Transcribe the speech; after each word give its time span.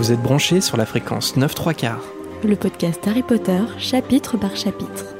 Vous 0.00 0.12
êtes 0.12 0.22
branchés 0.22 0.62
sur 0.62 0.78
la 0.78 0.86
fréquence 0.86 1.36
9 1.36 1.54
3 1.54 1.74
quarts. 1.74 2.02
Le 2.42 2.56
podcast 2.56 3.06
Harry 3.06 3.22
Potter, 3.22 3.60
chapitre 3.76 4.38
par 4.38 4.56
chapitre. 4.56 5.14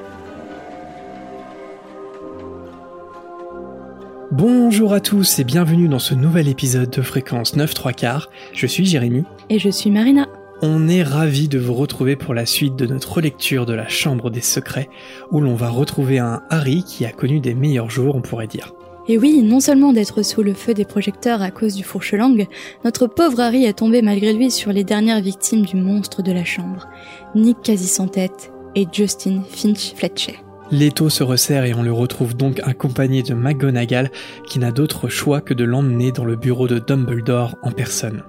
Bonjour 4.31 4.95
à 4.95 5.01
tous 5.01 5.39
et 5.39 5.45
bienvenue 5.45 5.87
dans 5.87 5.99
ce 5.99 6.15
nouvel 6.15 6.49
épisode 6.49 6.89
de 6.89 7.03
fréquence 7.03 7.57
9 7.57 7.75
3 7.75 7.93
quarts. 7.93 8.31
Je 8.55 8.67
suis 8.67 8.87
Jérémy. 8.87 9.25
Et 9.51 9.59
je 9.59 9.69
suis 9.69 9.91
Marina. 9.91 10.29
On 10.63 10.89
est 10.89 11.03
ravis 11.03 11.49
de 11.49 11.59
vous 11.59 11.75
retrouver 11.75 12.17
pour 12.17 12.33
la 12.33 12.47
suite 12.47 12.77
de 12.77 12.87
notre 12.87 13.13
relecture 13.13 13.67
de 13.67 13.75
la 13.75 13.87
Chambre 13.87 14.31
des 14.31 14.41
Secrets, 14.41 14.89
où 15.31 15.43
l'on 15.43 15.57
va 15.57 15.69
retrouver 15.69 16.19
un 16.19 16.41
Harry 16.49 16.85
qui 16.85 17.05
a 17.05 17.13
connu 17.13 17.41
des 17.41 17.53
meilleurs 17.53 17.91
jours, 17.91 18.17
on 18.17 18.23
pourrait 18.23 18.47
dire. 18.47 18.73
Et 19.11 19.19
oui, 19.19 19.43
non 19.43 19.59
seulement 19.59 19.93
d'être 19.93 20.23
sous 20.23 20.41
le 20.41 20.55
feu 20.55 20.73
des 20.73 20.85
projecteurs 20.85 21.43
à 21.43 21.51
cause 21.51 21.75
du 21.75 21.83
fourche-langue, 21.83 22.47
notre 22.85 23.09
pauvre 23.09 23.41
Harry 23.41 23.65
est 23.65 23.73
tombé 23.79 24.03
malgré 24.03 24.33
lui 24.33 24.53
sur 24.53 24.73
les 24.73 24.85
dernières 24.85 25.21
victimes 25.21 25.67
du 25.67 25.75
monstre 25.75 26.23
de 26.23 26.31
la 26.31 26.45
chambre, 26.45 26.87
Nick 27.35 27.57
quasi 27.61 27.89
sans 27.89 28.07
tête 28.07 28.53
et 28.77 28.87
Justin 28.93 29.43
Finch 29.49 29.95
Fletcher. 29.97 30.39
L'étau 30.71 31.09
se 31.09 31.25
resserre 31.25 31.65
et 31.65 31.75
on 31.75 31.83
le 31.83 31.93
retrouve 31.93 32.37
donc 32.37 32.61
accompagné 32.63 33.25
de 33.25 33.35
McGonagall 33.35 34.13
qui 34.47 34.61
n'a 34.61 34.71
d'autre 34.71 35.09
choix 35.09 35.41
que 35.41 35.55
de 35.55 35.65
l'emmener 35.65 36.13
dans 36.13 36.25
le 36.25 36.37
bureau 36.37 36.69
de 36.69 36.79
Dumbledore 36.79 37.57
en 37.65 37.73
personne. 37.73 38.23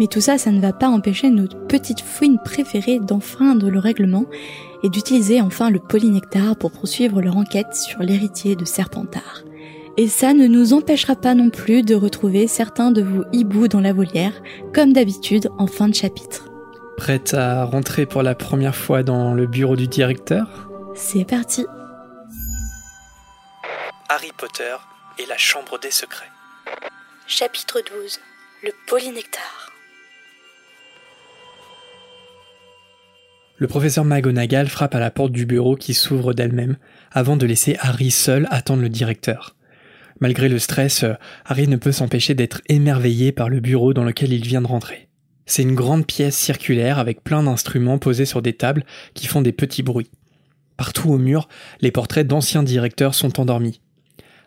Mais 0.00 0.08
tout 0.08 0.20
ça, 0.20 0.36
ça 0.36 0.50
ne 0.50 0.60
va 0.60 0.72
pas 0.72 0.88
empêcher 0.88 1.30
notre 1.30 1.64
petite 1.68 2.00
fouine 2.00 2.40
préférée 2.44 2.98
d'enfreindre 2.98 3.70
le 3.70 3.78
règlement 3.78 4.24
et 4.82 4.88
d'utiliser 4.88 5.40
enfin 5.40 5.70
le 5.70 5.78
polynectar 5.78 6.56
pour 6.56 6.72
poursuivre 6.72 7.22
leur 7.22 7.36
enquête 7.36 7.72
sur 7.72 8.00
l'héritier 8.00 8.56
de 8.56 8.64
Serpentard. 8.64 9.44
Et 9.96 10.08
ça 10.08 10.34
ne 10.34 10.48
nous 10.48 10.72
empêchera 10.72 11.14
pas 11.14 11.34
non 11.34 11.50
plus 11.50 11.82
de 11.82 11.94
retrouver 11.94 12.48
certains 12.48 12.90
de 12.90 13.00
vos 13.00 13.24
hiboux 13.32 13.68
dans 13.68 13.80
la 13.80 13.92
volière, 13.92 14.42
comme 14.72 14.92
d'habitude 14.92 15.48
en 15.56 15.68
fin 15.68 15.88
de 15.88 15.94
chapitre. 15.94 16.50
Prête 16.96 17.32
à 17.34 17.64
rentrer 17.64 18.04
pour 18.04 18.22
la 18.24 18.34
première 18.34 18.74
fois 18.74 19.04
dans 19.04 19.34
le 19.34 19.46
bureau 19.46 19.76
du 19.76 19.86
directeur? 19.86 20.68
C'est 20.96 21.24
parti 21.24 21.64
Harry 24.08 24.32
Potter 24.36 24.74
et 25.18 25.26
la 25.26 25.36
Chambre 25.36 25.78
des 25.78 25.92
Secrets. 25.92 26.30
Chapitre 27.28 27.80
12 27.80 28.18
Le 28.64 28.70
polynectar 28.88 29.72
Le 33.58 33.68
professeur 33.68 34.04
McGonagall 34.04 34.68
frappe 34.68 34.96
à 34.96 35.00
la 35.00 35.12
porte 35.12 35.30
du 35.30 35.46
bureau 35.46 35.76
qui 35.76 35.94
s'ouvre 35.94 36.32
d'elle-même, 36.34 36.76
avant 37.12 37.36
de 37.36 37.46
laisser 37.46 37.76
Harry 37.78 38.10
seul 38.10 38.48
attendre 38.50 38.82
le 38.82 38.88
directeur. 38.88 39.54
Malgré 40.20 40.48
le 40.48 40.58
stress, 40.58 41.04
Harry 41.44 41.68
ne 41.68 41.76
peut 41.76 41.92
s'empêcher 41.92 42.34
d'être 42.34 42.62
émerveillé 42.68 43.32
par 43.32 43.48
le 43.48 43.60
bureau 43.60 43.92
dans 43.92 44.04
lequel 44.04 44.32
il 44.32 44.46
vient 44.46 44.62
de 44.62 44.66
rentrer. 44.66 45.08
C'est 45.46 45.62
une 45.62 45.74
grande 45.74 46.06
pièce 46.06 46.36
circulaire 46.36 46.98
avec 46.98 47.22
plein 47.22 47.42
d'instruments 47.42 47.98
posés 47.98 48.24
sur 48.24 48.40
des 48.40 48.54
tables 48.54 48.84
qui 49.12 49.26
font 49.26 49.42
des 49.42 49.52
petits 49.52 49.82
bruits. 49.82 50.10
Partout 50.76 51.10
au 51.10 51.18
mur, 51.18 51.48
les 51.80 51.90
portraits 51.90 52.26
d'anciens 52.26 52.62
directeurs 52.62 53.14
sont 53.14 53.40
endormis. 53.40 53.80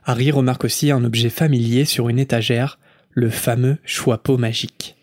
Harry 0.03 0.31
remarque 0.31 0.63
aussi 0.63 0.91
un 0.91 1.03
objet 1.03 1.29
familier 1.29 1.85
sur 1.85 2.09
une 2.09 2.19
étagère, 2.19 2.79
le 3.11 3.29
fameux 3.29 3.77
choix-peau 3.83 4.37
magique. 4.37 4.95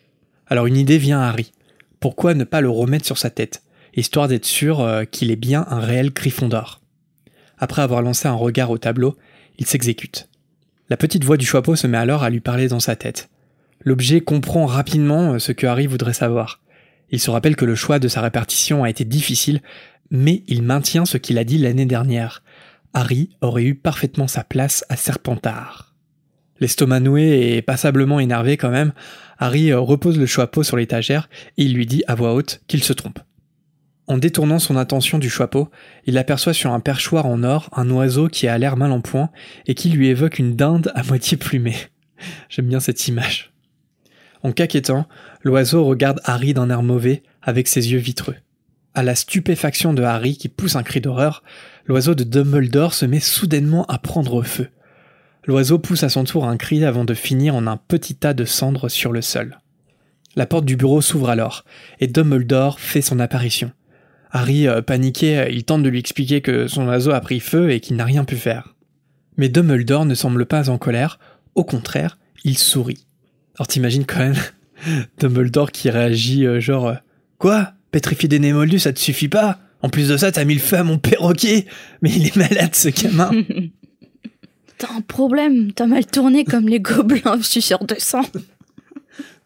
Alors 0.47 0.67
une 0.67 0.77
idée 0.77 0.99
vient 0.99 1.21
à 1.21 1.29
Harry. 1.29 1.53
Pourquoi 2.01 2.35
ne 2.35 2.45
pas 2.45 2.61
le 2.61 2.71
remettre 2.71 3.07
sur 3.07 3.19
sa 3.19 3.31
tête, 3.31 3.63
histoire 3.97 4.29
d'être 4.29 4.45
sûr 4.45 4.81
euh, 4.81 5.05
qu'il 5.05 5.31
est 5.31 5.37
bien 5.37 5.67
un 5.69 5.81
réel 5.81 6.11
griffon 6.11 6.49
d'or 6.49 6.81
Après 7.57 7.83
avoir 7.83 8.03
lancé 8.03 8.29
un 8.29 8.35
regard 8.35 8.71
au 8.71 8.79
tableau, 8.79 9.17
il 9.59 9.67
s'exécute. 9.67 10.29
La 10.91 10.99
petite 10.99 11.25
voix 11.25 11.39
du 11.39 11.47
choix-peau 11.47 11.77
se 11.77 11.87
met 11.87 11.97
alors 11.97 12.25
à 12.25 12.31
lui 12.31 12.41
parler 12.41 12.69
dans 12.69 12.81
sa 12.81 12.95
tête. 12.95 13.31
L'objet 13.85 14.21
comprend 14.21 14.67
rapidement 14.67 15.33
euh, 15.33 15.39
ce 15.39 15.53
que 15.53 15.67
Harry 15.67 15.87
voudrait 15.87 16.13
savoir. 16.13 16.61
Il 17.11 17.21
se 17.21 17.31
rappelle 17.31 17.57
que 17.57 17.65
le 17.65 17.75
choix 17.75 17.99
de 17.99 18.09
sa 18.09 18.21
répartition 18.21 18.85
a 18.85 18.91
été 18.91 19.05
difficile, 19.05 19.63
mais 20.11 20.43
il 20.47 20.63
maintient 20.63 21.07
ce 21.07 21.17
qu'il 21.17 21.39
a 21.39 21.45
dit 21.45 21.59
l'année 21.59 21.87
dernière. 21.87 22.43
Harry 22.93 23.31
aurait 23.41 23.65
eu 23.65 23.75
parfaitement 23.75 24.29
sa 24.29 24.45
place 24.45 24.85
à 24.91 24.97
Serpentard. 24.97 25.95
L'estomac 26.61 27.01
noué 27.01 27.57
et 27.57 27.63
passablement 27.63 28.21
énervé 28.21 28.57
quand 28.57 28.71
même, 28.71 28.93
Harry 29.39 29.73
euh, 29.73 29.81
repose 29.81 30.19
le 30.19 30.27
choix-peau 30.27 30.63
sur 30.63 30.77
l'étagère 30.77 31.31
et 31.57 31.65
il 31.65 31.75
lui 31.75 31.87
dit 31.87 32.05
à 32.07 32.15
voix 32.15 32.35
haute 32.35 32.61
qu'il 32.69 32.85
se 32.85 32.93
trompe. 32.93 33.21
En 34.07 34.19
détournant 34.19 34.59
son 34.59 34.77
attention 34.77 35.19
du 35.19 35.31
choix-peau, 35.31 35.71
il 36.05 36.19
aperçoit 36.19 36.53
sur 36.53 36.73
un 36.73 36.81
perchoir 36.81 37.25
en 37.25 37.43
or 37.43 37.71
un 37.73 37.89
oiseau 37.91 38.29
qui 38.29 38.47
a 38.47 38.59
l'air 38.59 38.77
mal 38.77 38.93
en 38.93 39.01
point 39.01 39.31
et 39.67 39.75
qui 39.75 39.89
lui 39.89 40.09
évoque 40.09 40.39
une 40.39 40.57
dinde 40.57 40.93
à 40.95 41.03
moitié 41.03 41.39
plumée. 41.39 41.77
J'aime 42.51 42.67
bien 42.67 42.81
cette 42.81 43.09
image. 43.09 43.53
En 44.43 44.53
caquettant, 44.53 45.09
l'oiseau 45.43 45.85
regarde 45.85 46.21
Harry 46.25 46.53
d'un 46.53 46.69
air 46.69 46.83
mauvais 46.83 47.23
avec 47.43 47.67
ses 47.67 47.93
yeux 47.93 47.99
vitreux. 47.99 48.37
À 48.93 49.03
la 49.03 49.15
stupéfaction 49.15 49.95
de 49.95 50.03
Harry 50.03 50.37
qui 50.37 50.49
pousse 50.49 50.77
un 50.77 50.83
cri 50.83 51.01
d'horreur, 51.01 51.43
l'oiseau 51.87 52.15
de 52.15 52.25
Dumbledore 52.25 52.93
se 52.93 53.07
met 53.07 53.21
soudainement 53.21 53.87
à 53.87 53.99
prendre 53.99 54.43
feu. 54.43 54.69
L'oiseau 55.47 55.79
pousse 55.79 56.03
à 56.03 56.11
son 56.11 56.25
tour 56.25 56.47
un 56.47 56.59
cri 56.59 56.85
avant 56.85 57.05
de 57.05 57.15
finir 57.15 57.55
en 57.55 57.67
un 57.67 57.79
petit 57.79 58.15
tas 58.15 58.35
de 58.35 58.45
cendres 58.45 58.91
sur 58.91 59.13
le 59.13 59.23
sol. 59.23 59.59
La 60.37 60.47
porte 60.47 60.65
du 60.65 60.77
bureau 60.77 61.01
s'ouvre 61.01 61.31
alors, 61.31 61.65
et 62.01 62.07
Dumbledore 62.07 62.81
fait 62.81 63.03
son 63.03 63.19
apparition. 63.21 63.73
Harry, 64.37 64.67
euh, 64.67 64.83
paniqué, 64.83 65.39
euh, 65.39 65.49
il 65.49 65.63
tente 65.63 65.85
de 65.85 65.89
lui 65.89 66.01
expliquer 66.01 66.41
que 66.41 66.67
son 66.67 66.89
oiseau 66.89 67.13
a 67.13 67.21
pris 67.21 67.39
feu 67.39 67.71
et 67.71 67.79
qu'il 67.79 67.95
n'a 67.95 68.05
rien 68.05 68.25
pu 68.25 68.35
faire. 68.35 68.75
Mais 69.37 69.49
Dumbledore 69.49 70.07
ne 70.07 70.17
semble 70.17 70.45
pas 70.45 70.71
en 70.71 70.77
colère, 70.77 71.21
au 71.55 71.63
contraire, 71.63 72.19
il 72.43 72.59
sourit. 72.59 73.07
Alors 73.57 73.69
t'imagines 73.69 74.05
quand 74.05 74.19
même 74.19 74.37
Dumbledore 75.19 75.71
qui 75.71 75.89
réagit 75.89 76.47
euh, 76.47 76.59
genre 76.59 76.95
Quoi? 77.39 77.75
Pétrifier 77.93 78.29
des 78.29 78.41
némoldus, 78.41 78.81
ça 78.81 78.93
te 78.93 78.99
suffit 78.99 79.29
pas? 79.29 79.61
En 79.83 79.89
plus 79.89 80.09
de 80.09 80.17
ça, 80.17 80.33
t'as 80.33 80.45
mis 80.45 80.55
le 80.55 80.61
feu 80.61 80.79
à 80.79 80.83
mon 80.83 80.99
perroquet! 80.99 81.67
Mais 82.03 82.11
il 82.11 82.27
est 82.27 82.35
malade 82.37 82.75
ce 82.75 82.89
gamin. 82.89 83.31
T'as 84.79 84.93
un 84.93 85.03
problème, 85.03 85.71
t'as 85.73 85.87
mal 85.87 86.05
tourné 86.05 86.45
comme 86.45 86.69
les 86.69 86.81
gobelins 86.81 87.41
suceurs 87.41 87.85
de 87.85 87.95
sang. 87.97 88.25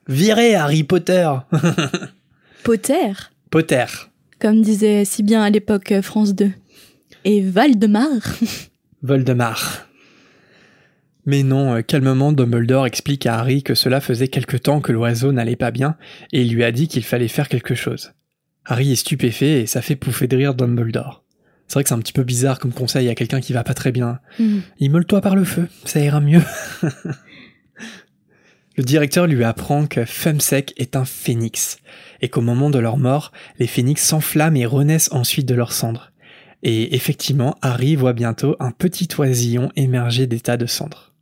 Virez 0.08 0.54
Harry 0.54 0.84
Potter. 0.84 1.30
Potter? 2.64 3.12
Potter 3.50 3.84
comme 4.40 4.62
disait 4.62 5.04
si 5.04 5.22
bien 5.22 5.42
à 5.42 5.50
l'époque 5.50 5.92
euh, 5.92 6.02
France 6.02 6.34
2. 6.34 6.50
Et 7.24 7.42
Valdemar 7.42 8.08
Voldemar. 9.02 9.88
Mais 11.26 11.42
non, 11.42 11.74
euh, 11.74 11.82
calmement, 11.82 12.32
Dumbledore 12.32 12.86
explique 12.86 13.26
à 13.26 13.38
Harry 13.38 13.62
que 13.62 13.74
cela 13.74 14.00
faisait 14.00 14.28
quelque 14.28 14.56
temps 14.56 14.80
que 14.80 14.92
l'oiseau 14.92 15.30
n'allait 15.32 15.56
pas 15.56 15.70
bien, 15.70 15.96
et 16.32 16.42
il 16.42 16.54
lui 16.54 16.64
a 16.64 16.72
dit 16.72 16.88
qu'il 16.88 17.04
fallait 17.04 17.28
faire 17.28 17.48
quelque 17.48 17.74
chose. 17.74 18.12
Harry 18.64 18.92
est 18.92 18.96
stupéfait 18.96 19.60
et 19.60 19.66
ça 19.66 19.82
fait 19.82 19.96
pouffer 19.96 20.26
de 20.26 20.36
rire 20.36 20.54
Dumbledore. 20.54 21.24
C'est 21.66 21.74
vrai 21.74 21.82
que 21.82 21.90
c'est 21.90 21.94
un 21.94 22.00
petit 22.00 22.14
peu 22.14 22.24
bizarre 22.24 22.58
comme 22.58 22.72
conseil 22.72 23.08
à 23.10 23.14
quelqu'un 23.14 23.40
qui 23.40 23.52
va 23.52 23.62
pas 23.62 23.74
très 23.74 23.92
bien. 23.92 24.20
Mm. 24.38 24.58
Immole-toi 24.80 25.20
par 25.20 25.36
le 25.36 25.44
feu, 25.44 25.68
ça 25.84 26.00
ira 26.00 26.20
mieux. 26.20 26.42
le 28.78 28.84
directeur 28.84 29.26
lui 29.26 29.42
apprend 29.42 29.86
que 29.86 30.04
Fumsec 30.04 30.72
est 30.76 30.94
un 30.94 31.04
phénix, 31.04 31.78
et 32.22 32.28
qu'au 32.28 32.40
moment 32.40 32.70
de 32.70 32.78
leur 32.78 32.96
mort, 32.96 33.32
les 33.58 33.66
phénix 33.66 34.02
s'enflamment 34.02 34.56
et 34.56 34.66
renaissent 34.66 35.10
ensuite 35.12 35.46
de 35.46 35.54
leurs 35.56 35.72
cendres. 35.72 36.12
Et 36.62 36.94
effectivement, 36.94 37.56
Harry 37.60 37.96
voit 37.96 38.12
bientôt 38.12 38.54
un 38.60 38.70
petit 38.70 39.08
oisillon 39.18 39.72
émerger 39.74 40.28
des 40.28 40.38
tas 40.38 40.56
de 40.56 40.66
cendres. 40.66 41.12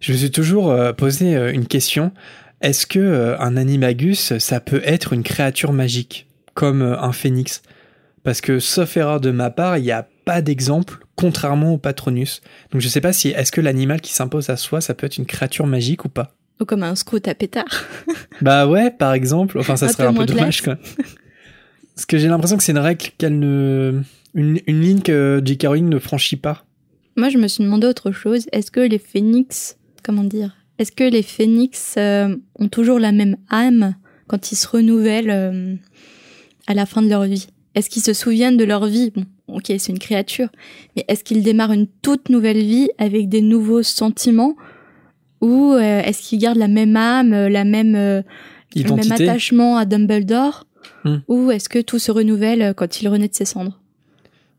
Je 0.00 0.12
me 0.12 0.18
suis 0.18 0.30
toujours 0.30 0.70
euh, 0.70 0.92
posé 0.92 1.34
euh, 1.34 1.50
une 1.50 1.66
question. 1.66 2.12
Est-ce 2.60 2.86
que 2.86 2.98
euh, 2.98 3.38
un 3.38 3.56
animagus, 3.56 4.36
ça 4.36 4.60
peut 4.60 4.82
être 4.84 5.14
une 5.14 5.22
créature 5.22 5.72
magique, 5.72 6.28
comme 6.52 6.82
un 6.82 7.12
phénix? 7.12 7.62
Parce 8.22 8.42
que, 8.42 8.58
sauf 8.58 8.98
erreur 8.98 9.20
de 9.20 9.30
ma 9.30 9.48
part, 9.48 9.78
il 9.78 9.84
n'y 9.84 9.92
a 9.92 10.06
pas 10.26 10.42
d'exemple, 10.42 10.98
contrairement 11.16 11.72
au 11.72 11.78
patronus. 11.78 12.42
Donc 12.70 12.82
je 12.82 12.88
sais 12.88 13.00
pas 13.00 13.14
si 13.14 13.28
est-ce 13.28 13.50
que 13.50 13.62
l'animal 13.62 14.02
qui 14.02 14.12
s'impose 14.12 14.50
à 14.50 14.58
soi, 14.58 14.82
ça 14.82 14.92
peut 14.92 15.06
être 15.06 15.16
une 15.16 15.24
créature 15.24 15.66
magique 15.66 16.04
ou 16.04 16.10
pas? 16.10 16.37
Ou 16.60 16.64
comme 16.64 16.82
un 16.82 16.94
scout 16.94 17.26
à 17.28 17.34
pétard. 17.34 17.84
Bah 18.40 18.66
ouais, 18.68 18.90
par 18.90 19.14
exemple. 19.14 19.58
Enfin, 19.58 19.76
ça 19.76 19.86
Un 19.86 19.88
serait 19.88 20.04
peu 20.04 20.08
un 20.10 20.14
peu 20.14 20.26
dommage, 20.26 20.62
quoi. 20.62 20.76
Parce 21.94 22.06
que 22.06 22.18
j'ai 22.18 22.28
l'impression 22.28 22.56
que 22.56 22.62
c'est 22.62 22.72
une 22.72 22.78
règle 22.78 23.06
qu'elle 23.18 23.38
ne. 23.38 24.02
Une, 24.34 24.60
une 24.66 24.80
ligne 24.80 25.00
que. 25.00 25.42
Rowling 25.66 25.88
ne 25.88 25.98
franchit 25.98 26.36
pas. 26.36 26.64
Moi, 27.16 27.28
je 27.30 27.38
me 27.38 27.48
suis 27.48 27.64
demandé 27.64 27.86
autre 27.88 28.12
chose. 28.12 28.46
Est-ce 28.52 28.70
que 28.70 28.78
les 28.78 28.98
phénix, 28.98 29.76
comment 30.04 30.22
dire 30.22 30.56
Est-ce 30.78 30.92
que 30.92 31.02
les 31.02 31.22
phénix 31.22 31.94
euh, 31.98 32.36
ont 32.56 32.68
toujours 32.68 33.00
la 33.00 33.10
même 33.10 33.36
âme 33.50 33.96
quand 34.28 34.52
ils 34.52 34.56
se 34.56 34.68
renouvellent 34.68 35.30
euh, 35.30 35.74
à 36.68 36.74
la 36.74 36.86
fin 36.86 37.02
de 37.02 37.08
leur 37.08 37.24
vie? 37.24 37.48
Est-ce 37.74 37.90
qu'ils 37.90 38.02
se 38.02 38.12
souviennent 38.12 38.56
de 38.56 38.64
leur 38.64 38.86
vie? 38.86 39.10
Bon, 39.16 39.24
ok, 39.48 39.64
c'est 39.66 39.88
une 39.88 39.98
créature, 39.98 40.48
mais 40.94 41.04
est-ce 41.08 41.24
qu'ils 41.24 41.42
démarrent 41.42 41.72
une 41.72 41.88
toute 42.02 42.28
nouvelle 42.28 42.58
vie 42.58 42.88
avec 42.98 43.28
des 43.28 43.42
nouveaux 43.42 43.82
sentiments? 43.82 44.54
Ou 45.40 45.72
euh, 45.72 46.00
est-ce 46.00 46.22
qu'ils 46.22 46.38
gardent 46.38 46.58
la 46.58 46.68
même 46.68 46.96
âme, 46.96 47.32
euh, 47.32 47.48
la 47.48 47.64
même 47.64 47.94
euh, 47.94 48.22
le 48.74 48.94
même 48.94 49.12
attachement 49.12 49.76
à 49.76 49.84
Dumbledore 49.84 50.64
Hmm. 51.04 51.18
Ou 51.28 51.50
est-ce 51.50 51.68
que 51.68 51.78
tout 51.78 51.98
se 51.98 52.10
renouvelle 52.10 52.74
quand 52.76 53.00
il 53.00 53.08
renaît 53.08 53.28
de 53.28 53.34
ses 53.34 53.44
cendres 53.44 53.80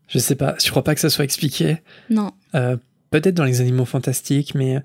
Je 0.08 0.18
sais 0.18 0.34
pas. 0.34 0.54
Je 0.62 0.70
crois 0.70 0.84
pas 0.84 0.94
que 0.94 1.00
ça 1.00 1.10
soit 1.10 1.24
expliqué. 1.24 1.78
Non. 2.08 2.30
Euh, 2.54 2.76
Peut-être 3.10 3.34
dans 3.34 3.44
les 3.44 3.60
animaux 3.60 3.84
fantastiques, 3.84 4.54
mais 4.54 4.80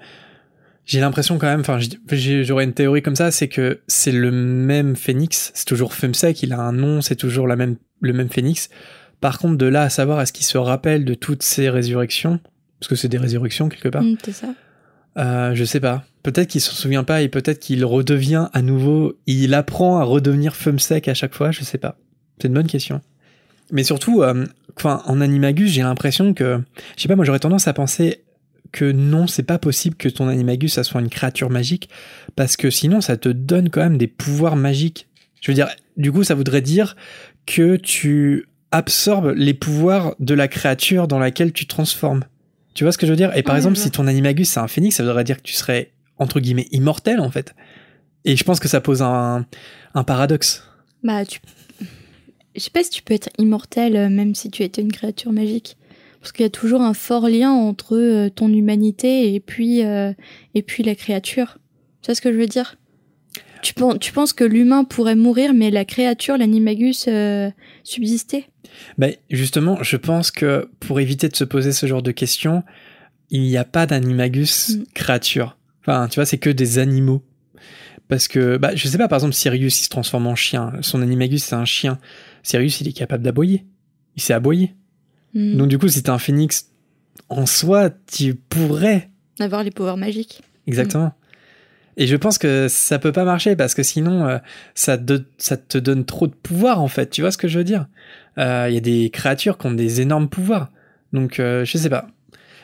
J'ai 0.86 1.00
l'impression 1.00 1.38
quand 1.38 1.48
même, 1.48 1.62
enfin, 1.62 1.80
j'aurais 2.12 2.64
une 2.64 2.74
théorie 2.74 3.02
comme 3.02 3.16
ça, 3.16 3.32
c'est 3.32 3.48
que 3.48 3.82
c'est 3.88 4.12
le 4.12 4.32
même 4.32 4.96
phénix, 4.96 5.52
c'est 5.54 5.66
toujours 5.66 5.94
Femsec, 5.94 6.42
il 6.44 6.54
a 6.54 6.60
un 6.60 6.72
nom, 6.72 7.02
c'est 7.02 7.16
toujours 7.16 7.48
la 7.48 7.56
même, 7.56 7.76
le 8.02 8.14
même 8.14 8.30
phénix. 8.30 8.70
Par 9.22 9.40
contre, 9.40 9.58
de 9.58 9.66
là 9.66 9.84
à 9.84 9.90
savoir 9.90 10.22
est-ce 10.22 10.34
qu'il 10.34 10.46
se 10.46 10.58
rappelle 10.58 11.06
de 11.06 11.14
toutes 11.14 11.44
ces 11.44 11.70
résurrections, 11.70 12.40
parce 12.80 12.88
que 12.90 12.96
c'est 12.96 13.08
des 13.08 13.18
résurrections 13.18 13.70
quelque 13.70 13.90
part. 13.90 14.04
Mm, 14.04 14.18
c'est 14.24 14.34
ça. 14.34 14.48
Euh, 15.18 15.56
je 15.56 15.64
sais 15.64 15.80
pas. 15.80 16.04
Peut-être 16.24 16.50
qu'il 16.50 16.62
s'en 16.62 16.74
souvient 16.74 17.04
pas 17.04 17.22
et 17.22 17.30
peut-être 17.30 17.60
qu'il 17.60 17.86
redevient 17.86 18.48
à 18.54 18.62
nouveau, 18.62 19.14
il 19.28 19.54
apprend 19.54 20.00
à 20.00 20.04
redevenir 20.04 20.56
Femsec 20.56 21.08
à 21.08 21.14
chaque 21.14 21.36
fois, 21.36 21.52
je 21.52 21.64
sais 21.64 21.78
pas. 21.78 21.98
C'est 22.40 22.48
une 22.48 22.54
bonne 22.54 22.68
question. 22.68 23.02
Mais 23.72 23.84
surtout, 23.84 24.22
euh, 24.22 24.46
en 24.84 25.22
Animagus, 25.22 25.72
j'ai 25.72 25.82
l'impression 25.82 26.34
que, 26.34 26.60
je 26.98 27.02
sais 27.02 27.08
pas, 27.08 27.16
moi 27.16 27.26
j'aurais 27.26 27.40
tendance 27.40 27.68
à 27.68 27.74
penser 27.74 28.24
que 28.72 28.92
non, 28.92 29.28
c'est 29.28 29.44
pas 29.44 29.58
possible 29.58 29.96
que 29.96 30.10
ton 30.10 30.28
Animagus 30.28 30.74
ça 30.74 30.84
soit 30.84 31.02
une 31.02 31.10
créature 31.10 31.50
magique, 31.50 31.90
parce 32.36 32.58
que 32.58 32.70
sinon 32.70 33.00
ça 33.02 33.16
te 33.16 33.30
donne 33.30 33.70
quand 33.70 33.82
même 33.82 33.98
des 33.98 34.08
pouvoirs 34.08 34.56
magiques. 34.56 35.08
Je 35.42 35.52
veux 35.52 35.56
dire, 35.56 35.70
du 35.96 36.12
coup, 36.12 36.24
ça 36.24 36.36
voudrait 36.36 36.62
dire 36.62 36.96
que 37.46 37.76
tu 37.76 38.48
absorbes 38.72 39.34
les 39.36 39.54
pouvoirs 39.54 40.16
de 40.20 40.34
la 40.34 40.48
créature 40.48 41.08
dans 41.08 41.20
laquelle 41.20 41.54
tu 41.54 41.68
transformes. 41.68 42.24
Tu 42.76 42.84
vois 42.84 42.92
ce 42.92 42.98
que 42.98 43.08
je 43.08 43.12
veux 43.12 43.18
dire? 43.18 43.36
Et 43.36 43.42
par 43.42 43.56
exemple, 43.56 43.78
si 43.78 43.90
ton 43.90 44.06
Animagus 44.06 44.50
c'est 44.50 44.60
un 44.60 44.68
phénix, 44.68 44.96
ça 44.96 45.04
voudrait 45.04 45.24
dire 45.24 45.38
que 45.38 45.42
tu 45.42 45.54
serais 45.54 45.92
entre 46.20 46.40
guillemets 46.40 46.68
immortel 46.72 47.20
en 47.20 47.32
fait. 47.32 47.56
Et 48.26 48.36
je 48.36 48.44
pense 48.44 48.60
que 48.60 48.68
ça 48.68 48.82
pose 48.82 49.02
un, 49.02 49.46
un 49.94 50.04
paradoxe. 50.04 50.64
Bah, 51.04 51.26
tu, 51.26 51.40
je 52.56 52.60
sais 52.60 52.70
pas 52.70 52.84
si 52.84 52.90
tu 52.90 53.02
peux 53.02 53.14
être 53.14 53.30
immortel 53.38 53.96
euh, 53.96 54.10
même 54.10 54.36
si 54.36 54.50
tu 54.50 54.64
étais 54.64 54.82
une 54.82 54.92
créature 54.92 55.32
magique. 55.32 55.78
Parce 56.20 56.32
qu'il 56.32 56.44
y 56.44 56.48
a 56.48 56.50
toujours 56.50 56.82
un 56.82 56.94
fort 56.94 57.30
lien 57.30 57.52
entre 57.52 57.96
euh, 57.96 58.30
ton 58.30 58.52
humanité 58.52 59.36
et 59.36 59.40
puis, 59.40 59.84
euh, 59.84 60.12
et 60.56 60.64
puis 60.64 60.82
la 60.84 60.96
créature. 60.96 61.60
Tu 62.02 62.08
vois 62.08 62.16
ce 62.16 62.22
que 62.22 62.32
je 62.32 62.38
veux 62.38 62.48
dire? 62.48 62.78
Tu, 63.66 63.74
tu 64.00 64.12
penses 64.12 64.34
que 64.34 64.44
l'humain 64.44 64.84
pourrait 64.84 65.16
mourir, 65.16 65.54
mais 65.54 65.72
la 65.72 65.86
créature, 65.86 66.38
l'animagus, 66.38 67.10
subsister 67.84 68.46
ben 68.98 69.14
Justement, 69.30 69.82
je 69.84 69.98
pense 69.98 70.32
que 70.32 70.70
pour 70.80 71.00
éviter 71.00 71.30
de 71.30 71.36
se 71.36 71.44
poser 71.44 71.72
ce 71.72 71.86
genre 71.86 72.02
de 72.02 72.12
questions, 72.12 72.64
il 73.30 73.42
n'y 73.42 73.58
a 73.58 73.64
pas 73.64 73.86
d'animagus 73.86 74.78
mm. 74.78 74.84
créature. 74.94 75.58
Enfin, 75.82 76.08
tu 76.08 76.16
vois, 76.16 76.26
c'est 76.26 76.38
que 76.38 76.50
des 76.50 76.80
animaux. 76.80 77.24
Parce 78.08 78.28
que, 78.28 78.58
bah, 78.58 78.76
je 78.76 78.88
sais 78.88 78.98
pas, 78.98 79.08
par 79.08 79.18
exemple, 79.18 79.34
Sirius, 79.34 79.82
il 79.82 79.84
se 79.86 79.90
transforme 79.90 80.28
en 80.28 80.36
chien. 80.36 80.74
Son 80.82 81.02
animagus, 81.02 81.44
c'est 81.44 81.56
un 81.56 81.66
chien. 81.66 82.00
Sirius, 82.44 82.82
il 82.82 82.88
est 82.88 82.94
capable 82.94 83.24
d'aboyer. 83.24 83.66
Il 84.16 84.22
sait 84.22 84.34
aboyer. 84.34 84.76
Hmm. 85.34 85.58
Donc, 85.58 85.70
du 85.70 85.80
coup, 85.80 85.88
si 85.88 86.04
t'es 86.04 86.12
un 86.12 86.20
phénix, 86.20 86.70
en 87.30 87.46
soi, 87.46 87.90
tu 87.90 88.36
pourrais. 88.36 89.10
Avoir 89.40 89.64
les 89.64 89.72
pouvoirs 89.72 89.98
magiques. 89.98 90.42
Exactement. 90.68 91.14
Et 91.98 92.08
je 92.08 92.16
pense 92.16 92.38
que 92.38 92.68
ça 92.68 93.00
peut 93.00 93.12
pas 93.12 93.24
marcher 93.24 93.56
parce 93.56 93.74
que 93.74 93.84
sinon, 93.84 94.28
euh, 94.28 94.38
ça, 94.74 94.98
ça 95.38 95.58
te 95.58 95.78
donne 95.78 96.06
trop 96.06 96.28
de 96.28 96.34
pouvoir, 96.34 96.82
en 96.82 96.88
fait. 96.88 97.10
Tu 97.10 97.22
vois 97.22 97.32
ce 97.32 97.38
que 97.38 97.48
je 97.48 97.58
veux 97.58 97.64
dire? 97.64 97.88
Il 98.38 98.44
euh, 98.44 98.70
y 98.70 98.78
a 98.78 98.82
des 98.82 99.10
créatures 99.10 99.58
qui 99.58 99.68
ont 99.68 99.72
des 99.72 100.02
énormes 100.02 100.28
pouvoirs. 100.28 100.70
Donc, 101.14 101.40
euh, 101.40 101.64
je 101.64 101.78
sais 101.78 101.90
pas. 101.90 102.08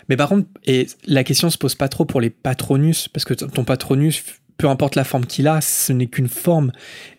Mais 0.10 0.18
par 0.18 0.30
contre, 0.30 0.48
et 0.66 0.88
la 1.06 1.24
question 1.24 1.50
se 1.50 1.57
pose 1.57 1.75
pas 1.75 1.88
trop 1.88 2.04
pour 2.04 2.19
les 2.19 2.30
patronus, 2.30 3.07
parce 3.07 3.24
que 3.24 3.33
ton 3.33 3.63
patronus, 3.63 4.24
peu 4.57 4.68
importe 4.68 4.95
la 4.95 5.06
forme 5.06 5.25
qu'il 5.25 5.48
a, 5.48 5.62
ce 5.62 5.94
n'est 5.94 6.07
qu'une 6.07 6.27
forme. 6.27 6.74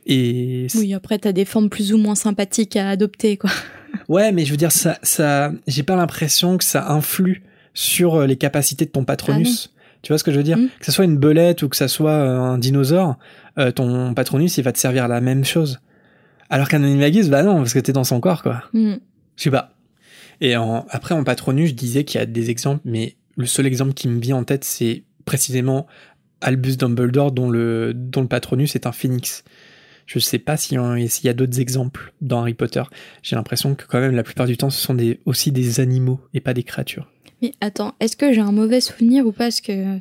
Et 0.04 0.66
oui, 0.74 0.92
après, 0.92 1.18
tu 1.18 1.28
as 1.28 1.32
des 1.32 1.46
formes 1.46 1.70
plus 1.70 1.94
ou 1.94 1.98
moins 1.98 2.14
sympathiques 2.14 2.76
à 2.76 2.90
adopter, 2.90 3.36
quoi. 3.36 3.50
Ouais, 4.08 4.32
mais 4.32 4.46
je 4.46 4.50
veux 4.50 4.56
dire, 4.56 4.72
ça, 4.72 4.98
ça, 5.02 5.52
j'ai 5.66 5.82
pas 5.82 5.96
l'impression 5.96 6.56
que 6.56 6.64
ça 6.64 6.90
influe 6.90 7.42
sur 7.74 8.14
euh, 8.14 8.26
les 8.26 8.36
capacités 8.36 8.86
de 8.86 8.90
ton 8.90 9.04
patronus. 9.04 9.70
Ah 9.70 9.81
tu 10.02 10.12
vois 10.12 10.18
ce 10.18 10.24
que 10.24 10.32
je 10.32 10.36
veux 10.36 10.42
dire? 10.42 10.58
Mmh. 10.58 10.68
Que 10.78 10.86
ce 10.86 10.92
soit 10.92 11.04
une 11.04 11.16
belette 11.16 11.62
ou 11.62 11.68
que 11.68 11.76
ce 11.76 11.88
soit 11.88 12.10
euh, 12.10 12.38
un 12.38 12.58
dinosaure, 12.58 13.16
euh, 13.58 13.70
ton 13.70 14.14
patronus, 14.14 14.58
il 14.58 14.64
va 14.64 14.72
te 14.72 14.78
servir 14.78 15.04
à 15.04 15.08
la 15.08 15.20
même 15.20 15.44
chose. 15.44 15.80
Alors 16.50 16.68
qu'un 16.68 16.82
animagus, 16.82 17.28
bah 17.28 17.42
non, 17.42 17.58
parce 17.58 17.72
que 17.72 17.78
t'es 17.78 17.92
dans 17.92 18.04
son 18.04 18.20
corps, 18.20 18.42
quoi. 18.42 18.64
Mmh. 18.72 18.94
Je 19.36 19.42
sais 19.42 19.50
pas. 19.50 19.74
Et 20.40 20.54
après, 20.54 21.14
en 21.14 21.22
patronus, 21.22 21.70
je 21.70 21.74
disais 21.74 22.02
qu'il 22.04 22.18
y 22.18 22.22
a 22.22 22.26
des 22.26 22.50
exemples, 22.50 22.80
mais 22.84 23.16
le 23.36 23.46
seul 23.46 23.64
exemple 23.64 23.94
qui 23.94 24.08
me 24.08 24.20
vient 24.20 24.36
en 24.36 24.44
tête, 24.44 24.64
c'est 24.64 25.04
précisément 25.24 25.86
Albus 26.40 26.76
Dumbledore 26.76 27.32
dont 27.32 27.48
le, 27.48 27.92
dont 27.94 28.22
le 28.22 28.28
patronus 28.28 28.74
est 28.74 28.86
un 28.86 28.92
phénix. 28.92 29.44
Je 30.06 30.18
sais 30.18 30.38
pas 30.38 30.56
s'il 30.56 30.78
y 30.78 31.28
a, 31.28 31.32
d'autres 31.32 31.60
exemples 31.60 32.12
dans 32.20 32.40
Harry 32.40 32.54
Potter. 32.54 32.82
J'ai 33.22 33.36
l'impression 33.36 33.74
que 33.74 33.84
quand 33.86 34.00
même 34.00 34.16
la 34.16 34.24
plupart 34.24 34.46
du 34.46 34.56
temps 34.56 34.68
ce 34.68 34.80
sont 34.80 34.94
des, 34.94 35.20
aussi 35.24 35.52
des 35.52 35.80
animaux 35.80 36.20
et 36.34 36.40
pas 36.40 36.54
des 36.54 36.64
créatures. 36.64 37.08
Mais 37.42 37.52
attends, 37.60 37.94
est-ce 38.00 38.16
que 38.16 38.32
j'ai 38.32 38.40
un 38.40 38.52
mauvais 38.52 38.80
souvenir 38.80 39.26
ou 39.26 39.32
pas? 39.32 39.44
Parce 39.44 39.60
que 39.60 39.98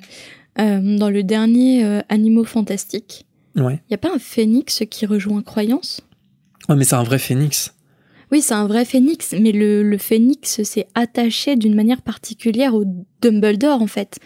euh, 0.59 0.97
dans 0.97 1.09
le 1.09 1.23
dernier 1.23 1.83
euh, 1.83 2.01
Animaux 2.07 2.43
Fantastiques, 2.43 3.25
il 3.55 3.63
ouais. 3.63 3.81
n'y 3.89 3.95
a 3.95 3.97
pas 3.97 4.13
un 4.13 4.19
phénix 4.19 4.83
qui 4.89 5.05
rejoint 5.05 5.41
Croyance? 5.41 6.01
Ouais, 6.69 6.75
mais 6.75 6.83
c'est 6.83 6.95
un 6.95 7.03
vrai 7.03 7.17
phénix. 7.17 7.73
Oui, 8.31 8.41
c'est 8.41 8.53
un 8.53 8.67
vrai 8.67 8.85
phénix, 8.85 9.33
mais 9.37 9.51
le, 9.51 9.83
le 9.83 9.97
phénix 9.97 10.63
s'est 10.63 10.87
attaché 10.95 11.57
d'une 11.57 11.75
manière 11.75 12.01
particulière 12.01 12.75
au 12.75 12.85
Dumbledore 13.21 13.81
en 13.81 13.87
fait. 13.87 14.19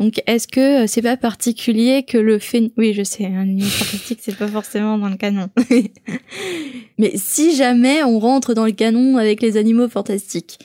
Donc, 0.00 0.22
est-ce 0.26 0.48
que 0.48 0.84
euh, 0.84 0.86
c'est 0.86 1.02
pas 1.02 1.18
particulier 1.18 2.04
que 2.04 2.16
le 2.16 2.38
phénix... 2.38 2.72
Oui, 2.78 2.94
je 2.94 3.02
sais, 3.02 3.26
un 3.26 3.40
animal 3.40 3.68
fantastique, 3.68 4.20
c'est 4.22 4.36
pas 4.36 4.48
forcément 4.48 4.96
dans 4.96 5.10
le 5.10 5.16
canon. 5.16 5.50
Mais 6.98 7.12
si 7.16 7.54
jamais 7.54 8.02
on 8.02 8.18
rentre 8.18 8.54
dans 8.54 8.64
le 8.64 8.72
canon 8.72 9.18
avec 9.18 9.42
les 9.42 9.58
animaux 9.58 9.90
fantastiques, 9.90 10.58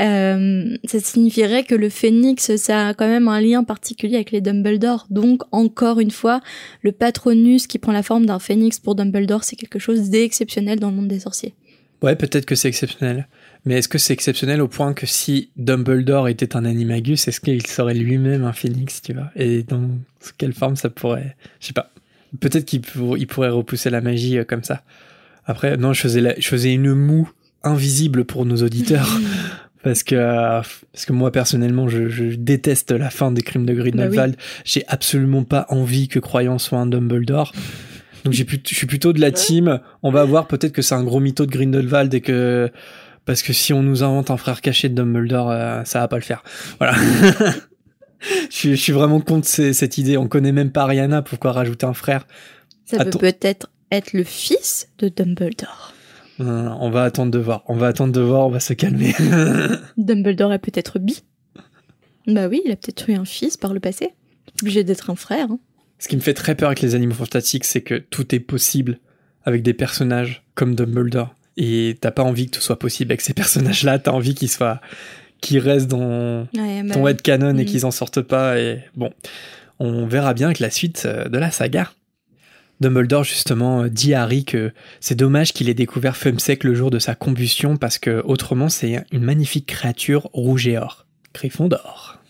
euh, 0.00 0.76
ça 0.84 0.98
signifierait 0.98 1.62
que 1.62 1.76
le 1.76 1.88
phénix, 1.88 2.56
ça 2.56 2.88
a 2.88 2.94
quand 2.94 3.06
même 3.06 3.28
un 3.28 3.40
lien 3.40 3.62
particulier 3.62 4.16
avec 4.16 4.32
les 4.32 4.40
Dumbledore. 4.40 5.06
Donc, 5.10 5.42
encore 5.52 6.00
une 6.00 6.10
fois, 6.10 6.40
le 6.82 6.90
patronus 6.90 7.68
qui 7.68 7.78
prend 7.78 7.92
la 7.92 8.02
forme 8.02 8.26
d'un 8.26 8.40
phénix 8.40 8.80
pour 8.80 8.96
Dumbledore, 8.96 9.44
c'est 9.44 9.54
quelque 9.54 9.78
chose 9.78 10.10
d'exceptionnel 10.10 10.80
dans 10.80 10.90
le 10.90 10.96
monde 10.96 11.08
des 11.08 11.20
sorciers. 11.20 11.54
Ouais, 12.02 12.16
peut-être 12.16 12.46
que 12.46 12.56
c'est 12.56 12.68
exceptionnel. 12.68 13.28
Mais 13.64 13.74
est-ce 13.74 13.88
que 13.88 13.98
c'est 13.98 14.12
exceptionnel 14.12 14.60
au 14.60 14.68
point 14.68 14.92
que 14.92 15.06
si 15.06 15.50
Dumbledore 15.56 16.28
était 16.28 16.56
un 16.56 16.64
animagus, 16.64 17.28
est-ce 17.28 17.40
qu'il 17.40 17.64
serait 17.66 17.94
lui-même 17.94 18.44
un 18.44 18.52
phénix, 18.52 19.02
tu 19.02 19.12
vois? 19.12 19.30
Et 19.36 19.62
dans 19.62 19.88
quelle 20.36 20.52
forme 20.52 20.76
ça 20.76 20.90
pourrait... 20.90 21.36
Je 21.60 21.68
sais 21.68 21.72
pas. 21.72 21.90
Peut-être 22.40 22.64
qu'il 22.64 22.80
pourrait 23.26 23.50
repousser 23.50 23.90
la 23.90 24.00
magie 24.00 24.38
euh, 24.38 24.44
comme 24.44 24.64
ça. 24.64 24.82
Après, 25.44 25.76
non, 25.76 25.92
je 25.92 26.00
faisais, 26.00 26.34
je 26.38 26.48
faisais 26.48 26.72
une 26.72 26.94
moue 26.94 27.30
invisible 27.62 28.24
pour 28.24 28.46
nos 28.46 28.56
auditeurs. 28.62 29.20
parce 29.82 30.02
que 30.02 30.14
parce 30.14 31.04
que 31.06 31.12
moi 31.12 31.32
personnellement 31.32 31.88
je, 31.88 32.34
déteste 32.36 32.92
la 32.92 33.10
fin 33.10 33.32
des 33.32 33.42
crimes 33.42 33.66
de 33.66 33.74
Grindelwald. 33.74 34.36
Bah 34.36 34.42
j'ai 34.64 34.84
absolument 34.88 35.44
pas 35.44 35.66
envie 35.68 36.08
que 36.08 36.18
Croyant 36.18 36.58
soit 36.58 36.78
un 36.78 36.86
Dumbledore. 36.86 37.52
Donc 38.24 38.32
j'ai 38.32 38.46
je 38.46 38.74
suis 38.74 38.86
plutôt 38.86 39.12
de 39.12 39.20
la 39.20 39.32
team. 39.32 39.80
On 40.02 40.10
va 40.10 40.24
voir 40.24 40.46
peut-être 40.46 40.72
que 40.72 40.82
c'est 40.82 40.94
un 40.94 41.02
gros 41.02 41.20
mytho 41.20 41.46
de 41.46 41.50
Grindelwald 41.50 42.14
et 42.14 42.20
que 42.20 42.70
parce 43.24 43.42
que 43.42 43.52
si 43.52 43.72
on 43.72 43.82
nous 43.82 44.02
invente 44.02 44.30
un 44.30 44.36
frère 44.36 44.60
caché 44.60 44.88
de 44.88 44.94
Dumbledore, 44.94 45.50
euh, 45.50 45.84
ça 45.84 46.00
va 46.00 46.08
pas 46.08 46.16
le 46.16 46.22
faire. 46.22 46.42
Voilà. 46.78 46.94
je, 48.50 48.74
suis 48.74 48.92
vraiment 48.92 49.20
contre 49.20 49.46
cette 49.46 49.98
idée. 49.98 50.16
On 50.16 50.28
connaît 50.28 50.52
même 50.52 50.70
pas 50.70 50.82
Ariana, 50.82 51.22
pourquoi 51.22 51.52
rajouter 51.52 51.86
un 51.86 51.94
frère 51.94 52.26
Ça 52.84 53.04
peut 53.04 53.10
peut-être 53.10 53.70
être 53.90 54.12
le 54.12 54.24
fils 54.24 54.88
de 54.98 55.08
Dumbledore. 55.08 55.92
Euh, 56.40 56.68
on 56.80 56.90
va 56.90 57.04
attendre 57.04 57.30
de 57.30 57.38
voir. 57.38 57.62
On 57.68 57.76
va 57.76 57.88
attendre 57.88 58.12
de 58.12 58.20
voir. 58.20 58.46
On 58.46 58.50
va 58.50 58.60
se 58.60 58.72
calmer. 58.72 59.14
Dumbledore 59.96 60.52
est 60.52 60.58
peut-être 60.58 60.98
bi. 60.98 61.22
Bah 62.26 62.48
oui, 62.48 62.62
il 62.64 62.72
a 62.72 62.76
peut-être 62.76 63.08
eu 63.10 63.14
un 63.14 63.24
fils 63.24 63.56
par 63.56 63.74
le 63.74 63.80
passé. 63.80 64.10
Obligé 64.62 64.82
d'être 64.84 65.10
un 65.10 65.16
frère. 65.16 65.48
Hein. 65.50 65.58
Ce 65.98 66.08
qui 66.08 66.16
me 66.16 66.20
fait 66.20 66.34
très 66.34 66.54
peur 66.54 66.68
avec 66.68 66.80
les 66.80 66.94
animaux 66.94 67.14
fantastiques, 67.14 67.64
c'est 67.64 67.82
que 67.82 67.94
tout 67.94 68.34
est 68.34 68.40
possible 68.40 68.98
avec 69.44 69.62
des 69.62 69.74
personnages 69.74 70.44
comme 70.54 70.74
Dumbledore. 70.74 71.34
Et 71.56 71.98
t'as 72.00 72.10
pas 72.10 72.22
envie 72.22 72.46
que 72.46 72.56
tout 72.56 72.62
soit 72.62 72.78
possible 72.78 73.12
avec 73.12 73.20
ces 73.20 73.34
personnages-là, 73.34 73.98
t'as 73.98 74.12
envie 74.12 74.34
qu'ils 74.34 74.50
soient, 74.50 74.80
qu'ils 75.40 75.58
restent 75.58 75.88
dans 75.88 76.46
ouais, 76.54 76.82
bah 76.82 76.94
ton 76.94 77.06
headcanon 77.06 77.56
et 77.58 77.62
mm. 77.62 77.66
qu'ils 77.66 77.86
en 77.86 77.90
sortent 77.90 78.22
pas. 78.22 78.58
Et 78.58 78.80
bon, 78.96 79.12
on 79.78 80.06
verra 80.06 80.34
bien 80.34 80.46
avec 80.46 80.60
la 80.60 80.70
suite 80.70 81.02
euh, 81.06 81.28
de 81.28 81.38
la 81.38 81.50
saga. 81.50 81.90
Dumbledore 82.80 83.24
justement 83.24 83.82
euh, 83.82 83.88
dit 83.88 84.14
à 84.14 84.22
Harry 84.22 84.44
que 84.44 84.72
c'est 85.00 85.14
dommage 85.14 85.52
qu'il 85.52 85.68
ait 85.68 85.74
découvert 85.74 86.16
Fumsec 86.16 86.64
le 86.64 86.74
jour 86.74 86.90
de 86.90 86.98
sa 86.98 87.14
combustion 87.14 87.76
parce 87.76 87.98
que 87.98 88.22
autrement 88.24 88.68
c'est 88.68 89.04
une 89.12 89.22
magnifique 89.22 89.66
créature 89.66 90.28
rouge 90.32 90.66
et 90.66 90.78
or, 90.78 91.06
d'or. 91.60 92.21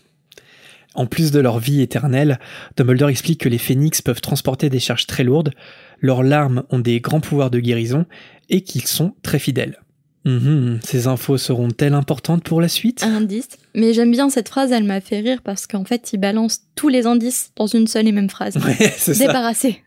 En 0.95 1.05
plus 1.05 1.31
de 1.31 1.39
leur 1.39 1.59
vie 1.59 1.81
éternelle, 1.81 2.39
Dumbledore 2.77 3.09
explique 3.09 3.41
que 3.41 3.49
les 3.49 3.57
phénix 3.57 4.01
peuvent 4.01 4.21
transporter 4.21 4.69
des 4.69 4.79
charges 4.79 5.07
très 5.07 5.23
lourdes, 5.23 5.51
leurs 5.99 6.23
larmes 6.23 6.63
ont 6.69 6.79
des 6.79 6.99
grands 6.99 7.21
pouvoirs 7.21 7.49
de 7.49 7.59
guérison 7.59 8.05
et 8.49 8.61
qu'ils 8.61 8.85
sont 8.85 9.15
très 9.23 9.39
fidèles. 9.39 9.79
Mhm, 10.25 10.79
ces 10.83 11.07
infos 11.07 11.37
seront-elles 11.37 11.93
importantes 11.93 12.43
pour 12.43 12.61
la 12.61 12.69
suite? 12.69 13.03
Indice. 13.03 13.49
Mais 13.75 13.93
j'aime 13.93 14.11
bien 14.11 14.29
cette 14.29 14.47
phrase, 14.47 14.71
elle 14.71 14.85
m'a 14.85 15.01
fait 15.01 15.19
rire 15.19 15.41
parce 15.43 15.67
qu'en 15.67 15.83
fait, 15.83 16.13
il 16.13 16.19
balance 16.19 16.61
tous 16.75 16.87
les 16.87 17.07
indices 17.07 17.51
dans 17.55 17.67
une 17.67 17.87
seule 17.87 18.07
et 18.07 18.11
même 18.11 18.29
phrase. 18.29 18.55
Ouais, 18.57 18.93
c'est 18.97 19.17
Débarrassé. 19.17 19.81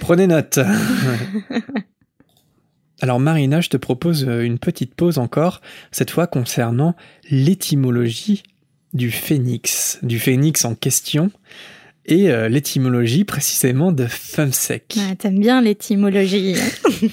Prenez 0.00 0.26
note. 0.26 0.58
Alors 3.00 3.18
Marina, 3.18 3.60
je 3.60 3.68
te 3.68 3.76
propose 3.76 4.28
euh, 4.28 4.42
une 4.42 4.60
petite 4.60 4.94
pause 4.94 5.18
encore, 5.18 5.60
cette 5.90 6.12
fois 6.12 6.28
concernant 6.28 6.94
l'étymologie 7.30 8.44
du 8.92 9.10
phénix, 9.10 9.98
du 10.02 10.18
phénix 10.18 10.64
en 10.64 10.74
question. 10.74 11.30
et 12.06 12.30
euh, 12.30 12.48
l'étymologie 12.48 13.24
précisément 13.24 13.92
de 13.92 14.06
Fumsec. 14.06 14.96
Ah, 14.98 15.14
T'aimes 15.16 15.38
bien 15.40 15.60
l'étymologie. 15.62 16.54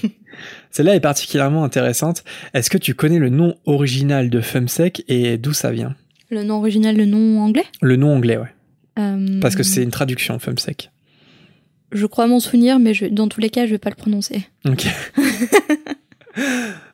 Celle-là 0.71 0.95
est 0.95 0.99
particulièrement 0.99 1.63
intéressante. 1.63 2.23
Est-ce 2.53 2.69
que 2.69 2.77
tu 2.77 2.93
connais 2.93 3.19
le 3.19 3.29
nom 3.29 3.55
original 3.65 4.29
de 4.29 4.41
Fumsec 4.41 5.03
et 5.07 5.37
d'où 5.37 5.53
ça 5.53 5.71
vient? 5.71 5.95
Le 6.29 6.43
nom 6.43 6.57
original, 6.57 6.95
le 6.95 7.05
nom 7.05 7.41
anglais? 7.41 7.65
Le 7.81 7.95
nom 7.95 8.13
anglais, 8.15 8.37
ouais. 8.37 8.53
Euh, 8.99 9.39
Parce 9.41 9.55
que 9.55 9.63
c'est 9.63 9.81
une 9.83 9.91
traduction, 9.91 10.37
Fumsec. 10.39 10.91
Je 11.91 12.05
crois 12.05 12.27
m'en 12.27 12.39
souvenir, 12.39 12.77
mais 12.79 12.93
je- 12.93 13.05
dans 13.05 13.27
tous 13.27 13.41
les 13.41 13.49
cas, 13.49 13.65
je 13.65 13.71
vais 13.71 13.77
pas 13.79 13.89
le 13.89 13.95
prononcer. 13.95 14.43
Ok. 14.67 14.85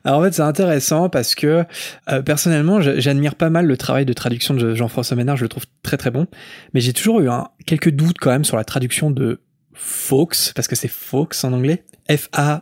Alors 0.04 0.20
en 0.20 0.22
fait, 0.22 0.34
c'est 0.34 0.42
intéressant 0.42 1.08
parce 1.08 1.34
que 1.34 1.64
euh, 2.10 2.22
personnellement, 2.22 2.80
j'admire 2.80 3.34
pas 3.34 3.50
mal 3.50 3.66
le 3.66 3.76
travail 3.76 4.04
de 4.04 4.12
traduction 4.12 4.54
de 4.54 4.74
Jean-François 4.74 5.16
Ménard, 5.16 5.36
je 5.36 5.42
le 5.42 5.48
trouve 5.48 5.64
très 5.82 5.96
très 5.96 6.10
bon. 6.10 6.26
Mais 6.74 6.80
j'ai 6.80 6.92
toujours 6.92 7.20
eu 7.20 7.28
un, 7.28 7.48
quelques 7.66 7.90
doutes 7.90 8.18
quand 8.18 8.30
même 8.30 8.44
sur 8.44 8.56
la 8.56 8.64
traduction 8.64 9.10
de 9.10 9.40
Fox, 9.74 10.52
parce 10.54 10.68
que 10.68 10.76
c'est 10.76 10.88
Fox 10.88 11.44
en 11.44 11.52
anglais. 11.52 11.84
F-A-W-K-E-S. 12.10 12.56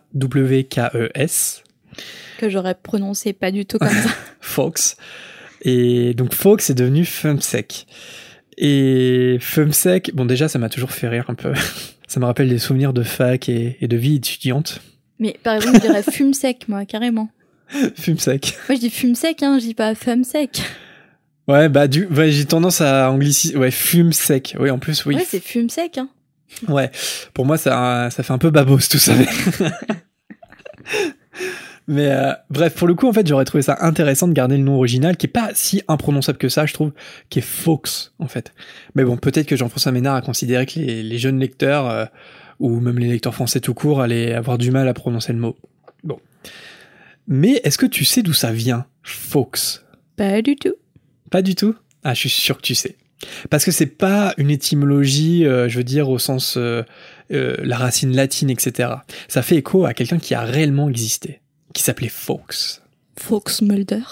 Que 2.39 2.49
j'aurais 2.49 2.75
prononcé 2.75 3.33
pas 3.33 3.53
du 3.53 3.67
tout 3.67 3.79
comme 3.79 3.89
ça. 3.89 4.11
Fox. 4.41 4.97
Et 5.63 6.15
donc 6.15 6.35
Fox 6.35 6.71
est 6.71 6.75
devenu 6.75 7.05
Fumsec. 7.05 7.87
Et 8.57 9.39
Fumsec, 9.41 10.13
bon 10.15 10.25
déjà 10.25 10.49
ça 10.49 10.59
m'a 10.59 10.69
toujours 10.69 10.91
fait 10.93 11.09
rire 11.09 11.27
un 11.29 11.35
peu. 11.35 11.53
ça 12.09 12.21
me 12.21 12.25
rappelle 12.25 12.49
des 12.49 12.59
souvenirs 12.59 12.93
de 12.93 13.03
fac 13.03 13.49
et, 13.49 13.77
et 13.81 13.89
de 13.89 13.97
vie 13.97 14.17
étudiante. 14.17 14.81
Mais 15.19 15.37
par 15.43 15.55
exemple, 15.57 15.77
je 15.77 15.81
dirais 15.83 16.03
fume 16.11 16.35
sec, 16.35 16.67
moi, 16.69 16.85
carrément. 16.85 17.29
Fumsec. 17.97 18.57
Moi, 18.69 18.77
je 18.77 18.81
dis 18.81 18.91
fume 18.91 19.15
sec, 19.15 19.43
hein, 19.43 19.59
je 19.59 19.65
dis 19.65 19.75
pas 19.75 19.95
femme 19.95 20.23
sec. 20.25 20.63
Ouais, 21.49 21.69
bah 21.69 21.89
du, 21.89 22.07
ouais, 22.07 22.31
j'ai 22.31 22.45
tendance 22.45 22.81
à 22.81 23.11
angliciser. 23.11 23.57
Ouais, 23.57 23.71
Fumsec. 23.71 24.57
Oui, 24.61 24.71
en 24.71 24.79
plus, 24.79 25.05
oui. 25.07 25.15
Ouais, 25.17 25.25
c'est 25.27 25.43
fume 25.43 25.69
sec, 25.71 25.99
hein. 25.99 26.09
Ouais. 26.69 26.91
Pour 27.33 27.47
moi, 27.47 27.57
ça, 27.59 28.09
ça 28.11 28.23
fait 28.23 28.33
un 28.33 28.39
peu 28.39 28.51
babos 28.51 28.79
tout 28.91 28.99
ça. 28.99 29.13
mais- 29.15 29.27
Mais 31.87 32.11
euh, 32.11 32.33
bref, 32.49 32.75
pour 32.75 32.89
le 32.89 32.95
coup, 32.95 33.07
en 33.09 33.13
fait, 33.13 33.27
j'aurais 33.27 33.45
trouvé 33.45 33.61
ça 33.61 33.77
intéressant 33.81 34.27
de 34.27 34.33
garder 34.33 34.57
le 34.57 34.63
nom 34.63 34.77
original, 34.77 35.19
qui 35.19 35.27
est 35.27 35.29
pas 35.29 35.51
si 35.53 35.83
imprononçable 35.87 36.39
que 36.39 36.49
ça, 36.49 36.65
je 36.65 36.73
trouve, 36.73 36.93
qui 37.29 37.41
est 37.41 37.43
Fox, 37.43 38.15
en 38.19 38.27
fait. 38.27 38.55
Mais 38.95 39.05
bon, 39.05 39.19
peut-être 39.19 39.47
que 39.47 39.55
Jean-François 39.57 39.93
Ménard 39.93 40.15
a 40.17 40.23
considéré 40.23 40.65
que 40.65 40.79
les, 40.81 41.03
les 41.03 41.19
jeunes 41.19 41.39
lecteurs, 41.39 41.91
euh, 41.91 42.07
ou 42.59 42.81
même 42.81 42.99
les 42.99 43.09
lecteurs 43.09 43.35
français 43.35 43.61
tout 43.61 43.75
court, 43.75 44.01
allaient 44.01 44.35
avoir 44.35 44.59
du 44.59 44.71
mal 44.71 44.89
à 44.89 44.95
prononcer 44.95 45.33
le 45.33 45.39
mot. 45.39 45.57
Bon. 46.03 46.19
Mais 47.27 47.61
est-ce 47.65 47.79
que 47.79 47.87
tu 47.87 48.05
sais 48.05 48.23
d'où 48.23 48.33
ça 48.33 48.53
vient, 48.53 48.87
Fox? 49.03 49.85
Pas 50.17 50.43
du 50.43 50.57
tout. 50.57 50.75
Pas 51.31 51.43
du 51.43 51.55
tout? 51.55 51.75
Ah, 52.03 52.15
je 52.15 52.21
suis 52.21 52.31
sûr 52.31 52.57
que 52.57 52.63
tu 52.63 52.75
sais. 52.75 52.97
Parce 53.51 53.65
que 53.65 53.71
c'est 53.71 53.87
pas 53.87 54.35
une 54.37 54.51
étymologie, 54.51 55.47
euh, 55.47 55.69
je 55.69 55.79
veux 55.79 55.85
dire, 55.85 56.11
au 56.11 56.19
sens 56.19 56.57
euh, 56.57 56.83
euh, 57.33 57.57
la 57.63 57.77
racine 57.77 58.15
latine, 58.15 58.51
etc. 58.51 58.91
Ça 59.29 59.43
fait 59.43 59.57
écho 59.57 59.87
à 59.87 59.95
quelqu'un 59.95 60.19
qui 60.19 60.35
a 60.35 60.43
réellement 60.43 60.89
existé, 60.89 61.41
qui 61.73 61.83
s'appelait 61.83 62.09
Fox. 62.09 62.83
Fox 63.19 63.63
Mulder? 63.63 64.03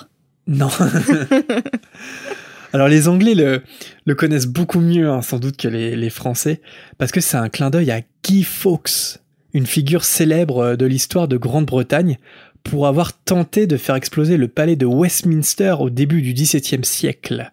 Non. 0.47 0.71
Alors 2.73 2.89
les 2.89 3.09
Anglais 3.09 3.35
le, 3.35 3.63
le 4.07 4.15
connaissent 4.15 4.47
beaucoup 4.47 4.81
mieux, 4.81 5.09
hein, 5.11 5.23
sans 5.23 5.39
doute, 5.39 5.57
que 5.57 5.69
les, 5.69 5.95
les 5.97 6.11
Français, 6.11 6.61
parce 6.99 7.13
que 7.13 7.21
c'est 7.21 7.37
un 7.37 7.49
clin 7.49 7.71
d'œil 7.71 7.91
à 7.91 8.01
Guy 8.25 8.45
Fawkes, 8.45 9.19
une 9.55 9.67
figure 9.67 10.05
célèbre 10.05 10.59
euh, 10.59 10.77
de 10.77 10.87
l'histoire 10.87 11.29
de 11.29 11.37
Grande-Bretagne, 11.37 12.19
pour 12.63 12.87
avoir 12.87 13.13
tenté 13.13 13.67
de 13.67 13.77
faire 13.77 13.97
exploser 13.97 14.37
le 14.37 14.49
palais 14.49 14.77
de 14.77 14.87
Westminster 14.87 15.75
au 15.81 15.91
début 15.91 16.23
du 16.23 16.33
XVIIe 16.33 16.85
siècle. 16.85 17.51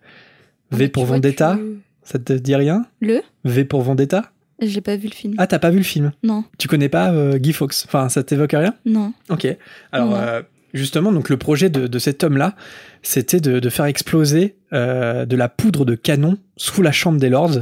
V 0.71 0.87
pour 0.87 1.05
Vendetta, 1.05 1.57
tu- 1.57 1.79
ça 2.03 2.19
te 2.19 2.33
dit 2.33 2.55
rien? 2.55 2.85
Le? 3.01 3.21
V 3.43 3.65
pour 3.65 3.81
Vendetta? 3.81 4.31
J'ai 4.61 4.81
pas 4.81 4.97
vu 4.97 5.07
le 5.07 5.13
film. 5.13 5.33
Ah, 5.37 5.47
t'as 5.47 5.57
pas 5.57 5.69
vu 5.71 5.77
le 5.77 5.83
film? 5.83 6.11
Non, 6.21 6.43
Tu 6.57 6.67
connais 6.67 6.89
pas 6.89 7.11
euh, 7.11 7.37
Guy 7.37 7.53
Fawkes? 7.53 7.85
Enfin, 7.85 8.07
ça 8.09 8.23
t'évoque 8.23 8.51
rien? 8.51 8.75
Non. 8.85 9.13
Ok. 9.29 9.47
Alors, 9.91 10.15
euh, 10.15 10.41
justement, 10.73 11.11
donc 11.11 11.29
le 11.29 11.37
projet 11.37 11.69
de, 11.69 11.87
de 11.87 11.99
cet 11.99 12.23
homme-là, 12.23 12.55
c'était 13.03 13.39
de, 13.39 13.59
de 13.59 13.69
faire 13.69 13.85
exploser 13.85 14.55
euh, 14.73 15.25
de 15.25 15.35
la 15.35 15.49
poudre 15.49 15.85
de 15.85 15.95
canon 15.95 16.37
sous 16.57 16.81
la 16.81 16.91
chambre 16.91 17.19
des 17.19 17.29
lords 17.29 17.59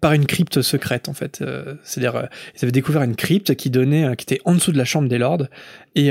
par 0.00 0.14
une 0.14 0.24
crypte 0.24 0.62
secrète, 0.62 1.10
en 1.10 1.12
fait. 1.12 1.40
Euh, 1.42 1.74
C'est-à-dire, 1.84 2.16
euh, 2.16 2.22
ils 2.56 2.64
avaient 2.64 2.72
découvert 2.72 3.02
une 3.02 3.16
crypte 3.16 3.54
qui 3.54 3.68
donnait, 3.68 4.04
euh, 4.06 4.14
qui 4.14 4.22
était 4.24 4.40
en 4.46 4.54
dessous 4.54 4.72
de 4.72 4.78
la 4.78 4.86
chambre 4.86 5.08
des 5.08 5.18
lords, 5.18 5.46
et, 5.94 6.10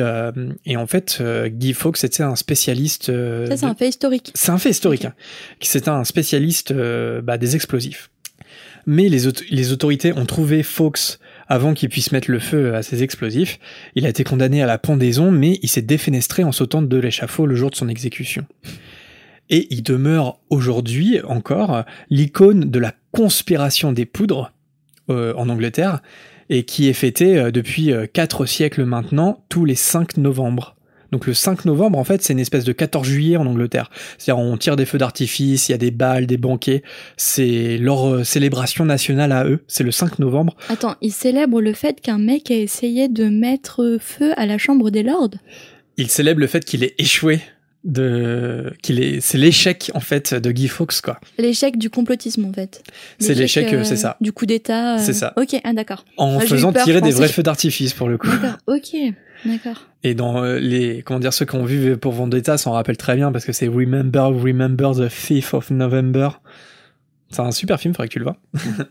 et 0.66 0.78
en 0.78 0.86
fait, 0.88 1.24
Guy 1.48 1.74
Fawkes 1.74 2.04
était 2.04 2.22
un 2.22 2.36
spécialiste. 2.36 3.06
Ça, 3.06 3.58
c'est 3.58 3.66
de- 3.66 3.72
un 3.72 3.76
fait 3.76 3.90
historique. 3.90 4.32
c'est 4.36 4.52
un 4.52 4.58
fait 4.60 4.70
historique, 4.70 5.06
Ok. 5.06 5.12
hein, 5.12 5.14
qui 5.60 5.70
c'était 5.70 5.90
un 5.90 6.04
spécialiste 6.04 6.72
bah, 7.24 7.38
des 7.40 7.56
explosifs. 7.56 8.12
Mais 8.86 9.10
les, 9.10 9.26
auto- 9.28 9.44
les 9.50 9.72
autorités 9.72 10.14
ont 10.14 10.26
trouvé 10.26 10.62
Fawkes 10.64 11.18
avant 11.50 11.74
qu'il 11.74 11.90
puisse 11.90 12.12
mettre 12.12 12.32
le 12.32 12.40
feu 12.40 12.76
à 12.76 12.84
ces 12.84 13.04
explosifs. 13.04 13.60
Il 13.96 14.06
a 14.06 14.10
été 14.10 14.24
condamné 14.24 14.62
à 14.62 14.68
la 14.68 14.78
pendaison, 14.78 15.32
mais 15.32 15.60
il 15.62 15.68
s'est 15.68 15.82
défenestré 15.82 16.44
en 16.44 16.52
sautant 16.52 16.82
de 16.82 16.98
l'échafaud 16.98 17.46
le 17.46 17.56
jour 17.56 17.72
de 17.72 17.76
son 17.76 17.90
exécution. 17.90 18.46
Et 19.50 19.68
il 19.72 19.82
demeure 19.82 20.40
aujourd'hui 20.52 21.20
encore 21.24 21.84
l'icône 22.10 22.70
de 22.70 22.80
la 22.80 22.94
conspiration 23.12 23.92
des 23.92 24.06
poudres 24.06 24.52
euh, 25.10 25.34
en 25.36 25.50
Angleterre, 25.50 26.02
et 26.50 26.64
qui 26.64 26.88
est 26.88 26.94
fêtée 26.94 27.38
euh, 27.38 27.52
depuis 27.52 27.92
euh, 27.92 28.06
quatre 28.06 28.46
siècles 28.46 28.86
maintenant, 28.86 29.44
tous 29.50 29.66
les 29.66 29.76
5 29.76 30.18
novembre. 30.18 30.76
Donc 31.12 31.26
le 31.28 31.34
5 31.34 31.66
novembre, 31.66 31.98
en 31.98 32.04
fait, 32.04 32.22
c'est 32.22 32.34
une 32.34 32.40
espèce 32.40 32.64
de 32.64 32.72
14 32.72 33.06
juillet 33.08 33.38
en 33.38 33.46
Angleterre. 33.46 33.90
C'est-à-dire 34.18 34.44
on 34.44 34.58
tire 34.58 34.76
des 34.76 34.86
feux 34.86 34.98
d'artifice, 34.98 35.70
il 35.70 35.72
y 35.72 35.76
a 35.76 35.78
des 35.80 35.92
balles, 35.92 36.28
des 36.28 36.38
banquets. 36.38 36.84
C'est 37.18 37.78
leur 37.78 38.08
euh, 38.08 38.24
célébration 38.24 38.86
nationale 38.86 39.32
à 39.32 39.46
eux. 39.46 39.64
C'est 39.68 39.84
le 39.84 39.92
5 39.92 40.20
novembre. 40.20 40.56
Attends, 40.70 40.96
il 41.02 41.12
célèbre 41.12 41.62
le 41.62 41.74
fait 41.74 42.00
qu'un 42.02 42.18
mec 42.20 42.52
a 42.52 42.56
essayé 42.56 43.08
de 43.08 43.26
mettre 43.30 43.98
feu 44.00 44.34
à 44.38 44.46
la 44.46 44.58
chambre 44.58 44.90
des 44.92 45.04
lords? 45.04 45.30
Ils 45.98 46.10
célèbrent 46.10 46.40
le 46.42 46.48
fait 46.48 46.64
qu'il 46.64 46.84
ait 46.84 46.96
échoué 46.98 47.42
de 47.86 48.74
qu'il 48.82 49.02
est 49.02 49.22
c'est 49.22 49.38
l'échec 49.38 49.90
en 49.94 50.02
fait 50.02 50.34
de 50.34 50.52
Guy 50.52 50.68
Fawkes 50.68 51.00
quoi. 51.02 51.20
L'échec 51.38 51.78
du 51.78 51.90
complotisme, 51.90 52.46
en 52.46 52.52
fait. 52.54 52.84
C'est 53.20 53.34
l'échec, 53.34 53.72
euh, 53.74 53.84
c'est 53.84 53.96
ça. 53.96 54.18
Du 54.22 54.34
coup 54.34 54.46
d'État. 54.46 54.96
euh, 54.96 55.00
C'est 55.00 55.14
ça. 55.14 55.34
Ok, 55.38 55.56
ah, 55.64 55.74
d'accord. 55.74 56.04
En 56.18 56.38
Ah, 56.40 56.42
faisant 56.42 56.74
peur, 56.74 56.84
tirer 56.84 57.02
des 57.02 57.12
vrais 57.12 57.30
feux 57.30 57.44
d'artifice 57.44 57.94
pour 57.94 58.10
le 58.10 58.18
coup. 58.18 58.28
D'accord, 58.28 58.58
ok, 58.68 58.96
d'accord. 59.46 59.86
Et 60.04 60.14
dans 60.16 60.44
euh, 60.44 60.60
les 60.60 61.02
comment 61.04 61.20
dire 61.20 61.34
ceux 61.34 61.46
qui 61.46 61.56
ont 61.56 61.66
vu 61.66 61.98
pour 61.98 62.14
Vendetta 62.14 62.58
s'en 62.58 62.72
rappellent 62.72 62.98
très 62.98 63.16
bien 63.16 63.32
parce 63.32 63.46
que 63.46 63.52
c'est 63.52 63.68
Remember 63.68 64.22
Remember 64.34 64.92
the 64.96 65.10
5th 65.12 65.56
of 65.56 65.72
November. 65.72 66.30
C'est 67.30 67.42
un 67.42 67.52
super 67.52 67.80
film, 67.80 67.94
faudrait 67.94 68.08
que 68.08 68.14
tu 68.14 68.20
le 68.20 68.26
vois. 68.26 68.38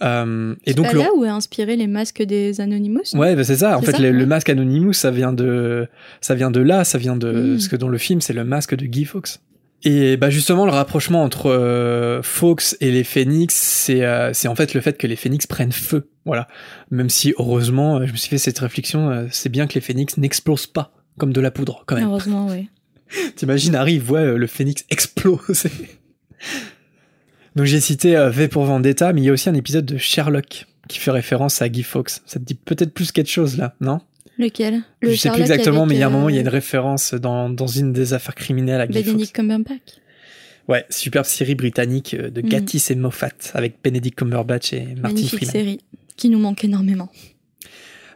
Euh, 0.00 0.54
et 0.64 0.70
C'est 0.70 0.76
donc 0.76 0.86
pas 0.86 0.92
le- 0.92 0.98
là 1.00 1.08
où 1.16 1.24
est 1.24 1.28
inspiré 1.28 1.74
les 1.74 1.88
masques 1.88 2.22
des 2.22 2.60
Anonymous? 2.60 3.00
Non 3.14 3.20
Ouais, 3.20 3.34
bah 3.34 3.42
c'est 3.42 3.56
ça. 3.56 3.76
En 3.76 3.82
fait, 3.82 3.90
ça, 3.90 3.98
le, 3.98 4.26
masque 4.26 4.48
Anonymous, 4.48 4.92
ça 4.92 5.10
vient 5.10 5.32
de, 5.32 5.88
ça 6.20 6.36
vient 6.36 6.52
de 6.52 6.60
là, 6.60 6.84
ça 6.84 6.98
vient 6.98 7.16
de, 7.16 7.32
Mm. 7.32 7.50
parce 7.54 7.66
que 7.66 7.74
dans 7.74 7.88
le 7.88 7.98
film, 7.98 8.20
c'est 8.20 8.32
le 8.32 8.44
masque 8.44 8.76
de 8.76 8.86
Guy 8.86 9.04
Fawkes. 9.04 9.40
Et 9.84 10.16
bah 10.16 10.28
justement, 10.28 10.64
le 10.64 10.72
rapprochement 10.72 11.22
entre 11.22 11.46
euh, 11.50 12.20
Fawkes 12.22 12.76
et 12.80 12.90
les 12.90 13.04
phénix, 13.04 13.54
c'est, 13.54 14.04
euh, 14.04 14.32
c'est 14.32 14.48
en 14.48 14.56
fait 14.56 14.74
le 14.74 14.80
fait 14.80 14.98
que 14.98 15.06
les 15.06 15.14
phénix 15.14 15.46
prennent 15.46 15.72
feu. 15.72 16.10
Voilà. 16.24 16.48
Même 16.90 17.08
si 17.08 17.32
heureusement, 17.38 17.98
euh, 17.98 18.06
je 18.06 18.12
me 18.12 18.16
suis 18.16 18.28
fait 18.28 18.38
cette 18.38 18.58
réflexion, 18.58 19.10
euh, 19.10 19.26
c'est 19.30 19.48
bien 19.48 19.68
que 19.68 19.74
les 19.74 19.80
phénix 19.80 20.16
n'explosent 20.16 20.66
pas 20.66 20.92
comme 21.16 21.32
de 21.32 21.40
la 21.40 21.50
poudre, 21.50 21.84
quand 21.86 21.94
même. 21.94 22.06
Heureusement, 22.06 22.46
oui. 22.48 22.68
T'imagines, 23.36 23.74
Harry 23.76 23.98
voit 23.98 24.24
le 24.24 24.46
phénix 24.46 24.84
exploser. 24.90 25.70
Donc 27.56 27.66
j'ai 27.66 27.80
cité 27.80 28.28
V 28.30 28.48
pour 28.48 28.64
Vendetta, 28.64 29.12
mais 29.12 29.22
il 29.22 29.24
y 29.24 29.28
a 29.28 29.32
aussi 29.32 29.48
un 29.48 29.54
épisode 29.54 29.84
de 29.86 29.96
Sherlock 29.96 30.66
qui 30.88 30.98
fait 30.98 31.10
référence 31.10 31.62
à 31.62 31.68
Guy 31.68 31.82
Fawkes. 31.82 32.10
Ça 32.26 32.38
te 32.38 32.44
dit 32.44 32.54
peut-être 32.54 32.92
plus 32.92 33.10
quelque 33.10 33.30
chose 33.30 33.56
là, 33.56 33.74
non? 33.80 34.00
Lequel? 34.38 34.82
Je 35.02 35.08
Le 35.08 35.16
sais 35.16 35.30
plus 35.30 35.40
exactement, 35.40 35.84
mais 35.86 35.94
il 35.96 35.98
y 36.00 36.02
a 36.02 36.06
un 36.06 36.10
moment, 36.10 36.28
il 36.28 36.36
y 36.36 36.38
a 36.38 36.42
une 36.42 36.48
référence 36.48 37.14
dans, 37.14 37.50
dans 37.50 37.66
une 37.66 37.92
des 37.92 38.12
affaires 38.14 38.34
criminelles 38.34 38.80
à 38.80 38.86
Guy 38.86 39.02
Benedict. 39.02 39.34
Cumberbatch. 39.34 39.80
Ouais, 40.68 40.84
superbe 40.90 41.24
série 41.26 41.54
britannique 41.54 42.14
euh, 42.14 42.30
de 42.30 42.40
Mhm. 42.42 42.48
Gatiss 42.48 42.90
et 42.90 42.94
Moffat 42.94 43.30
avec 43.54 43.78
Benedict 43.82 44.16
Cumberbatch 44.18 44.72
et 44.74 44.80
Martin 44.80 45.00
Magnifique 45.02 45.38
Freeman. 45.46 45.50
série 45.52 45.80
qui 46.16 46.28
nous 46.28 46.38
manque 46.38 46.62
énormément. 46.64 47.08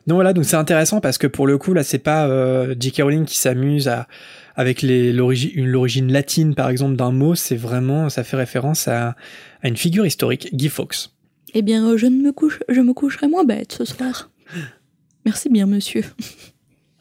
Donc 0.07 0.17
voilà, 0.17 0.33
donc 0.33 0.45
c'est 0.45 0.57
intéressant 0.57 1.01
parce 1.01 1.17
que 1.17 1.27
pour 1.27 1.47
le 1.47 1.59
coup 1.59 1.73
là, 1.75 1.83
c'est 1.85 1.99
pas 1.99 2.27
euh, 2.29 2.75
J.K. 2.79 3.03
Rowling 3.03 3.25
qui 3.25 3.39
s'amuse 3.39 3.89
à 3.89 4.07
avec 4.55 4.83
l'origine 4.83 6.13
latine 6.13 6.55
par 6.55 6.69
exemple 6.69 6.97
d'un 6.97 7.11
mot, 7.11 7.35
c'est 7.35 7.57
vraiment 7.57 8.11
ça 8.11 8.23
fait 8.23 8.37
référence 8.37 8.87
à, 8.87 9.17
à 9.63 9.69
une 9.69 9.77
figure 9.79 10.05
historique, 10.05 10.55
Guy 10.55 10.69
Fawkes. 10.69 11.09
Eh 11.55 11.63
bien, 11.63 11.87
euh, 11.89 11.97
je 11.97 12.07
ne 12.07 12.17
me 12.23 12.33
couche, 12.33 12.59
je 12.69 12.81
me 12.81 12.93
coucherai 12.93 13.29
moins 13.29 13.45
bête 13.45 13.73
ce 13.73 13.85
soir. 13.87 14.31
Merci 15.25 15.49
bien, 15.49 15.67
monsieur. 15.67 16.05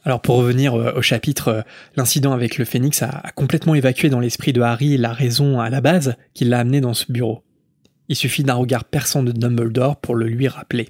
Alors 0.03 0.21
pour 0.21 0.37
revenir 0.37 0.73
euh, 0.73 0.93
au 0.95 1.01
chapitre, 1.01 1.47
euh, 1.49 1.61
l'incident 1.95 2.33
avec 2.33 2.57
le 2.57 2.65
phénix 2.65 3.03
a, 3.03 3.09
a 3.09 3.31
complètement 3.31 3.75
évacué 3.75 4.09
dans 4.09 4.19
l'esprit 4.19 4.51
de 4.51 4.61
Harry 4.61 4.97
la 4.97 5.13
raison 5.13 5.59
à 5.59 5.69
la 5.69 5.81
base 5.81 6.15
qui 6.33 6.45
l'a 6.45 6.59
amené 6.59 6.81
dans 6.81 6.95
ce 6.95 7.11
bureau. 7.11 7.43
Il 8.09 8.15
suffit 8.15 8.43
d'un 8.43 8.55
regard 8.55 8.83
perçant 8.83 9.23
de 9.23 9.31
Dumbledore 9.31 9.97
pour 9.97 10.15
le 10.15 10.25
lui 10.25 10.47
rappeler. 10.47 10.87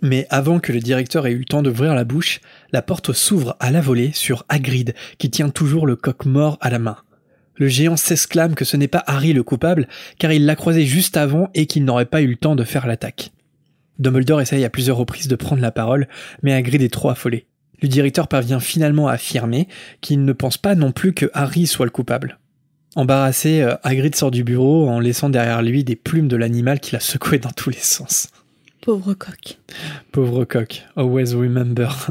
Mais 0.00 0.26
avant 0.30 0.60
que 0.60 0.72
le 0.72 0.78
directeur 0.78 1.26
ait 1.26 1.32
eu 1.32 1.38
le 1.38 1.44
temps 1.44 1.62
d'ouvrir 1.62 1.94
la 1.94 2.04
bouche, 2.04 2.40
la 2.70 2.82
porte 2.82 3.12
s'ouvre 3.12 3.56
à 3.58 3.70
la 3.70 3.80
volée 3.80 4.12
sur 4.14 4.44
Hagrid, 4.48 4.94
qui 5.18 5.28
tient 5.30 5.50
toujours 5.50 5.86
le 5.86 5.96
coq 5.96 6.24
mort 6.24 6.56
à 6.60 6.70
la 6.70 6.78
main. 6.78 6.98
Le 7.56 7.66
géant 7.66 7.96
s'exclame 7.96 8.54
que 8.54 8.64
ce 8.64 8.76
n'est 8.76 8.86
pas 8.86 9.02
Harry 9.08 9.32
le 9.32 9.42
coupable, 9.42 9.88
car 10.18 10.30
il 10.32 10.46
l'a 10.46 10.54
croisé 10.54 10.86
juste 10.86 11.16
avant 11.16 11.50
et 11.54 11.66
qu'il 11.66 11.84
n'aurait 11.84 12.06
pas 12.06 12.22
eu 12.22 12.28
le 12.28 12.36
temps 12.36 12.54
de 12.54 12.62
faire 12.62 12.86
l'attaque. 12.86 13.32
Dumbledore 13.98 14.40
essaye 14.40 14.64
à 14.64 14.70
plusieurs 14.70 14.96
reprises 14.96 15.28
de 15.28 15.36
prendre 15.36 15.62
la 15.62 15.72
parole, 15.72 16.08
mais 16.42 16.52
Hagrid 16.52 16.82
est 16.82 16.92
trop 16.92 17.10
affolé. 17.10 17.46
Le 17.80 17.88
directeur 17.88 18.28
parvient 18.28 18.60
finalement 18.60 19.08
à 19.08 19.12
affirmer 19.12 19.68
qu'il 20.00 20.24
ne 20.24 20.32
pense 20.32 20.56
pas 20.56 20.74
non 20.74 20.92
plus 20.92 21.12
que 21.12 21.30
Harry 21.32 21.66
soit 21.66 21.86
le 21.86 21.90
coupable. 21.90 22.38
Embarrassé, 22.96 23.62
euh, 23.62 23.76
Hagrid 23.82 24.14
sort 24.14 24.30
du 24.30 24.42
bureau 24.42 24.88
en 24.88 24.98
laissant 24.98 25.30
derrière 25.30 25.62
lui 25.62 25.84
des 25.84 25.94
plumes 25.94 26.28
de 26.28 26.36
l'animal 26.36 26.80
qu'il 26.80 26.96
a 26.96 27.00
secoué 27.00 27.38
dans 27.38 27.50
tous 27.50 27.70
les 27.70 27.76
sens. 27.76 28.28
Pauvre 28.80 29.14
coq. 29.14 29.58
Pauvre 30.10 30.44
coq, 30.44 30.84
always 30.96 31.34
remember. 31.34 32.10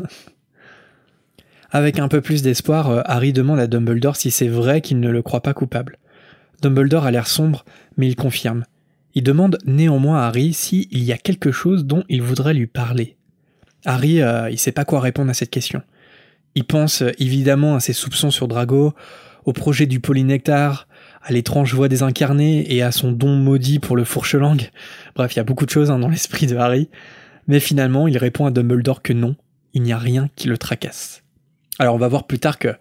Avec 1.72 2.00
un 2.00 2.08
peu 2.08 2.22
plus 2.22 2.41
d'espoir, 2.41 2.89
euh, 2.89 3.01
Harry 3.06 3.34
demande 3.34 3.60
à 3.60 3.67
Dumbledore 3.67 4.15
si 4.15 4.32
c'est 4.32 4.48
vrai 4.48 4.82
qu'il 4.82 5.00
ne 5.00 5.10
le 5.10 5.22
croit 5.22 5.41
pas 5.41 5.53
coupable. 5.53 5.98
Dumbledore 6.62 7.06
a 7.06 7.12
l'air 7.12 7.27
sombre, 7.27 7.65
mais 7.98 8.08
il 8.08 8.15
confirme. 8.15 8.63
Il 9.17 9.24
demande 9.24 9.57
néanmoins 9.65 10.19
à 10.19 10.27
Harry 10.27 10.53
s'il 10.53 11.03
y 11.03 11.12
a 11.12 11.17
quelque 11.17 11.51
chose 11.51 11.86
dont 11.86 12.03
il 12.07 12.21
voudrait 12.21 12.53
lui 12.53 12.67
parler. 12.67 13.17
Harry, 13.83 14.21
euh, 14.21 14.47
il 14.51 14.59
sait 14.59 14.71
pas 14.71 14.86
quoi 14.86 15.00
répondre 15.00 15.31
à 15.31 15.33
cette 15.33 15.50
question. 15.50 15.81
Il 16.53 16.65
pense 16.65 17.01
euh, 17.01 17.09
évidemment 17.17 17.74
à 17.74 17.79
ses 17.79 17.93
soupçons 17.93 18.29
sur 18.29 18.47
Drago, 18.47 18.93
au 19.45 19.53
projet 19.53 19.88
du 19.88 20.00
polynectar, 20.00 20.88
à 21.24 21.33
l'étrange 21.33 21.74
voix 21.74 21.88
des 21.88 22.03
incarnés 22.03 22.71
et 22.71 22.83
à 22.83 22.91
son 22.91 23.12
don 23.12 23.38
maudit 23.38 23.79
pour 23.79 23.95
le 23.95 24.03
fourche-langue. 24.03 24.69
Bref, 25.15 25.33
il 25.33 25.38
y 25.38 25.39
a 25.39 25.43
beaucoup 25.43 25.65
de 25.65 25.71
choses 25.71 25.89
hein, 25.89 25.97
dans 25.97 26.09
l'esprit 26.09 26.45
de 26.45 26.55
Harry. 26.55 26.88
Mais 27.47 27.59
finalement, 27.59 28.07
il 28.07 28.19
répond 28.19 28.45
à 28.45 28.51
Dumbledore 28.51 29.01
que 29.01 29.13
non, 29.13 29.36
il 29.74 29.81
n'y 29.81 29.93
a 29.93 29.97
rien 29.97 30.29
qui 30.36 30.47
le 30.47 30.59
tracasse. 30.59 31.24
Alors 31.79 31.95
on 31.95 32.00
va 32.00 32.07
voir 32.07 32.27
plus 32.27 32.38
tard 32.38 32.59
que 32.59 32.75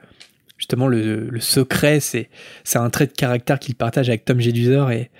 justement 0.58 0.86
le, 0.86 1.30
le 1.30 1.40
secret, 1.40 1.98
c'est 2.00 2.28
c'est 2.62 2.78
un 2.78 2.90
trait 2.90 3.06
de 3.06 3.12
caractère 3.12 3.58
qu'il 3.58 3.74
partage 3.74 4.10
avec 4.10 4.26
Tom 4.26 4.38
Jedusor 4.38 4.90
et 4.90 5.10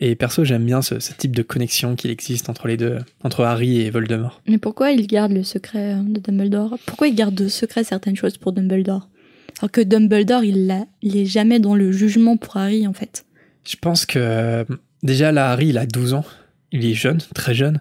et 0.00 0.14
perso 0.14 0.44
j'aime 0.44 0.64
bien 0.64 0.82
ce, 0.82 1.00
ce 1.00 1.12
type 1.14 1.34
de 1.34 1.42
connexion 1.42 1.96
qu'il 1.96 2.10
existe 2.10 2.48
entre 2.50 2.68
les 2.68 2.76
deux, 2.76 2.98
entre 3.24 3.44
Harry 3.44 3.80
et 3.80 3.90
Voldemort. 3.90 4.40
Mais 4.48 4.58
pourquoi 4.58 4.90
il 4.92 5.06
garde 5.06 5.32
le 5.32 5.42
secret 5.42 5.94
euh, 5.94 6.02
de 6.02 6.20
Dumbledore? 6.20 6.76
Pourquoi 6.86 7.08
il 7.08 7.14
garde 7.14 7.34
de 7.34 7.48
secret 7.48 7.84
certaines 7.84 8.16
choses 8.16 8.36
pour 8.36 8.52
Dumbledore? 8.52 9.08
Alors 9.60 9.70
que 9.70 9.80
Dumbledore, 9.80 10.44
il, 10.44 10.66
l'a- 10.66 10.86
il 11.02 11.16
est 11.16 11.24
jamais 11.24 11.60
dans 11.60 11.74
le 11.74 11.90
jugement 11.92 12.36
pour 12.36 12.56
Harry, 12.58 12.86
en 12.86 12.92
fait. 12.92 13.24
Je 13.64 13.76
pense 13.80 14.04
que 14.06 14.66
déjà 15.02 15.32
là 15.32 15.50
Harry 15.50 15.68
il 15.68 15.78
a 15.78 15.86
12 15.86 16.12
ans, 16.14 16.24
il 16.72 16.84
est 16.84 16.92
jeune, 16.94 17.18
très 17.34 17.54
jeune, 17.54 17.80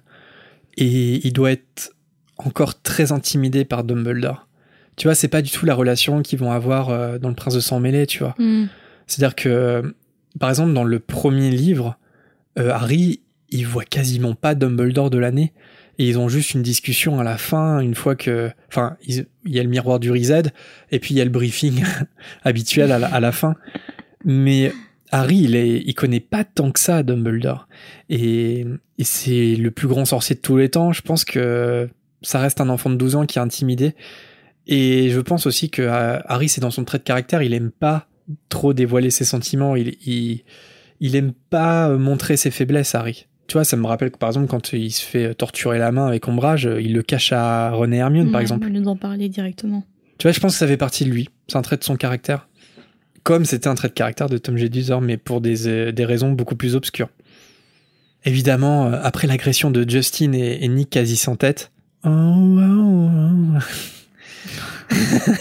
et 0.78 1.26
il 1.28 1.34
doit 1.34 1.52
être 1.52 1.92
encore 2.38 2.82
très 2.82 3.12
intimidé 3.12 3.66
par 3.66 3.84
Dumbledore. 3.84 4.48
Tu 4.96 5.08
vois, 5.08 5.16
c'est 5.16 5.28
pas 5.28 5.42
du 5.42 5.52
tout 5.52 5.66
la 5.66 5.76
relation 5.76 6.22
qu'ils 6.22 6.40
vont 6.40 6.52
avoir 6.52 6.90
euh, 6.90 7.18
dans 7.18 7.30
Le 7.30 7.36
Prince 7.36 7.56
de 7.56 7.60
Sang 7.60 7.80
Mêlé, 7.82 8.06
tu 8.08 8.20
vois. 8.20 8.36
C'est-à-dire 9.08 9.36
que, 9.36 9.94
par 10.40 10.50
exemple, 10.50 10.74
dans 10.74 10.84
le 10.86 11.00
premier 11.00 11.50
livre, 11.52 11.98
euh, 12.58 12.72
Harry, 12.72 13.22
il 13.50 13.68
voit 13.68 13.86
quasiment 13.86 14.36
pas 14.36 14.56
Dumbledore 14.56 15.10
de 15.10 15.18
l'année. 15.18 15.54
Et 15.98 16.08
ils 16.08 16.20
ont 16.20 16.28
juste 16.28 16.54
une 16.54 16.62
discussion 16.62 17.20
à 17.20 17.24
la 17.24 17.38
fin, 17.38 17.80
une 17.80 17.96
fois 17.96 18.16
que... 18.16 18.52
Enfin, 18.68 18.98
il 19.06 19.26
y 19.46 19.60
a 19.60 19.64
le 19.64 19.70
miroir 19.70 20.00
du 20.00 20.12
Rized, 20.12 20.52
et 20.92 21.00
puis 21.00 21.14
il 21.14 21.18
y 21.18 21.22
a 21.22 21.24
le 21.24 21.30
briefing 21.30 21.84
habituel 22.44 22.92
à 22.92 23.00
la, 23.00 23.08
à 23.08 23.20
la 23.22 23.32
fin. 23.32 23.56
Mais 24.26 24.74
Harry, 25.12 25.38
il, 25.38 25.56
est, 25.56 25.84
il 25.86 25.94
connaît 25.94 26.20
pas 26.20 26.44
tant 26.44 26.72
que 26.72 26.80
ça 26.80 27.02
Dumbledore. 27.04 27.70
Et, 28.10 28.66
et 28.98 29.04
c'est 29.04 29.56
le 29.56 29.72
plus 29.72 29.88
grand 29.88 30.04
sorcier 30.04 30.36
de 30.36 30.42
tous 30.42 30.58
les 30.58 30.70
temps. 30.70 30.92
Je 30.92 31.02
pense 31.02 31.24
que 31.24 31.90
ça 32.22 32.40
reste 32.40 32.60
un 32.60 32.70
enfant 32.70 32.90
de 32.90 32.96
12 32.96 33.16
ans 33.16 33.26
qui 33.26 33.40
est 33.40 33.42
intimidé. 33.42 33.96
Et 34.68 35.10
je 35.10 35.20
pense 35.20 35.46
aussi 35.46 35.70
que 35.70 35.82
euh, 35.82 36.20
Harry, 36.26 36.50
c'est 36.50 36.62
dans 36.62 36.72
son 36.72 36.84
trait 36.84 36.98
de 36.98 37.04
caractère, 37.04 37.42
il 37.42 37.54
aime 37.54 37.72
pas 37.72 38.08
trop 38.50 38.74
dévoiler 38.74 39.12
ses 39.12 39.26
sentiments. 39.26 39.76
Il, 39.76 39.96
il, 40.06 40.44
il 41.00 41.16
aime 41.16 41.34
pas 41.50 41.90
euh, 41.90 41.98
montrer 41.98 42.38
ses 42.38 42.52
faiblesses, 42.52 42.96
Harry. 42.96 43.28
Tu 43.48 43.54
vois, 43.54 43.64
ça 43.64 43.78
me 43.78 43.86
rappelle 43.86 44.12
que 44.12 44.18
par 44.18 44.30
exemple, 44.30 44.48
quand 44.48 44.74
il 44.74 44.92
se 44.92 45.04
fait 45.04 45.36
torturer 45.36 45.78
la 45.78 45.92
main 45.92 46.08
avec 46.08 46.28
Ombrage, 46.28 46.68
il 46.80 46.94
le 46.94 47.04
cache 47.04 47.32
à 47.32 47.72
René 47.72 47.98
Hermione, 47.98 48.32
par 48.32 48.42
exemple. 48.42 48.66
Au 48.66 48.70
lieu 48.70 48.82
d'en 48.82 48.96
parler 48.96 49.30
directement. 49.30 49.84
Tu 50.18 50.24
vois, 50.24 50.32
je 50.32 50.40
pense 50.40 50.54
que 50.54 50.60
ça 50.60 50.68
fait 50.68 50.78
partie 50.78 51.06
de 51.06 51.12
lui. 51.12 51.30
C'est 51.48 51.58
un 51.58 51.62
trait 51.62 51.78
de 51.78 51.84
son 51.84 51.96
caractère. 51.96 52.48
Comme 53.24 53.46
c'était 53.46 53.68
un 53.68 53.76
trait 53.76 53.90
de 53.90 53.94
caractère 53.94 54.30
de 54.30 54.38
Tom 54.38 54.58
Jedusor, 54.58 55.02
mais 55.02 55.18
pour 55.18 55.42
des, 55.42 55.68
euh, 55.68 55.92
des 55.92 56.06
raisons 56.06 56.32
beaucoup 56.32 56.56
plus 56.56 56.76
obscures. 56.76 57.10
Évidemment, 58.24 58.88
euh, 58.88 59.00
après 59.04 59.28
l'agression 59.28 59.70
de 59.72 59.88
Justin 59.88 60.34
et, 60.34 60.60
et 60.62 60.68
Nick 60.68 60.90
quasi 60.90 61.16
sans 61.16 61.36
tête. 61.36 61.72
Oh, 62.04 62.10
oh, 62.10 63.10
oh. 64.92 65.32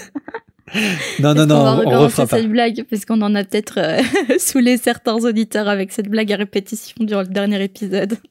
Non, 1.21 1.35
non, 1.35 1.47
non, 1.47 1.55
on, 1.57 1.59
on 1.59 1.77
recommencer 1.77 2.05
refera 2.05 2.27
pas. 2.27 2.37
cette 2.39 2.49
blague 2.51 2.85
parce 2.91 3.05
qu'on 3.05 3.21
en 3.23 3.35
a 3.35 3.45
peut-être 3.45 3.79
euh, 3.79 4.03
saoulé 4.39 4.77
certains 4.77 5.15
auditeurs 5.17 5.69
avec 5.69 5.93
cette 5.93 6.09
blague 6.09 6.33
à 6.33 6.37
répétition 6.37 6.97
durant 7.01 7.23
le 7.23 7.29
dernier 7.29 7.63
épisode. 7.63 8.17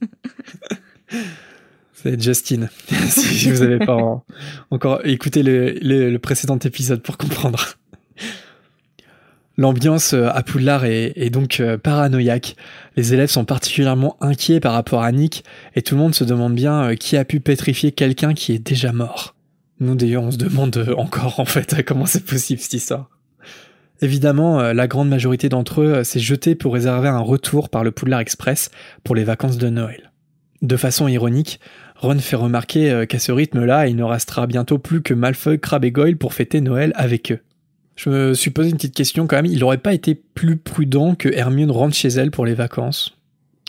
C'est 1.93 2.21
Justin. 2.21 2.67
si 3.08 3.49
vous 3.51 3.63
n'avez 3.63 3.79
pas 3.86 3.95
en- 3.95 4.23
encore 4.71 5.06
écouté 5.06 5.41
le, 5.43 5.71
le- 5.82 6.10
le 6.12 6.19
précédent 6.19 6.58
épisode 6.60 7.01
pour 7.01 7.17
comprendre. 7.17 7.75
L'ambiance 9.56 10.13
euh, 10.13 10.29
à 10.34 10.41
Poudlard 10.41 10.84
est, 10.86 11.13
est 11.15 11.29
donc 11.29 11.60
euh, 11.60 11.77
paranoïaque. 11.77 12.56
Les 12.97 13.13
élèves 13.13 13.29
sont 13.29 13.45
particulièrement 13.45 14.17
inquiets 14.19 14.60
par 14.60 14.73
rapport 14.73 15.03
à 15.03 15.12
Nick 15.12 15.43
et 15.75 15.82
tout 15.84 15.93
le 15.95 16.01
monde 16.01 16.15
se 16.15 16.23
demande 16.23 16.56
bien 16.56 16.89
euh, 16.89 16.95
qui 16.95 17.15
a 17.17 17.23
pu 17.23 17.39
pétrifier 17.39 17.91
quelqu'un 17.91 18.34
qui 18.34 18.53
est 18.53 18.60
déjà 18.60 18.91
mort. 18.91 19.36
Nous 19.79 19.95
d'ailleurs 19.95 20.23
on 20.23 20.31
se 20.31 20.38
demande 20.38 20.75
euh, 20.77 20.95
encore 20.95 21.39
en 21.39 21.45
fait 21.45 21.83
comment 21.83 22.05
c'est 22.05 22.25
possible 22.25 22.62
cette 22.62 22.73
histoire. 22.73 23.09
Évidemment, 24.01 24.59
euh, 24.59 24.73
la 24.73 24.88
grande 24.88 25.09
majorité 25.09 25.49
d'entre 25.49 25.81
eux 25.81 25.93
euh, 25.93 26.03
s'est 26.03 26.19
jetée 26.19 26.55
pour 26.55 26.73
réserver 26.73 27.07
un 27.07 27.19
retour 27.19 27.69
par 27.69 27.83
le 27.83 27.91
Poudlard 27.91 28.19
Express 28.19 28.69
pour 29.03 29.15
les 29.15 29.23
vacances 29.23 29.57
de 29.57 29.69
Noël. 29.69 30.12
De 30.62 30.77
façon 30.77 31.07
ironique, 31.07 31.59
Ron 31.97 32.19
fait 32.19 32.36
remarquer 32.36 33.05
qu'à 33.07 33.19
ce 33.19 33.33
rythme-là, 33.33 33.88
il 33.88 33.97
ne 33.97 34.03
restera 34.03 34.47
bientôt 34.47 34.77
plus 34.77 35.01
que 35.01 35.13
Malfoy, 35.13 35.59
Crabbe 35.59 35.86
et 35.86 35.91
Goyle 35.91 36.17
pour 36.17 36.33
fêter 36.33 36.62
Noël 36.62 36.93
avec 36.95 37.33
eux. 37.33 37.39
Je 37.95 38.09
me 38.09 38.33
suis 38.33 38.49
posé 38.49 38.69
une 38.69 38.77
petite 38.77 38.95
question 38.95 39.27
quand 39.27 39.36
même, 39.36 39.45
il 39.45 39.63
aurait 39.63 39.77
pas 39.77 39.93
été 39.93 40.15
plus 40.15 40.57
prudent 40.57 41.15
que 41.15 41.29
Hermione 41.29 41.71
rentre 41.71 41.95
chez 41.95 42.09
elle 42.09 42.31
pour 42.31 42.45
les 42.45 42.53
vacances 42.53 43.17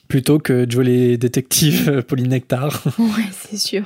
Plutôt 0.08 0.38
que 0.38 0.66
Joe 0.68 0.84
les 0.84 1.16
détectives 1.16 1.88
euh, 1.88 2.02
Polynectar 2.02 2.82
ouais, 2.98 3.30
c'est 3.32 3.58
sûr. 3.58 3.84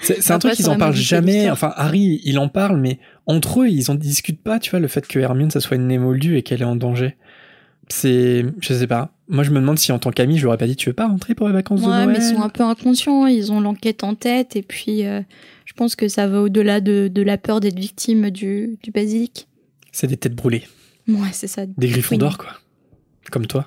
C'est 0.00 0.30
un 0.30 0.38
truc 0.38 0.54
qu'ils 0.54 0.70
en 0.70 0.76
parlent 0.76 0.94
jamais, 0.94 1.50
enfin 1.50 1.72
Harry 1.76 2.20
il 2.24 2.38
en 2.38 2.48
parle, 2.48 2.80
mais 2.80 2.98
entre 3.26 3.62
eux 3.62 3.68
ils 3.68 3.90
en 3.90 3.94
discutent 3.94 4.42
pas, 4.42 4.58
tu 4.58 4.70
vois, 4.70 4.80
le 4.80 4.88
fait 4.88 5.06
que 5.06 5.18
Hermione 5.18 5.50
ça 5.50 5.60
soit 5.60 5.76
une 5.76 5.90
émoldue 5.90 6.36
et 6.36 6.42
qu'elle 6.42 6.62
est 6.62 6.64
en 6.66 6.76
danger. 6.76 7.16
C'est... 7.88 8.44
je 8.60 8.72
sais 8.72 8.86
pas. 8.86 9.12
Moi 9.28 9.44
je 9.44 9.50
me 9.50 9.60
demande 9.60 9.78
si 9.78 9.92
en 9.92 9.98
tant 9.98 10.10
qu'ami 10.10 10.38
je 10.38 10.44
leur 10.44 10.54
ai 10.54 10.58
pas 10.58 10.66
dit 10.66 10.76
tu 10.76 10.88
veux 10.88 10.94
pas 10.94 11.06
rentrer 11.08 11.34
pour 11.34 11.48
les 11.48 11.54
vacances 11.54 11.82
de 11.82 11.86
Ouais, 11.86 11.92
Noël 11.92 12.08
mais 12.08 12.18
ils 12.24 12.34
sont 12.34 12.42
un 12.42 12.48
peu 12.48 12.62
inconscients, 12.62 13.26
ils 13.26 13.52
ont 13.52 13.60
l'enquête 13.60 14.04
en 14.04 14.14
tête, 14.14 14.56
et 14.56 14.62
puis 14.62 15.04
euh, 15.06 15.20
je 15.66 15.72
pense 15.74 15.96
que 15.96 16.08
ça 16.08 16.26
va 16.26 16.40
au-delà 16.40 16.80
de, 16.80 17.08
de 17.12 17.22
la 17.22 17.36
peur 17.36 17.60
d'être 17.60 17.78
victime 17.78 18.30
du, 18.30 18.78
du 18.82 18.90
basilic. 18.90 19.48
C'est 19.92 20.06
des 20.06 20.16
têtes 20.16 20.34
brûlées. 20.34 20.64
Ouais, 21.08 21.28
c'est 21.32 21.48
ça. 21.48 21.62
Des 21.66 21.88
Gryffondors, 21.88 22.38
quoi. 22.38 22.50
Comme 23.30 23.46
toi. 23.46 23.66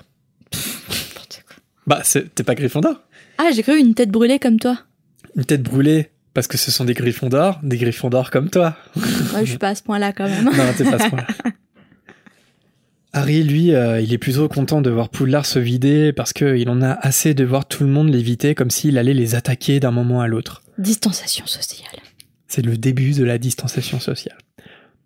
N'importe 0.52 1.44
quoi. 1.46 1.56
Bah, 1.86 2.02
t'es 2.34 2.42
pas 2.42 2.54
Gryffondor 2.54 3.00
Ah, 3.38 3.50
j'ai 3.54 3.62
cru 3.62 3.78
une 3.78 3.94
tête 3.94 4.10
brûlée 4.10 4.38
comme 4.38 4.58
toi. 4.58 4.78
Une 5.36 5.44
tête 5.44 5.62
brûlée 5.62 6.10
parce 6.34 6.48
que 6.48 6.58
ce 6.58 6.70
sont 6.70 6.84
des 6.84 6.94
Gryffondors, 6.94 7.60
des 7.62 7.78
Gryffondors 7.78 8.30
comme 8.30 8.50
toi. 8.50 8.76
Ouais, 8.96 9.44
je 9.44 9.50
suis 9.50 9.58
pas 9.58 9.70
à 9.70 9.74
ce 9.74 9.82
point-là 9.82 10.12
quand 10.12 10.28
même. 10.28 10.44
non, 10.44 10.52
t'es 10.76 10.84
pas 10.84 10.96
à 10.96 10.98
ce 10.98 11.08
point-là. 11.08 11.26
Harry, 13.12 13.44
lui, 13.44 13.72
euh, 13.72 14.00
il 14.00 14.12
est 14.12 14.18
plutôt 14.18 14.48
content 14.48 14.80
de 14.80 14.90
voir 14.90 15.08
Poudlard 15.08 15.46
se 15.46 15.60
vider 15.60 16.12
parce 16.12 16.32
qu'il 16.32 16.68
en 16.68 16.82
a 16.82 16.90
assez 16.90 17.32
de 17.32 17.44
voir 17.44 17.66
tout 17.66 17.84
le 17.84 17.90
monde 17.90 18.12
l'éviter 18.12 18.56
comme 18.56 18.70
s'il 18.70 18.98
allait 18.98 19.14
les 19.14 19.36
attaquer 19.36 19.78
d'un 19.78 19.92
moment 19.92 20.20
à 20.20 20.26
l'autre. 20.26 20.62
Distanciation 20.78 21.46
sociale. 21.46 22.00
C'est 22.48 22.62
le 22.62 22.76
début 22.76 23.12
de 23.12 23.22
la 23.22 23.38
distanciation 23.38 24.00
sociale. 24.00 24.36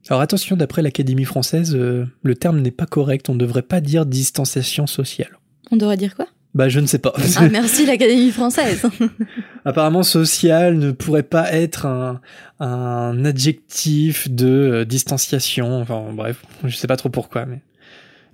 Alors 0.09 0.23
attention, 0.23 0.57
d'après 0.57 0.81
l'Académie 0.81 1.27
française, 1.27 1.75
euh, 1.75 2.07
le 2.23 2.35
terme 2.35 2.61
n'est 2.61 2.71
pas 2.71 2.87
correct, 2.87 3.29
on 3.29 3.35
ne 3.35 3.39
devrait 3.39 3.61
pas 3.61 3.83
dire 3.83 4.07
distanciation 4.07 4.87
sociale. 4.87 5.39
On 5.71 5.77
devrait 5.77 5.99
dire 5.99 6.17
quoi? 6.17 6.29
Bah 6.55 6.69
je 6.69 6.81
ne 6.81 6.87
sais 6.87 6.99
pas. 6.99 7.13
Ah, 7.37 7.49
merci 7.51 7.85
l'Académie 7.87 8.31
française. 8.31 8.83
Apparemment, 9.65 10.03
social 10.03 10.79
ne 10.79 10.93
pourrait 10.93 11.23
pas 11.23 11.53
être 11.53 11.87
un, 11.87 12.21
un 12.59 13.25
adjectif 13.25 14.31
de 14.31 14.47
euh, 14.47 14.85
distanciation. 14.85 15.81
Enfin, 15.81 16.07
bref, 16.13 16.43
je 16.65 16.75
sais 16.75 16.87
pas 16.87 16.97
trop 16.97 17.11
pourquoi, 17.11 17.47
mais. 17.47 17.61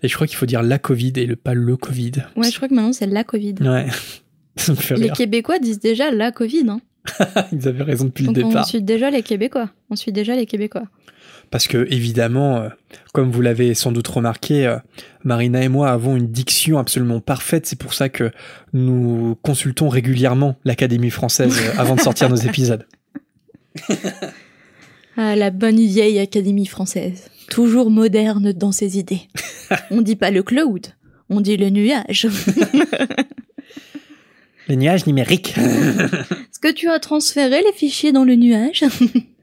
Et 0.02 0.08
je 0.08 0.14
crois 0.14 0.26
qu'il 0.26 0.36
faut 0.36 0.46
dire 0.46 0.62
la 0.62 0.78
Covid 0.78 1.12
et 1.16 1.26
le 1.26 1.34
pas 1.34 1.54
le 1.54 1.76
Covid. 1.76 2.12
Ouais, 2.36 2.50
je 2.50 2.56
crois 2.56 2.68
que 2.68 2.74
maintenant 2.74 2.92
c'est 2.92 3.06
la 3.06 3.24
Covid. 3.24 3.54
Ouais. 3.60 3.86
Ça 4.56 4.72
me 4.72 4.76
fait 4.76 4.94
Les 4.96 5.04
rire. 5.04 5.12
Québécois 5.14 5.58
disent 5.58 5.80
déjà 5.80 6.10
la 6.10 6.30
Covid. 6.30 6.66
Hein. 6.68 6.80
Ils 7.52 7.66
avaient 7.66 7.82
raison 7.82 8.04
depuis 8.04 8.26
Donc 8.26 8.36
le 8.36 8.44
on 8.44 8.48
départ. 8.48 8.68
suit 8.68 8.82
déjà 8.82 9.10
les 9.10 9.22
Québécois. 9.22 9.70
On 9.90 9.96
suit 9.96 10.12
déjà 10.12 10.36
les 10.36 10.46
Québécois. 10.46 10.84
Parce 11.50 11.68
que, 11.68 11.86
évidemment, 11.90 12.56
euh, 12.58 12.68
comme 13.12 13.30
vous 13.30 13.40
l'avez 13.40 13.74
sans 13.74 13.92
doute 13.92 14.08
remarqué, 14.08 14.66
euh, 14.66 14.76
Marina 15.22 15.62
et 15.62 15.68
moi 15.68 15.90
avons 15.90 16.16
une 16.16 16.28
diction 16.28 16.78
absolument 16.78 17.20
parfaite. 17.20 17.66
C'est 17.66 17.78
pour 17.78 17.94
ça 17.94 18.08
que 18.08 18.30
nous 18.72 19.36
consultons 19.42 19.88
régulièrement 19.88 20.56
l'Académie 20.64 21.10
française 21.10 21.56
euh, 21.58 21.72
avant 21.78 21.96
de 21.96 22.00
sortir 22.00 22.28
nos 22.28 22.36
épisodes. 22.36 22.86
Ah, 25.16 25.36
la 25.36 25.50
bonne 25.50 25.76
vieille 25.76 26.18
Académie 26.18 26.66
française. 26.66 27.30
Toujours 27.48 27.88
moderne 27.88 28.52
dans 28.52 28.72
ses 28.72 28.98
idées. 28.98 29.28
on 29.92 30.02
dit 30.02 30.16
pas 30.16 30.32
le 30.32 30.42
cloud, 30.42 30.88
on 31.30 31.40
dit 31.40 31.56
le 31.56 31.70
nuage. 31.70 32.26
le 34.68 34.74
nuage 34.74 35.06
numérique. 35.06 35.54
Est-ce 35.56 36.58
que 36.58 36.72
tu 36.72 36.88
as 36.88 36.98
transféré 36.98 37.62
les 37.62 37.72
fichiers 37.72 38.10
dans 38.10 38.24
le 38.24 38.34
nuage? 38.34 38.84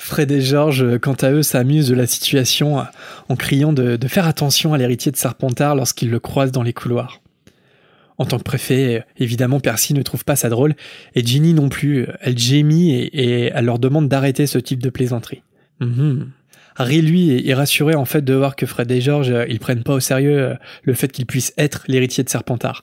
Fred 0.00 0.32
et 0.32 0.40
Georges, 0.40 0.98
quant 0.98 1.14
à 1.14 1.30
eux, 1.30 1.42
s'amusent 1.42 1.88
de 1.88 1.94
la 1.94 2.06
situation 2.06 2.78
en 3.28 3.36
criant 3.36 3.74
de, 3.74 3.98
faire 4.08 4.26
attention 4.26 4.72
à 4.72 4.78
l'héritier 4.78 5.12
de 5.12 5.16
Serpentard 5.16 5.76
lorsqu'ils 5.76 6.08
le 6.08 6.18
croisent 6.18 6.52
dans 6.52 6.62
les 6.62 6.72
couloirs. 6.72 7.20
En 8.16 8.24
tant 8.24 8.38
que 8.38 8.42
préfet, 8.42 9.04
évidemment, 9.18 9.60
Percy 9.60 9.92
ne 9.92 10.00
trouve 10.00 10.24
pas 10.24 10.36
ça 10.36 10.48
drôle, 10.48 10.74
et 11.14 11.24
Ginny 11.24 11.52
non 11.52 11.68
plus. 11.68 12.06
Elle 12.22 12.38
gémit 12.38 12.92
et, 12.92 13.52
elle 13.54 13.64
leur 13.66 13.78
demande 13.78 14.08
d'arrêter 14.08 14.46
ce 14.46 14.58
type 14.58 14.82
de 14.82 14.88
plaisanterie. 14.88 15.42
Mhm. 15.80 16.30
Harry, 16.76 17.02
lui, 17.02 17.46
est 17.46 17.54
rassuré 17.54 17.94
en 17.94 18.06
fait 18.06 18.24
de 18.24 18.32
voir 18.32 18.56
que 18.56 18.64
Fred 18.64 18.90
et 18.90 19.02
George, 19.02 19.34
ils 19.48 19.60
prennent 19.60 19.82
pas 19.82 19.94
au 19.94 20.00
sérieux 20.00 20.38
euh, 20.38 20.54
le 20.82 20.94
fait 20.94 21.08
qu'ils 21.08 21.26
puissent 21.26 21.52
être 21.58 21.84
l'héritier 21.88 22.24
de 22.24 22.30
Serpentard. 22.30 22.82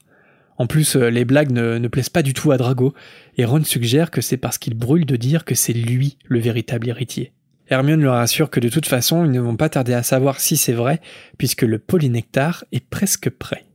En 0.58 0.68
plus, 0.68 0.96
euh, 0.96 1.10
les 1.10 1.26
blagues 1.26 1.52
ne, 1.52 1.88
plaisent 1.88 2.10
pas 2.10 2.24
du 2.24 2.34
tout 2.34 2.52
à 2.52 2.58
Drago, 2.58 2.94
et 3.38 3.46
Ron 3.46 3.64
suggère 3.64 4.12
que 4.12 4.22
c'est 4.22 4.38
parce 4.38 4.58
qu'il 4.58 4.74
brûle 4.74 5.06
de 5.06 5.16
dire 5.16 5.46
que 5.46 5.56
c'est 5.56 5.74
lui 5.74 6.18
le 6.26 6.40
véritable 6.40 6.90
héritier. 6.90 7.32
Hermione 7.70 8.02
leur 8.02 8.16
assure 8.16 8.50
que 8.50 8.60
de 8.60 8.70
toute 8.70 8.86
façon, 8.86 9.26
ils 9.26 9.32
ne 9.32 9.40
vont 9.40 9.58
pas 9.58 9.70
tarder 9.70 9.94
à 9.94 10.04
savoir 10.04 10.40
si 10.40 10.58
c'est 10.58 10.74
vrai, 10.74 11.02
puisque 11.38 11.64
le 11.64 11.80
polynectar 11.80 12.66
est 12.72 12.86
presque 12.86 13.30
prêt. 13.30 13.66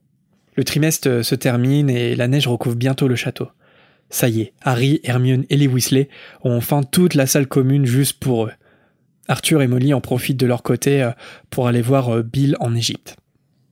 Le 0.56 0.64
trimestre 0.64 1.24
se 1.24 1.34
termine 1.34 1.88
et 1.88 2.16
la 2.16 2.28
neige 2.28 2.46
recouvre 2.46 2.76
bientôt 2.76 3.08
le 3.08 3.16
château. 3.16 3.48
Ça 4.10 4.28
y 4.28 4.42
est, 4.42 4.52
Harry, 4.62 5.00
Hermione 5.04 5.44
et 5.48 5.56
les 5.56 5.66
Weasley 5.66 6.08
ont 6.42 6.54
enfin 6.54 6.82
toute 6.82 7.14
la 7.14 7.26
salle 7.26 7.46
commune 7.46 7.86
juste 7.86 8.18
pour 8.18 8.46
eux. 8.46 8.52
Arthur 9.28 9.62
et 9.62 9.66
Molly 9.66 9.94
en 9.94 10.00
profitent 10.00 10.38
de 10.38 10.46
leur 10.46 10.62
côté 10.62 11.02
euh, 11.02 11.10
pour 11.48 11.68
aller 11.68 11.80
voir 11.80 12.10
euh, 12.10 12.22
Bill 12.22 12.56
en 12.60 12.74
Égypte. 12.74 13.16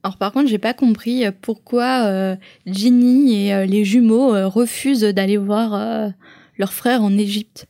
Alors 0.03 0.17
par 0.17 0.31
contre, 0.31 0.49
j'ai 0.49 0.57
pas 0.57 0.73
compris 0.73 1.25
euh, 1.25 1.31
pourquoi 1.41 2.35
Ginny 2.65 3.47
et 3.47 3.67
les 3.67 3.85
jumeaux 3.85 4.49
refusent 4.49 5.01
d'aller 5.01 5.37
voir 5.37 6.11
leur 6.57 6.73
frère 6.73 7.03
en 7.03 7.17
Égypte. 7.17 7.67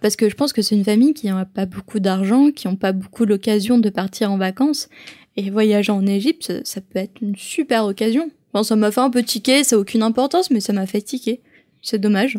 Parce 0.00 0.16
que 0.16 0.28
je 0.28 0.34
pense 0.34 0.52
que 0.52 0.62
c'est 0.62 0.76
une 0.76 0.84
famille 0.84 1.14
qui 1.14 1.26
n'a 1.26 1.44
pas 1.44 1.66
beaucoup 1.66 1.98
d'argent, 1.98 2.50
qui 2.50 2.68
n'ont 2.68 2.76
pas 2.76 2.92
beaucoup 2.92 3.24
l'occasion 3.24 3.78
de 3.78 3.90
partir 3.90 4.30
en 4.30 4.38
vacances, 4.38 4.88
et 5.36 5.50
voyager 5.50 5.92
en 5.92 6.06
Égypte, 6.06 6.52
ça, 6.64 6.80
peut 6.80 6.98
être 6.98 7.20
une 7.20 7.36
super 7.36 7.84
occasion. 7.84 8.30
Enfin, 8.52 8.64
ça 8.64 8.76
m'a 8.76 8.90
fait 8.90 9.00
un 9.00 9.10
peu 9.10 9.22
tiquer, 9.22 9.62
ça 9.62 9.76
n'a 9.76 9.80
aucune 9.80 10.02
importance, 10.02 10.50
mais 10.50 10.60
ça 10.60 10.72
m'a 10.72 10.86
fait 10.86 11.00
tiquer. 11.00 11.40
C'est 11.80 12.00
dommage. 12.00 12.38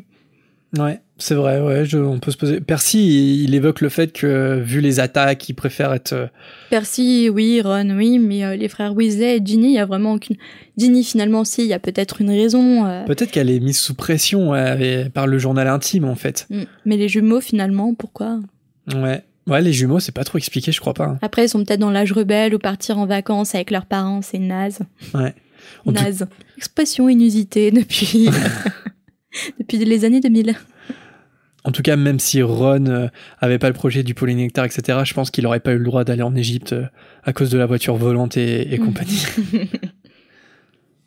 Ouais, 0.77 1.01
c'est 1.17 1.33
vrai, 1.33 1.59
ouais, 1.59 1.95
on 1.95 2.19
peut 2.19 2.29
se 2.29 2.37
poser. 2.37 2.61
Percy, 2.61 3.43
il, 3.43 3.55
évoque 3.55 3.81
le 3.81 3.89
fait 3.89 4.13
que, 4.13 4.59
vu 4.63 4.81
les 4.81 4.99
attaques, 4.99 5.49
il 5.49 5.53
préfère 5.53 5.93
être. 5.93 6.13
Euh, 6.13 6.27
Percy, 6.69 7.29
oui, 7.33 7.59
Ron, 7.61 7.89
oui, 7.97 8.19
mais 8.19 8.45
euh, 8.45 8.55
les 8.55 8.67
frères 8.67 8.93
Weasley 8.93 9.37
et 9.37 9.41
Ginny, 9.43 9.69
il 9.69 9.73
y 9.73 9.79
a 9.79 9.85
vraiment 9.85 10.13
aucune. 10.13 10.35
Ginny, 10.77 11.03
finalement, 11.03 11.43
si, 11.43 11.63
il 11.63 11.67
y 11.67 11.73
a 11.73 11.79
peut-être 11.79 12.21
une 12.21 12.29
raison. 12.29 12.85
Euh. 12.85 13.03
Peut-être 13.05 13.31
qu'elle 13.31 13.49
est 13.49 13.59
mise 13.59 13.79
sous 13.79 13.95
pression 13.95 14.53
par 15.13 15.25
le 15.25 15.39
journal 15.39 15.67
intime, 15.67 16.05
en 16.05 16.15
fait. 16.15 16.45
Mm. 16.51 16.61
Mais 16.85 16.97
les 16.97 17.09
jumeaux, 17.09 17.41
finalement, 17.41 17.95
pourquoi? 17.95 18.39
Ouais. 18.95 19.23
Ouais, 19.49 19.61
les 19.61 19.73
jumeaux, 19.73 19.99
c'est 19.99 20.11
pas 20.11 20.23
trop 20.23 20.37
expliqué, 20.37 20.71
je 20.71 20.79
crois 20.79 20.93
pas. 20.93 21.05
Hein. 21.05 21.19
Après, 21.23 21.45
ils 21.45 21.49
sont 21.49 21.63
peut-être 21.63 21.79
dans 21.79 21.89
l'âge 21.89 22.11
rebelle 22.11 22.53
ou 22.53 22.59
partir 22.59 22.99
en 22.99 23.07
vacances 23.07 23.55
avec 23.55 23.71
leurs 23.71 23.87
parents, 23.87 24.21
c'est 24.21 24.37
naze. 24.37 24.79
Ouais. 25.15 25.33
naze. 25.87 26.27
Expression 26.57 27.09
inusitée 27.09 27.71
depuis, 27.71 28.29
depuis 29.59 29.77
les 29.77 30.05
années 30.05 30.19
2000. 30.19 30.55
En 31.65 31.71
tout 31.71 31.81
cas, 31.81 31.95
même 31.97 32.19
si 32.19 32.41
Ron 32.41 32.85
euh, 32.85 33.07
avait 33.39 33.59
pas 33.59 33.67
le 33.67 33.73
projet 33.73 34.01
du 34.03 34.13
polynectar, 34.13 34.65
etc., 34.65 34.99
je 35.03 35.13
pense 35.13 35.29
qu'il 35.29 35.45
aurait 35.45 35.59
pas 35.59 35.73
eu 35.73 35.77
le 35.77 35.83
droit 35.83 36.03
d'aller 36.03 36.21
en 36.21 36.35
Égypte 36.35 36.73
euh, 36.73 36.85
à 37.23 37.33
cause 37.33 37.49
de 37.49 37.57
la 37.57 37.65
voiture 37.65 37.95
volante 37.95 38.37
et, 38.37 38.77
compagnie. 38.77 39.25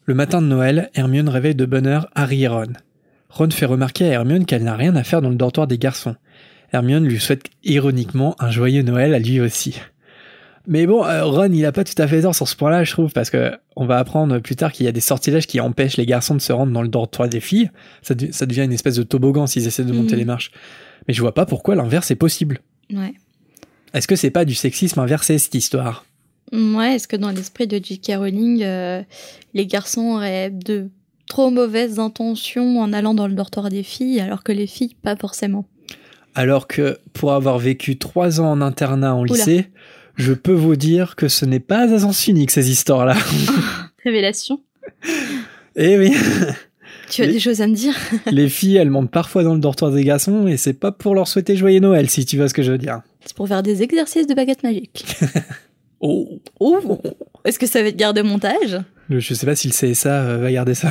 le 0.04 0.14
matin 0.14 0.42
de 0.42 0.46
Noël, 0.46 0.90
Hermione 0.94 1.30
réveille 1.30 1.54
de 1.54 1.64
bonne 1.64 1.86
heure 1.86 2.08
Harry 2.14 2.44
et 2.44 2.48
Ron. 2.48 2.74
Ron 3.30 3.50
fait 3.50 3.66
remarquer 3.66 4.04
à 4.06 4.12
Hermione 4.12 4.44
qu'elle 4.44 4.64
n'a 4.64 4.76
rien 4.76 4.94
à 4.94 5.04
faire 5.04 5.22
dans 5.22 5.30
le 5.30 5.36
dortoir 5.36 5.66
des 5.66 5.78
garçons. 5.78 6.16
Hermione 6.72 7.06
lui 7.06 7.18
souhaite 7.18 7.46
ironiquement 7.64 8.36
un 8.38 8.50
joyeux 8.50 8.82
Noël 8.82 9.14
à 9.14 9.18
lui 9.18 9.40
aussi. 9.40 9.80
Mais 10.66 10.86
bon, 10.86 11.04
euh, 11.04 11.24
Ron, 11.24 11.50
il 11.52 11.64
a 11.64 11.72
pas 11.72 11.84
tout 11.84 12.00
à 12.00 12.06
fait 12.06 12.22
tort 12.22 12.34
sur 12.34 12.46
ce 12.46 12.54
point-là, 12.54 12.84
je 12.84 12.92
trouve, 12.92 13.12
parce 13.12 13.30
que 13.30 13.52
on 13.74 13.84
va 13.84 13.98
apprendre 13.98 14.38
plus 14.38 14.54
tard 14.54 14.72
qu'il 14.72 14.86
y 14.86 14.88
a 14.88 14.92
des 14.92 15.00
sortilèges 15.00 15.46
qui 15.46 15.60
empêchent 15.60 15.96
les 15.96 16.06
garçons 16.06 16.34
de 16.34 16.40
se 16.40 16.52
rendre 16.52 16.72
dans 16.72 16.82
le 16.82 16.88
dortoir 16.88 17.28
des 17.28 17.40
filles. 17.40 17.70
Ça, 18.02 18.14
devient 18.14 18.62
une 18.62 18.72
espèce 18.72 18.96
de 18.96 19.02
toboggan 19.02 19.46
s'ils 19.46 19.66
essaient 19.66 19.84
de 19.84 19.92
monter 19.92 20.12
mhm. 20.12 20.18
les 20.18 20.24
marches. 20.24 20.52
Mais 21.08 21.14
je 21.14 21.20
vois 21.20 21.34
pas 21.34 21.46
pourquoi 21.46 21.74
l'inverse 21.74 22.10
est 22.10 22.16
possible. 22.16 22.60
Ouais. 22.92 23.14
Est-ce 23.92 24.06
que 24.06 24.16
c'est 24.16 24.30
pas 24.30 24.44
du 24.44 24.54
sexisme 24.54 25.00
inversé 25.00 25.38
cette 25.38 25.54
histoire? 25.54 26.04
Ouais, 26.52 26.94
est-ce 26.94 27.08
que 27.08 27.16
dans 27.16 27.30
l'esprit 27.30 27.66
de 27.66 27.80
J.K. 27.82 28.12
Rowling, 28.16 28.62
euh, 28.62 29.02
les 29.54 29.66
garçons 29.66 30.16
auraient 30.16 30.50
de 30.50 30.90
trop 31.26 31.50
mauvaises 31.50 31.98
intentions 31.98 32.78
en 32.78 32.92
allant 32.92 33.14
dans 33.14 33.26
le 33.26 33.34
dortoir 33.34 33.68
des 33.70 33.82
filles, 33.82 34.20
alors 34.20 34.42
que 34.44 34.52
les 34.52 34.66
filles, 34.66 34.94
pas 35.02 35.16
forcément? 35.16 35.64
Alors 36.34 36.66
que 36.66 36.98
pour 37.12 37.32
avoir 37.32 37.58
vécu 37.58 37.96
trois 37.98 38.40
ans 38.40 38.50
en 38.50 38.60
internat 38.60 39.14
en 39.14 39.24
lycée, 39.24 39.66
je 40.16 40.32
peux 40.32 40.52
vous 40.52 40.76
dire 40.76 41.16
que 41.16 41.28
ce 41.28 41.44
n'est 41.44 41.60
pas 41.60 41.92
à 41.92 41.98
sens 41.98 42.26
unique 42.28 42.50
ces 42.50 42.70
histoires-là. 42.70 43.16
Révélation. 44.04 44.60
Eh 45.76 45.98
oui. 45.98 46.14
Tu 47.10 47.22
as 47.22 47.26
des 47.26 47.40
choses 47.40 47.60
à 47.60 47.66
me 47.66 47.74
dire 47.74 47.94
Les 48.26 48.48
filles, 48.48 48.76
elles 48.76 48.90
montent 48.90 49.10
parfois 49.10 49.44
dans 49.44 49.54
le 49.54 49.60
dortoir 49.60 49.90
des 49.90 50.04
garçons 50.04 50.46
et 50.46 50.56
c'est 50.56 50.72
pas 50.72 50.92
pour 50.92 51.14
leur 51.14 51.28
souhaiter 51.28 51.56
joyeux 51.56 51.80
Noël, 51.80 52.08
si 52.08 52.24
tu 52.24 52.36
vois 52.36 52.48
ce 52.48 52.54
que 52.54 52.62
je 52.62 52.72
veux 52.72 52.78
dire. 52.78 53.02
C'est 53.24 53.36
pour 53.36 53.48
faire 53.48 53.62
des 53.62 53.82
exercices 53.82 54.26
de 54.26 54.34
baguette 54.34 54.62
magique. 54.62 55.06
oh. 56.00 56.40
oh. 56.60 57.00
Est-ce 57.44 57.58
que 57.58 57.66
ça 57.66 57.82
va 57.82 57.88
être 57.88 57.96
garde 57.96 58.18
montage? 58.20 58.80
Je 59.10 59.34
sais 59.34 59.46
pas 59.46 59.56
si 59.56 59.68
le 59.68 59.74
CSA 59.74 60.22
euh, 60.22 60.38
va 60.38 60.50
garder 60.50 60.74
ça. 60.74 60.90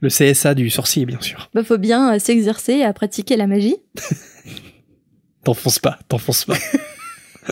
Le 0.00 0.08
CSA 0.08 0.54
du 0.54 0.70
sorcier, 0.70 1.06
bien 1.06 1.20
sûr. 1.20 1.50
Bah, 1.54 1.64
faut 1.64 1.78
bien 1.78 2.14
euh, 2.14 2.18
s'exercer 2.18 2.82
à 2.82 2.92
pratiquer 2.92 3.36
la 3.36 3.46
magie. 3.46 3.76
t'enfonce 5.44 5.78
pas, 5.80 5.98
t'enfonce 6.08 6.44
pas. 6.44 6.56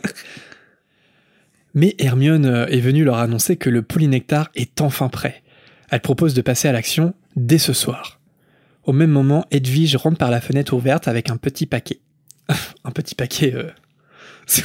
Mais 1.77 1.95
Hermione 1.99 2.47
euh, 2.47 2.67
est 2.67 2.81
venue 2.81 3.05
leur 3.05 3.19
annoncer 3.19 3.57
que 3.57 3.71
le 3.71 3.83
polynectar 3.83 4.51
est 4.55 4.81
enfin 4.81 5.09
prêt. 5.09 5.43
Elle 5.91 6.01
propose 6.01 6.35
de 6.35 6.41
passer 6.41 6.69
à 6.69 6.73
l'action 6.73 7.15
dès 7.37 7.59
ce 7.59 7.75
soir. 7.75 8.19
Au 8.85 8.93
même 8.93 9.11
moment, 9.11 9.45
Edwige 9.51 9.95
rentre 9.97 10.17
par 10.17 10.31
la 10.31 10.41
fenêtre 10.41 10.73
ouverte 10.73 11.07
avec 11.07 11.31
un 11.31 11.37
petit 11.37 11.67
paquet. 11.67 12.01
un 12.85 12.91
petit 12.91 13.15
paquet. 13.15 13.55
Euh... 13.55 13.71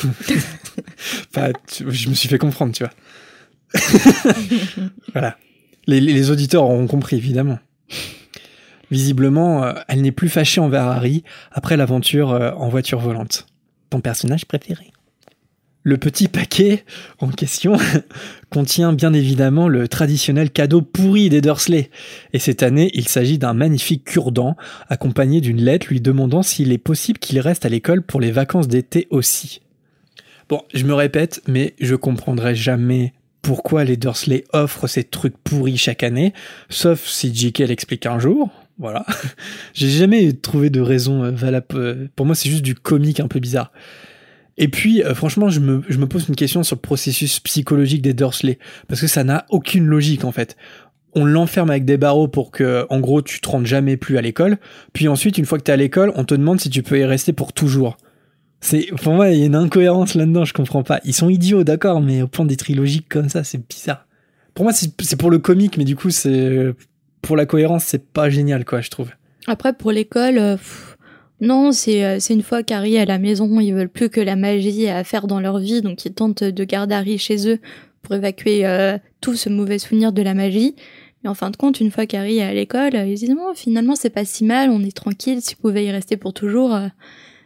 enfin, 1.36 1.52
je 1.78 2.10
me 2.10 2.14
suis 2.14 2.30
fait 2.30 2.38
comprendre, 2.38 2.74
tu 2.74 2.84
vois. 2.84 2.94
voilà. 5.12 5.38
Les, 5.88 6.00
les 6.00 6.30
auditeurs 6.32 6.64
auront 6.64 6.88
compris, 6.88 7.18
évidemment. 7.18 7.60
Visiblement, 8.90 9.64
euh, 9.64 9.74
elle 9.90 10.02
n'est 10.02 10.12
plus 10.12 10.30
fâchée 10.30 10.62
envers 10.62 10.84
Harry 10.84 11.24
après 11.52 11.76
l'aventure 11.76 12.30
en 12.30 12.70
voiture 12.70 13.00
volante. 13.00 13.48
Ton 13.90 14.00
personnage 14.00 14.46
préféré 14.46 14.91
le 15.84 15.98
petit 15.98 16.28
paquet 16.28 16.84
en 17.20 17.30
question 17.30 17.78
contient 18.50 18.94
bien 18.94 19.14
évidemment 19.14 19.68
le 19.68 19.88
traditionnel 19.88 20.52
cadeau 20.52 20.82
pourri 20.82 21.30
des 21.30 21.42
Dursley. 21.42 21.90
Et 22.34 22.40
cette 22.40 22.64
année, 22.64 22.92
il 22.94 23.08
s'agit 23.08 23.38
d'un 23.38 23.54
magnifique 23.54 24.04
cure-dent 24.04 24.56
accompagné 24.90 25.42
d'une 25.42 25.62
lettre 25.62 25.88
lui 25.90 26.02
demandant 26.02 26.44
s'il 26.44 26.72
est 26.72 26.78
possible 26.78 27.20
qu'il 27.20 27.40
reste 27.40 27.66
à 27.66 27.70
l'école 27.70 28.04
pour 28.04 28.22
les 28.22 28.32
vacances 28.32 28.68
d'été 28.68 29.08
aussi. 29.10 29.62
Bon, 30.50 30.62
je 30.74 30.84
me 30.86 30.94
répète, 30.94 31.42
mais 31.48 31.74
je 31.80 31.96
comprendrai 31.96 32.56
jamais 32.56 33.14
pourquoi 33.42 33.84
les 33.84 33.98
Dursley 33.98 34.44
offrent 34.54 34.88
ces 34.88 35.04
trucs 35.04 35.38
pourris 35.38 35.78
chaque 35.78 36.04
année, 36.04 36.34
sauf 36.70 37.08
si 37.08 37.34
J.K. 37.34 37.60
l'explique 37.60 38.06
un 38.06 38.20
jour. 38.20 38.50
Voilà. 38.78 39.06
J'ai 39.74 39.90
jamais 39.90 40.34
trouvé 40.34 40.70
de 40.70 40.82
raison 40.82 41.24
euh, 41.24 41.32
valable. 41.32 41.66
Euh, 41.76 42.08
pour 42.16 42.26
moi, 42.26 42.36
c'est 42.36 42.50
juste 42.50 42.64
du 42.64 42.76
comique 42.76 43.20
un 43.20 43.28
peu 43.28 43.40
bizarre. 43.40 43.72
Et 44.58 44.68
puis, 44.68 45.04
euh, 45.04 45.16
franchement, 45.16 45.50
je 45.50 45.60
me, 45.60 45.82
je 45.88 45.98
me 45.98 46.08
pose 46.08 46.28
une 46.28 46.36
question 46.36 46.64
sur 46.64 46.76
le 46.76 46.82
processus 46.82 47.40
psychologique 47.40 48.02
des 48.02 48.14
Dursley, 48.14 48.60
parce 48.88 49.02
que 49.02 49.08
ça 49.08 49.24
n'a 49.24 49.46
aucune 49.50 49.86
logique 49.86 50.26
en 50.26 50.32
fait. 50.32 50.56
On 51.14 51.26
l'enferme 51.26 51.70
avec 51.70 51.84
des 51.84 51.98
barreaux 51.98 52.28
pour 52.28 52.52
que, 52.52 52.86
en 52.90 53.00
gros, 53.00 53.22
tu 53.22 53.42
te 53.42 53.50
rendes 53.50 53.66
jamais 53.66 53.98
plus 53.98 54.18
à 54.18 54.22
l'école. 54.22 54.58
Puis 54.94 55.08
ensuite, 55.08 55.38
une 55.38 55.46
fois 55.46 55.58
que 55.58 55.64
t'es 55.64 55.72
à 55.72 55.78
l'école, 55.78 56.14
on 56.16 56.24
te 56.24 56.36
demande 56.36 56.62
si 56.62 56.70
tu 56.70 56.84
peux 56.84 57.00
y 57.00 57.04
rester 57.04 57.34
pour 57.34 57.52
toujours. 57.52 57.98
C'est, 58.62 58.88
pour 59.02 59.14
moi, 59.14 59.30
il 59.30 59.40
y 59.40 59.44
a 59.44 59.46
une 59.46 59.56
incohérence 59.56 60.14
là-dedans, 60.14 60.46
je 60.46 60.54
comprends 60.54 60.84
pas. 60.84 61.02
Ils 61.04 61.14
sont 61.14 61.30
idiots, 61.30 61.64
d'accord, 61.64 62.00
mais 62.00 62.22
au 62.22 62.28
point 62.28 62.46
des 62.46 62.56
trilogiques 62.56 63.10
comme 63.10 63.28
ça, 63.28 63.44
c'est 63.44 63.68
bizarre. 63.68 64.06
Pour 64.54 64.64
moi, 64.64 64.74
c'est 64.74 65.16
pour 65.18 65.32
le 65.32 65.40
comique, 65.40 65.78
mais 65.78 65.84
du 65.84 65.96
coup, 65.96 66.12
c'est, 66.12 66.74
pour 67.22 67.36
la 67.36 67.46
cohérence, 67.46 67.86
c'est 67.86 68.06
pas 68.06 68.30
génial, 68.30 68.64
quoi, 68.64 68.82
je 68.82 68.90
trouve. 68.90 69.10
Après, 69.48 69.74
pour 69.74 69.92
l'école, 69.92 70.38
euh, 70.38 70.58
non, 71.42 71.74
c'est, 71.74 72.06
euh, 72.06 72.18
c'est 72.20 72.34
une 72.34 72.44
fois 72.44 72.64
qu'Harry 72.64 72.96
est 72.96 73.00
à 73.00 73.06
la 73.06 73.20
maison, 73.20 73.60
ils 73.60 73.74
veulent 73.74 73.90
plus 73.90 74.10
que 74.10 74.22
la 74.22 74.36
magie 74.36 74.88
à 74.88 75.04
faire 75.04 75.28
dans 75.28 75.42
leur 75.42 75.60
vie, 75.60 75.82
donc 75.82 76.06
ils 76.06 76.14
tentent 76.14 76.44
de 76.44 76.64
garder 76.64 76.96
Harry 76.96 77.18
chez 77.18 77.50
eux 77.50 77.60
pour 78.02 78.16
évacuer 78.16 78.66
euh, 78.66 78.98
tout 79.20 79.36
ce 79.36 79.50
mauvais 79.50 79.80
souvenir 79.80 80.14
de 80.14 80.22
la 80.22 80.34
magie. 80.34 80.76
Mais 81.24 81.30
en 81.30 81.34
fin 81.36 81.50
de 81.50 81.58
compte, 81.58 81.82
une 81.82 81.92
fois 81.92 82.06
qu'Harry 82.06 82.38
est 82.38 82.44
à 82.44 82.54
l'école, 82.54 82.94
ils 82.96 83.16
disent, 83.16 83.30
non, 83.30 83.54
finalement, 83.54 83.96
c'est 83.96 84.10
pas 84.10 84.24
si 84.24 84.46
mal, 84.46 84.70
on 84.70 84.82
est 84.82 84.96
tranquille, 84.96 85.42
si 85.42 85.56
vous 85.56 85.62
pouvez 85.62 85.86
y 85.86 85.92
rester 85.92 86.16
pour 86.16 86.34
toujours, 86.34 86.76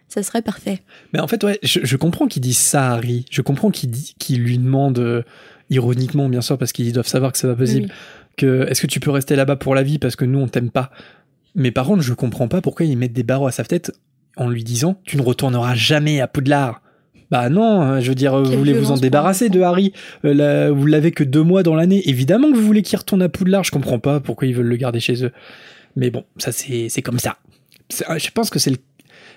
ça 0.08 0.23
serait 0.23 0.41
parfait. 0.41 0.81
Mais 1.13 1.19
en 1.19 1.27
fait, 1.27 1.43
ouais, 1.43 1.60
je, 1.63 1.79
je 1.84 1.97
comprends 1.97 2.27
qu'il 2.27 2.41
dise 2.41 2.58
ça 2.58 2.91
à 2.91 2.93
Harry. 2.93 3.25
Je 3.31 3.41
comprends 3.41 3.71
qu'il 3.71 3.89
dit, 3.89 4.15
qu'il 4.17 4.43
lui 4.43 4.58
demande 4.58 4.99
euh, 4.99 5.23
ironiquement, 5.69 6.29
bien 6.29 6.41
sûr, 6.41 6.58
parce 6.58 6.71
qu'ils 6.71 6.93
doivent 6.93 7.08
savoir 7.08 7.31
que 7.31 7.38
c'est 7.38 7.47
pas 7.47 7.55
possible. 7.55 7.88
Oui. 7.88 7.93
Que 8.38 8.67
est-ce 8.69 8.81
que 8.81 8.88
tu 8.88 8.99
peux 8.99 9.12
rester 9.12 9.36
là-bas 9.36 9.55
pour 9.55 9.75
la 9.75 9.84
vie? 9.84 9.97
Parce 9.97 10.15
que 10.15 10.25
nous 10.25 10.39
on 10.39 10.47
t'aime 10.47 10.69
pas. 10.69 10.91
Mais 11.56 11.72
par 11.72 11.86
contre, 11.86 12.02
je 12.02 12.13
comprends 12.13 12.48
pas 12.48 12.62
pourquoi 12.62 12.86
ils 12.86 12.98
mettent 12.98 13.13
des 13.13 13.24
barreaux 13.24 13.48
à 13.48 13.52
sa 13.52 13.63
tête 13.63 13.91
en 14.38 14.50
lui 14.50 14.63
disant 14.63 15.00
tu 15.06 15.18
ne 15.18 15.22
retourneras 15.22 15.76
jamais 15.76 16.20
à 16.22 16.28
Poudlard. 16.28 16.82
Bah 17.32 17.50
non, 17.50 17.82
hein, 17.82 18.00
je 18.02 18.10
veux 18.10 18.15
dire, 18.15 18.38
vous 18.38 18.50
Quelle 18.50 18.58
voulez 18.60 18.74
vous 18.74 18.91
en 18.91 18.98
débarrasser 18.98 19.50
de. 19.50 19.60
Harry. 19.62 19.94
Euh, 20.26 20.34
là, 20.34 20.70
vous 20.72 20.86
l'avez 20.86 21.12
que 21.12 21.24
deux 21.24 21.41
mois 21.41 21.63
dans 21.63 21.74
l'année. 21.74 22.08
Évidemment 22.08 22.52
que 22.52 22.56
vous 22.58 22.65
voulez 22.65 22.84
qu'il 22.84 22.98
retourne 23.00 23.22
à 23.24 23.30
Poudlard. 23.30 23.63
Je 23.63 23.72
comprends 23.72 23.98
pas 24.00 24.20
pourquoi 24.20 24.48
ils 24.48 24.54
veulent 24.54 24.68
le 24.68 24.76
garder 24.76 25.00
chez 25.00 25.24
eux. 25.24 25.32
Mais 25.96 26.12
bon, 26.12 26.24
ça 26.38 26.52
c'est 26.52 27.02
comme 27.02 27.18
ça. 27.20 27.38
C'est- 27.89 28.06
Je 28.20 28.30
pense 28.32 28.50
que 28.50 28.60
c'est 28.60 28.70
le 28.72 28.78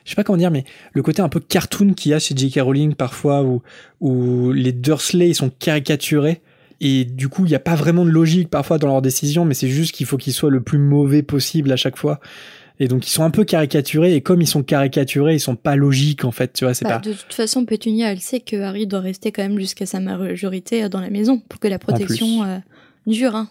je 0.04 0.10
sais 0.10 0.16
pas 0.16 0.24
comment 0.24 0.38
dire, 0.38 0.50
mais 0.50 0.64
le 0.94 1.02
côté 1.02 1.20
un 1.20 1.28
peu 1.28 1.38
cartoon 1.40 1.92
qu'il 1.92 2.12
y 2.12 2.14
a 2.14 2.18
chez 2.18 2.34
J.K. 2.34 2.60
Rowling 2.62 2.94
parfois, 2.94 3.42
où, 3.42 3.62
où 4.00 4.52
les 4.52 4.72
Dursley 4.72 5.28
ils 5.28 5.34
sont 5.34 5.50
caricaturés, 5.50 6.40
et 6.80 7.04
du 7.04 7.28
coup 7.28 7.44
il 7.44 7.48
n'y 7.48 7.54
a 7.54 7.60
pas 7.60 7.74
vraiment 7.74 8.04
de 8.04 8.10
logique 8.10 8.48
parfois 8.50 8.78
dans 8.78 8.88
leurs 8.88 9.02
décisions, 9.02 9.44
mais 9.44 9.54
c'est 9.54 9.68
juste 9.68 9.92
qu'il 9.92 10.06
faut 10.06 10.16
qu'ils 10.16 10.32
soient 10.32 10.50
le 10.50 10.62
plus 10.62 10.78
mauvais 10.78 11.22
possible 11.22 11.72
à 11.72 11.76
chaque 11.76 11.96
fois. 11.96 12.20
Et 12.80 12.86
donc 12.86 13.08
ils 13.08 13.10
sont 13.10 13.24
un 13.24 13.30
peu 13.30 13.44
caricaturés, 13.44 14.14
et 14.14 14.20
comme 14.20 14.40
ils 14.40 14.46
sont 14.46 14.62
caricaturés, 14.62 15.34
ils 15.34 15.40
sont 15.40 15.56
pas 15.56 15.74
logiques 15.74 16.24
en 16.24 16.30
fait, 16.30 16.52
tu 16.52 16.64
vois, 16.64 16.74
c'est 16.74 16.84
Bah, 16.84 17.00
pas... 17.00 17.08
De 17.08 17.12
toute 17.12 17.32
façon, 17.32 17.64
Pétunia, 17.64 18.12
elle 18.12 18.20
sait 18.20 18.38
que 18.38 18.54
Harry 18.60 18.86
doit 18.86 19.00
rester 19.00 19.32
quand 19.32 19.42
même 19.42 19.58
jusqu'à 19.58 19.84
sa 19.84 19.98
majorité 19.98 20.84
euh, 20.84 20.88
dans 20.88 21.00
la 21.00 21.10
maison 21.10 21.40
pour 21.48 21.58
que 21.58 21.66
la 21.66 21.80
protection 21.80 22.44
euh, 22.44 22.58
dure. 23.06 23.34
Hein. 23.34 23.48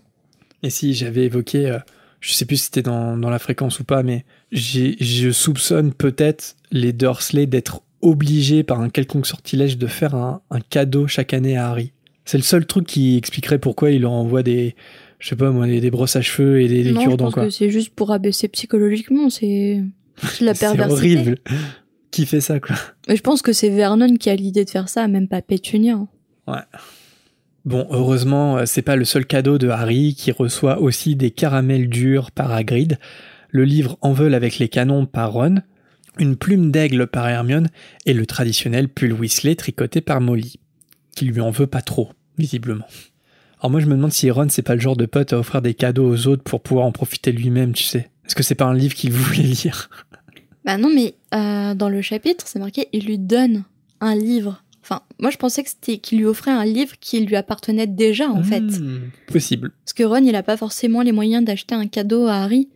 Et 0.63 0.69
si 0.69 0.93
j'avais 0.93 1.25
évoqué, 1.25 1.69
euh, 1.69 1.79
je 2.21 2.31
sais 2.31 2.45
plus 2.45 2.55
si 2.55 2.65
c'était 2.65 2.83
dans, 2.83 3.17
dans 3.17 3.29
la 3.29 3.39
fréquence 3.39 3.81
ou 3.81 3.83
pas, 3.83 4.01
mais 4.01 4.23
je 4.53 5.31
soupçonne 5.31 5.93
peut-être 5.93 6.55
les 6.71 6.93
Dursley 6.93 7.47
d'être 7.47 7.81
obligés 8.01 8.63
par 8.63 8.79
un 8.79 8.89
quelconque 8.89 9.27
sortilège 9.27 9.77
de 9.77 9.87
faire 9.87 10.15
un, 10.15 10.41
un 10.51 10.61
cadeau 10.61 11.07
chaque 11.07 11.33
année 11.33 11.57
à 11.57 11.67
Harry. 11.69 11.91
C'est 12.27 12.37
le 12.37 12.43
seul 12.43 12.65
truc 12.65 12.85
qui 12.85 13.15
expliquerait 13.17 13.57
pourquoi 13.57 13.89
il 13.91 14.01
leur 14.01 14.11
envoie 14.11 14.43
des, 14.43 14.75
je 15.19 15.29
sais 15.29 15.35
pas 15.37 15.49
moi, 15.51 15.65
des, 15.65 15.79
des 15.79 15.89
brosses 15.91 16.15
à 16.17 16.21
cheveux 16.21 16.61
et 16.61 16.67
des, 16.67 16.83
des 16.83 16.91
non, 16.91 16.99
je 17.01 17.05
cure-dents 17.07 17.25
pense 17.25 17.33
quoi. 17.33 17.43
que 17.45 17.49
c'est 17.49 17.69
juste 17.69 17.91
pour 17.95 18.11
abaisser 18.11 18.47
psychologiquement. 18.49 19.29
C'est 19.29 19.81
c'est 20.21 20.41
la 20.45 20.53
C'est 20.53 20.59
perversité. 20.75 20.91
horrible. 21.17 21.37
Qui 22.11 22.25
fait 22.25 22.41
ça 22.41 22.59
quoi? 22.59 22.75
Mais 23.07 23.15
je 23.15 23.21
pense 23.21 23.41
que 23.41 23.53
c'est 23.53 23.69
Vernon 23.69 24.15
qui 24.15 24.29
a 24.29 24.35
l'idée 24.35 24.65
de 24.65 24.69
faire 24.69 24.89
ça, 24.89 25.07
même 25.07 25.27
pas 25.27 25.41
Pétunia. 25.41 25.99
hein. 26.47 26.63
Bon, 27.65 27.85
heureusement, 27.91 28.57
euh, 28.59 28.63
c'est 28.65 28.81
pas 28.81 28.95
le 28.95 29.03
seul 29.05 29.25
cadeau 29.25 29.57
de 29.57 29.67
Harry 29.67 30.15
qui 30.15 30.31
reçoit 30.31 30.79
aussi 30.79 31.15
des 31.15 31.31
caramels 31.31 31.89
durs 31.89 32.31
par 32.31 32.51
Hagrid, 32.51 32.97
le 33.49 33.63
livre 33.65 33.97
En 34.01 34.13
veule 34.13 34.33
avec 34.35 34.57
les 34.57 34.69
canons 34.69 35.05
par 35.05 35.33
Ron, 35.33 35.55
une 36.17 36.37
plume 36.37 36.71
d'aigle 36.71 37.07
par 37.07 37.27
Hermione 37.27 37.67
et 38.05 38.13
le 38.13 38.25
traditionnel 38.25 38.87
pull 38.87 39.11
Weasley 39.13 39.55
tricoté 39.55 39.99
par 40.01 40.21
Molly, 40.21 40.59
qui 41.15 41.25
lui 41.25 41.41
en 41.41 41.51
veut 41.51 41.67
pas 41.67 41.81
trop, 41.81 42.09
visiblement. 42.37 42.85
Alors 43.59 43.71
moi 43.71 43.79
je 43.79 43.85
me 43.87 43.95
demande 43.95 44.11
si 44.11 44.29
Ron 44.29 44.47
c'est 44.49 44.61
pas 44.61 44.75
le 44.75 44.81
genre 44.81 44.95
de 44.97 45.05
pote 45.05 45.33
à 45.33 45.39
offrir 45.39 45.61
des 45.61 45.73
cadeaux 45.73 46.07
aux 46.09 46.27
autres 46.27 46.43
pour 46.43 46.61
pouvoir 46.61 46.85
en 46.85 46.91
profiter 46.91 47.31
lui-même, 47.31 47.73
tu 47.73 47.83
sais. 47.83 48.09
Est-ce 48.25 48.35
que 48.35 48.43
c'est 48.43 48.55
pas 48.55 48.65
un 48.65 48.73
livre 48.75 48.93
qu'il 48.93 49.11
voulait 49.11 49.43
lire? 49.43 49.89
Bah 50.65 50.77
non, 50.77 50.89
mais 50.93 51.13
euh, 51.33 51.75
dans 51.75 51.87
le 51.87 52.01
chapitre, 52.01 52.43
c'est 52.45 52.59
marqué 52.59 52.89
il 52.91 53.05
lui 53.05 53.17
donne 53.17 53.63
un 54.01 54.15
livre. 54.15 54.65
Enfin, 54.83 55.01
moi 55.17 55.31
je 55.31 55.37
pensais 55.37 55.63
que 55.63 55.69
c'était 55.69 55.97
qu'il 55.97 56.17
lui 56.17 56.25
offrait 56.25 56.51
un 56.51 56.65
livre 56.65 56.95
qui 56.99 57.21
lui 57.21 57.37
appartenait 57.37 57.87
déjà 57.87 58.29
en 58.29 58.43
fait. 58.43 58.59
Hmm, 58.59 59.09
Possible. 59.31 59.71
Parce 59.85 59.93
que 59.93 60.03
Ron, 60.03 60.25
il 60.25 60.35
a 60.35 60.43
pas 60.43 60.57
forcément 60.57 61.01
les 61.03 61.13
moyens 61.13 61.45
d'acheter 61.45 61.73
un 61.73 61.87
cadeau 61.87 62.27
à 62.27 62.35
Harry. 62.35 62.67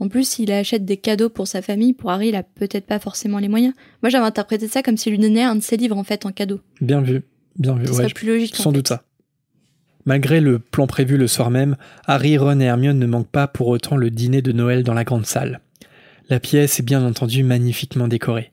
En 0.00 0.08
plus, 0.08 0.28
s'il 0.28 0.50
achète 0.50 0.84
des 0.84 0.96
cadeaux 0.96 1.28
pour 1.28 1.46
sa 1.46 1.62
famille, 1.62 1.92
pour 1.92 2.10
Harry, 2.10 2.28
il 2.28 2.34
a 2.36 2.42
peut-être 2.42 2.86
pas 2.86 2.98
forcément 2.98 3.38
les 3.38 3.48
moyens. 3.48 3.74
Moi, 4.02 4.10
j'avais 4.10 4.26
interprété 4.26 4.66
ça 4.68 4.82
comme 4.82 4.96
s'il 4.96 5.12
lui 5.12 5.18
donnait 5.20 5.42
un 5.44 5.54
de 5.56 5.60
ses 5.62 5.76
livres 5.76 5.96
en 5.96 6.04
fait 6.04 6.26
en 6.26 6.32
cadeau. 6.32 6.58
Bien 6.80 7.00
vu. 7.00 7.22
Bien 7.58 7.74
vu. 7.74 7.90
Ouais, 7.90 8.08
plus 8.08 8.28
logique. 8.28 8.54
en 8.58 8.62
Sans 8.62 8.70
fait. 8.70 8.76
doute 8.76 8.88
ça. 8.88 9.04
Malgré 10.04 10.40
le 10.40 10.58
plan 10.58 10.86
prévu 10.86 11.16
le 11.16 11.26
soir 11.26 11.50
même, 11.50 11.76
Harry, 12.06 12.38
Ron 12.38 12.60
et 12.60 12.64
Hermione 12.64 12.98
ne 12.98 13.06
manquent 13.06 13.30
pas 13.30 13.46
pour 13.46 13.68
autant 13.68 13.96
le 13.96 14.10
dîner 14.10 14.40
de 14.42 14.52
Noël 14.52 14.82
dans 14.82 14.94
la 14.94 15.04
grande 15.04 15.26
salle. 15.26 15.60
La 16.30 16.40
pièce 16.40 16.80
est 16.80 16.82
bien 16.82 17.04
entendu 17.04 17.42
magnifiquement 17.42 18.08
décorée. 18.08 18.52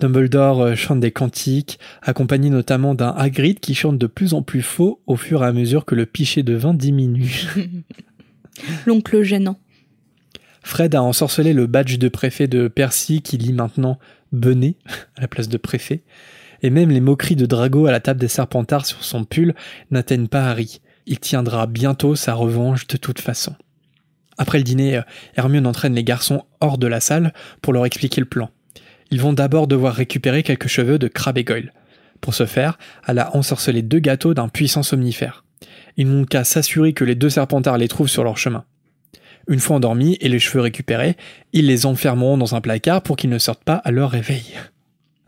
Dumbledore 0.00 0.60
euh, 0.60 0.74
chante 0.74 1.00
des 1.00 1.12
cantiques, 1.12 1.78
accompagné 2.02 2.50
notamment 2.50 2.94
d'un 2.94 3.10
Hagrid 3.10 3.60
qui 3.60 3.74
chante 3.74 3.98
de 3.98 4.06
plus 4.06 4.34
en 4.34 4.42
plus 4.42 4.62
faux 4.62 5.00
au 5.06 5.16
fur 5.16 5.42
et 5.44 5.46
à 5.46 5.52
mesure 5.52 5.84
que 5.84 5.94
le 5.94 6.06
pichet 6.06 6.42
de 6.42 6.54
vin 6.54 6.74
diminue. 6.74 7.44
L'oncle 8.86 9.22
gênant. 9.22 9.58
Fred 10.62 10.94
a 10.94 11.02
ensorcelé 11.02 11.52
le 11.52 11.66
badge 11.66 11.98
de 11.98 12.08
préfet 12.08 12.46
de 12.46 12.68
Percy 12.68 13.20
qui 13.20 13.36
lit 13.36 13.52
maintenant 13.52 13.98
Benet 14.32 14.76
à 15.16 15.22
la 15.22 15.28
place 15.28 15.48
de 15.48 15.56
préfet. 15.58 16.02
Et 16.62 16.70
même 16.70 16.90
les 16.90 17.00
moqueries 17.00 17.36
de 17.36 17.46
Drago 17.46 17.86
à 17.86 17.92
la 17.92 18.00
table 18.00 18.20
des 18.20 18.28
Serpentards 18.28 18.86
sur 18.86 19.04
son 19.04 19.24
pull 19.24 19.54
n'atteignent 19.90 20.28
pas 20.28 20.48
Harry. 20.48 20.80
Il 21.06 21.20
tiendra 21.20 21.66
bientôt 21.66 22.16
sa 22.16 22.34
revanche 22.34 22.86
de 22.86 22.96
toute 22.96 23.20
façon. 23.20 23.54
Après 24.38 24.58
le 24.58 24.64
dîner, 24.64 24.96
euh, 24.96 25.02
Hermione 25.36 25.66
entraîne 25.66 25.94
les 25.94 26.04
garçons 26.04 26.44
hors 26.60 26.78
de 26.78 26.86
la 26.86 27.00
salle 27.00 27.32
pour 27.62 27.72
leur 27.72 27.86
expliquer 27.86 28.20
le 28.20 28.26
plan. 28.26 28.50
Ils 29.10 29.20
vont 29.20 29.32
d'abord 29.32 29.66
devoir 29.66 29.94
récupérer 29.94 30.42
quelques 30.42 30.68
cheveux 30.68 30.98
de 30.98 31.08
Crabbe 31.08 31.38
et 31.38 31.44
Goyle. 31.44 31.72
Pour 32.20 32.34
ce 32.34 32.46
faire, 32.46 32.78
elle 33.06 33.18
a 33.18 33.36
ensorcelé 33.36 33.82
deux 33.82 33.98
gâteaux 33.98 34.34
d'un 34.34 34.48
puissant 34.48 34.82
somnifère. 34.82 35.44
Ils 35.96 36.08
n'ont 36.08 36.24
qu'à 36.24 36.44
s'assurer 36.44 36.92
que 36.92 37.04
les 37.04 37.14
deux 37.14 37.30
Serpentards 37.30 37.78
les 37.78 37.88
trouvent 37.88 38.08
sur 38.08 38.24
leur 38.24 38.38
chemin. 38.38 38.64
Une 39.46 39.60
fois 39.60 39.76
endormis 39.76 40.16
et 40.20 40.28
les 40.28 40.38
cheveux 40.38 40.62
récupérés, 40.62 41.16
ils 41.52 41.66
les 41.66 41.86
enfermeront 41.86 42.38
dans 42.38 42.54
un 42.54 42.60
placard 42.60 43.02
pour 43.02 43.16
qu'ils 43.16 43.30
ne 43.30 43.38
sortent 43.38 43.64
pas 43.64 43.74
à 43.74 43.90
leur 43.90 44.10
réveil. 44.10 44.54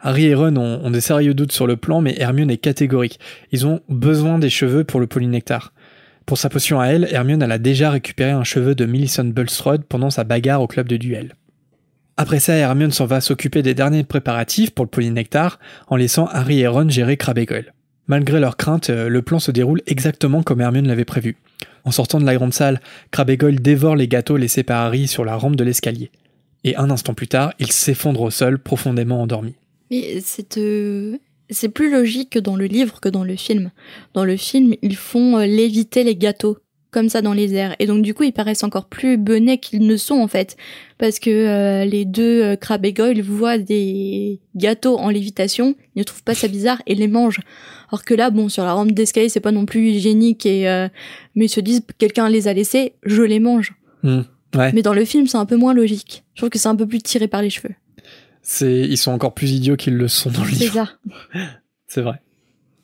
Harry 0.07 0.27
et 0.27 0.37
Ron 0.37 0.57
ont, 0.57 0.91
des 0.93 1.01
sérieux 1.01 1.35
doutes 1.35 1.51
sur 1.51 1.67
le 1.67 1.77
plan, 1.77 2.01
mais 2.01 2.15
Hermione 2.17 2.53
est 2.53 2.59
catégorique. 2.59 3.19
Ils 3.51 3.67
ont 3.67 3.81
besoin 3.89 4.39
des 4.39 4.51
cheveux 4.51 4.85
pour 4.85 5.01
le 5.01 5.09
polynectar. 5.09 5.73
Pour 6.27 6.39
sa 6.39 6.49
potion 6.49 6.81
à 6.81 6.87
elle, 6.87 7.09
Hermione 7.11 7.43
a 7.43 7.59
déjà 7.59 7.91
récupéré 7.91 8.31
un 8.31 8.45
cheveu 8.45 8.77
de 8.77 8.87
Millicent 8.87 9.25
Bulstrode 9.25 9.83
pendant 9.83 10.11
sa 10.11 10.23
bagarre 10.23 10.63
au 10.63 10.69
club 10.69 10.87
de 10.87 10.97
duel. 10.97 11.35
Après 12.17 12.39
ça, 12.39 12.55
Hermione 12.55 12.93
s'en 12.93 13.07
va 13.07 13.21
s'occuper 13.21 13.63
des 13.63 13.75
derniers 13.75 14.05
préparatifs 14.05 14.71
pour 14.71 14.85
le 14.85 14.91
polynectar, 14.91 15.59
en 15.89 15.97
laissant 15.97 16.27
Harry 16.27 16.61
et 16.61 16.69
Ron 16.69 16.89
gérer 16.89 17.17
Crabbe 17.17 17.39
et. 17.39 17.73
Malgré 18.07 18.39
leurs 18.39 18.57
craintes, 18.57 18.91
euh, 18.91 19.09
le 19.09 19.23
plan 19.23 19.41
se 19.41 19.51
déroule 19.51 19.83
exactement 19.89 20.45
comme 20.45 20.61
Hermione 20.61 20.87
l'avait 20.87 21.05
prévu. 21.05 21.37
En 21.83 21.91
sortant 21.91 22.21
de 22.21 22.27
la 22.27 22.37
grande 22.37 22.55
salle, 22.55 22.81
Crabbe 23.11 23.31
et 23.31 23.37
Goyle 23.37 23.61
les 23.97 24.07
gâteaux 24.07 24.37
laissés 24.37 24.63
par 24.63 24.87
Harry 24.87 25.09
sur 25.09 25.25
la 25.25 25.35
rampe 25.35 25.57
de 25.57 25.65
l'escalier. 25.65 26.13
Et 26.63 26.77
un 26.77 26.91
instant 26.91 27.15
plus 27.15 27.27
tard, 27.27 27.55
ils 27.59 27.73
s'effondrent 27.73 28.23
au 28.23 28.31
sol, 28.31 28.61
profondément 28.61 29.21
endormis. 29.21 29.57
Mais 29.91 30.21
c'est 30.21 30.59
euh, 30.59 31.17
c'est 31.51 31.69
plus 31.69 31.91
logique 31.91 32.31
que 32.31 32.39
dans 32.39 32.57
le 32.57 32.67
livre 32.67 33.01
que 33.01 33.09
dans 33.09 33.25
le 33.25 33.37
film. 33.37 33.71
Dans 34.15 34.25
le 34.25 34.37
film, 34.37 34.75
ils 34.83 34.97
font 34.97 35.39
euh, 35.39 35.47
léviter 35.47 36.03
les 36.03 36.17
gâteaux 36.17 36.59
comme 36.97 37.11
ça 37.11 37.21
dans 37.21 37.35
les 37.35 37.53
airs. 37.53 37.77
Et 37.79 37.87
donc 37.87 38.01
du 38.01 38.15
coup, 38.15 38.23
ils 38.23 38.33
paraissent 38.33 38.65
encore 38.65 38.87
plus 38.87 39.19
benets 39.19 39.59
qu'ils 39.59 39.87
ne 39.87 39.97
sont 39.99 40.15
en 40.15 40.29
fait. 40.29 40.57
Parce 40.97 41.19
que 41.19 41.29
euh, 41.29 41.85
les 41.85 42.07
deux 42.07 42.43
euh, 42.43 42.77
et 42.83 42.93
Goyle 42.95 43.21
voient 43.21 43.59
des 43.59 44.41
gâteaux 44.55 44.97
en 44.97 45.11
lévitation, 45.11 45.75
ils 45.95 45.99
ne 45.99 46.05
trouvent 46.05 46.23
pas 46.23 46.35
ça 46.35 46.49
bizarre 46.49 46.81
et 46.87 46.95
les 46.95 47.07
mangent. 47.07 47.41
Alors 47.91 48.03
que 48.03 48.15
là, 48.15 48.31
bon, 48.31 48.49
sur 48.49 48.65
la 48.65 48.73
rampe 48.73 48.93
d'escalier, 48.93 49.29
c'est 49.29 49.41
pas 49.41 49.53
non 49.53 49.67
plus 49.67 49.91
hygiénique 49.91 50.47
et 50.47 50.71
euh, 50.71 50.89
mais 51.35 51.45
ils 51.45 51.51
se 51.51 51.61
disent 51.61 51.83
quelqu'un 51.99 52.31
les 52.31 52.49
a 52.49 52.55
laissés, 52.55 52.95
je 53.03 53.23
les 53.23 53.41
mange. 53.41 53.75
Hmm, 54.03 54.23
ouais, 54.57 54.73
Mais 54.73 54.81
dans 54.81 54.95
le 54.95 55.05
film, 55.05 55.27
c'est 55.27 55.37
un 55.37 55.47
peu 55.47 55.57
moins 55.57 55.75
logique. 55.75 56.25
Je 56.33 56.41
trouve 56.41 56.49
que 56.49 56.59
c'est 56.59 56.69
un 56.69 56.77
peu 56.77 56.87
plus 56.87 57.03
tiré 57.03 57.29
par 57.29 57.43
les 57.43 57.51
cheveux. 57.51 57.75
C'est, 58.49 58.83
ils 58.83 58.97
sont 58.97 59.11
encore 59.11 59.35
plus 59.35 59.51
idiots 59.51 59.75
qu'ils 59.75 59.97
le 59.97 60.07
sont 60.07 60.31
dans 60.31 60.45
le 60.45 60.53
C'est 60.53 60.65
livre. 60.67 60.87
ça. 61.35 61.41
C'est 61.89 62.01
vrai. 62.01 62.23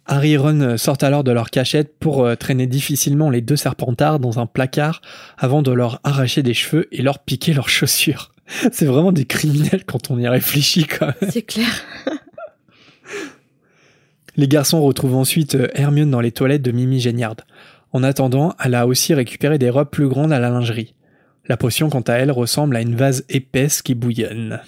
Harry 0.06 0.32
et 0.32 0.36
Ron 0.36 0.60
euh, 0.60 0.76
sortent 0.76 1.04
alors 1.04 1.22
de 1.22 1.30
leur 1.30 1.50
cachette 1.50 1.96
pour 2.00 2.24
euh, 2.24 2.34
traîner 2.34 2.66
difficilement 2.66 3.30
les 3.30 3.42
deux 3.42 3.54
serpentards 3.54 4.18
dans 4.18 4.40
un 4.40 4.46
placard 4.46 5.02
avant 5.38 5.62
de 5.62 5.70
leur 5.70 6.00
arracher 6.02 6.42
des 6.42 6.52
cheveux 6.52 6.88
et 6.90 7.00
leur 7.00 7.20
piquer 7.20 7.54
leurs 7.54 7.68
chaussures. 7.68 8.32
C'est 8.72 8.86
vraiment 8.86 9.12
des 9.12 9.24
criminels 9.24 9.84
quand 9.84 10.10
on 10.10 10.18
y 10.18 10.26
réfléchit 10.26 10.84
quand 10.84 11.06
même. 11.06 11.30
C'est 11.30 11.42
clair. 11.42 11.68
Les 14.36 14.48
garçons 14.48 14.82
retrouvent 14.82 15.14
ensuite 15.14 15.54
euh, 15.54 15.68
Hermione 15.74 16.10
dans 16.10 16.20
les 16.20 16.32
toilettes 16.32 16.62
de 16.62 16.72
Mimi 16.72 16.98
Géniard. 16.98 17.36
En 17.92 18.02
attendant, 18.02 18.56
elle 18.64 18.74
a 18.74 18.88
aussi 18.88 19.14
récupéré 19.14 19.58
des 19.58 19.70
robes 19.70 19.90
plus 19.90 20.08
grandes 20.08 20.32
à 20.32 20.40
la 20.40 20.50
lingerie. 20.50 20.96
La 21.46 21.56
potion, 21.56 21.88
quant 21.88 22.00
à 22.00 22.14
elle, 22.14 22.32
ressemble 22.32 22.74
à 22.74 22.80
une 22.80 22.96
vase 22.96 23.24
épaisse 23.28 23.80
qui 23.80 23.94
bouillonne. 23.94 24.60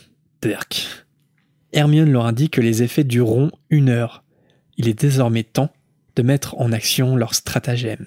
Hermione 1.73 2.13
leur 2.13 2.27
indique 2.27 2.53
que 2.53 2.61
les 2.61 2.83
effets 2.83 3.05
dureront 3.05 3.51
une 3.71 3.89
heure. 3.89 4.23
Il 4.77 4.89
est 4.89 4.99
désormais 4.99 5.43
temps 5.43 5.71
de 6.17 6.23
mettre 6.23 6.57
en 6.59 6.73
action 6.73 7.17
leur 7.17 7.35
stratagème. 7.35 8.07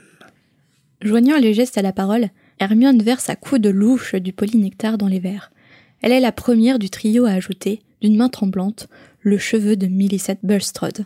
Joignant 1.02 1.38
les 1.38 1.54
gestes 1.54 1.78
à 1.78 1.82
la 1.82 1.94
parole, 1.94 2.30
Hermione 2.60 3.04
verse 3.04 3.30
à 3.30 3.36
coups 3.36 3.62
de 3.62 3.70
louche 3.70 4.16
du 4.16 4.34
polynectar 4.34 4.98
dans 4.98 5.08
les 5.08 5.20
verres. 5.20 5.52
Elle 6.02 6.12
est 6.12 6.20
la 6.20 6.32
première 6.32 6.80
du 6.80 6.90
trio 6.90 7.26
à 7.26 7.32
ajouter, 7.32 7.82
d'une 8.02 8.18
main 8.18 8.30
tremblante, 8.30 8.88
le 9.22 9.38
cheveu 9.38 9.76
de 9.76 9.88
Millicent 9.88 10.38
Bulstrode. 10.44 11.06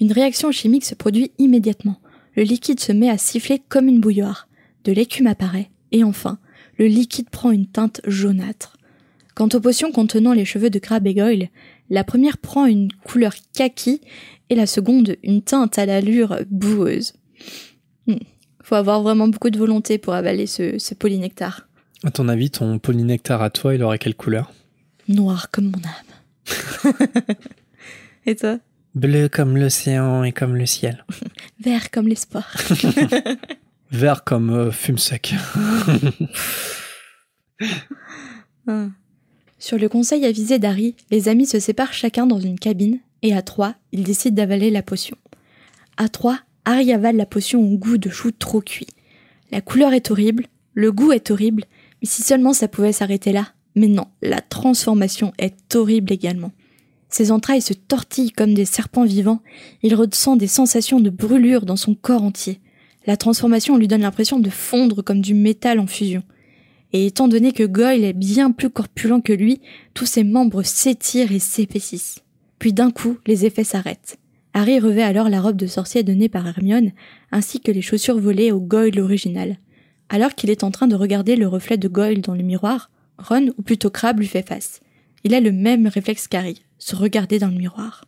Une 0.00 0.12
réaction 0.12 0.50
chimique 0.50 0.84
se 0.84 0.94
produit 0.94 1.32
immédiatement. 1.38 2.00
Le 2.36 2.42
liquide 2.42 2.80
se 2.80 2.92
met 2.92 3.10
à 3.10 3.18
siffler 3.18 3.60
comme 3.68 3.88
une 3.88 4.00
bouilloire. 4.00 4.48
De 4.84 4.92
l'écume 4.92 5.26
apparaît, 5.26 5.70
et 5.92 6.04
enfin, 6.04 6.38
le 6.78 6.86
liquide 6.86 7.30
prend 7.30 7.50
une 7.50 7.66
teinte 7.66 8.00
jaunâtre. 8.06 8.76
Quant 9.34 9.48
aux 9.54 9.60
potions 9.60 9.92
contenant 9.92 10.32
les 10.32 10.44
cheveux 10.44 10.70
de 10.70 10.78
Crabbe 10.78 11.06
et 11.06 11.14
Goyle, 11.14 11.48
La 11.90 12.04
première 12.04 12.38
prend 12.38 12.66
une 12.66 12.90
couleur 13.04 13.34
kaki 13.54 14.00
et 14.50 14.54
la 14.54 14.66
seconde 14.66 15.16
une 15.22 15.42
teinte 15.42 15.78
à 15.78 15.86
l'allure 15.86 16.38
boueuse. 16.50 17.14
Hmm. 18.06 18.16
Faut 18.62 18.76
avoir 18.76 19.02
vraiment 19.02 19.28
beaucoup 19.28 19.50
de 19.50 19.58
volonté 19.58 19.98
pour 19.98 20.14
avaler 20.14 20.46
ce, 20.46 20.78
ce 20.78 20.94
polynectar. 20.94 21.68
À 22.04 22.10
ton 22.10 22.28
avis, 22.28 22.50
ton 22.50 22.78
polynectar 22.78 23.42
à 23.42 23.50
toi, 23.50 23.74
il 23.74 23.82
aurait 23.82 23.98
quelle 23.98 24.14
couleur? 24.14 24.52
Noir 25.08 25.50
comme 25.50 25.66
mon 25.70 25.82
âme. 25.84 27.24
et 28.26 28.36
toi? 28.36 28.58
Bleu 28.94 29.28
comme 29.28 29.56
l'océan 29.56 30.22
et 30.22 30.32
comme 30.32 30.56
le 30.56 30.66
ciel. 30.66 31.04
Vert 31.64 31.90
comme 31.90 32.08
l'espoir. 32.08 32.54
Vert 33.90 34.24
comme 34.24 34.50
euh, 34.50 34.70
fume 34.70 34.98
sec. 34.98 35.34
Ah. 38.66 38.88
Sur 39.62 39.78
le 39.78 39.88
conseil 39.88 40.26
avisé 40.26 40.58
d'Harry, 40.58 40.96
les 41.12 41.28
amis 41.28 41.46
se 41.46 41.60
séparent 41.60 41.92
chacun 41.92 42.26
dans 42.26 42.40
une 42.40 42.58
cabine 42.58 42.98
et 43.22 43.32
à 43.32 43.42
trois, 43.42 43.76
ils 43.92 44.02
décident 44.02 44.34
d'avaler 44.34 44.70
la 44.70 44.82
potion. 44.82 45.16
À 45.96 46.08
trois, 46.08 46.40
Harry 46.64 46.92
avale 46.92 47.14
la 47.14 47.26
potion 47.26 47.60
au 47.62 47.78
goût 47.78 47.96
de 47.96 48.10
chou 48.10 48.32
trop 48.32 48.60
cuit. 48.60 48.88
La 49.52 49.60
couleur 49.60 49.92
est 49.92 50.10
horrible, 50.10 50.48
le 50.74 50.90
goût 50.90 51.12
est 51.12 51.30
horrible, 51.30 51.66
mais 52.00 52.08
si 52.08 52.22
seulement 52.22 52.52
ça 52.52 52.66
pouvait 52.66 52.90
s'arrêter 52.90 53.30
là. 53.30 53.52
Mais 53.76 53.86
non, 53.86 54.06
la 54.20 54.40
transformation 54.40 55.32
est 55.38 55.76
horrible 55.76 56.10
également. 56.10 56.50
Ses 57.08 57.30
entrailles 57.30 57.62
se 57.62 57.72
tortillent 57.72 58.32
comme 58.32 58.54
des 58.54 58.64
serpents 58.64 59.04
vivants, 59.04 59.42
il 59.84 59.94
ressent 59.94 60.34
des 60.34 60.48
sensations 60.48 60.98
de 60.98 61.08
brûlure 61.08 61.66
dans 61.66 61.76
son 61.76 61.94
corps 61.94 62.24
entier. 62.24 62.58
La 63.06 63.16
transformation 63.16 63.76
lui 63.76 63.86
donne 63.86 64.00
l'impression 64.00 64.40
de 64.40 64.50
fondre 64.50 65.04
comme 65.04 65.20
du 65.20 65.34
métal 65.34 65.78
en 65.78 65.86
fusion. 65.86 66.24
Et 66.92 67.06
étant 67.06 67.28
donné 67.28 67.52
que 67.52 67.62
Goyle 67.64 68.04
est 68.04 68.12
bien 68.12 68.50
plus 68.50 68.70
corpulent 68.70 69.22
que 69.22 69.32
lui, 69.32 69.60
tous 69.94 70.06
ses 70.06 70.24
membres 70.24 70.62
s'étirent 70.62 71.32
et 71.32 71.38
s'épaississent. 71.38 72.20
Puis 72.58 72.72
d'un 72.72 72.90
coup, 72.90 73.18
les 73.26 73.46
effets 73.46 73.64
s'arrêtent. 73.64 74.18
Harry 74.54 74.78
revêt 74.78 75.02
alors 75.02 75.30
la 75.30 75.40
robe 75.40 75.56
de 75.56 75.66
sorcier 75.66 76.02
donnée 76.02 76.28
par 76.28 76.46
Hermione, 76.46 76.92
ainsi 77.30 77.60
que 77.60 77.72
les 77.72 77.80
chaussures 77.80 78.18
volées 78.18 78.52
au 78.52 78.60
Goyle 78.60 79.00
original. 79.00 79.56
Alors 80.10 80.34
qu'il 80.34 80.50
est 80.50 80.62
en 80.62 80.70
train 80.70 80.86
de 80.88 80.94
regarder 80.94 81.36
le 81.36 81.48
reflet 81.48 81.78
de 81.78 81.88
Goyle 81.88 82.20
dans 82.20 82.34
le 82.34 82.42
miroir, 82.42 82.90
Ron, 83.16 83.52
ou 83.56 83.62
plutôt 83.62 83.88
Crabbe, 83.88 84.18
lui 84.20 84.26
fait 84.26 84.46
face. 84.46 84.80
Il 85.24 85.34
a 85.34 85.40
le 85.40 85.52
même 85.52 85.86
réflexe 85.86 86.28
qu'Harry, 86.28 86.62
se 86.78 86.94
regarder 86.96 87.38
dans 87.38 87.48
le 87.48 87.56
miroir. 87.56 88.04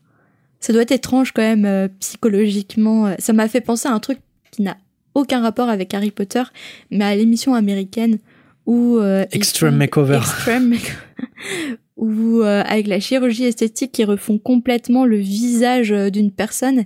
Ça 0.60 0.72
doit 0.72 0.82
être 0.82 0.92
étrange 0.92 1.32
quand 1.32 1.42
même 1.42 1.64
euh, 1.64 1.88
psychologiquement. 2.00 3.06
euh, 3.06 3.14
Ça 3.18 3.32
m'a 3.32 3.48
fait 3.48 3.60
penser 3.60 3.88
à 3.88 3.92
un 3.92 4.00
truc 4.00 4.18
qui 4.50 4.62
n'a 4.62 4.76
aucun 5.14 5.40
rapport 5.40 5.68
avec 5.68 5.94
Harry 5.94 6.10
Potter, 6.10 6.42
mais 6.90 7.04
à 7.04 7.14
l'émission 7.16 7.54
américaine 7.54 8.18
où 8.66 8.98
euh, 8.98 9.26
Extreme 9.32 9.76
Makeover. 9.76 10.16
Extreme 10.16 10.68
Makeover. 10.68 11.78
où 11.96 12.42
euh, 12.42 12.62
avec 12.66 12.86
la 12.86 13.00
chirurgie 13.00 13.44
esthétique 13.44 13.98
ils 13.98 14.04
refont 14.04 14.38
complètement 14.38 15.04
le 15.04 15.16
visage 15.16 15.92
euh, 15.92 16.10
d'une 16.10 16.30
personne. 16.30 16.84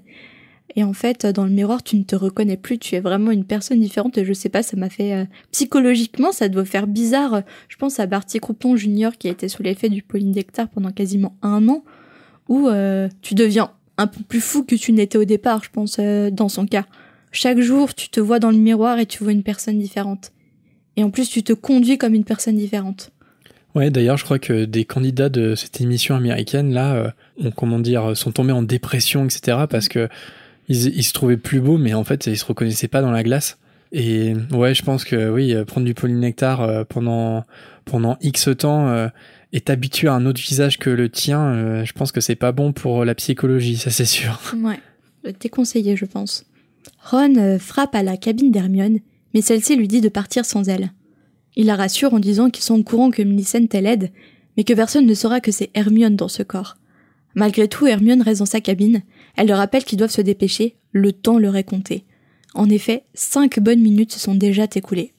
Et 0.76 0.84
en 0.84 0.92
fait 0.92 1.24
euh, 1.24 1.32
dans 1.32 1.44
le 1.44 1.50
miroir 1.50 1.82
tu 1.82 1.96
ne 1.96 2.02
te 2.02 2.14
reconnais 2.14 2.56
plus. 2.56 2.78
Tu 2.78 2.94
es 2.94 3.00
vraiment 3.00 3.30
une 3.30 3.44
personne 3.44 3.80
différente. 3.80 4.18
Et 4.18 4.24
je 4.24 4.32
sais 4.32 4.48
pas 4.48 4.62
ça 4.62 4.76
m'a 4.76 4.90
fait 4.90 5.14
euh, 5.14 5.24
psychologiquement 5.52 6.32
ça 6.32 6.48
doit 6.48 6.64
faire 6.64 6.86
bizarre. 6.86 7.42
Je 7.68 7.76
pense 7.76 7.98
à 8.00 8.06
Barty 8.06 8.38
Crouton 8.40 8.76
Junior 8.76 9.16
qui 9.16 9.28
a 9.28 9.30
été 9.30 9.48
sous 9.48 9.62
l'effet 9.62 9.88
du 9.88 10.02
polynectar 10.02 10.68
pendant 10.68 10.92
quasiment 10.92 11.36
un 11.42 11.68
an 11.68 11.84
où 12.48 12.68
euh, 12.68 13.08
tu 13.22 13.34
deviens 13.34 13.70
un 13.96 14.06
peu 14.06 14.22
plus 14.22 14.40
fou 14.40 14.62
que 14.62 14.74
tu 14.74 14.92
n'étais 14.92 15.18
au 15.18 15.24
départ 15.24 15.64
je 15.64 15.70
pense 15.70 15.96
euh, 15.98 16.30
dans 16.30 16.48
son 16.48 16.66
cas. 16.66 16.86
Chaque 17.32 17.60
jour 17.60 17.94
tu 17.94 18.08
te 18.08 18.20
vois 18.20 18.38
dans 18.38 18.50
le 18.50 18.58
miroir 18.58 18.98
et 18.98 19.06
tu 19.06 19.22
vois 19.22 19.32
une 19.32 19.42
personne 19.42 19.78
différente 19.78 20.32
et 20.98 21.04
en 21.04 21.10
plus 21.10 21.30
tu 21.30 21.42
te 21.42 21.52
conduis 21.52 21.96
comme 21.96 22.14
une 22.14 22.24
personne 22.24 22.56
différente 22.56 23.10
Ouais, 23.74 23.90
d'ailleurs, 23.90 24.16
je 24.16 24.24
crois 24.24 24.38
que 24.38 24.64
des 24.64 24.84
candidats 24.84 25.28
de 25.28 25.54
cette 25.54 25.80
émission 25.80 26.16
américaine, 26.16 26.72
là, 26.72 26.94
euh, 26.94 27.10
ont, 27.38 27.50
comment 27.50 27.78
dire, 27.78 28.16
sont 28.16 28.32
tombés 28.32 28.52
en 28.52 28.62
dépression, 28.62 29.26
etc., 29.26 29.58
parce 29.68 29.88
que 29.88 30.08
ils, 30.68 30.86
ils 30.96 31.02
se 31.04 31.12
trouvaient 31.12 31.36
plus 31.36 31.60
beaux, 31.60 31.76
mais 31.76 31.92
en 31.92 32.02
fait, 32.02 32.26
ils 32.26 32.38
se 32.38 32.46
reconnaissaient 32.46 32.88
pas 32.88 33.02
dans 33.02 33.10
la 33.10 33.22
glace. 33.22 33.58
Et 33.92 34.34
ouais, 34.52 34.74
je 34.74 34.82
pense 34.82 35.04
que 35.04 35.30
oui, 35.30 35.54
euh, 35.54 35.64
prendre 35.64 35.86
du 35.86 35.94
polynectar 35.94 36.62
euh, 36.62 36.84
pendant, 36.84 37.44
pendant 37.84 38.16
X 38.20 38.48
temps 38.58 38.88
euh, 38.88 39.08
et 39.52 39.60
t'habituer 39.60 40.08
à 40.08 40.14
un 40.14 40.26
autre 40.26 40.40
visage 40.40 40.78
que 40.78 40.90
le 40.90 41.08
tien, 41.08 41.40
euh, 41.40 41.84
je 41.84 41.92
pense 41.92 42.12
que 42.12 42.20
c'est 42.20 42.36
pas 42.36 42.52
bon 42.52 42.72
pour 42.72 43.04
la 43.04 43.14
psychologie, 43.14 43.76
ça 43.76 43.90
c'est 43.90 44.04
sûr. 44.04 44.40
Ouais, 44.62 44.80
t'es 45.38 45.48
conseillé, 45.48 45.96
je 45.96 46.04
pense. 46.04 46.44
Ron 47.02 47.36
euh, 47.36 47.58
frappe 47.58 47.94
à 47.94 48.02
la 48.02 48.16
cabine 48.16 48.50
d'Hermione, 48.50 48.98
mais 49.38 49.42
celle-ci 49.42 49.76
lui 49.76 49.86
dit 49.86 50.00
de 50.00 50.08
partir 50.08 50.44
sans 50.44 50.68
elle. 50.68 50.90
Il 51.54 51.66
la 51.66 51.76
rassure 51.76 52.12
en 52.12 52.18
disant 52.18 52.50
qu'ils 52.50 52.64
sont 52.64 52.80
au 52.80 52.82
courant 52.82 53.12
que 53.12 53.22
Millicent 53.22 53.68
est 53.70 53.80
laide, 53.80 54.10
mais 54.56 54.64
que 54.64 54.72
personne 54.72 55.06
ne 55.06 55.14
saura 55.14 55.40
que 55.40 55.52
c'est 55.52 55.70
Hermione 55.74 56.16
dans 56.16 56.26
ce 56.26 56.42
corps. 56.42 56.76
Malgré 57.36 57.68
tout, 57.68 57.86
Hermione 57.86 58.20
reste 58.20 58.40
dans 58.40 58.46
sa 58.46 58.60
cabine. 58.60 59.02
Elle 59.36 59.46
leur 59.46 59.58
rappelle 59.58 59.84
qu'ils 59.84 59.96
doivent 59.96 60.10
se 60.10 60.22
dépêcher, 60.22 60.74
le 60.90 61.12
temps 61.12 61.38
leur 61.38 61.54
est 61.54 61.62
compté. 61.62 62.04
En 62.54 62.68
effet, 62.68 63.04
cinq 63.14 63.60
bonnes 63.60 63.80
minutes 63.80 64.10
se 64.10 64.18
sont 64.18 64.34
déjà 64.34 64.66
écoulées. 64.74 65.12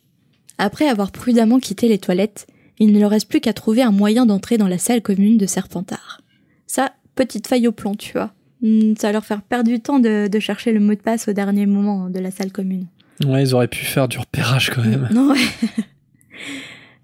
Après 0.57 0.89
avoir 0.89 1.13
prudemment 1.13 1.61
quitté 1.61 1.87
les 1.87 1.97
toilettes, 1.97 2.45
il 2.77 2.91
ne 2.91 2.99
leur 2.99 3.11
reste 3.11 3.29
plus 3.29 3.39
qu'à 3.39 3.53
trouver 3.53 3.83
un 3.83 3.91
moyen 3.91 4.25
d'entrer 4.25 4.57
dans 4.57 4.67
la 4.67 4.79
salle 4.79 5.01
commune 5.01 5.37
de 5.37 5.45
Serpentard. 5.45 6.19
Ça, 6.67 6.91
petite 7.15 7.47
faille 7.47 7.69
au 7.69 7.71
plan, 7.71 7.95
tu 7.95 8.11
vois. 8.11 8.33
Hmm, 8.61 8.95
Ça 8.97 9.13
leur 9.13 9.23
faire 9.23 9.43
perdre 9.43 9.69
du 9.71 9.79
temps 9.79 9.99
de 9.99 10.39
chercher 10.41 10.73
le 10.73 10.81
mot 10.81 10.93
de 10.93 10.99
passe 10.99 11.29
au 11.29 11.31
dernier 11.31 11.65
moment 11.65 12.09
de 12.09 12.19
la 12.19 12.31
salle 12.31 12.51
commune. 12.51 12.87
Ouais, 13.25 13.43
ils 13.43 13.53
auraient 13.53 13.67
pu 13.67 13.85
faire 13.85 14.07
du 14.07 14.17
repérage 14.17 14.69
quand 14.69 14.83
même. 14.83 15.09
Non, 15.11 15.29
ouais. 15.33 15.39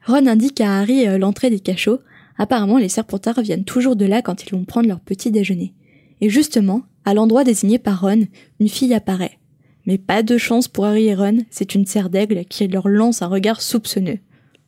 Ron 0.05 0.27
indique 0.27 0.61
à 0.61 0.79
Harry 0.79 1.07
euh, 1.07 1.17
l'entrée 1.17 1.49
des 1.49 1.59
cachots. 1.59 1.99
Apparemment, 2.37 2.77
les 2.77 2.89
Serpentards 2.89 3.41
viennent 3.41 3.65
toujours 3.65 3.95
de 3.95 4.05
là 4.05 4.21
quand 4.21 4.43
ils 4.43 4.51
vont 4.51 4.65
prendre 4.65 4.87
leur 4.87 4.99
petit 4.99 5.31
déjeuner. 5.31 5.73
Et 6.21 6.29
justement, 6.29 6.83
à 7.05 7.13
l'endroit 7.13 7.43
désigné 7.43 7.79
par 7.79 8.01
Ron, 8.01 8.27
une 8.59 8.69
fille 8.69 8.93
apparaît. 8.93 9.39
Mais 9.85 9.97
pas 9.97 10.23
de 10.23 10.37
chance 10.37 10.67
pour 10.67 10.85
Harry 10.85 11.07
et 11.07 11.15
Ron, 11.15 11.39
c'est 11.49 11.75
une 11.75 11.85
serre 11.85 12.09
d'aigle 12.09 12.45
qui 12.45 12.67
leur 12.67 12.87
lance 12.87 13.21
un 13.21 13.27
regard 13.27 13.61
soupçonneux. 13.61 14.19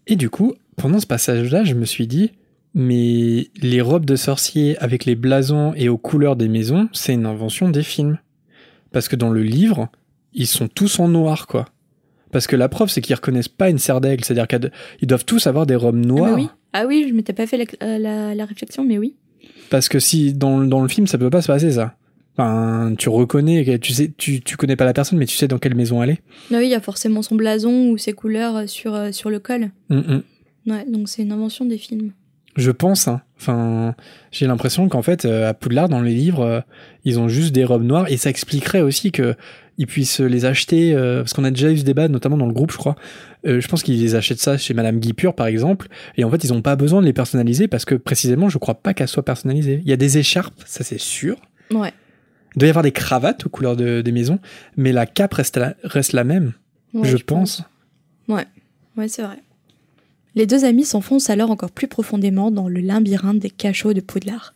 Et 0.06 0.16
du 0.16 0.30
coup, 0.30 0.54
pendant 0.76 1.00
ce 1.00 1.08
passage-là, 1.08 1.64
je 1.64 1.74
me 1.74 1.86
suis 1.86 2.08
dit, 2.08 2.32
mais 2.74 3.50
les 3.62 3.82
robes 3.82 4.06
de 4.06 4.16
sorciers 4.16 4.78
avec 4.78 5.06
les 5.06 5.16
blasons 5.16 5.74
et 5.76 5.90
aux 5.90 5.98
couleurs 5.98 6.36
des 6.36 6.48
maisons, 6.48 6.90
c'est 6.94 7.14
une 7.14 7.26
invention 7.26 7.70
des 7.70 7.84
films. 7.84 8.20
Parce 8.92 9.08
que 9.08 9.16
dans 9.16 9.32
le 9.32 9.44
livre, 9.44 9.90
ils 10.38 10.48
sont 10.48 10.68
tous 10.70 11.00
en 11.00 11.08
noir, 11.10 11.48
quoi. 11.48 11.66
Parce 12.32 12.48
que 12.48 12.56
la 12.56 12.70
preuve, 12.70 12.90
c'est 12.90 13.02
qu'ils 13.02 13.16
reconnaissent 13.16 13.48
pas 13.50 13.70
une 13.70 13.78
serre 13.78 14.02
d'aigle, 14.02 14.24
c'est-à-dire 14.24 14.48
qu'ils 14.48 15.08
doivent 15.08 15.26
tous 15.26 15.48
avoir 15.48 15.66
des 15.66 15.76
robes 15.76 16.00
Ah, 16.04 16.08
noires. 16.08 16.30
bah 16.32 16.36
oui. 16.36 16.48
ah 16.74 16.86
oui, 16.88 17.06
je 17.10 17.14
m'étais 17.14 17.34
pas 17.34 17.48
fait 17.48 17.58
la, 17.58 17.66
euh, 17.84 17.98
la- 17.98 18.36
la 18.36 18.46
réflexion, 18.46 18.84
mais 18.84 18.98
oui. 18.98 19.16
Parce 19.70 19.90
que 19.90 20.00
si 20.00 20.34
dans, 20.34 20.60
dans 20.62 20.82
le 20.82 20.88
film, 20.88 21.08
ça 21.08 21.18
peut 21.18 21.30
pas 21.30 21.42
se 21.42 21.48
passer, 21.48 21.72
ça. 21.72 21.96
Enfin, 22.38 22.94
tu 22.98 23.10
reconnais, 23.10 23.80
tu 23.80 23.94
sais, 23.94 24.14
tu, 24.16 24.42
tu 24.42 24.58
connais 24.58 24.76
pas 24.76 24.86
la 24.86 24.94
personne, 24.94 25.18
mais 25.18 25.26
tu 25.26 25.36
sais 25.36 25.48
dans 25.48 25.58
quelle 25.58 25.74
maison 25.76 26.04
elle 26.04 26.12
est. 26.12 26.22
Ah 26.54 26.58
oui, 26.60 26.66
il 26.66 26.70
y 26.70 26.76
a 26.76 26.82
forcément 26.82 27.22
son 27.24 27.36
blason 27.36 27.90
ou 27.90 27.98
ses 27.98 28.14
couleurs 28.14 28.56
euh, 28.58 28.68
sur, 28.68 28.94
euh, 28.94 29.12
sur 29.12 29.30
le 29.32 29.40
col. 29.40 29.72
Hum, 29.90 30.04
hum. 30.08 30.24
Ouais, 30.68 30.86
donc 30.88 31.10
c'est 31.10 31.24
une 31.24 31.32
invention 31.32 31.66
des 31.66 31.78
films. 31.80 32.12
Je 32.58 32.72
pense, 32.72 33.08
hein. 33.08 33.22
Enfin, 33.40 33.96
j'ai 34.32 34.46
l'impression 34.48 34.88
qu'en 34.90 35.02
fait, 35.02 35.26
euh, 35.26 35.50
à 35.50 35.54
Poudlard, 35.54 35.90
dans 35.90 36.02
les 36.02 36.14
livres, 36.14 36.42
euh, 36.42 36.60
ils 37.06 37.20
ont 37.20 37.28
juste 37.28 37.54
des 37.54 37.64
robes 37.64 37.84
noires 37.84 38.12
et 38.12 38.18
ça 38.18 38.30
expliquerait 38.30 38.82
aussi 38.82 39.12
que 39.12 39.36
ils 39.78 39.88
puissent 39.88 40.20
les 40.20 40.46
acheter, 40.46 40.94
euh, 40.94 41.20
parce 41.22 41.34
qu'on 41.34 41.44
a 41.44 41.52
déjà 41.52 41.72
eu 41.72 41.78
ce 41.78 41.84
débat, 41.84 42.08
notamment 42.08 42.38
dans 42.38 42.48
le 42.48 42.54
groupe, 42.54 42.72
je 42.72 42.78
crois. 42.78 42.96
Euh, 43.46 43.62
je 43.62 43.68
pense 43.68 43.84
qu'ils 43.84 44.00
les 44.02 44.16
achètent 44.16 44.40
ça 44.40 44.58
chez 44.58 44.74
Madame 44.74 45.00
Guipure, 45.00 45.36
par 45.36 45.48
exemple, 45.48 45.88
et 46.18 46.24
en 46.24 46.32
fait, 46.32 46.44
ils 46.44 46.52
ont 46.54 46.62
pas 46.62 46.76
besoin 46.76 47.02
de 47.02 47.06
les 47.06 47.14
personnaliser 47.14 47.68
parce 47.68 47.86
que 47.86 47.96
précisément, 47.96 48.50
je 48.50 48.58
crois 48.58 48.76
pas 48.76 48.94
qu'elles 48.94 49.08
soient 49.08 49.24
personnalisées. 49.26 49.82
Il 49.84 49.90
y 49.90 49.94
a 49.94 49.98
des 49.98 50.18
écharpes, 50.18 50.62
ça 50.66 50.84
c'est 50.84 51.00
sûr. 51.00 51.38
Ouais. 51.72 51.94
Il 52.56 52.60
doit 52.60 52.68
y 52.68 52.70
avoir 52.70 52.84
des 52.84 52.92
cravates 52.92 53.46
aux 53.46 53.50
couleurs 53.50 53.76
de- 53.76 54.02
des 54.02 54.12
maisons, 54.12 54.40
mais 54.78 54.92
la 54.92 55.06
cape 55.06 55.36
reste 55.36 55.58
la, 55.58 55.76
reste 55.84 56.14
la 56.14 56.24
même, 56.24 56.54
Ouais, 56.94 57.08
je, 57.08 57.18
pense. 57.18 57.62
Ouais, 58.28 58.46
c'est 59.08 59.22
vrai. 59.22 59.38
Les 60.34 60.48
deux 60.48 60.66
amis 60.66 60.86
s'enfoncent 60.86 61.30
alors 61.30 61.52
encore 61.52 61.72
plus 61.72 61.88
profondément 61.88 62.50
dans 62.50 62.68
le 62.68 62.80
labyrinthe 62.80 63.40
des 63.40 63.50
cachots 63.52 63.94
de 63.94 64.02
Poudlard. 64.02 64.56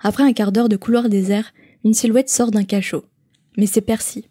Après 0.00 0.22
un 0.22 0.32
quart 0.32 0.52
d'heure 0.52 0.68
de 0.68 0.76
couloir 0.76 1.08
désert, 1.08 1.52
une 1.84 1.94
silhouette 1.94 2.28
sort 2.30 2.50
d'un 2.52 2.64
cachot. 2.64 3.04
Mais 3.56 3.66
c'est 3.66 3.80
Percy. 3.80 4.26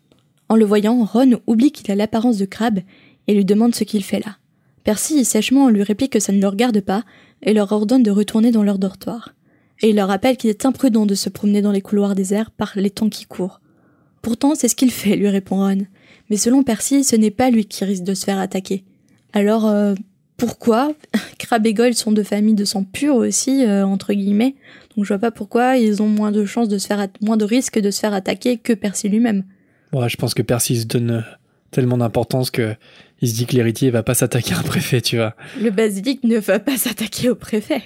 En 0.50 0.56
le 0.56 0.66
voyant, 0.66 1.04
Ron 1.06 1.40
oublie 1.48 1.72
qu'il 1.72 1.92
a 1.92 1.96
l'apparence 1.96 2.38
de 2.38 2.46
crabe 2.46 2.80
et 3.28 3.34
lui 3.34 3.46
demande 3.46 3.76
ce 3.76 3.84
qu'il 3.84 4.04
fait 4.04 4.20
là. 4.20 4.38
Percy 4.84 5.24
sèchement 5.24 5.70
lui 5.70 5.84
réplique 5.84 6.14
que 6.14 6.20
ça 6.20 6.34
ne 6.34 6.42
le 6.42 6.48
regarde 6.48 6.82
pas 6.82 7.04
et 7.44 7.54
leur 7.54 7.72
ordonne 7.72 8.04
de 8.04 8.12
retourner 8.12 8.52
dans 8.52 8.64
leur 8.64 8.80
dortoir. 8.80 9.36
Et 9.82 9.92
il 9.92 9.96
leur 9.96 10.08
rappelle 10.08 10.36
qu'il 10.36 10.50
est 10.50 10.66
imprudent 10.66 11.06
de 11.06 11.16
se 11.16 11.30
promener 11.30 11.62
dans 11.62 11.72
les 11.72 11.82
couloirs 11.82 12.16
déserts 12.16 12.52
par 12.52 12.74
les 12.76 12.90
temps 12.90 13.10
qui 13.10 13.26
courent. 13.26 13.62
Pourtant, 14.22 14.56
c'est 14.56 14.68
ce 14.68 14.76
qu'il 14.76 14.92
fait, 14.92 15.16
lui 15.16 15.30
répond 15.30 15.58
Ron. 15.58 15.86
Mais 16.30 16.38
selon 16.38 16.64
Percy, 16.64 17.04
ce 17.04 17.16
n'est 17.16 17.32
pas 17.32 17.50
lui 17.50 17.66
qui 17.66 17.86
risque 17.86 18.04
de 18.04 18.14
se 18.14 18.26
faire 18.26 18.40
attaquer. 18.40 18.84
Alors, 19.32 19.68
euh, 19.68 19.94
pourquoi? 20.38 20.94
Crabbe 21.38 21.68
et 21.68 21.74
Goyle 21.74 21.96
sont 21.96 22.12
de 22.12 22.24
familles 22.24 22.56
de 22.56 22.66
sang 22.66 22.84
pur 22.84 23.16
aussi, 23.16 23.66
euh, 23.66 23.86
entre 23.86 24.14
guillemets. 24.14 24.56
Donc 24.96 25.06
je 25.06 25.10
vois 25.10 25.20
pas 25.20 25.32
pourquoi 25.32 25.78
ils 25.78 26.02
ont 26.02 26.08
moins 26.08 26.32
de 26.32 26.44
chances 26.46 26.68
de 26.68 26.78
se 26.78 26.88
faire, 26.88 27.08
moins 27.22 27.38
de 27.38 27.46
risques 27.46 27.80
de 27.80 27.92
se 27.92 28.00
faire 28.00 28.14
attaquer 28.14 28.58
que 28.58 28.74
Percy 28.74 29.08
lui-même. 29.08 29.44
Ouais, 29.94 30.10
je 30.10 30.18
pense 30.18 30.34
que 30.34 30.42
Percy 30.42 30.80
se 30.82 30.86
donne 30.86 31.12
euh, 31.12 31.22
tellement 31.72 31.98
d'importance 31.98 32.52
que 32.52 32.76
il 33.22 33.28
se 33.30 33.36
dit 33.36 33.46
que 33.46 33.54
l'héritier 33.56 33.90
va 33.92 34.02
pas 34.04 34.14
s'attaquer 34.14 34.54
à 34.54 34.60
un 34.60 34.64
préfet, 34.64 35.02
tu 35.02 35.18
vois. 35.18 35.36
Le 35.62 35.72
basilic 35.72 36.24
ne 36.24 36.38
va 36.38 36.60
pas 36.60 36.78
s'attaquer 36.78 37.30
au 37.30 37.36
préfet. 37.36 37.82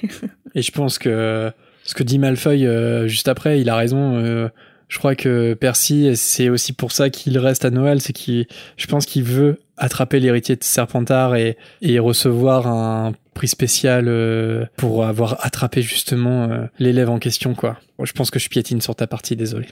Et 0.53 0.61
je 0.61 0.71
pense 0.71 0.99
que 0.99 1.51
Ce 1.85 1.95
que 1.95 2.03
dit 2.03 2.19
Malfoy 2.19 2.65
euh, 2.67 3.07
juste 3.07 3.27
après, 3.27 3.59
il 3.59 3.69
a 3.69 3.75
raison. 3.75 4.17
euh, 4.17 4.49
je 4.93 4.99
crois 4.99 5.15
que 5.15 5.55
Percy, 5.55 6.15
c'est 6.15 6.49
aussi 6.49 6.71
pour 6.71 6.91
ça 6.91 7.09
qu'il 7.09 7.39
reste 7.39 7.65
à 7.65 7.71
Noël, 7.71 7.99
c'est 7.99 8.13
qu'il, 8.13 8.45
je 8.77 8.85
pense 8.85 9.07
qu'il 9.07 9.23
veut 9.23 9.59
attraper 9.75 10.19
l'héritier 10.19 10.55
de 10.55 10.63
Serpentard 10.63 11.35
et, 11.35 11.57
et 11.81 11.97
recevoir 11.97 12.67
un 12.67 13.13
prix 13.33 13.47
spécial 13.47 14.05
euh, 14.07 14.67
pour 14.77 15.03
avoir 15.03 15.43
attrapé 15.43 15.81
justement 15.81 16.43
euh, 16.43 16.65
l'élève 16.77 17.09
en 17.09 17.17
question, 17.17 17.55
quoi. 17.55 17.79
Bon, 17.97 18.05
je 18.05 18.13
pense 18.13 18.29
que 18.29 18.37
je 18.37 18.49
piétine 18.49 18.81
sur 18.81 18.95
ta 18.95 19.07
partie, 19.07 19.35
désolé. 19.35 19.65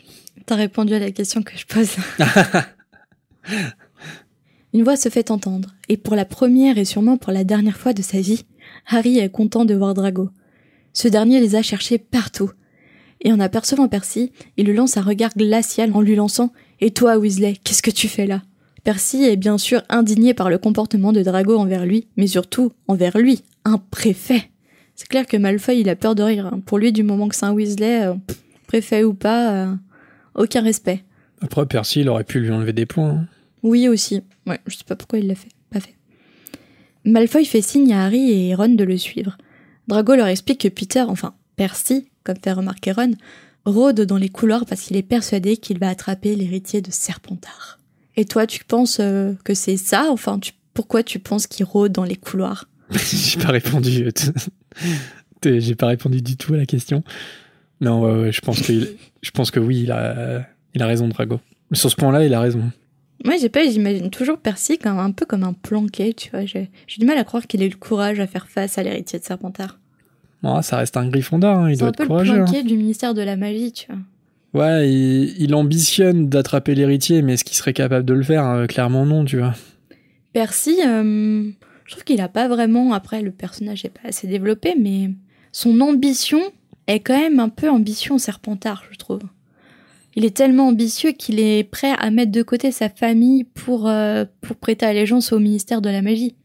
T'as 0.47 0.55
répondu 0.55 0.95
à 0.95 0.99
la 0.99 1.11
question 1.11 1.43
que 1.43 1.53
je 1.55 1.67
pose. 1.67 1.97
Une 4.74 4.82
voix 4.82 4.97
se 4.97 5.09
fait 5.09 5.30
entendre, 5.30 5.69
et 5.88 5.97
pour 5.97 6.15
la 6.15 6.26
première 6.26 6.80
et 6.80 6.86
sûrement 6.86 7.17
pour 7.17 7.32
la 7.32 7.43
dernière 7.43 7.78
fois 7.78 7.93
de 7.93 8.01
sa 8.01 8.19
vie, 8.19 8.45
Harry 8.88 9.19
est 9.19 9.30
content 9.30 9.65
de 9.65 9.76
voir 9.76 9.93
Drago. 9.93 10.32
Ce 10.93 11.07
dernier 11.07 11.39
les 11.39 11.55
a 11.55 11.61
cherchés 11.61 11.99
partout. 11.99 12.49
Et 13.22 13.32
en 13.32 13.39
apercevant 13.39 13.88
Percy, 13.88 14.32
il 14.57 14.65
lui 14.65 14.74
lance 14.76 14.97
un 14.97 15.01
regard 15.01 15.32
glacial 15.36 15.91
en 15.93 16.01
lui 16.01 16.15
lançant 16.15 16.51
Et 16.80 16.91
toi, 16.91 17.17
Weasley, 17.17 17.57
qu'est-ce 17.63 17.84
que 17.84 17.91
tu 17.91 18.07
fais 18.07 18.26
là? 18.26 18.41
Percy 18.84 19.24
est 19.24 19.36
bien 19.36 19.59
sûr 19.59 19.84
indigné 19.89 20.34
par 20.34 20.49
le 20.49 20.57
comportement 20.57 21.13
de 21.13 21.22
Drago 21.22 21.55
envers 21.55 21.86
lui, 21.86 22.07
mais 22.17 22.26
surtout 22.26 22.72
envers 22.88 23.17
lui, 23.19 23.43
un 23.63 23.78
préfet. 23.78 24.49
C'est 24.95 25.07
clair 25.07 25.28
que 25.28 25.38
Malfoy, 25.38 25.80
il 25.80 25.89
a 25.89 25.95
peur 25.95 26.15
de 26.15 26.24
rire. 26.24 26.51
Pour 26.65 26.80
lui, 26.80 26.91
du 26.91 27.03
moment 27.03 27.28
que 27.28 27.36
c'est 27.36 27.45
un 27.45 27.53
Weasley, 27.53 28.05
euh, 28.07 28.13
préfet 28.67 29.03
ou 29.03 29.13
pas, 29.13 29.51
euh, 29.53 29.76
aucun 30.34 30.61
respect. 30.61 31.03
Après, 31.41 31.65
Percy, 31.67 32.01
il 32.01 32.09
aurait 32.09 32.24
pu 32.24 32.39
lui 32.39 32.51
enlever 32.51 32.74
des 32.74 32.88
points. 32.88 33.09
hein. 33.09 33.28
Oui 33.63 33.88
aussi. 33.88 34.22
Ouais, 34.47 34.59
je 34.65 34.76
sais 34.76 34.84
pas 34.84 34.95
pourquoi 34.95 35.19
il 35.19 35.28
l'a 35.28 35.36
fait. 35.36 35.49
Pas 35.69 35.80
fait. 35.80 35.95
Malfoy 37.05 37.45
fait 37.45 37.61
signe 37.61 37.93
à 37.93 38.05
Harry 38.05 38.32
et 38.49 38.55
Ron 38.55 38.69
de 38.69 38.84
le 38.84 38.97
suivre. 38.97 39.38
Drago 39.88 40.15
leur 40.15 40.28
explique 40.28 40.61
que 40.61 40.67
Peter, 40.67 41.01
enfin 41.07 41.36
Percy, 41.55 42.09
comme 42.24 42.38
fait 42.43 42.51
remarquer 42.53 42.91
Ron, 42.91 43.11
rôde 43.65 44.01
dans 44.01 44.17
les 44.17 44.30
couloirs 44.30 44.65
parce 44.65 44.82
qu'il 44.82 44.97
est 44.97 45.01
persuadé 45.03 45.57
qu'il 45.57 45.80
va 45.80 45.89
attraper 45.89 46.36
l'héritier 46.36 46.82
de 46.82 46.91
Serpentard. 46.91 47.80
Et 48.17 48.26
toi, 48.26 48.45
tu 48.47 48.63
penses 48.63 48.97
euh, 48.99 49.34
que 49.43 49.53
c'est 49.53 49.78
ça? 49.78 50.07
Enfin, 50.11 50.39
tu- 50.39 50.53
pourquoi 50.74 51.03
tu 51.03 51.19
penses 51.19 51.47
qu'il 51.47 51.65
rôde 51.65 51.91
dans 51.91 52.03
les 52.03 52.15
couloirs? 52.17 52.67
J'ai 52.91 53.39
pas 53.39 53.51
répondu. 53.51 54.09
J'ai 55.43 55.76
pas 55.76 55.88
répondu 55.88 56.22
du 56.22 56.38
tout 56.38 56.53
à 56.53 56.57
la 56.57 56.65
question. 56.65 57.03
Non, 57.80 58.01
ouais, 58.01 58.22
ouais, 58.24 58.32
je 58.32 58.41
pense 58.41 58.61
que, 58.61 58.74
je 59.22 59.32
pense 59.32 59.49
que 59.49 59.59
oui, 59.59 59.82
il 59.84 59.91
a, 59.91 60.45
il 60.76 60.84
a 60.84 60.88
raison, 60.88 61.07
Drago. 61.07 61.39
Sur 61.74 61.89
ce 61.89 61.95
point-là, 61.95 62.26
il 62.26 62.34
a 62.34 62.39
raison. 62.39 62.72
Moi, 63.24 63.36
j'ai 63.39 63.49
pas, 63.49 63.63
j'imagine 63.67 64.09
toujours 64.09 64.38
Percy 64.39 64.78
comme 64.78 64.97
un 64.99 65.11
peu 65.11 65.26
comme 65.26 65.43
un 65.43 65.53
planqué, 65.53 66.13
tu 66.13 66.30
vois. 66.32 66.45
J'ai 66.45 66.69
j'ai 66.88 66.99
du 66.99 67.05
mal 67.05 67.17
à 67.17 67.24
croire 67.24 67.45
qu'il 67.47 67.61
ait 67.61 67.67
eu 67.67 67.69
le 67.69 67.76
courage 67.78 68.19
à 68.19 68.28
faire 68.28 68.47
face 68.47 68.78
à 68.78 68.84
l'héritier 68.84 69.19
de 69.19 69.24
Serpentard. 69.24 69.80
Ah, 70.43 70.61
ça 70.63 70.77
reste 70.77 70.97
un 70.97 71.07
Gryffondor, 71.07 71.57
hein, 71.57 71.69
il 71.71 71.77
doit 71.77 71.87
un 71.87 71.91
être 71.91 71.97
peu 71.97 72.03
le 72.03 72.07
courageux. 72.07 72.33
hein. 72.41 72.43
planqué 72.45 72.63
du 72.63 72.75
ministère 72.77 73.13
de 73.13 73.21
la 73.21 73.35
magie, 73.37 73.71
tu 73.71 73.85
vois. 73.87 73.99
Ouais, 74.53 74.91
il, 74.91 75.35
il 75.41 75.55
ambitionne 75.55 76.27
d'attraper 76.27 76.75
l'héritier, 76.75 77.21
mais 77.21 77.33
est-ce 77.33 77.43
qu'il 77.45 77.55
serait 77.55 77.73
capable 77.73 78.05
de 78.05 78.13
le 78.13 78.23
faire 78.23 78.45
Euh, 78.47 78.65
Clairement 78.67 79.05
non, 79.05 79.23
tu 79.23 79.37
vois. 79.37 79.53
Percy, 80.33 80.77
euh, 80.85 81.49
je 81.85 81.91
trouve 81.91 82.03
qu'il 82.03 82.21
a 82.21 82.27
pas 82.29 82.47
vraiment. 82.47 82.93
Après, 82.93 83.21
le 83.21 83.31
personnage 83.31 83.85
est 83.85 83.89
pas 83.89 84.09
assez 84.09 84.27
développé, 84.27 84.75
mais 84.79 85.11
son 85.51 85.79
ambition 85.81 86.39
est 86.87 86.99
quand 86.99 87.17
même 87.17 87.39
un 87.39 87.49
peu 87.49 87.69
ambition 87.69 88.17
serpentard, 88.17 88.83
je 88.91 88.97
trouve. 88.97 89.21
Il 90.15 90.25
est 90.25 90.35
tellement 90.35 90.67
ambitieux 90.67 91.11
qu'il 91.11 91.39
est 91.39 91.63
prêt 91.63 91.93
à 91.97 92.11
mettre 92.11 92.31
de 92.33 92.41
côté 92.43 92.71
sa 92.71 92.89
famille 92.89 93.45
pour, 93.45 93.87
euh, 93.87 94.25
pour 94.41 94.57
prêter 94.57 94.85
allégeance 94.85 95.31
au 95.31 95.39
ministère 95.39 95.81
de 95.81 95.89
la 95.89 96.01
magie. 96.01 96.35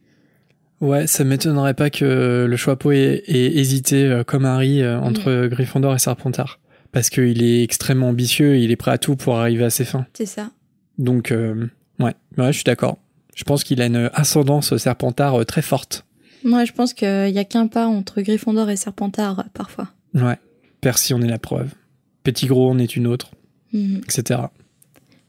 Ouais, 0.80 1.06
ça 1.06 1.24
m'étonnerait 1.24 1.74
pas 1.74 1.88
que 1.90 2.46
le 2.48 2.56
Choixpeau 2.56 2.92
ait, 2.92 3.22
ait 3.26 3.56
hésité, 3.58 4.04
euh, 4.04 4.24
comme 4.24 4.44
Harry, 4.44 4.82
euh, 4.82 4.98
entre 5.00 5.46
Gryffondor 5.46 5.94
et 5.94 5.98
Serpentard. 5.98 6.60
Parce 6.92 7.08
qu'il 7.10 7.42
est 7.42 7.62
extrêmement 7.62 8.08
ambitieux, 8.10 8.58
il 8.58 8.70
est 8.70 8.76
prêt 8.76 8.90
à 8.90 8.98
tout 8.98 9.16
pour 9.16 9.36
arriver 9.38 9.64
à 9.64 9.70
ses 9.70 9.84
fins. 9.84 10.06
C'est 10.14 10.26
ça. 10.26 10.50
Donc, 10.98 11.32
euh, 11.32 11.66
ouais, 11.98 12.14
ouais, 12.38 12.46
je 12.48 12.56
suis 12.56 12.64
d'accord. 12.64 12.98
Je 13.34 13.44
pense 13.44 13.64
qu'il 13.64 13.80
a 13.82 13.86
une 13.86 14.10
ascendance 14.14 14.76
Serpentard 14.76 15.44
très 15.46 15.62
forte. 15.62 16.04
Moi, 16.44 16.64
je 16.64 16.72
pense 16.72 16.92
qu'il 16.94 17.08
y 17.30 17.38
a 17.38 17.44
qu'un 17.44 17.66
pas 17.66 17.86
entre 17.86 18.20
Gryffondor 18.22 18.70
et 18.70 18.76
Serpentard, 18.76 19.44
parfois. 19.52 19.88
Ouais. 20.14 20.36
Percy 20.80 21.12
en 21.14 21.20
est 21.22 21.28
la 21.28 21.38
preuve. 21.38 21.70
Petit 22.22 22.46
Gros 22.46 22.70
en 22.70 22.78
est 22.78 22.96
une 22.96 23.06
autre, 23.06 23.30
Mhm. 23.72 24.00
etc. 24.04 24.40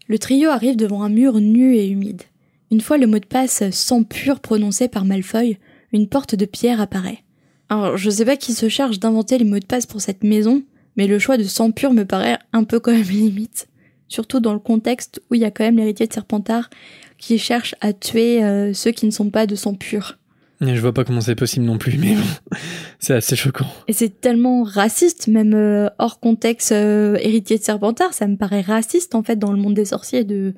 Le 0.08 0.20
trio 0.20 0.50
arrive 0.50 0.76
devant 0.78 1.04
un 1.04 1.10
mur 1.10 1.40
nu 1.40 1.76
et 1.76 1.88
humide. 1.88 2.22
Une 2.70 2.82
fois 2.82 2.98
le 2.98 3.08
mot 3.08 3.20
de 3.20 3.26
passe 3.26 3.70
sans 3.72 4.04
pur 4.04 4.42
prononcé 4.42 4.88
par 4.88 5.06
Malfoy, 5.06 5.58
une 5.94 6.10
porte 6.10 6.36
de 6.36 6.46
pierre 6.46 6.82
apparaît. 6.82 7.24
Alors, 7.70 7.98
je 7.98 8.10
sais 8.10 8.26
pas 8.26 8.36
qui 8.36 8.54
se 8.54 8.68
charge 8.68 9.00
d'inventer 9.00 9.38
les 9.38 9.46
mots 9.46 9.60
de 9.60 9.66
passe 9.66 9.86
pour 9.86 10.02
cette 10.02 10.24
maison, 10.24 10.64
mais 10.98 11.08
le 11.08 11.20
choix 11.20 11.38
de 11.38 11.44
sang 11.44 11.72
pur 11.72 11.94
me 11.94 12.04
paraît 12.04 12.38
un 12.52 12.64
peu 12.64 12.80
quand 12.80 12.92
même 12.92 13.02
limite. 13.10 13.68
Surtout 14.10 14.40
dans 14.40 14.54
le 14.54 14.60
contexte 14.60 15.22
où 15.30 15.36
il 15.36 15.42
y 15.42 15.46
a 15.46 15.52
quand 15.52 15.64
même 15.64 15.78
l'héritier 15.78 16.08
de 16.08 16.14
Serpentard 16.14 16.70
qui 17.18 17.38
cherche 17.38 17.76
à 17.82 17.94
tuer 17.94 18.44
euh, 18.44 18.74
ceux 18.74 18.92
qui 18.92 19.06
ne 19.06 19.12
sont 19.12 19.30
pas 19.30 19.48
de 19.48 19.56
sang 19.56 19.74
pur. 19.74 20.18
Je 20.60 20.80
vois 20.80 20.94
pas 20.94 21.04
comment 21.04 21.22
c'est 21.22 21.36
possible 21.36 21.66
non 21.66 21.78
plus, 21.78 21.98
mais 21.98 22.16
bon, 22.16 22.58
c'est 23.00 23.14
assez 23.14 23.36
choquant. 23.36 23.68
Et 23.88 23.94
c'est 23.94 24.22
tellement 24.22 24.64
raciste, 24.64 25.28
même 25.28 25.54
euh, 25.54 25.88
hors 26.00 26.20
contexte 26.20 26.72
euh, 26.72 27.18
héritier 27.22 27.60
de 27.60 27.64
Serpentard, 27.64 28.14
ça 28.14 28.28
me 28.28 28.38
paraît 28.38 28.62
raciste 28.62 29.14
en 29.14 29.24
fait 29.24 29.38
dans 29.38 29.52
le 29.52 29.60
monde 29.60 29.76
des 29.76 29.86
sorciers 29.86 30.24
de, 30.24 30.56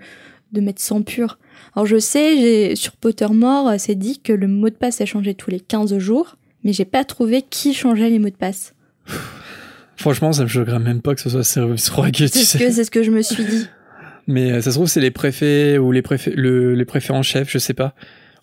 de 0.52 0.62
mettre 0.62 0.82
sang 0.82 1.02
pur. 1.02 1.38
Alors 1.76 1.86
je 1.86 1.98
sais, 1.98 2.38
j'ai, 2.38 2.76
sur 2.76 2.94
Pottermore, 2.94 3.70
euh, 3.70 3.76
c'est 3.78 3.96
dit 3.96 4.20
que 4.20 4.34
le 4.34 4.48
mot 4.48 4.70
de 4.70 4.76
passe 4.76 5.02
est 5.02 5.06
changé 5.06 5.34
tous 5.34 5.50
les 5.50 5.60
15 5.60 5.98
jours, 5.98 6.38
mais 6.64 6.74
j'ai 6.74 6.86
pas 6.86 7.04
trouvé 7.04 7.42
qui 7.42 7.74
changeait 7.74 8.10
les 8.10 8.20
mots 8.20 8.30
de 8.30 8.36
passe. 8.36 8.74
Franchement, 9.96 10.32
ça 10.32 10.44
me 10.44 10.48
choquerait 10.48 10.80
même 10.80 11.02
pas 11.02 11.14
que 11.14 11.22
ce 11.22 11.30
soit 11.30 11.44
Sirius 11.44 11.92
tu 12.14 12.28
sais. 12.30 12.58
que, 12.58 12.72
c'est 12.72 12.84
ce 12.86 12.92
que 12.92 13.04
je 13.04 13.12
me 13.12 13.22
suis 13.22 13.44
dit. 13.44 13.68
Mais 14.28 14.52
euh, 14.52 14.62
ça 14.62 14.72
se 14.72 14.76
trouve, 14.76 14.88
c'est 14.88 15.02
les 15.02 15.12
préfets 15.12 15.78
ou 15.78 15.92
les 15.92 16.02
préfets, 16.02 16.32
le, 16.32 16.74
les 16.74 16.86
préfets 16.86 17.14
en 17.14 17.24
chef, 17.24 17.50
je 17.50 17.58
sais 17.58 17.74
pas. 17.74 17.94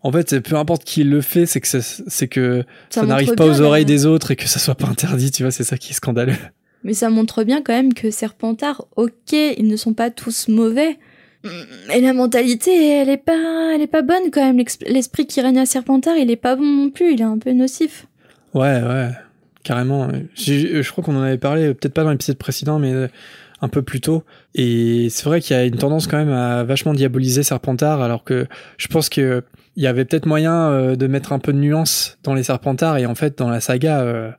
En 0.03 0.13
fait, 0.13 0.41
peu 0.41 0.57
importe 0.57 0.85
qui 0.85 1.03
le 1.03 1.21
fait, 1.21 1.47
c'est 1.47 1.61
que 1.61 1.67
ça, 1.67 1.81
c'est 1.81 2.29
que 2.29 2.65
ça, 2.91 3.05
n'arrive 3.07 3.35
pas 3.35 3.47
aux 3.47 3.61
oreilles 3.61 3.85
des 3.85 4.05
autres 4.07 4.31
et 4.31 4.37
que 4.37 4.47
ça 4.47 4.59
soit 4.59 4.75
pas 4.75 4.87
interdit, 4.87 5.31
tu 5.31 5.43
vois, 5.43 5.51
c'est 5.51 5.65
ça 5.65 5.79
qui 5.79 5.93
est 5.93 5.95
scandaleux. 5.95 6.37
Mais 6.85 6.95
ça 6.95 7.11
montre 7.11 7.43
bien 7.43 7.63
quand 7.63 7.73
même 7.73 7.95
que 7.95 8.11
Serpentard, 8.11 8.87
ok, 8.97 9.33
ils 9.33 9.67
ne 9.67 9.77
sont 9.77 9.95
pas 9.95 10.11
tous 10.11 10.49
mauvais, 10.49 10.99
mais 11.89 12.01
la 12.01 12.13
mentalité, 12.13 12.89
elle 12.91 13.09
est 13.09 13.17
pas, 13.17 13.73
elle 13.75 13.83
est 13.83 13.87
pas 13.87 14.03
bonne 14.03 14.31
quand 14.33 14.45
même. 14.45 14.65
L'esprit 14.87 15.27
qui 15.27 15.41
règne 15.41 15.59
à 15.59 15.67
Serpentard, 15.67 16.17
il 16.17 16.31
est 16.31 16.37
pas 16.37 16.57
bon 16.57 16.65
non 16.65 16.91
plus, 16.91 17.13
il 17.15 17.21
est 17.21 17.25
un 17.25 17.39
peu 17.39 17.53
nocif. 17.53 18.07
Ouais, 18.55 18.83
ouais, 18.83 19.11
carrément. 19.63 20.09
J'ai- 20.35 20.83
Je 20.83 20.91
crois 20.93 21.03
qu'on 21.05 21.17
en 21.17 21.23
avait 21.23 21.39
parlé, 21.39 21.75
peut-être 21.75 21.95
pas 21.95 22.05
dans 22.05 22.11
l'épisode 22.11 22.39
précédent, 22.39 22.79
mais 22.79 22.93
euh, 22.93 23.09
un 23.61 23.69
peu 23.69 23.83
plus 23.83 24.01
tôt. 24.01 24.23
Et 24.55 25.09
c'est 25.11 25.25
vrai 25.25 25.41
qu'il 25.41 25.57
y 25.57 25.59
a 25.59 25.65
une 25.65 25.77
tendance 25.77 26.07
quand 26.07 26.19
même 26.19 26.31
à 26.33 26.63
vachement 26.65 26.95
diaboliser 26.95 27.43
Serpentard, 27.43 28.03
alors 28.03 28.25
que 28.25 28.47
je 28.79 28.87
pense 28.89 29.09
que 29.09 29.43
il 29.77 29.83
y 29.83 29.87
avait 29.87 30.05
peut-être 30.07 30.27
moyen 30.27 30.71
euh, 30.71 30.97
de 30.97 31.07
mettre 31.07 31.33
un 31.33 31.39
peu 31.39 31.53
de 31.53 31.59
nuance 31.59 32.17
dans 32.23 32.35
les 32.35 32.43
Serpentards, 32.43 32.97
et 32.99 33.07
en 33.07 33.15
fait, 33.15 33.37
dans 33.39 33.49
la 33.51 33.61
saga, 33.61 34.01
euh, 34.01 34.31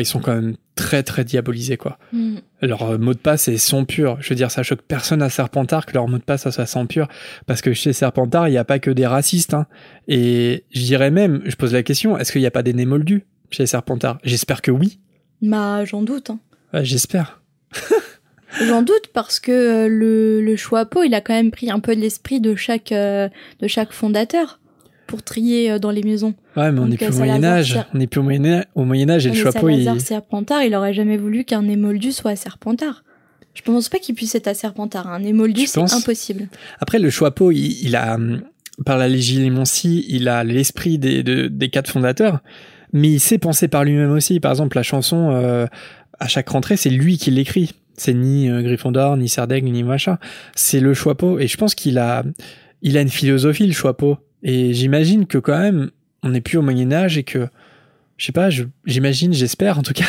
ils 0.00 0.04
sont 0.06 0.18
quand 0.20 0.34
même 0.34 0.56
très 0.76 1.02
très 1.02 1.24
diabolisés, 1.24 1.76
quoi. 1.76 1.98
Hmm. 2.12 2.36
Leur 2.62 2.82
euh, 2.82 2.98
mot 2.98 3.14
de 3.14 3.18
passe 3.18 3.48
est 3.48 3.56
son 3.56 3.84
pur. 3.84 4.18
Je 4.20 4.28
veux 4.28 4.36
dire, 4.36 4.50
ça 4.50 4.62
choque 4.62 4.82
personne 4.82 5.22
à 5.22 5.30
Serpentard 5.30 5.86
que 5.86 5.94
leur 5.94 6.06
mot 6.06 6.18
de 6.18 6.22
passe 6.22 6.42
ça 6.42 6.52
soit 6.52 6.66
sang 6.66 6.86
pur, 6.86 7.08
parce 7.46 7.62
que 7.62 7.72
chez 7.72 7.92
Serpentard, 7.92 8.46
il 8.46 8.52
n'y 8.52 8.58
a 8.58 8.64
pas 8.64 8.78
que 8.78 8.90
des 8.90 9.06
racistes. 9.06 9.54
Hein. 9.54 9.66
Et 10.06 10.64
je 10.70 10.82
dirais 10.82 11.10
même, 11.10 11.42
je 11.46 11.56
pose 11.56 11.72
la 11.72 11.82
question, 11.82 12.16
est-ce 12.16 12.30
qu'il 12.30 12.42
n'y 12.42 12.46
a 12.46 12.52
pas 12.52 12.62
des 12.62 12.74
nés 12.74 12.86
moldus 12.86 13.24
chez 13.50 13.66
Serpentard? 13.66 14.18
J'espère 14.22 14.62
que 14.62 14.70
oui. 14.70 15.00
Bah, 15.42 15.84
j'en 15.84 16.02
doute. 16.02 16.30
Hein. 16.30 16.38
Ouais, 16.72 16.84
J'espère. 16.84 17.42
J'en 18.60 18.80
doute 18.80 19.08
parce 19.12 19.38
que 19.38 19.52
euh, 19.52 19.88
le, 19.88 20.40
le 20.40 20.56
Choixpeau, 20.56 21.02
il 21.02 21.12
a 21.14 21.20
quand 21.20 21.34
même 21.34 21.50
pris 21.50 21.70
un 21.70 21.80
peu 21.80 21.94
de 21.94 22.00
l'esprit 22.00 22.40
de 22.40 22.54
chaque, 22.54 22.92
euh, 22.92 23.28
de 23.60 23.68
chaque 23.68 23.92
fondateur 23.92 24.60
pour 25.06 25.22
trier 25.22 25.70
euh, 25.70 25.78
dans 25.78 25.90
les 25.90 26.02
maisons. 26.02 26.34
Ouais, 26.56 26.72
mais 26.72 26.80
on 26.80 26.88
n'est 26.88 26.96
plus 26.96 27.06
euh, 27.06 27.10
au 27.10 27.12
Salazar, 27.12 27.38
Moyen 27.38 27.44
Âge. 27.44 27.78
On 27.94 27.98
n'est 27.98 28.06
plus 28.06 28.20
au 28.20 28.22
Moyen 28.22 28.44
Âge. 28.44 28.64
Au 28.74 28.84
Moyen 28.84 29.10
Âge 29.10 29.26
et 29.26 29.30
le 29.30 29.36
chapeau, 29.36 29.68
il... 29.68 30.00
Serpentard, 30.00 30.62
il 30.62 30.74
aurait 30.74 30.94
jamais 30.94 31.16
voulu 31.16 31.44
qu'un 31.44 31.66
émoldu 31.68 32.12
soit 32.12 32.32
à 32.32 32.36
Serpentard. 32.36 33.04
Je 33.54 33.62
pense 33.62 33.88
pas 33.88 33.98
qu'il 33.98 34.14
puisse 34.14 34.34
être 34.34 34.48
à 34.48 34.54
Serpentard. 34.54 35.08
Un 35.08 35.22
émoldu, 35.24 35.66
c'est 35.66 35.80
impossible. 35.80 36.48
Après, 36.80 36.98
le 36.98 37.08
chapeau, 37.08 37.52
il, 37.52 37.82
il 37.82 37.96
a, 37.96 38.16
hum, 38.16 38.42
par 38.84 38.98
la 38.98 39.08
légilimoncie, 39.08 40.04
il 40.08 40.28
a 40.28 40.44
l'esprit 40.44 40.98
des, 40.98 41.22
de- 41.22 41.48
des 41.48 41.70
quatre 41.70 41.90
fondateurs, 41.90 42.40
mais 42.92 43.08
il 43.08 43.20
sait 43.20 43.38
penser 43.38 43.68
par 43.68 43.84
lui-même 43.84 44.10
aussi. 44.12 44.40
Par 44.40 44.50
exemple, 44.52 44.76
la 44.76 44.82
chanson, 44.82 45.30
euh, 45.32 45.66
à 46.20 46.28
chaque 46.28 46.48
rentrée, 46.50 46.76
c'est 46.76 46.90
lui 46.90 47.16
qui 47.16 47.30
l'écrit. 47.30 47.72
C'est 47.96 48.12
ni 48.12 48.50
euh, 48.50 48.60
Gryffondor, 48.60 49.16
ni 49.16 49.26
Serdaigle, 49.28 49.70
ni 49.70 49.82
machin. 49.82 50.18
C'est 50.54 50.80
le 50.80 50.92
chapeau. 50.92 51.38
Et 51.38 51.46
je 51.46 51.56
pense 51.56 51.74
qu'il 51.74 51.96
a, 51.96 52.24
il 52.82 52.98
a 52.98 53.00
une 53.00 53.08
philosophie, 53.08 53.66
le 53.66 53.72
chapeau. 53.72 54.18
Et 54.42 54.74
j'imagine 54.74 55.26
que 55.26 55.38
quand 55.38 55.58
même, 55.58 55.90
on 56.22 56.30
n'est 56.30 56.40
plus 56.40 56.58
au 56.58 56.62
Moyen-Âge 56.62 57.18
et 57.18 57.24
que, 57.24 57.46
je 58.16 58.26
sais 58.26 58.32
pas, 58.32 58.50
je- 58.50 58.64
j'imagine, 58.84 59.32
j'espère 59.32 59.78
en 59.78 59.82
tout 59.82 59.92
cas, 59.92 60.06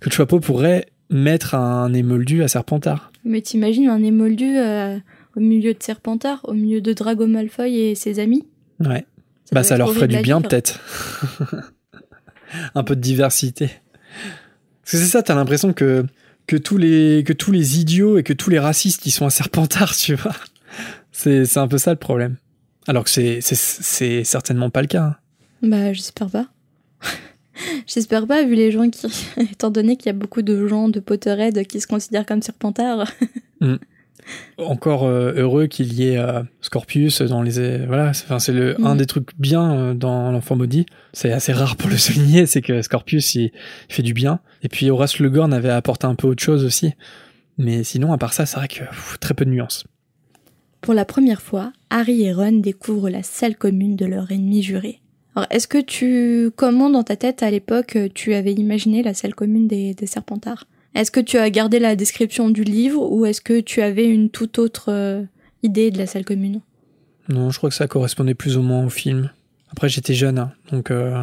que 0.00 0.08
le 0.10 0.14
chapeau 0.14 0.40
pourrait 0.40 0.86
mettre 1.10 1.54
un 1.54 1.92
émoldu 1.92 2.42
à 2.42 2.48
Serpentard. 2.48 3.10
Mais 3.24 3.40
t'imagines 3.40 3.88
un 3.88 4.02
émoldu 4.02 4.56
euh, 4.56 4.96
au 5.36 5.40
milieu 5.40 5.74
de 5.74 5.82
Serpentard, 5.82 6.40
au 6.44 6.54
milieu 6.54 6.80
de 6.80 6.92
Drago 6.92 7.26
Malfoy 7.26 7.76
et 7.78 7.94
ses 7.94 8.18
amis? 8.20 8.44
Ouais. 8.78 9.04
Ça 9.44 9.54
bah 9.54 9.62
ça 9.64 9.76
leur 9.76 9.92
ferait 9.92 10.06
du 10.08 10.16
à 10.16 10.22
bien 10.22 10.40
peut-être. 10.40 10.78
un 12.74 12.84
peu 12.84 12.96
de 12.96 13.00
diversité. 13.00 13.66
Parce 14.82 14.92
que 14.92 14.98
c'est 14.98 15.06
ça, 15.06 15.22
t'as 15.22 15.34
l'impression 15.34 15.72
que, 15.72 16.04
que, 16.46 16.56
tous 16.56 16.76
les, 16.76 17.22
que 17.26 17.32
tous 17.32 17.52
les 17.52 17.80
idiots 17.80 18.18
et 18.18 18.22
que 18.22 18.32
tous 18.32 18.50
les 18.50 18.58
racistes, 18.58 19.06
ils 19.06 19.10
sont 19.10 19.26
un 19.26 19.30
serpentard, 19.30 19.94
tu 19.96 20.14
vois. 20.14 20.34
C'est, 21.12 21.44
c'est 21.44 21.58
un 21.58 21.68
peu 21.68 21.78
ça 21.78 21.90
le 21.92 21.98
problème. 21.98 22.36
Alors 22.90 23.04
que 23.04 23.10
c'est, 23.10 24.24
certainement 24.24 24.68
pas 24.68 24.80
le 24.82 24.88
cas. 24.88 25.02
hein. 25.04 25.16
Bah, 25.62 25.92
j'espère 25.92 26.28
pas. 26.28 26.46
j'espère 27.86 28.26
pas, 28.26 28.42
vu 28.42 28.56
les 28.56 28.72
gens 28.72 28.90
qui. 28.90 29.06
Étant 29.52 29.70
donné 29.70 29.96
qu'il 29.96 30.06
y 30.06 30.10
a 30.10 30.12
beaucoup 30.12 30.42
de 30.42 30.66
gens 30.66 30.88
de 30.88 30.98
Potterhead 30.98 31.64
qui 31.68 31.80
se 31.80 31.86
considèrent 31.86 32.26
comme 32.26 32.42
serpentards. 32.42 33.06
Encore 34.58 35.04
euh, 35.04 35.32
heureux 35.36 35.68
qu'il 35.68 35.92
y 35.92 36.08
ait 36.08 36.18
euh, 36.18 36.42
Scorpius 36.62 37.22
dans 37.22 37.42
les. 37.42 37.78
voilà, 37.86 38.12
c'est, 38.12 38.24
enfin, 38.28 38.52
le, 38.52 38.74
un 38.84 38.96
Mm. 38.96 38.98
des 38.98 39.06
trucs 39.06 39.28
bien 39.38 39.72
euh, 39.72 39.94
dans 39.94 40.32
L'Enfant 40.32 40.56
Maudit. 40.56 40.86
C'est 41.12 41.30
assez 41.30 41.52
rare 41.52 41.76
pour 41.76 41.88
le 41.90 41.96
souligner, 41.96 42.46
c'est 42.46 42.60
que 42.60 42.82
Scorpius, 42.82 43.36
il, 43.36 43.52
il 43.88 43.94
fait 43.94 44.02
du 44.02 44.14
bien. 44.14 44.40
Et 44.64 44.68
puis 44.68 44.90
Horace 44.90 45.20
Le 45.20 45.30
Gorn 45.30 45.52
avait 45.54 45.70
apporté 45.70 46.08
un 46.08 46.16
peu 46.16 46.26
autre 46.26 46.42
chose 46.42 46.64
aussi. 46.64 46.92
Mais 47.56 47.84
sinon, 47.84 48.12
à 48.12 48.18
part 48.18 48.32
ça, 48.32 48.46
c'est 48.46 48.56
vrai 48.56 48.66
que 48.66 48.80
pff, 48.80 49.18
très 49.20 49.34
peu 49.34 49.44
de 49.44 49.50
nuances. 49.50 49.84
Pour 50.80 50.94
la 50.94 51.04
première 51.04 51.42
fois, 51.42 51.72
Harry 51.90 52.22
et 52.22 52.32
Ron 52.32 52.52
découvrent 52.52 53.10
la 53.10 53.22
salle 53.22 53.56
commune 53.56 53.96
de 53.96 54.06
leur 54.06 54.30
ennemi 54.30 54.62
juré. 54.62 55.00
Alors, 55.36 55.46
est-ce 55.50 55.68
que 55.68 55.78
tu. 55.78 56.50
Comment 56.56 56.90
dans 56.90 57.04
ta 57.04 57.16
tête, 57.16 57.42
à 57.42 57.50
l'époque, 57.50 57.98
tu 58.14 58.34
avais 58.34 58.52
imaginé 58.52 59.02
la 59.02 59.14
salle 59.14 59.34
commune 59.34 59.68
des, 59.68 59.94
des 59.94 60.06
Serpentards? 60.06 60.66
Est-ce 60.94 61.10
que 61.10 61.20
tu 61.20 61.38
as 61.38 61.50
gardé 61.50 61.78
la 61.78 61.94
description 61.94 62.50
du 62.50 62.64
livre 62.64 63.00
ou 63.10 63.24
est-ce 63.26 63.40
que 63.40 63.60
tu 63.60 63.80
avais 63.80 64.08
une 64.08 64.28
toute 64.28 64.58
autre 64.58 64.86
euh, 64.88 65.22
idée 65.62 65.90
de 65.90 65.98
la 65.98 66.06
salle 66.06 66.24
commune? 66.24 66.62
Non, 67.28 67.50
je 67.50 67.58
crois 67.58 67.70
que 67.70 67.76
ça 67.76 67.86
correspondait 67.86 68.34
plus 68.34 68.56
ou 68.56 68.62
moins 68.62 68.84
au 68.84 68.88
film. 68.88 69.30
Après, 69.70 69.88
j'étais 69.88 70.14
jeune, 70.14 70.38
hein, 70.38 70.52
donc 70.72 70.90
euh, 70.90 71.22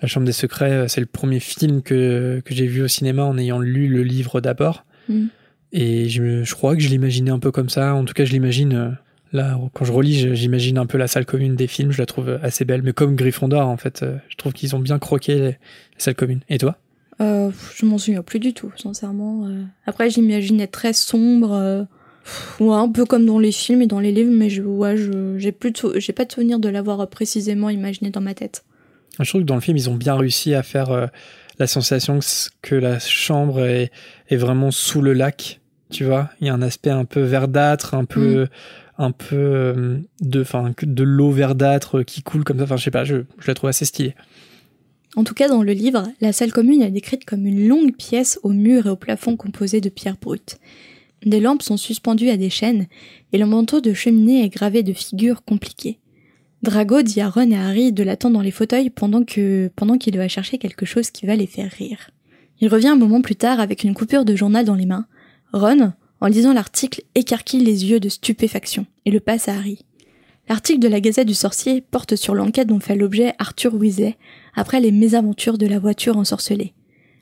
La 0.00 0.08
Chambre 0.08 0.24
des 0.24 0.32
Secrets, 0.32 0.72
euh, 0.72 0.88
c'est 0.88 1.00
le 1.00 1.06
premier 1.06 1.40
film 1.40 1.82
que, 1.82 2.40
que 2.42 2.54
j'ai 2.54 2.66
vu 2.66 2.82
au 2.82 2.88
cinéma 2.88 3.24
en 3.24 3.36
ayant 3.36 3.58
lu 3.58 3.86
le 3.88 4.02
livre 4.02 4.40
d'abord. 4.40 4.86
Mm. 5.10 5.26
Et 5.72 6.08
je, 6.08 6.50
crois 6.54 6.76
que 6.76 6.82
je 6.82 6.88
l'imaginais 6.88 7.30
un 7.30 7.38
peu 7.38 7.50
comme 7.50 7.68
ça. 7.68 7.94
En 7.94 8.04
tout 8.04 8.14
cas, 8.14 8.24
je 8.24 8.32
l'imagine. 8.32 8.72
euh, 8.74 8.90
là, 9.32 9.58
quand 9.72 9.84
je 9.84 9.92
relis, 9.92 10.36
j'imagine 10.36 10.76
un 10.78 10.86
peu 10.86 10.98
la 10.98 11.08
salle 11.08 11.24
commune 11.24 11.56
des 11.56 11.66
films. 11.66 11.92
Je 11.92 11.98
la 11.98 12.06
trouve 12.06 12.38
assez 12.42 12.64
belle. 12.64 12.82
Mais 12.82 12.92
comme 12.92 13.16
Gryffondor, 13.16 13.66
en 13.66 13.76
fait, 13.76 14.02
euh, 14.02 14.16
je 14.28 14.36
trouve 14.36 14.52
qu'ils 14.52 14.76
ont 14.76 14.80
bien 14.80 14.98
croqué 14.98 15.38
les 15.38 15.56
salles 15.98 16.14
communes. 16.14 16.40
Et 16.48 16.58
toi? 16.58 16.76
Euh, 17.20 17.50
je 17.74 17.86
m'en 17.86 17.98
souviens 17.98 18.22
plus 18.22 18.38
du 18.40 18.52
tout, 18.52 18.72
sincèrement. 18.76 19.46
euh. 19.46 19.62
Après, 19.86 20.10
j'imaginais 20.10 20.66
très 20.66 20.92
sombre, 20.92 21.52
euh, 21.52 21.82
ouais, 22.60 22.74
un 22.74 22.88
peu 22.90 23.04
comme 23.04 23.26
dans 23.26 23.38
les 23.38 23.52
films 23.52 23.82
et 23.82 23.86
dans 23.86 24.00
les 24.00 24.12
livres, 24.12 24.32
mais 24.32 24.50
je, 24.50 24.62
ouais, 24.62 24.96
je, 24.96 25.38
j'ai 25.38 25.54
sou- 25.76 25.92
j'ai 25.96 26.12
pas 26.12 26.24
de 26.24 26.32
souvenir 26.32 26.58
de 26.58 26.68
l'avoir 26.68 27.00
euh, 27.00 27.06
précisément 27.06 27.68
imaginé 27.70 28.10
dans 28.10 28.20
ma 28.20 28.34
tête. 28.34 28.64
Je 29.20 29.28
trouve 29.28 29.42
que 29.42 29.46
dans 29.46 29.54
le 29.54 29.60
film, 29.60 29.76
ils 29.76 29.88
ont 29.90 29.94
bien 29.94 30.16
réussi 30.16 30.54
à 30.54 30.62
faire 30.62 30.90
euh, 30.90 31.06
la 31.58 31.66
sensation 31.66 32.18
que, 32.62 32.74
la 32.74 32.98
chambre 32.98 33.64
est, 33.64 33.92
est 34.28 34.36
vraiment 34.36 34.70
sous 34.70 35.02
le 35.02 35.12
lac. 35.12 35.60
Tu 35.92 36.04
vois, 36.04 36.30
il 36.40 36.46
y 36.46 36.50
a 36.50 36.54
un 36.54 36.62
aspect 36.62 36.90
un 36.90 37.04
peu 37.04 37.20
verdâtre, 37.20 37.94
un 37.94 38.04
peu, 38.04 38.48
un 38.98 39.12
peu 39.12 39.36
euh, 39.36 39.98
de, 40.20 40.40
enfin, 40.40 40.72
que 40.72 40.86
de 40.86 41.02
l'eau 41.02 41.30
verdâtre 41.30 42.02
qui 42.02 42.22
coule 42.22 42.44
comme 42.44 42.58
ça. 42.58 42.64
Enfin, 42.64 42.76
je 42.76 42.84
sais 42.84 42.90
pas, 42.90 43.04
je, 43.04 43.18
je 43.38 43.46
la 43.46 43.54
trouve 43.54 43.68
assez 43.70 43.84
stylée. 43.84 44.14
En 45.14 45.24
tout 45.24 45.34
cas, 45.34 45.48
dans 45.48 45.62
le 45.62 45.72
livre, 45.72 46.08
la 46.20 46.32
salle 46.32 46.52
commune 46.52 46.82
est 46.82 46.90
décrite 46.90 47.26
comme 47.26 47.46
une 47.46 47.68
longue 47.68 47.94
pièce 47.94 48.40
au 48.42 48.48
mur 48.48 48.86
et 48.86 48.90
au 48.90 48.96
plafond 48.96 49.36
composée 49.36 49.82
de 49.82 49.90
pierres 49.90 50.16
brutes. 50.20 50.58
Des 51.24 51.40
lampes 51.40 51.62
sont 51.62 51.76
suspendues 51.76 52.30
à 52.30 52.36
des 52.36 52.50
chaînes 52.50 52.86
et 53.32 53.38
le 53.38 53.46
manteau 53.46 53.80
de 53.80 53.92
cheminée 53.92 54.44
est 54.44 54.48
gravé 54.48 54.82
de 54.82 54.92
figures 54.92 55.44
compliquées. 55.44 55.98
Drago 56.62 57.02
dit 57.02 57.20
à 57.20 57.28
Ron 57.28 57.50
et 57.50 57.56
Harry 57.56 57.92
de 57.92 58.02
l'attendre 58.02 58.34
dans 58.34 58.40
les 58.40 58.50
fauteuils 58.50 58.90
pendant 58.90 59.24
que 59.24 59.70
pendant 59.76 59.98
qu'il 59.98 60.16
va 60.16 60.28
chercher 60.28 60.58
quelque 60.58 60.86
chose 60.86 61.10
qui 61.10 61.26
va 61.26 61.36
les 61.36 61.46
faire 61.46 61.70
rire. 61.70 62.10
Il 62.60 62.68
revient 62.68 62.88
un 62.88 62.96
moment 62.96 63.20
plus 63.20 63.36
tard 63.36 63.60
avec 63.60 63.84
une 63.84 63.94
coupure 63.94 64.24
de 64.24 64.36
journal 64.36 64.64
dans 64.64 64.76
les 64.76 64.86
mains. 64.86 65.06
Ron, 65.52 65.92
en 66.20 66.26
lisant 66.28 66.52
l'article, 66.52 67.02
écarquille 67.14 67.64
les 67.64 67.84
yeux 67.86 68.00
de 68.00 68.08
stupéfaction 68.08 68.86
et 69.04 69.10
le 69.10 69.20
passe 69.20 69.48
à 69.48 69.54
Harry. 69.54 69.84
L'article 70.48 70.80
de 70.80 70.88
la 70.88 71.00
Gazette 71.00 71.28
du 71.28 71.34
Sorcier 71.34 71.80
porte 71.82 72.16
sur 72.16 72.34
l'enquête 72.34 72.68
dont 72.68 72.80
fait 72.80 72.96
l'objet 72.96 73.34
Arthur 73.38 73.74
Weasley 73.74 74.16
après 74.54 74.80
les 74.80 74.92
mésaventures 74.92 75.58
de 75.58 75.66
la 75.66 75.78
voiture 75.78 76.16
ensorcelée. 76.16 76.72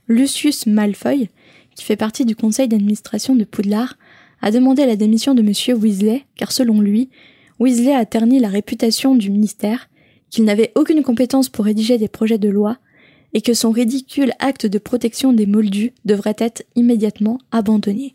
Lucius 0.06 0.66
Malfoy, 0.66 1.28
qui 1.74 1.84
fait 1.84 1.96
partie 1.96 2.24
du 2.24 2.36
conseil 2.36 2.68
d'administration 2.68 3.34
de 3.34 3.44
Poudlard, 3.44 3.96
a 4.42 4.50
demandé 4.50 4.86
la 4.86 4.96
démission 4.96 5.34
de 5.34 5.42
monsieur 5.42 5.74
Weasley, 5.74 6.24
car 6.36 6.52
selon 6.52 6.80
lui, 6.80 7.10
Weasley 7.58 7.94
a 7.94 8.06
terni 8.06 8.38
la 8.38 8.48
réputation 8.48 9.14
du 9.14 9.30
ministère, 9.30 9.88
qu'il 10.30 10.44
n'avait 10.44 10.72
aucune 10.76 11.02
compétence 11.02 11.48
pour 11.48 11.64
rédiger 11.64 11.98
des 11.98 12.08
projets 12.08 12.38
de 12.38 12.48
loi, 12.48 12.78
et 13.34 13.42
que 13.42 13.54
son 13.54 13.70
ridicule 13.70 14.32
acte 14.38 14.66
de 14.66 14.78
protection 14.78 15.32
des 15.32 15.46
moldus 15.46 15.92
devrait 16.04 16.36
être 16.38 16.64
immédiatement 16.74 17.38
abandonné. 17.52 18.14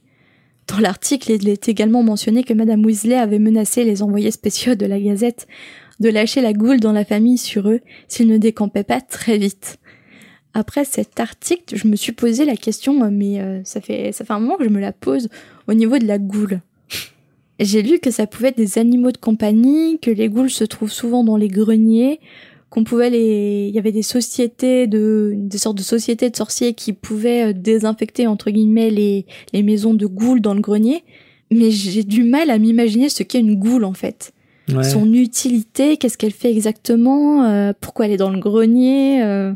Dans 0.68 0.80
l'article, 0.80 1.32
il 1.32 1.48
est 1.48 1.70
également 1.70 2.02
mentionné 2.04 2.44
que 2.44 2.54
madame 2.54 2.84
Weasley 2.86 3.16
avait 3.16 3.40
menacé 3.40 3.84
les 3.84 4.02
envoyés 4.02 4.32
spéciaux 4.32 4.76
de 4.76 4.86
la 4.86 5.00
Gazette 5.00 5.48
de 6.00 6.10
lâcher 6.10 6.42
la 6.42 6.54
goule 6.54 6.80
dans 6.80 6.92
la 6.92 7.06
famille 7.06 7.38
sur 7.38 7.70
eux 7.70 7.82
s'ils 8.08 8.28
ne 8.28 8.38
décampaient 8.38 8.84
pas 8.84 9.02
très 9.02 9.38
vite. 9.38 9.78
Après 10.54 10.86
cet 10.86 11.20
article, 11.20 11.76
je 11.76 11.88
me 11.88 11.96
suis 11.96 12.14
posé 12.14 12.46
la 12.46 12.56
question, 12.56 13.10
mais 13.12 13.40
euh, 13.42 13.62
ça 13.64 13.82
fait 13.82 14.12
ça 14.12 14.24
fait 14.24 14.34
un 14.34 14.40
moment 14.40 14.58
que 14.58 14.64
je 14.64 14.70
me 14.70 14.80
la 14.80 14.94
pose 14.94 15.30
au 15.68 15.74
niveau 15.74 15.98
de 15.98 16.06
la 16.06 16.18
goule. 16.18 16.62
J'ai 17.60 17.82
lu 17.82 18.00
que 18.00 18.12
ça 18.12 18.28
pouvait 18.28 18.50
être 18.50 18.58
des 18.58 18.78
animaux 18.78 19.12
de 19.12 19.18
compagnie, 19.18 20.00
que 20.00 20.12
les 20.12 20.28
goules 20.28 20.50
se 20.50 20.64
trouvent 20.64 20.92
souvent 20.92 21.24
dans 21.24 21.38
les 21.38 21.48
greniers, 21.48 22.20
qu'on 22.76 22.84
pouvait 22.84 23.10
les, 23.10 23.68
il 23.70 23.74
y 23.76 23.80
avait 23.80 23.92
des 23.94 24.04
sociétés 24.04 24.86
de, 24.86 25.34
des 25.36 25.58
sortes 25.58 25.78
de 25.78 25.82
sociétés 25.84 26.30
de 26.30 26.36
sorciers 26.36 26.74
qui 26.74 26.94
pouvaient 26.94 27.50
euh, 27.50 27.54
désinfecter 27.54 28.28
entre 28.28 28.52
guillemets 28.52 28.90
les 28.92 29.26
les 29.54 29.64
maisons 29.64 29.94
de 29.94 30.06
goules 30.06 30.42
dans 30.42 30.54
le 30.54 30.62
grenier. 30.62 31.04
Mais 31.52 31.72
j'ai 31.72 32.04
du 32.04 32.24
mal 32.24 32.50
à 32.50 32.58
m'imaginer 32.60 33.08
ce 33.10 33.24
qu'est 33.24 33.40
une 33.40 33.56
goule 33.56 33.86
en 33.86 33.94
fait 33.94 34.32
Ouais. 34.74 34.84
son 34.84 35.14
utilité, 35.14 35.96
qu'est-ce 35.98 36.18
qu'elle 36.18 36.32
fait 36.34 36.52
exactement, 36.52 37.44
euh, 37.46 37.72
pourquoi 37.80 38.08
elle 38.08 38.14
est 38.14 38.18
dans 38.18 38.32
le 38.32 38.40
grenier. 38.40 39.22
euh. 39.24 39.54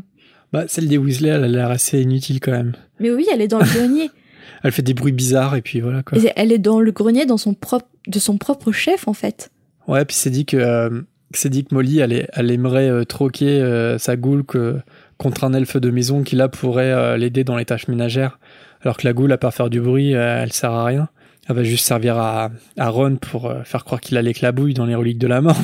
Bah, 0.52 0.64
celle 0.68 0.86
des 0.88 0.98
Weasley, 0.98 1.28
elle 1.30 1.42
a 1.44 1.48
l'air 1.48 1.70
assez 1.70 2.00
inutile 2.00 2.38
quand 2.40 2.52
même. 2.52 2.74
Mais 3.00 3.10
oui, 3.10 3.26
elle 3.32 3.40
est 3.40 3.48
dans 3.48 3.58
le 3.58 3.64
grenier. 3.64 4.08
Elle 4.62 4.72
fait 4.72 4.82
des 4.82 4.94
bruits 4.94 5.12
bizarres 5.12 5.56
et 5.56 5.62
puis 5.62 5.80
voilà 5.80 6.02
quoi. 6.02 6.18
Et 6.18 6.30
elle 6.36 6.52
est 6.52 6.58
dans 6.58 6.80
le 6.80 6.92
grenier 6.92 7.24
dans 7.24 7.38
son 7.38 7.54
propre, 7.54 7.86
de 8.06 8.18
son 8.18 8.36
propre 8.36 8.72
chef 8.72 9.08
en 9.08 9.14
fait. 9.14 9.50
Ouais, 9.88 10.04
puis 10.04 10.14
c'est 10.14 10.28
dit 10.30 10.44
que 10.44 10.56
euh, 10.58 11.00
c'est 11.32 11.48
dit 11.48 11.64
que 11.64 11.74
Molly, 11.74 12.00
elle, 12.00 12.50
aimerait 12.50 12.88
euh, 12.88 13.04
troquer 13.04 13.60
euh, 13.60 13.98
sa 13.98 14.16
goule 14.16 14.44
que, 14.44 14.78
contre 15.18 15.44
un 15.44 15.52
elfe 15.52 15.76
de 15.76 15.90
maison 15.90 16.22
qui 16.22 16.36
là 16.36 16.48
pourrait 16.48 16.90
euh, 16.90 17.16
l'aider 17.16 17.44
dans 17.44 17.56
les 17.56 17.64
tâches 17.64 17.88
ménagères. 17.88 18.38
Alors 18.82 18.96
que 18.96 19.06
la 19.06 19.12
goule, 19.12 19.32
à 19.32 19.38
part 19.38 19.52
faire 19.52 19.70
du 19.70 19.80
bruit, 19.80 20.12
elle 20.12 20.52
sert 20.52 20.72
à 20.72 20.84
rien. 20.84 21.08
Elle 21.48 21.56
va 21.56 21.64
juste 21.64 21.86
servir 21.86 22.16
à, 22.16 22.50
à 22.78 22.88
Ron 22.88 23.16
pour 23.16 23.52
faire 23.64 23.84
croire 23.84 24.00
qu'il 24.00 24.16
a 24.16 24.22
l'éclabouille 24.22 24.72
dans 24.72 24.86
les 24.86 24.94
reliques 24.94 25.18
de 25.18 25.26
la 25.26 25.40
mort. 25.42 25.56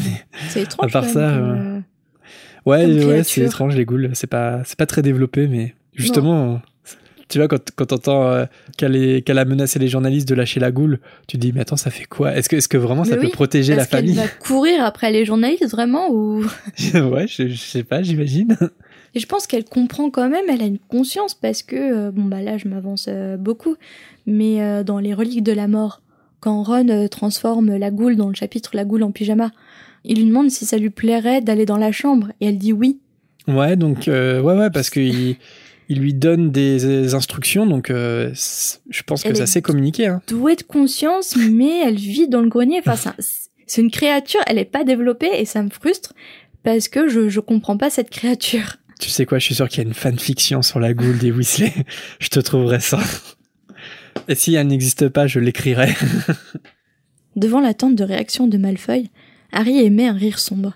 C'est 0.49 0.63
étrange. 0.63 0.91
À 0.91 0.93
part 0.93 1.09
ça, 1.09 1.33
Ouais, 2.67 2.85
ouais, 3.05 3.23
c'est 3.23 3.43
étrange 3.43 3.77
les. 3.77 3.87
C'est 4.13 4.27
pas, 4.27 4.61
c'est 4.65 4.77
pas 4.77 4.87
très 4.87 5.01
développé, 5.01 5.47
mais 5.47 5.75
justement, 5.95 6.61
tu 7.29 7.39
vois, 7.39 7.49
quand, 7.49 7.61
quand 7.75 7.87
t'entends 7.87 8.27
euh, 8.29 8.45
qu'elle 8.77 8.97
est- 8.97 9.29
a 9.31 9.45
menacé 9.45 9.79
les 9.79 9.89
journalistes 9.89 10.29
de 10.29 10.35
lâcher 10.35 10.61
la 10.61 10.71
goule, 10.71 11.01
tu 11.27 11.37
te 11.37 11.41
dis, 11.43 11.53
mais 11.53 11.61
attends, 11.61 11.77
ça 11.77 11.91
fait 11.91 12.05
quoi? 12.05 12.35
Est-ce 12.37 12.49
que, 12.49 12.57
est-ce 12.57 12.69
que 12.69 12.77
vraiment 12.77 13.05
ça 13.05 13.17
peut 13.17 13.29
protéger 13.29 13.75
la 13.75 13.83
Est-ce 13.83 13.91
qu'elle 13.91 14.01
famille? 14.01 14.15
va 14.15 14.29
courir 14.29 14.85
après 14.85 15.11
les 15.11 15.25
journalistes 15.25 15.69
vraiment 15.71 16.11
ou? 16.11 16.45
Ouais, 16.95 17.27
je, 17.27 17.49
je 17.49 17.57
sais 17.57 17.83
pas, 17.85 18.03
j'imagine. 18.03 18.57
Et 19.15 19.19
je 19.19 19.27
pense 19.27 19.47
qu'elle 19.47 19.65
comprend 19.65 20.11
quand 20.11 20.29
même, 20.29 20.45
elle 20.51 20.61
a 20.61 20.67
une 20.67 20.79
conscience 20.79 21.33
parce 21.35 21.63
que, 21.63 21.77
euh, 21.77 22.11
bon 22.11 22.25
bah 22.25 22.43
là 22.43 22.59
je 22.59 22.69
m'avance 22.69 23.07
euh, 23.09 23.39
beaucoup, 23.39 23.77
mais 24.27 24.61
euh, 24.63 24.83
dans 24.85 24.99
les 24.99 25.15
reliques 25.15 25.43
de 25.43 25.53
la 25.53 25.69
mort, 25.69 26.03
quand 26.41 26.63
Ron 26.63 27.09
transforme 27.11 27.77
la 27.79 27.91
goule 27.91 28.17
dans 28.17 28.29
le 28.29 28.35
chapitre 28.35 28.73
La 28.75 28.85
goule 28.85 29.03
en 29.03 29.13
pyjama, 29.13 29.53
il 30.05 30.19
lui 30.19 30.27
demande 30.27 30.51
si 30.51 30.67
ça 30.67 30.77
lui 30.77 30.91
plairait 30.91 31.41
d'aller 31.41 31.65
dans 31.65 31.79
la 31.79 31.93
chambre 31.93 32.29
et 32.43 32.49
elle 32.49 32.59
dit 32.59 32.75
oui. 32.75 32.99
Ouais, 33.49 33.77
donc, 33.77 34.05
ouais, 34.07 34.41
ouais, 34.41 34.71
parce 34.71 34.91
qu'il 34.91 35.37
il 35.89 36.01
lui 36.01 36.15
donne 36.15 36.51
des, 36.51 37.15
instructions, 37.15 37.67
donc 37.67 37.91
euh, 37.91 38.33
je 38.91 39.03
pense 39.03 39.23
que 39.23 39.29
Elle 39.29 39.37
ça 39.37 39.45
est- 39.45 39.47
s'est 39.47 39.63
communiqué. 39.63 40.07
Hein. 40.07 40.21
Douée 40.29 40.57
de 40.57 40.63
conscience, 40.63 41.37
mais 41.37 41.81
elle 41.85 41.97
vit 41.97 42.29
dans 42.29 42.41
le 42.43 42.49
grenier. 42.49 42.79
Enfin, 42.81 42.97
c'est 42.97 43.09
un- 43.11 43.15
c'est 43.67 43.81
une 43.83 43.91
créature, 43.91 44.41
elle 44.47 44.59
est 44.59 44.65
pas 44.65 44.85
développée 44.85 45.31
et 45.35 45.45
ça 45.45 45.63
me 45.63 45.71
frustre 45.71 46.15
parce 46.63 46.89
que 46.89 47.09
je, 47.09 47.29
je 47.29 47.41
comprends 47.41 47.77
pas 47.77 47.91
cette 47.91 48.11
créature. 48.11 48.77
Tu 49.01 49.11
sais 49.11 49.27
quoi, 49.27 49.39
je 49.39 49.45
suis 49.45 49.55
sûr 49.57 49.69
qu'il 49.69 49.83
y 49.83 49.87
a 49.87 49.89
une 49.89 49.95
fanfiction 49.95 50.63
sur 50.63 50.81
la 50.81 50.95
goule 50.95 51.19
des 51.19 51.31
Weasley. 51.33 51.73
je 52.21 52.29
te 52.29 52.41
trouverai 52.41 52.81
ça. 52.81 53.01
Et 54.29 54.35
si 54.35 54.55
elle 54.55 54.67
n'existe 54.69 55.09
pas, 55.09 55.27
je 55.27 55.39
l'écrirai. 55.41 55.95
Devant 57.37 57.61
l'attente 57.61 57.95
de 57.97 58.05
réaction 58.05 58.47
de 58.47 58.57
Malfoy, 58.57 59.11
Harry 59.53 59.79
émet 59.81 60.07
un 60.09 60.15
rire 60.15 60.39
sombre. 60.39 60.75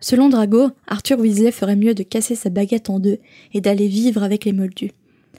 Selon 0.00 0.30
Drago, 0.30 0.70
Arthur 0.86 1.20
Weasley 1.20 1.52
ferait 1.52 1.76
mieux 1.76 1.94
de 1.94 2.02
casser 2.02 2.34
sa 2.34 2.48
baguette 2.48 2.88
en 2.88 2.98
deux 2.98 3.18
et 3.52 3.60
d'aller 3.60 3.86
vivre 3.86 4.22
avec 4.22 4.44
les 4.44 4.52
Moldus. 4.52 4.92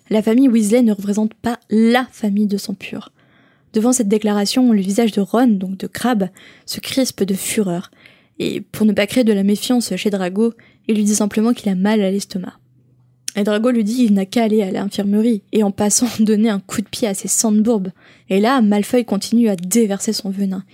La 0.10 0.22
famille 0.22 0.50
Weasley 0.50 0.84
ne 0.84 0.94
représente 0.94 1.34
pas 1.34 1.60
LA 1.70 2.08
famille 2.12 2.48
de 2.48 2.58
sang 2.58 2.74
pur. 2.74 3.12
Devant 3.74 3.94
cette 3.94 4.10
déclaration, 4.10 4.72
le 4.72 4.82
visage 4.82 5.14
de 5.14 5.22
Ron, 5.22 5.48
donc 5.48 5.78
de 5.78 5.88
Crabbe, 5.88 6.26
se 6.66 6.80
crispe 6.80 7.24
de 7.24 7.34
fureur. 7.34 7.90
Et 8.38 8.62
pour 8.62 8.86
ne 8.86 8.92
pas 8.92 9.08
créer 9.08 9.24
de 9.24 9.34
la 9.34 9.44
méfiance 9.44 9.96
chez 9.96 10.10
Drago, 10.10 10.54
il 10.88 10.96
lui 10.96 11.06
dit 11.06 11.16
simplement 11.16 11.54
qu'il 11.54 11.72
a 11.72 11.76
mal 11.76 12.02
à 12.02 12.12
l'estomac. 12.12 12.54
Et 13.36 13.44
Drago 13.44 13.72
lui 13.72 13.86
dit 13.86 13.96
qu'il 13.96 14.14
n'a 14.14 14.26
qu'à 14.26 14.44
aller 14.44 14.62
à 14.62 14.72
l'infirmerie 14.72 15.42
et 15.54 15.64
en 15.64 15.72
passant 15.72 16.08
donner 16.20 16.50
un 16.50 16.60
coup 16.60 16.82
de 16.82 16.90
pied 16.90 17.08
à 17.08 17.14
ses 17.14 17.30
sandbourbes. 17.30 17.92
Et 18.30 18.42
là, 18.42 18.62
Malfoy 18.62 19.06
continue 19.06 19.50
à 19.50 19.56
déverser 19.56 20.12
son 20.12 20.30
venin. 20.30 20.66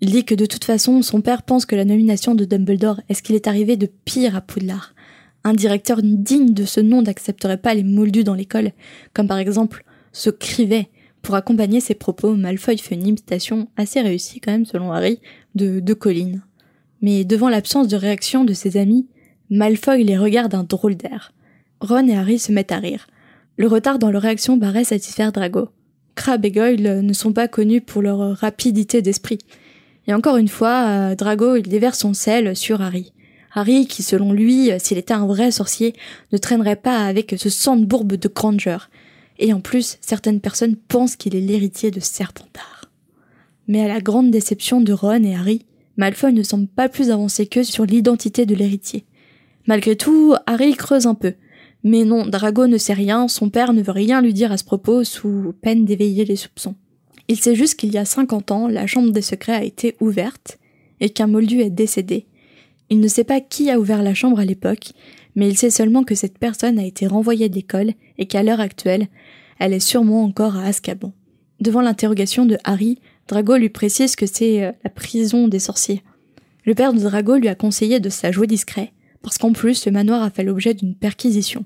Il 0.00 0.10
dit 0.10 0.24
que 0.24 0.34
de 0.34 0.46
toute 0.46 0.64
façon, 0.64 1.00
son 1.02 1.22
père 1.22 1.42
pense 1.42 1.64
que 1.64 1.76
la 1.76 1.84
nomination 1.84 2.34
de 2.34 2.44
Dumbledore 2.44 3.00
est 3.08 3.14
ce 3.14 3.22
qu'il 3.22 3.34
est 3.34 3.46
arrivé 3.46 3.76
de 3.76 3.88
pire 4.04 4.36
à 4.36 4.40
Poudlard? 4.40 4.94
Un 5.42 5.54
directeur 5.54 6.00
digne 6.02 6.52
de 6.52 6.64
ce 6.64 6.80
nom 6.80 7.02
n'accepterait 7.02 7.56
pas 7.56 7.72
les 7.72 7.84
moldus 7.84 8.24
dans 8.24 8.34
l'école, 8.34 8.72
comme 9.14 9.28
par 9.28 9.38
exemple 9.38 9.84
ce 10.12 10.28
Crivet. 10.28 10.90
Pour 11.22 11.34
accompagner 11.34 11.80
ses 11.80 11.94
propos, 11.94 12.34
Malfoy 12.34 12.76
fait 12.76 12.94
une 12.94 13.06
imitation 13.06 13.68
assez 13.76 14.00
réussie 14.00 14.40
quand 14.40 14.52
même 14.52 14.66
selon 14.66 14.92
Harry 14.92 15.20
de, 15.54 15.80
de 15.80 15.94
Colline. 15.94 16.42
Mais 17.00 17.24
devant 17.24 17.48
l'absence 17.48 17.88
de 17.88 17.96
réaction 17.96 18.44
de 18.44 18.52
ses 18.52 18.76
amis, 18.76 19.06
Malfoy 19.50 20.02
les 20.02 20.18
regarde 20.18 20.52
d'un 20.52 20.64
drôle 20.64 20.96
d'air. 20.96 21.32
Ron 21.80 22.08
et 22.08 22.16
Harry 22.16 22.38
se 22.38 22.52
mettent 22.52 22.72
à 22.72 22.78
rire. 22.78 23.06
Le 23.56 23.66
retard 23.66 23.98
dans 23.98 24.10
leur 24.10 24.22
réaction 24.22 24.58
paraît 24.58 24.84
satisfaire 24.84 25.32
Drago. 25.32 25.68
Crabbe 26.14 26.44
et 26.44 26.50
Goyle 26.50 27.00
ne 27.02 27.12
sont 27.12 27.32
pas 27.32 27.48
connus 27.48 27.80
pour 27.80 28.02
leur 28.02 28.36
rapidité 28.36 29.02
d'esprit. 29.02 29.38
Et 30.06 30.14
encore 30.14 30.36
une 30.36 30.48
fois, 30.48 30.86
euh, 30.88 31.14
Drago 31.14 31.56
il 31.56 31.68
déverse 31.68 32.00
son 32.00 32.14
sel 32.14 32.56
sur 32.56 32.80
Harry. 32.80 33.12
Harry, 33.52 33.86
qui 33.86 34.02
selon 34.02 34.32
lui, 34.32 34.70
s'il 34.78 34.98
était 34.98 35.14
un 35.14 35.26
vrai 35.26 35.50
sorcier, 35.50 35.94
ne 36.32 36.38
traînerait 36.38 36.76
pas 36.76 37.06
avec 37.06 37.34
ce 37.38 37.48
sang 37.48 37.76
de 37.76 37.86
bourbe 37.86 38.14
de 38.14 38.28
Granger. 38.28 38.78
Et 39.38 39.52
en 39.52 39.60
plus, 39.60 39.98
certaines 40.00 40.40
personnes 40.40 40.76
pensent 40.76 41.16
qu'il 41.16 41.34
est 41.34 41.40
l'héritier 41.40 41.90
de 41.90 42.00
Serpentard. 42.00 42.90
Mais 43.66 43.82
à 43.82 43.88
la 43.88 44.00
grande 44.00 44.30
déception 44.30 44.80
de 44.80 44.92
Ron 44.92 45.24
et 45.24 45.34
Harry, 45.34 45.64
Malfoy 45.96 46.32
ne 46.32 46.42
semble 46.42 46.68
pas 46.68 46.88
plus 46.88 47.10
avancé 47.10 47.46
qu'eux 47.46 47.64
sur 47.64 47.84
l'identité 47.84 48.46
de 48.46 48.54
l'héritier. 48.54 49.06
Malgré 49.66 49.96
tout, 49.96 50.34
Harry 50.46 50.74
creuse 50.74 51.06
un 51.06 51.14
peu. 51.14 51.34
Mais 51.82 52.04
non, 52.04 52.26
Drago 52.26 52.66
ne 52.66 52.78
sait 52.78 52.92
rien, 52.92 53.28
son 53.28 53.50
père 53.50 53.72
ne 53.72 53.82
veut 53.82 53.92
rien 53.92 54.20
lui 54.20 54.34
dire 54.34 54.52
à 54.52 54.58
ce 54.58 54.64
propos 54.64 55.04
sous 55.04 55.54
peine 55.62 55.84
d'éveiller 55.84 56.24
les 56.24 56.36
soupçons. 56.36 56.74
Il 57.28 57.40
sait 57.40 57.54
juste 57.54 57.74
qu'il 57.74 57.92
y 57.92 57.98
a 57.98 58.04
50 58.04 58.50
ans, 58.52 58.68
la 58.68 58.86
chambre 58.86 59.10
des 59.10 59.22
secrets 59.22 59.54
a 59.54 59.64
été 59.64 59.96
ouverte 60.00 60.58
et 61.00 61.10
qu'un 61.10 61.26
moldu 61.26 61.60
est 61.60 61.70
décédé. 61.70 62.26
Il 62.88 63.00
ne 63.00 63.08
sait 63.08 63.24
pas 63.24 63.40
qui 63.40 63.70
a 63.70 63.80
ouvert 63.80 64.02
la 64.02 64.14
chambre 64.14 64.38
à 64.38 64.44
l'époque, 64.44 64.92
mais 65.34 65.48
il 65.48 65.58
sait 65.58 65.70
seulement 65.70 66.04
que 66.04 66.14
cette 66.14 66.38
personne 66.38 66.78
a 66.78 66.84
été 66.84 67.06
renvoyée 67.06 67.48
de 67.48 67.54
l'école 67.54 67.92
et 68.18 68.26
qu'à 68.26 68.42
l'heure 68.42 68.60
actuelle, 68.60 69.08
elle 69.58 69.72
est 69.72 69.80
sûrement 69.80 70.22
encore 70.22 70.56
à 70.56 70.66
Azkaban. 70.66 71.12
Devant 71.60 71.80
l'interrogation 71.80 72.46
de 72.46 72.58
Harry, 72.64 73.00
Drago 73.28 73.56
lui 73.56 73.70
précise 73.70 74.14
que 74.14 74.26
c'est 74.26 74.64
euh, 74.64 74.72
la 74.84 74.90
prison 74.90 75.48
des 75.48 75.58
sorciers. 75.58 76.02
Le 76.64 76.74
père 76.74 76.92
de 76.92 77.00
Drago 77.00 77.36
lui 77.36 77.48
a 77.48 77.54
conseillé 77.54 77.98
de 77.98 78.08
se 78.08 78.30
jouer 78.30 78.46
discret, 78.46 78.92
parce 79.22 79.38
qu'en 79.38 79.52
plus 79.52 79.86
le 79.86 79.92
manoir 79.92 80.22
a 80.22 80.30
fait 80.30 80.44
l'objet 80.44 80.74
d'une 80.74 80.94
perquisition. 80.94 81.64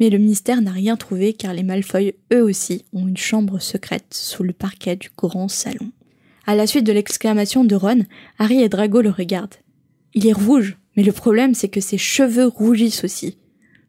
Mais 0.00 0.10
le 0.10 0.18
ministère 0.18 0.60
n'a 0.60 0.72
rien 0.72 0.96
trouvé 0.96 1.32
car 1.32 1.54
les 1.54 1.62
Malfoy, 1.62 2.14
eux 2.32 2.42
aussi, 2.42 2.84
ont 2.92 3.06
une 3.06 3.16
chambre 3.16 3.58
secrète 3.60 4.06
sous 4.12 4.42
le 4.42 4.52
parquet 4.52 4.96
du 4.96 5.10
grand 5.16 5.48
salon. 5.48 5.92
À 6.46 6.54
la 6.54 6.66
suite 6.66 6.84
de 6.84 6.92
l'exclamation 6.92 7.64
de 7.64 7.74
Ron, 7.74 8.04
Harry 8.38 8.62
et 8.62 8.68
Drago 8.68 9.00
le 9.00 9.10
regardent. 9.10 9.54
Il 10.14 10.26
est 10.26 10.32
rouge, 10.32 10.76
mais 10.96 11.02
le 11.02 11.12
problème 11.12 11.54
c'est 11.54 11.68
que 11.68 11.80
ses 11.80 11.98
cheveux 11.98 12.46
rougissent 12.46 13.04
aussi. 13.04 13.38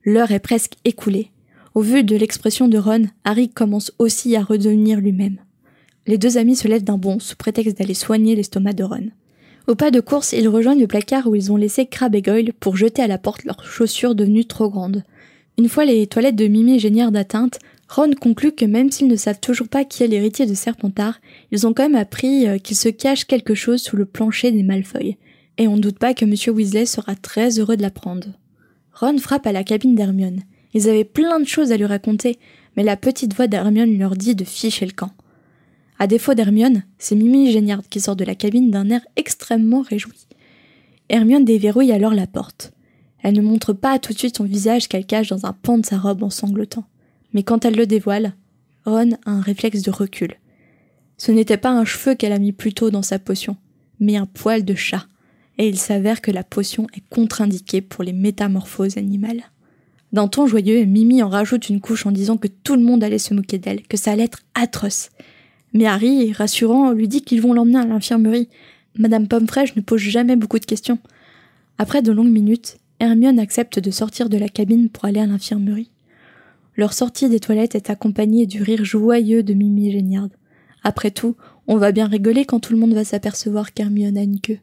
L'heure 0.04 0.32
est 0.32 0.40
presque 0.40 0.76
écoulée. 0.86 1.32
Au 1.74 1.82
vu 1.82 2.04
de 2.04 2.16
l'expression 2.16 2.68
de 2.68 2.78
Ron, 2.78 3.08
Harry 3.26 3.50
commence 3.50 3.92
aussi 4.00 4.36
à 4.36 4.44
redevenir 4.44 5.00
lui-même. 5.00 5.40
Les 6.08 6.18
deux 6.18 6.38
amis 6.38 6.56
se 6.56 6.68
lèvent 6.68 6.84
d'un 6.84 6.98
bond 6.98 7.20
sous 7.20 7.36
prétexte 7.36 7.78
d'aller 7.78 7.96
soigner 7.96 8.36
l'estomac 8.36 8.74
de 8.74 8.84
Ron. 8.84 9.10
Au 9.68 9.74
pas 9.74 9.90
de 9.90 10.00
course, 10.00 10.34
ils 10.34 10.48
rejoignent 10.48 10.80
le 10.80 10.88
placard 10.88 11.28
où 11.28 11.36
ils 11.36 11.52
ont 11.52 11.58
laissé 11.58 11.88
Crabbe 11.88 12.16
et 12.16 12.22
Goyle 12.22 12.54
pour 12.54 12.78
jeter 12.78 13.02
à 13.02 13.08
la 13.08 13.18
porte 13.18 13.44
leurs 13.44 13.66
chaussures 13.66 14.14
devenues 14.14 14.46
trop 14.46 14.70
grandes. 14.70 15.04
Une 15.58 15.70
fois 15.70 15.86
les 15.86 16.06
toilettes 16.08 16.36
de 16.36 16.48
Mimi 16.48 16.76
et 16.76 16.80
Génière 16.80 17.12
d'atteinte, 17.12 17.60
Ron 17.88 18.12
conclut 18.20 18.52
que 18.52 18.66
même 18.66 18.92
s'ils 18.92 19.08
ne 19.08 19.16
savent 19.16 19.40
toujours 19.40 19.70
pas 19.70 19.86
qui 19.86 20.04
est 20.04 20.08
l'héritier 20.08 20.46
de 20.46 20.54
Serpentard, 20.54 21.20
ils 21.52 21.66
ont 21.66 21.74
quand 21.74 21.84
même 21.84 21.96
appris 21.96 22.48
euh, 22.48 22.58
qu'il 22.58 22.76
se 22.76 22.90
cache 22.90 23.26
quelque 23.26 23.56
chose 23.56 23.82
sous 23.82 23.96
le 23.96 24.06
plancher 24.06 24.52
des 24.52 24.64
Malfoy. 24.64 25.18
Et 25.58 25.68
on 25.68 25.78
ne 25.78 25.82
doute 25.82 26.00
pas 26.00 26.14
que 26.14 26.26
M. 26.26 26.34
Weasley 26.54 26.86
sera 26.86 27.16
très 27.16 27.60
heureux 27.60 27.78
de 27.78 27.82
l'apprendre. 27.82 28.28
Ron 28.94 29.18
frappe 29.18 29.48
à 29.48 29.54
la 29.54 29.64
cabine 29.64 29.96
d'Hermione. 29.96 30.42
Ils 30.74 30.90
avaient 30.90 31.06
plein 31.06 31.40
de 31.40 31.48
choses 31.48 31.72
à 31.72 31.78
lui 31.78 31.86
raconter, 31.86 32.38
mais 32.76 32.84
la 32.84 32.98
petite 32.98 33.34
voix 33.34 33.48
d'Hermione 33.48 33.98
leur 33.98 34.18
dit 34.18 34.36
de 34.36 34.44
ficher 34.44 34.86
le 34.86 34.92
camp. 34.92 35.12
À 35.98 36.08
défaut 36.08 36.34
d'Hermione, 36.34 36.84
c'est 36.98 37.16
Mimi 37.16 37.52
Géniard 37.52 37.82
qui 37.90 38.02
sort 38.02 38.18
de 38.18 38.26
la 38.26 38.36
cabine 38.36 38.72
d'un 38.72 38.90
air 38.90 39.02
extrêmement 39.16 39.82
réjoui. 39.82 40.28
Hermione 41.08 41.46
déverrouille 41.46 41.94
alors 41.94 42.14
la 42.14 42.28
porte. 42.28 42.74
Elle 43.26 43.34
ne 43.34 43.42
montre 43.42 43.74
pas 43.74 43.98
tout 43.98 44.14
de 44.14 44.20
suite 44.20 44.38
son 44.38 44.44
visage 44.44 44.88
qu'elle 44.88 45.08
cache 45.08 45.30
dans 45.30 45.48
un 45.48 45.52
pan 45.52 45.80
de 45.80 45.86
sa 45.88 45.98
robe 45.98 46.22
en 46.22 46.30
sanglotant. 46.30 46.86
Mais 47.34 47.42
quand 47.42 47.66
elle 47.66 47.76
le 47.76 47.88
dévoile, 47.88 48.36
Ron 48.86 49.14
a 49.26 49.32
un 49.32 49.42
réflexe 49.42 49.82
de 49.82 49.90
recul. 49.90 50.36
Ce 51.18 51.32
n'était 51.32 51.58
pas 51.58 51.72
un 51.72 51.86
cheveu 51.86 52.14
qu'elle 52.14 52.34
a 52.34 52.38
mis 52.38 52.52
plus 52.52 52.76
tôt 52.76 52.92
dans 52.92 53.02
sa 53.02 53.18
potion, 53.18 53.58
mais 54.00 54.16
un 54.16 54.28
poil 54.28 54.64
de 54.64 54.76
chat, 54.76 55.08
et 55.58 55.68
il 55.68 55.80
s'avère 55.80 56.22
que 56.22 56.30
la 56.30 56.44
potion 56.44 56.86
est 56.94 57.02
contre-indiquée 57.10 57.82
pour 57.82 58.04
les 58.04 58.14
métamorphoses 58.14 59.00
animales. 59.00 59.42
D'un 60.14 60.28
ton 60.28 60.46
joyeux, 60.46 60.86
Mimi 60.86 61.24
en 61.24 61.30
rajoute 61.30 61.68
une 61.70 61.82
couche 61.82 62.06
en 62.06 62.12
disant 62.12 62.38
que 62.38 62.48
tout 62.48 62.76
le 62.76 62.84
monde 62.84 63.04
allait 63.04 63.18
se 63.18 63.34
moquer 63.34 63.58
d'elle, 63.58 63.82
que 63.88 63.98
ça 63.98 64.12
allait 64.12 64.26
être 64.26 64.44
atroce. 64.54 65.10
Mais 65.74 65.88
Harry, 65.88 66.32
rassurant, 66.32 66.92
lui 66.92 67.08
dit 67.08 67.24
qu'ils 67.24 67.42
vont 67.42 67.54
l'emmener 67.54 67.80
à 67.80 67.88
l'infirmerie. 67.88 68.50
Madame 69.00 69.28
Pommefraîche 69.28 69.76
ne 69.76 69.82
pose 69.82 70.00
jamais 70.00 70.36
beaucoup 70.36 70.60
de 70.60 70.66
questions. 70.66 71.00
Après 71.80 72.04
de 72.04 72.12
longues 72.12 72.32
minutes, 72.32 72.78
Hermione 73.00 73.40
accepte 73.40 73.80
de 73.80 73.92
sortir 73.92 74.30
de 74.30 74.38
la 74.38 74.48
cabine 74.48 74.90
pour 74.90 75.06
aller 75.06 75.20
à 75.20 75.26
l'infirmerie. 75.26 75.92
Leur 76.78 76.94
sortie 76.94 77.30
des 77.30 77.40
toilettes 77.40 77.76
est 77.76 77.90
accompagnée 77.90 78.46
du 78.46 78.62
rire 78.62 78.86
joyeux 78.86 79.44
de 79.44 79.54
Mimi 79.54 79.92
Géniard. 79.92 80.30
Après 80.84 81.12
tout, 81.12 81.36
on 81.68 81.78
va 81.78 81.92
bien 81.92 82.08
rigoler 82.08 82.46
quand 82.46 82.60
tout 82.60 82.74
le 82.74 82.80
monde 82.80 82.94
va 82.94 83.04
s'apercevoir 83.04 83.74
qu'Hermione 83.74 84.18
a 84.18 84.24
une 84.24 84.40
queue. 84.40 84.60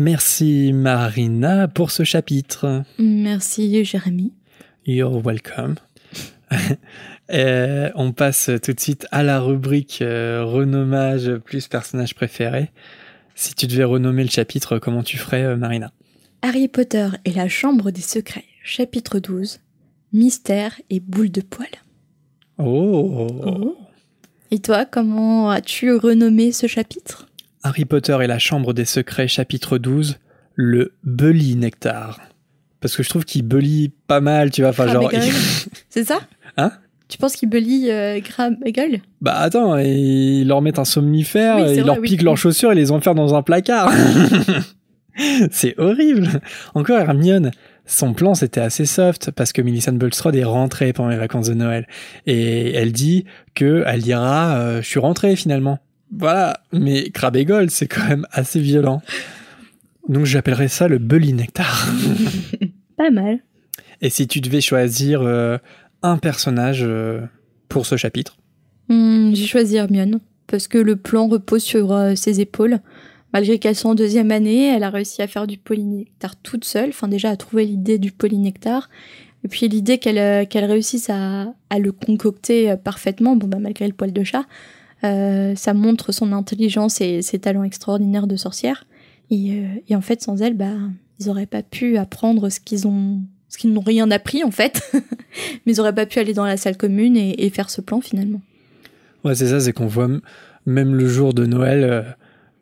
Merci 0.00 0.72
Marina 0.72 1.68
pour 1.68 1.90
ce 1.90 2.04
chapitre. 2.04 2.84
Merci 2.98 3.84
Jérémy. 3.84 4.32
You're 4.86 5.20
welcome. 5.22 5.74
on 7.28 8.12
passe 8.12 8.50
tout 8.62 8.72
de 8.72 8.80
suite 8.80 9.06
à 9.10 9.22
la 9.22 9.40
rubrique 9.40 10.00
euh, 10.00 10.42
renommage 10.42 11.34
plus 11.44 11.68
personnage 11.68 12.14
préféré. 12.14 12.70
Si 13.34 13.54
tu 13.54 13.66
devais 13.66 13.84
renommer 13.84 14.22
le 14.22 14.30
chapitre, 14.30 14.78
comment 14.78 15.02
tu 15.02 15.18
ferais, 15.18 15.44
euh, 15.44 15.56
Marina? 15.56 15.92
Harry 16.40 16.68
Potter 16.68 17.08
et 17.26 17.32
la 17.32 17.48
Chambre 17.48 17.90
des 17.90 18.00
Secrets, 18.00 18.46
chapitre 18.64 19.18
12. 19.18 19.60
Mystère 20.14 20.80
et 20.88 21.00
boule 21.00 21.30
de 21.30 21.42
poil. 21.42 21.68
Oh. 22.56 23.28
oh. 23.44 23.76
Et 24.50 24.60
toi, 24.60 24.86
comment 24.86 25.50
as-tu 25.50 25.92
renommé 25.94 26.52
ce 26.52 26.66
chapitre? 26.66 27.29
Harry 27.62 27.84
Potter 27.84 28.18
et 28.22 28.26
la 28.26 28.38
Chambre 28.38 28.72
des 28.72 28.84
Secrets, 28.84 29.28
chapitre 29.28 29.78
12, 29.78 30.18
le 30.54 30.92
Bully 31.04 31.56
Nectar. 31.56 32.20
Parce 32.80 32.96
que 32.96 33.02
je 33.02 33.08
trouve 33.10 33.24
qu'il 33.24 33.42
bully 33.42 33.92
pas 34.06 34.20
mal, 34.20 34.50
tu 34.50 34.62
vois. 34.62 34.70
Enfin, 34.70 34.88
genre. 34.88 35.10
C'est 35.90 36.04
ça 36.04 36.20
Hein 36.56 36.72
tu 37.10 37.18
penses 37.18 37.34
qu'il 37.34 37.48
bully 37.48 37.90
euh, 37.90 38.20
et 38.64 38.72
Gueule 38.72 39.00
Bah 39.20 39.34
attends, 39.36 39.76
ils 39.78 40.46
leur 40.46 40.62
mettent 40.62 40.78
un 40.78 40.84
somnifère, 40.84 41.58
ils 41.58 41.84
leur 41.84 42.00
piquent 42.00 42.22
leurs 42.22 42.36
chaussures 42.36 42.70
et 42.70 42.76
les 42.76 42.92
enferment 42.92 43.26
dans 43.26 43.34
un 43.34 43.42
placard. 43.42 43.92
c'est 45.50 45.74
horrible. 45.76 46.28
Encore 46.74 47.00
Hermione, 47.00 47.50
son 47.84 48.14
plan 48.14 48.36
c'était 48.36 48.60
assez 48.60 48.86
soft 48.86 49.32
parce 49.32 49.52
que 49.52 49.60
Millicent 49.60 49.92
Bulstrode 49.92 50.36
est 50.36 50.44
rentrée 50.44 50.92
pendant 50.92 51.08
les 51.08 51.16
vacances 51.16 51.48
de 51.48 51.54
Noël 51.54 51.88
et 52.26 52.72
elle 52.74 52.92
dit 52.92 53.24
que 53.56 53.82
elle 53.86 54.02
dira 54.02 54.56
euh, 54.56 54.80
je 54.80 54.86
suis 54.86 55.00
rentrée 55.00 55.34
finalement. 55.34 55.80
Voilà, 56.12 56.60
mais 56.72 57.10
gold, 57.44 57.70
c'est 57.70 57.86
quand 57.86 58.06
même 58.08 58.26
assez 58.32 58.60
violent. 58.60 59.02
Donc 60.08 60.24
j'appellerais 60.24 60.68
ça 60.68 60.88
le 60.88 60.98
bully 60.98 61.32
nectar. 61.32 61.86
Pas 62.96 63.10
mal. 63.10 63.40
Et 64.00 64.10
si 64.10 64.26
tu 64.26 64.40
devais 64.40 64.60
choisir 64.60 65.22
euh, 65.22 65.58
un 66.02 66.16
personnage 66.18 66.82
euh, 66.82 67.20
pour 67.68 67.86
ce 67.86 67.96
chapitre? 67.96 68.36
Hmm, 68.88 69.32
J'ai 69.34 69.46
choisi 69.46 69.76
Hermione, 69.76 70.20
parce 70.46 70.68
que 70.68 70.78
le 70.78 70.96
plan 70.96 71.28
repose 71.28 71.62
sur 71.62 71.92
euh, 71.92 72.14
ses 72.14 72.40
épaules. 72.40 72.78
Malgré 73.32 73.60
qu'elle 73.60 73.76
soit 73.76 73.92
en 73.92 73.94
deuxième 73.94 74.32
année, 74.32 74.74
elle 74.74 74.82
a 74.82 74.90
réussi 74.90 75.22
à 75.22 75.28
faire 75.28 75.46
du 75.46 75.58
polynectar 75.58 76.34
toute 76.34 76.64
seule, 76.64 76.88
enfin 76.88 77.06
déjà 77.06 77.30
à 77.30 77.36
trouver 77.36 77.64
l'idée 77.64 77.98
du 77.98 78.10
polynectar, 78.10 78.90
et 79.44 79.48
puis 79.48 79.68
l'idée 79.68 79.98
qu'elle 79.98 80.64
réussisse 80.64 81.08
à, 81.10 81.54
à, 81.70 81.78
le 81.78 81.92
concocter 81.92 82.74
parfaitement, 82.82 83.36
bon 83.36 83.46
bah 83.46 83.58
malgré 83.60 83.86
le 83.86 83.92
poil 83.92 84.12
de 84.12 84.24
chat, 84.24 84.46
euh, 85.04 85.54
ça 85.54 85.74
montre 85.74 86.12
son 86.12 86.32
intelligence 86.32 87.00
et 87.00 87.22
ses 87.22 87.38
talents 87.38 87.64
extraordinaires 87.64 88.26
de 88.26 88.36
sorcière. 88.36 88.84
Et, 89.30 89.52
euh, 89.52 89.66
et 89.88 89.96
en 89.96 90.00
fait, 90.00 90.22
sans 90.22 90.40
elle, 90.42 90.54
bah, 90.54 90.74
ils 91.18 91.28
auraient 91.28 91.46
pas 91.46 91.62
pu 91.62 91.96
apprendre 91.96 92.50
ce 92.50 92.60
qu'ils 92.60 92.86
ont 92.86 93.22
Parce 93.48 93.56
qu'ils 93.56 93.72
n'ont 93.72 93.80
rien 93.80 94.10
appris 94.10 94.44
en 94.44 94.50
fait. 94.50 94.82
Mais 95.66 95.72
ils 95.72 95.80
auraient 95.80 95.94
pas 95.94 96.06
pu 96.06 96.18
aller 96.18 96.34
dans 96.34 96.44
la 96.44 96.56
salle 96.56 96.76
commune 96.76 97.16
et, 97.16 97.50
faire 97.50 97.70
ce 97.70 97.80
plan 97.80 98.00
finalement. 98.00 98.40
Ouais, 99.24 99.34
c'est 99.34 99.48
ça, 99.48 99.60
c'est 99.60 99.72
qu'on 99.72 99.86
voit 99.86 100.08
même 100.66 100.94
le 100.94 101.08
jour 101.08 101.34
de 101.34 101.46
Noël, 101.46 102.16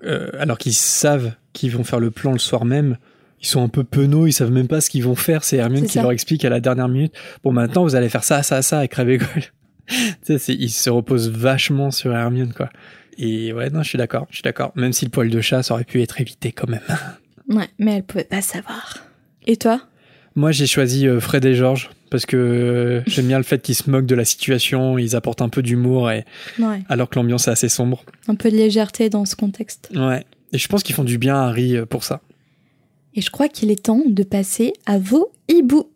euh, 0.04 0.30
alors 0.38 0.58
qu'ils 0.58 0.74
savent 0.74 1.32
qu'ils 1.52 1.70
vont 1.70 1.84
faire 1.84 2.00
le 2.00 2.10
plan 2.10 2.32
le 2.32 2.38
soir 2.38 2.64
même, 2.64 2.96
ils 3.40 3.46
sont 3.46 3.62
un 3.62 3.68
peu 3.68 3.84
penauds, 3.84 4.26
ils 4.26 4.32
savent 4.32 4.50
même 4.50 4.66
pas 4.66 4.80
ce 4.80 4.90
qu'ils 4.90 5.04
vont 5.04 5.14
faire. 5.14 5.44
C'est 5.44 5.56
Hermione 5.56 5.86
qui 5.86 5.98
leur 5.98 6.10
explique 6.10 6.44
à 6.44 6.48
la 6.48 6.60
dernière 6.60 6.88
minute. 6.88 7.14
Bon, 7.44 7.52
maintenant 7.52 7.84
vous 7.84 7.94
allez 7.94 8.08
faire 8.08 8.24
ça, 8.24 8.42
ça, 8.42 8.62
ça 8.62 8.78
avec 8.78 8.92
Crabégol. 8.92 9.44
tu 10.26 10.38
sais, 10.38 10.54
ils 10.54 10.70
se 10.70 10.90
reposent 10.90 11.30
vachement 11.30 11.90
sur 11.90 12.12
Hermione, 12.14 12.52
quoi. 12.52 12.70
Et 13.18 13.52
ouais, 13.52 13.70
non, 13.70 13.82
je 13.82 13.88
suis 13.88 13.98
d'accord, 13.98 14.26
je 14.30 14.36
suis 14.36 14.42
d'accord. 14.42 14.72
Même 14.76 14.92
si 14.92 15.04
le 15.04 15.10
poil 15.10 15.28
de 15.28 15.40
chat, 15.40 15.62
ça 15.62 15.74
aurait 15.74 15.84
pu 15.84 16.00
être 16.02 16.20
évité 16.20 16.52
quand 16.52 16.68
même. 16.68 16.80
ouais, 17.48 17.68
mais 17.78 17.96
elle 17.96 18.04
pouvait 18.04 18.24
pas 18.24 18.42
savoir. 18.42 18.98
Et 19.46 19.56
toi? 19.56 19.80
Moi, 20.36 20.52
j'ai 20.52 20.66
choisi 20.66 21.08
euh, 21.08 21.18
Fred 21.18 21.44
et 21.44 21.54
Georges 21.54 21.90
parce 22.10 22.26
que 22.26 22.36
euh, 22.36 23.02
j'aime 23.06 23.26
bien 23.26 23.38
le 23.38 23.44
fait 23.44 23.60
qu'ils 23.60 23.74
se 23.74 23.90
moquent 23.90 24.06
de 24.06 24.14
la 24.14 24.24
situation, 24.24 24.98
ils 24.98 25.16
apportent 25.16 25.42
un 25.42 25.48
peu 25.48 25.62
d'humour 25.62 26.10
et 26.10 26.24
alors 26.88 27.10
que 27.10 27.18
l'ambiance 27.18 27.48
est 27.48 27.50
assez 27.50 27.68
sombre. 27.68 28.04
Un 28.28 28.34
peu 28.34 28.50
de 28.50 28.56
légèreté 28.56 29.10
dans 29.10 29.24
ce 29.24 29.36
contexte. 29.36 29.90
Ouais. 29.94 30.24
Et 30.52 30.58
je 30.58 30.68
pense 30.68 30.82
qu'ils 30.82 30.94
font 30.94 31.04
du 31.04 31.18
bien 31.18 31.36
à 31.36 31.48
Harry 31.48 31.76
euh, 31.76 31.86
pour 31.86 32.04
ça. 32.04 32.20
Et 33.14 33.20
je 33.20 33.30
crois 33.30 33.48
qu'il 33.48 33.70
est 33.70 33.84
temps 33.84 34.02
de 34.06 34.22
passer 34.22 34.72
à 34.86 34.98
vos 34.98 35.32
hiboux. 35.48 35.90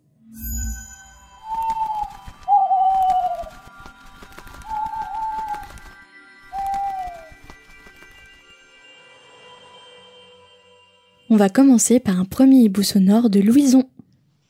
On 11.33 11.37
va 11.37 11.49
commencer 11.49 11.99
par 11.99 12.21
un 12.21 12.27
premier 12.27 12.59
hibou 12.59 12.83
sonore 12.83 13.31
de 13.31 13.41
Louison. 13.41 13.85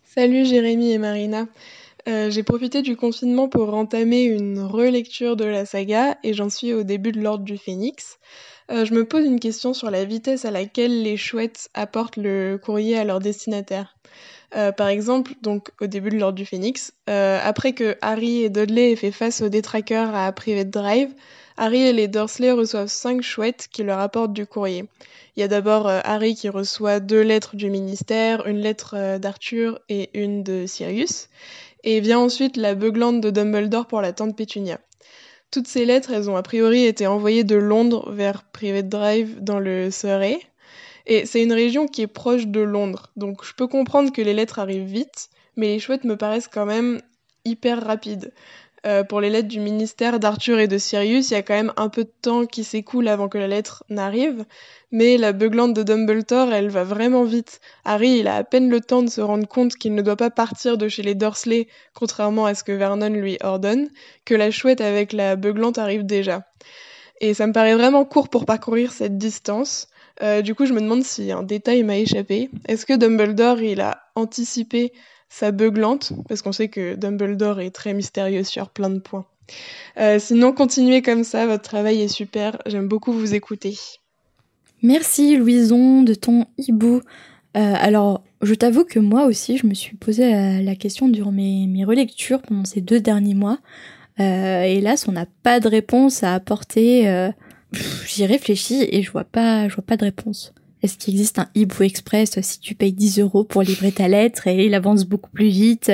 Salut 0.03 0.45
Jérémy 0.45 0.91
et 0.91 0.99
Marina. 0.99 1.47
Euh, 2.09 2.29
j'ai 2.29 2.43
profité 2.43 2.83
du 2.83 2.97
confinement 2.97 3.49
pour 3.49 3.73
entamer 3.73 4.25
une 4.25 4.59
relecture 4.59 5.37
de 5.37 5.45
la 5.45 5.65
saga 5.65 6.19
et 6.25 6.35
j'en 6.35 6.51
suis 6.51 6.75
au 6.75 6.83
début 6.83 7.13
de 7.13 7.21
l'ordre 7.21 7.45
du 7.45 7.57
phénix. 7.57 8.19
Euh, 8.73 8.85
je 8.85 8.95
me 8.95 9.05
pose 9.05 9.25
une 9.25 9.39
question 9.39 9.75
sur 9.75 9.93
la 9.93 10.05
vitesse 10.05 10.45
à 10.45 10.51
laquelle 10.51 11.05
les 11.05 11.17
chouettes 11.17 11.69
apportent 11.73 12.17
le 12.17 12.59
courrier 12.61 12.99
à 12.99 13.05
leur 13.05 13.21
destinataire. 13.21 13.97
Euh, 14.57 14.73
par 14.73 14.89
exemple, 14.89 15.35
donc 15.41 15.69
au 15.81 15.87
début 15.87 16.11
de 16.11 16.19
l'ordre 16.19 16.37
du 16.37 16.47
phénix, 16.47 16.95
après 17.07 17.75
que 17.75 17.97
Harry 18.01 18.43
et 18.43 18.51
Dudley 18.51 18.91
aient 18.91 18.97
fait 18.97 19.13
face 19.13 19.41
aux 19.41 19.49
détraqueurs 19.49 20.17
à 20.17 20.33
Private 20.33 20.71
Drive, 20.71 21.15
Harry 21.57 21.83
et 21.83 21.93
les 21.93 22.09
Dursley 22.09 22.53
reçoivent 22.53 22.89
cinq 22.89 23.23
chouettes 23.23 23.69
qui 23.71 23.83
leur 23.83 23.99
apportent 23.99 24.33
du 24.33 24.47
courrier. 24.47 24.85
Il 25.37 25.41
y 25.41 25.43
a 25.43 25.49
d'abord 25.49 25.89
euh, 25.89 26.01
Harry 26.05 26.35
qui 26.35 26.49
reçoit 26.49 27.01
deux 27.01 27.23
lettres 27.23 27.57
du 27.57 27.71
ministère, 27.71 28.47
une 28.47 28.59
lettre 28.59 28.95
euh, 28.97 29.19
d'Arthur 29.19 29.81
et 29.89 30.11
une 30.15 30.43
de 30.43 30.67
Sirius. 30.67 31.29
Et 31.85 32.01
vient 32.01 32.21
ensuite 32.21 32.57
la 32.57 32.75
beuglante 32.75 33.21
de 33.21 33.31
Dumbledore 33.31 33.87
pour 33.87 34.01
la 34.01 34.13
tante 34.13 34.37
Pétunia. 34.37 34.79
Toutes 35.51 35.67
ces 35.67 35.85
lettres, 35.85 36.13
elles 36.13 36.31
ont 36.31 36.37
a 36.37 36.43
priori 36.43 36.85
été 36.85 37.07
envoyées 37.07 37.45
de 37.45 37.57
Londres 37.57 38.11
vers 38.13 38.45
Private 38.45 38.89
Drive 38.89 39.43
dans 39.43 39.59
le 39.59 39.91
Surrey. 39.91 40.39
Et 41.07 41.27
c'est 41.27 41.43
une 41.43 41.53
région 41.53 41.87
qui 41.87 42.03
est 42.03 42.07
proche 42.07 42.47
de 42.47 42.61
Londres. 42.61 43.11
Donc 43.17 43.45
je 43.45 43.53
peux 43.55 43.67
comprendre 43.67 44.13
que 44.13 44.23
les 44.23 44.35
lettres 44.35 44.59
arrivent 44.59 44.85
vite, 44.85 45.29
mais 45.57 45.69
les 45.69 45.79
chouettes 45.79 46.05
me 46.05 46.17
paraissent 46.17 46.49
quand 46.49 46.67
même 46.67 47.01
hyper 47.45 47.85
rapides. 47.85 48.33
Euh, 48.85 49.05
pour 49.05 49.21
les 49.21 49.31
lettres 49.31 49.49
du 49.49 49.61
ministère 49.61 50.19
d'Arthur 50.19 50.59
et 50.59 50.67
de 50.67 50.77
Sirius, 50.77 51.31
il 51.31 51.35
y 51.35 51.37
a 51.37 51.43
quand 51.43 51.55
même 51.55 51.73
un 51.77 51.89
peu 51.89 52.03
de 52.03 52.13
temps 52.21 52.47
qui 52.47 52.65
s'écoule 52.65 53.07
avant 53.07 53.29
que 53.29 53.39
la 53.39 53.47
lettre 53.47 53.85
n'arrive, 53.89 54.45
mais 54.91 55.17
la 55.19 55.33
beuglante 55.33 55.73
de 55.73 55.85
Dumbledore, 55.85 56.53
elle 56.53 56.69
va 56.69 56.83
vraiment 56.83 57.23
vite. 57.23 57.61
Harry, 57.85 58.19
il 58.19 58.27
a 58.27 58.35
à 58.35 58.43
peine 58.43 58.69
le 58.69 58.81
temps 58.81 59.03
de 59.03 59.09
se 59.09 59.21
rendre 59.21 59.47
compte 59.47 59.77
qu'il 59.77 59.95
ne 59.95 60.03
doit 60.03 60.17
pas 60.17 60.31
partir 60.31 60.79
de 60.79 60.89
chez 60.89 61.03
les 61.03 61.15
Dursley, 61.15 61.69
contrairement 61.95 62.45
à 62.45 62.57
ce 62.57 62.65
que 62.65 62.73
Vernon 62.73 63.11
lui 63.11 63.39
ordonne, 63.43 63.89
que 64.25 64.35
la 64.35 64.51
chouette 64.51 64.81
avec 64.81 65.13
la 65.13 65.37
beuglante 65.37 65.79
arrive 65.79 66.05
déjà. 66.05 66.45
Et 67.21 67.35
ça 67.35 67.47
me 67.47 67.53
paraît 67.53 67.77
vraiment 67.77 68.05
court 68.05 68.29
pour 68.29 68.47
parcourir 68.47 68.91
cette 68.91 69.17
distance. 69.17 69.87
Euh, 70.23 70.43
du 70.43 70.57
coup, 70.57 70.67
je 70.67 70.73
me 70.73 70.81
demande 70.81 71.05
si 71.05 71.31
un 71.31 71.45
détail 71.45 71.85
m'a 71.85 71.99
échappé. 71.99 72.51
Est-ce 72.67 72.85
que 72.85 72.95
Dumbledore, 72.95 73.61
il 73.61 73.81
a 73.81 74.03
anticipé 74.17 74.93
sa 75.33 75.51
beuglante, 75.51 76.13
parce 76.29 76.43
qu'on 76.43 76.53
sait 76.53 76.69
que 76.69 76.95
Dumbledore 76.95 77.61
est 77.61 77.71
très 77.71 77.95
mystérieux 77.95 78.45
sur 78.45 78.69
plein 78.69 78.91
de 78.91 78.99
points. 78.99 79.25
Euh, 79.99 80.19
sinon, 80.19 80.53
continuez 80.53 81.01
comme 81.01 81.25
ça, 81.25 81.47
votre 81.47 81.63
travail 81.63 82.03
est 82.03 82.09
super, 82.09 82.59
j'aime 82.67 82.87
beaucoup 82.87 83.13
vous 83.13 83.35
écouter. 83.35 83.79
Merci 84.83 85.37
Louison 85.37 86.03
de 86.03 86.13
ton 86.13 86.45
hibou. 86.59 87.01
Euh, 87.57 87.75
alors, 87.79 88.23
je 88.43 88.53
t'avoue 88.53 88.85
que 88.85 88.99
moi 88.99 89.25
aussi, 89.25 89.57
je 89.57 89.67
me 89.67 89.73
suis 89.73 89.97
posé 89.97 90.63
la, 90.63 90.75
question 90.77 91.09
durant 91.09 91.33
mes, 91.33 91.85
relectures 91.85 92.43
pendant 92.43 92.67
ces 92.67 92.83
deux 92.83 93.01
derniers 93.01 93.35
mois. 93.35 93.59
Euh, 94.21 94.63
hélas, 94.65 95.09
on 95.09 95.13
n'a 95.13 95.27
pas 95.43 95.61
de 95.61 95.69
réponse 95.69 96.23
à 96.23 96.35
apporter. 96.35 97.09
Euh, 97.09 97.31
j'y 98.07 98.27
réfléchis 98.27 98.87
et 98.91 99.03
je 99.03 99.11
vois 99.11 99.25
pas, 99.25 99.67
je 99.69 99.75
vois 99.75 99.85
pas 99.85 99.97
de 99.97 100.05
réponse. 100.05 100.53
Est-ce 100.83 100.99
qu'il 100.99 101.15
existe 101.15 101.39
un 101.39 101.49
hibou 101.55 101.85
express 101.85 102.41
si 102.41 102.61
tu 102.61 102.75
payes 102.75 102.93
10 102.93 103.21
euros 103.21 103.45
pour 103.45 103.63
livrer 103.63 103.93
ta 103.93 104.09
lettre 104.09 104.49
et 104.49 104.67
il 104.67 104.75
avance 104.75 105.05
beaucoup 105.05 105.31
plus 105.31 105.49
vite? 105.49 105.93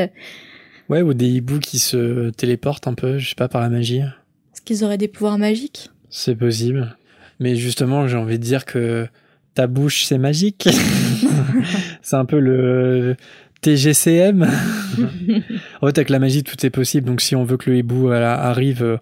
Ouais, 0.88 1.02
ou 1.02 1.12
des 1.12 1.28
hiboux 1.28 1.58
qui 1.58 1.78
se 1.78 2.30
téléportent 2.30 2.86
un 2.86 2.94
peu, 2.94 3.18
je 3.18 3.28
sais 3.28 3.34
pas, 3.34 3.48
par 3.48 3.60
la 3.60 3.68
magie. 3.68 3.98
Est-ce 3.98 4.62
qu'ils 4.62 4.84
auraient 4.84 4.98
des 4.98 5.08
pouvoirs 5.08 5.36
magiques? 5.36 5.90
C'est 6.08 6.34
possible. 6.34 6.96
Mais 7.40 7.56
justement, 7.56 8.08
j'ai 8.08 8.16
envie 8.16 8.38
de 8.38 8.44
dire 8.44 8.64
que 8.64 9.06
ta 9.54 9.66
bouche, 9.66 10.04
c'est 10.04 10.18
magique. 10.18 10.68
c'est 12.02 12.16
un 12.16 12.24
peu 12.24 12.40
le 12.40 13.16
TGCM. 13.60 14.44
en 15.82 15.86
fait, 15.86 15.98
avec 15.98 16.08
la 16.08 16.18
magie, 16.18 16.42
tout 16.42 16.64
est 16.64 16.70
possible. 16.70 17.06
Donc, 17.06 17.20
si 17.20 17.36
on 17.36 17.44
veut 17.44 17.58
que 17.58 17.70
le 17.70 17.76
hibou 17.76 18.10
arrive, 18.10 18.82
euh, 18.82 18.96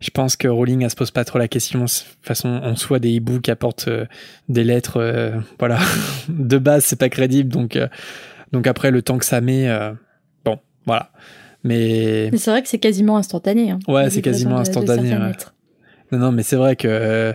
je 0.00 0.10
pense 0.10 0.36
que 0.36 0.48
Rowling 0.48 0.82
elle 0.82 0.90
se 0.90 0.96
pose 0.96 1.10
pas 1.10 1.24
trop 1.24 1.38
la 1.38 1.48
question. 1.48 1.80
De 1.80 1.86
toute 1.86 2.06
façon, 2.22 2.48
en 2.48 2.76
soi, 2.76 2.98
des 2.98 3.10
hiboux 3.10 3.40
qui 3.40 3.50
apportent 3.50 3.88
euh, 3.88 4.06
des 4.48 4.64
lettres, 4.64 4.98
euh, 5.00 5.32
voilà, 5.58 5.78
de 6.28 6.58
base, 6.58 6.84
c'est 6.84 6.98
pas 6.98 7.08
crédible. 7.08 7.50
Donc, 7.50 7.76
euh, 7.76 7.88
donc 8.52 8.66
après, 8.66 8.90
le 8.90 9.02
temps 9.02 9.18
que 9.18 9.24
ça 9.24 9.40
met, 9.40 9.68
bon, 10.44 10.58
voilà. 10.84 11.10
Mais, 11.64 12.28
mais 12.30 12.38
c'est 12.38 12.50
vrai 12.50 12.62
que 12.62 12.68
c'est 12.68 12.78
quasiment 12.78 13.16
instantané. 13.16 13.72
Hein, 13.72 13.78
ouais, 13.88 14.08
c'est 14.10 14.22
quasiment 14.22 14.58
instantané. 14.58 15.18
Non, 16.12 16.18
non, 16.18 16.32
mais 16.32 16.44
c'est 16.44 16.56
vrai 16.56 16.76
que 16.76 17.34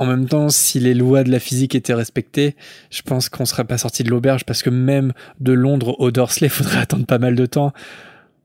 en 0.00 0.06
même 0.06 0.26
temps, 0.26 0.48
si 0.48 0.80
les 0.80 0.94
lois 0.94 1.24
de 1.24 1.30
la 1.30 1.38
physique 1.38 1.74
étaient 1.74 1.94
respectées, 1.94 2.56
je 2.90 3.02
pense 3.02 3.28
qu'on 3.28 3.44
serait 3.44 3.64
pas 3.64 3.76
sorti 3.76 4.02
de 4.02 4.08
l'auberge 4.08 4.44
parce 4.44 4.62
que 4.62 4.70
même 4.70 5.12
de 5.40 5.52
Londres 5.52 5.94
au 5.98 6.10
Dorsley, 6.10 6.46
il 6.46 6.50
faudrait 6.50 6.78
attendre 6.78 7.06
pas 7.06 7.18
mal 7.18 7.34
de 7.34 7.46
temps 7.46 7.72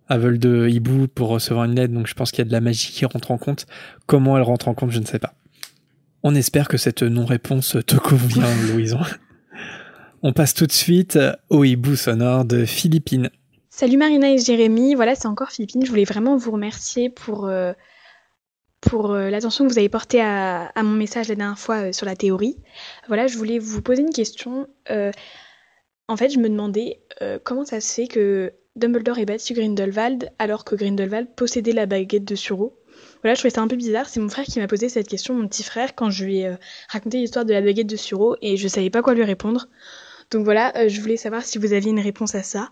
à 0.08 0.18
vol 0.18 0.38
de 0.38 0.68
hibou 0.70 1.08
pour 1.08 1.30
recevoir 1.30 1.66
une 1.66 1.76
lettre, 1.76 1.94
donc 1.94 2.08
je 2.08 2.14
pense 2.14 2.32
qu'il 2.32 2.40
y 2.40 2.42
a 2.42 2.46
de 2.46 2.52
la 2.52 2.62
magie 2.62 2.92
qui 2.92 3.06
rentre 3.06 3.32
en 3.32 3.38
compte. 3.38 3.66
Comment 4.06 4.38
elle 4.38 4.44
rentre 4.44 4.68
en 4.68 4.74
compte, 4.74 4.92
je 4.92 5.00
ne 5.00 5.06
sais 5.06 5.20
pas. 5.20 5.34
On 6.24 6.36
espère 6.36 6.68
que 6.68 6.78
cette 6.78 7.04
non-réponse 7.04 7.78
te 7.86 7.96
convient, 7.96 8.48
Louison. 8.74 9.00
On 10.22 10.34
passe 10.34 10.54
tout 10.54 10.66
de 10.66 10.72
suite 10.72 11.20
au 11.50 11.64
hibou 11.64 11.96
sonore 11.96 12.46
de 12.46 12.66
Philippine. 12.66 13.30
Salut 13.70 13.98
Marina 13.98 14.32
et 14.32 14.38
Jérémy, 14.38 14.96
voilà 14.96 15.16
c'est 15.16 15.28
encore 15.28 15.52
Philippine, 15.52 15.86
je 15.86 15.90
voulais 15.90 16.06
vraiment 16.06 16.38
vous 16.38 16.52
remercier 16.52 17.10
pour, 17.10 17.46
euh, 17.46 17.74
pour 18.80 19.12
euh, 19.12 19.30
l'attention 19.30 19.68
que 19.68 19.72
vous 19.74 19.78
avez 19.78 19.90
portée 19.90 20.22
à, 20.22 20.72
mon 20.78 20.92
message 20.92 21.28
la 21.28 21.36
dernière 21.36 21.60
fois 21.60 21.88
euh, 21.88 21.92
sur 21.92 22.06
la 22.06 22.16
théorie. 22.16 22.56
Voilà, 23.08 23.28
je 23.28 23.38
voulais 23.38 23.60
vous 23.60 23.82
poser 23.82 24.02
une 24.02 24.14
question. 24.14 24.68
en 24.88 26.16
fait, 26.16 26.30
je 26.30 26.40
me 26.40 26.48
demandais 26.48 27.02
comment 27.44 27.66
ça 27.66 27.82
se 27.82 27.94
fait 27.94 28.08
que 28.08 28.54
Dumbledore 28.76 29.20
est 29.20 29.26
battu 29.26 29.54
Grindelwald 29.54 30.30
alors 30.38 30.66
que 30.66 30.76
Grindelwald 30.76 31.30
possédait 31.36 31.72
la 31.72 31.86
baguette 31.86 32.26
de 32.26 32.36
Suro. 32.36 32.78
Voilà, 33.22 33.34
je 33.36 33.40
trouvais 33.40 33.54
ça 33.54 33.62
un 33.62 33.68
peu 33.68 33.76
bizarre. 33.76 34.08
C'est 34.10 34.20
mon 34.20 34.30
frère 34.30 34.46
qui 34.46 34.60
m'a 34.60 34.68
posé 34.68 34.90
cette 34.90 35.08
question, 35.08 35.34
mon 35.34 35.48
petit 35.48 35.64
frère, 35.64 35.96
quand 35.96 36.10
je 36.10 36.26
lui 36.26 36.40
ai 36.40 36.48
euh, 36.48 36.56
raconté 36.90 37.20
l'histoire 37.20 37.46
de 37.46 37.54
la 37.54 37.62
baguette 37.62 37.88
de 37.88 37.96
Suro 37.96 38.36
et 38.42 38.58
je 38.58 38.68
savais 38.68 38.90
pas 38.90 39.02
quoi 39.02 39.14
lui 39.14 39.24
répondre. 39.24 39.68
Donc 40.32 40.44
voilà, 40.44 40.76
euh, 40.78 40.90
je 40.90 41.02
voulais 41.02 41.18
savoir 41.18 41.44
si 41.44 41.58
vous 41.58 41.74
aviez 41.74 41.92
une 41.92 42.00
réponse 42.00 42.36
à 42.36 42.44
ça. 42.44 42.70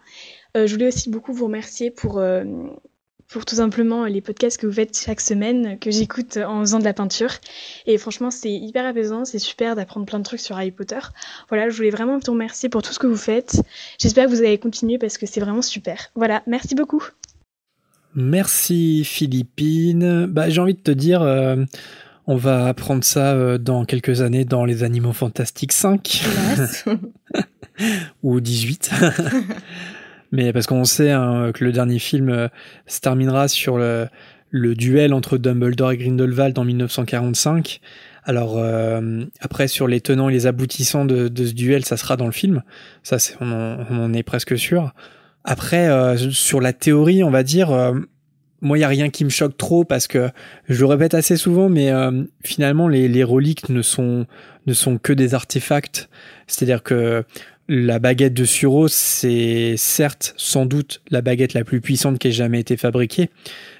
Euh, 0.58 0.68
je 0.68 0.74
voulais 0.74 0.88
aussi 0.88 1.10
beaucoup 1.10 1.34
vous 1.34 1.46
remercier 1.46 1.92
pour 1.92 2.22
pour 3.34 3.46
tout 3.46 3.56
simplement 3.56 4.06
les 4.06 4.22
podcasts 4.22 4.62
que 4.62 4.68
vous 4.68 4.74
faites 4.74 4.96
chaque 4.96 5.20
semaine, 5.20 5.80
que 5.80 5.90
j'écoute 5.90 6.38
en 6.38 6.60
faisant 6.60 6.78
de 6.78 6.84
la 6.84 6.94
peinture. 6.94 7.32
Et 7.88 7.98
franchement, 7.98 8.30
c'est 8.30 8.52
hyper 8.52 8.86
apaisant, 8.86 9.26
c'est 9.26 9.40
super 9.40 9.76
d'apprendre 9.76 10.06
plein 10.06 10.20
de 10.20 10.24
trucs 10.24 10.40
sur 10.40 10.56
Harry 10.56 10.70
Potter. 10.70 11.00
Voilà, 11.50 11.68
je 11.70 11.76
voulais 11.76 11.90
vraiment 11.90 12.20
vous 12.20 12.32
remercier 12.32 12.70
pour 12.70 12.84
tout 12.84 12.94
ce 12.94 13.00
que 13.00 13.08
vous 13.08 13.18
faites. 13.18 13.60
J'espère 14.00 14.26
que 14.26 14.30
vous 14.30 14.42
allez 14.42 14.60
continuer 14.60 15.00
parce 15.00 15.18
que 15.18 15.26
c'est 15.26 15.40
vraiment 15.40 15.64
super. 15.64 16.12
Voilà, 16.14 16.44
merci 16.46 16.76
beaucoup. 16.76 17.04
Merci 18.14 19.04
Philippine. 19.04 20.28
Bah, 20.28 20.52
j'ai 20.52 20.62
envie 20.62 20.76
de 20.76 20.80
te 20.80 20.92
dire, 20.92 21.24
euh, 21.24 21.56
on 22.28 22.36
va 22.36 22.68
apprendre 22.68 23.04
ça 23.04 23.34
euh, 23.34 23.58
dans 23.58 23.84
quelques 23.86 24.22
années 24.22 24.46
dans 24.46 24.64
les 24.64 24.84
Animaux 24.84 25.14
Fantastiques 25.14 25.74
5. 25.74 26.24
Ou 28.22 28.40
18. 28.40 28.92
Mais 30.34 30.52
parce 30.52 30.66
qu'on 30.66 30.84
sait 30.84 31.12
hein, 31.12 31.52
que 31.54 31.64
le 31.64 31.72
dernier 31.72 32.00
film 32.00 32.30
euh, 32.30 32.48
se 32.88 33.00
terminera 33.00 33.48
sur 33.48 33.78
le, 33.78 34.10
duel 34.52 35.14
entre 35.14 35.38
Dumbledore 35.38 35.92
et 35.92 35.98
Grindelwald 35.98 36.58
en 36.58 36.66
1945. 36.66 37.80
Alors 38.26 38.58
euh, 38.58 39.26
après 39.42 39.68
sur 39.68 39.88
les 39.88 40.02
tenants 40.02 40.30
et 40.30 40.34
les 40.34 40.48
aboutissants 40.48 41.06
de, 41.06 41.32
ce 41.36 41.54
duel, 41.54 41.86
ça 41.86 41.98
sera 41.98 42.18
dans 42.18 42.26
le 42.26 42.32
film. 42.32 42.64
Ça, 43.04 43.18
on, 43.42 43.78
en, 43.90 44.14
est 44.14 44.24
presque 44.24 44.58
sûr. 44.58 44.92
Après, 45.44 45.88
euh, 45.88 46.18
sur 46.32 46.62
la 46.62 46.74
théorie, 46.74 47.24
on 47.24 47.30
va 47.30 47.44
dire, 47.44 47.72
euh, 47.72 47.94
moi, 48.62 48.78
il 48.78 48.82
n'y 48.82 48.86
a 48.86 48.90
rien 48.90 49.10
qui 49.10 49.26
me 49.26 49.30
choque 49.30 49.58
trop 49.58 49.84
parce 49.84 50.08
que 50.08 50.30
je 50.70 50.80
le 50.80 50.86
répète 50.86 51.14
assez 51.14 51.36
souvent, 51.36 51.70
mais 51.70 51.92
euh, 51.92 52.24
finalement, 52.44 52.88
les, 52.88 53.10
les 53.10 53.24
reliques 53.24 53.70
ne 53.70 53.82
sont, 53.82 54.26
ne 54.66 54.74
sont 54.74 54.98
que 54.98 55.12
des 55.12 55.34
artefacts. 55.34 56.10
C'est-à-dire 56.48 56.82
que 56.82 57.26
la 57.68 58.00
baguette 58.00 58.34
de 58.34 58.46
Suro, 58.46 58.88
c'est 58.88 59.76
certes 59.78 60.34
sans 60.38 60.66
doute 60.66 61.02
la 61.10 61.22
baguette 61.22 61.54
la 61.54 61.64
plus 61.64 61.80
puissante 61.82 62.20
qui 62.20 62.28
ait 62.28 62.32
jamais 62.32 62.60
été 62.60 62.76
fabriquée, 62.76 63.30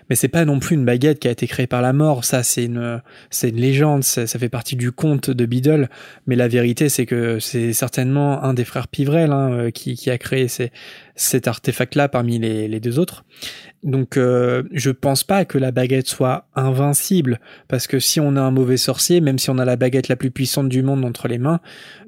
mais 0.10 0.16
c'est 0.16 0.28
pas 0.28 0.46
non 0.46 0.60
plus 0.60 0.76
une 0.76 0.86
baguette 0.86 1.20
qui 1.20 1.28
a 1.28 1.32
été 1.32 1.48
créée 1.48 1.68
par 1.68 1.82
la 1.82 1.94
mort. 1.94 2.24
Ça, 2.24 2.44
c'est 2.44 2.66
une, 2.66 3.02
c'est 3.30 3.50
une 3.50 3.60
légende. 3.60 4.04
Ça, 4.04 4.28
fait 4.28 4.50
partie 4.50 4.76
du 4.76 4.92
conte 4.92 5.30
de 5.30 5.46
Biddle. 5.46 5.90
Mais 6.28 6.36
la 6.36 6.48
vérité, 6.48 6.90
c'est 6.90 7.06
que 7.06 7.40
c'est 7.40 7.74
certainement 7.74 8.44
un 8.44 8.54
des 8.54 8.66
frères 8.66 8.88
Pivrel 8.88 9.32
hein, 9.32 9.72
qui, 9.74 9.96
qui, 9.96 10.10
a 10.10 10.18
créé 10.18 10.48
ces, 10.48 10.72
cet 11.16 11.48
artefact-là 11.48 12.10
parmi 12.10 12.40
les, 12.40 12.68
les, 12.68 12.80
deux 12.80 12.98
autres. 12.98 13.24
Donc 13.84 14.18
euh, 14.18 14.64
je 14.72 14.90
pense 14.90 15.24
pas 15.24 15.46
que 15.46 15.58
la 15.58 15.72
baguette 15.72 16.08
soit 16.08 16.48
invincible, 16.56 17.40
parce 17.68 17.86
que 17.86 18.00
si 18.00 18.20
on 18.20 18.36
a 18.36 18.42
un 18.42 18.52
mauvais 18.52 18.78
sorcier, 18.78 19.22
même 19.22 19.38
si 19.38 19.50
on 19.50 19.58
a 19.58 19.66
la 19.66 19.76
baguette 19.76 20.08
la 20.08 20.16
plus 20.16 20.32
puissante 20.32 20.70
du 20.70 20.82
monde 20.82 21.06
entre 21.06 21.28
les 21.28 21.38
mains, 21.38 21.60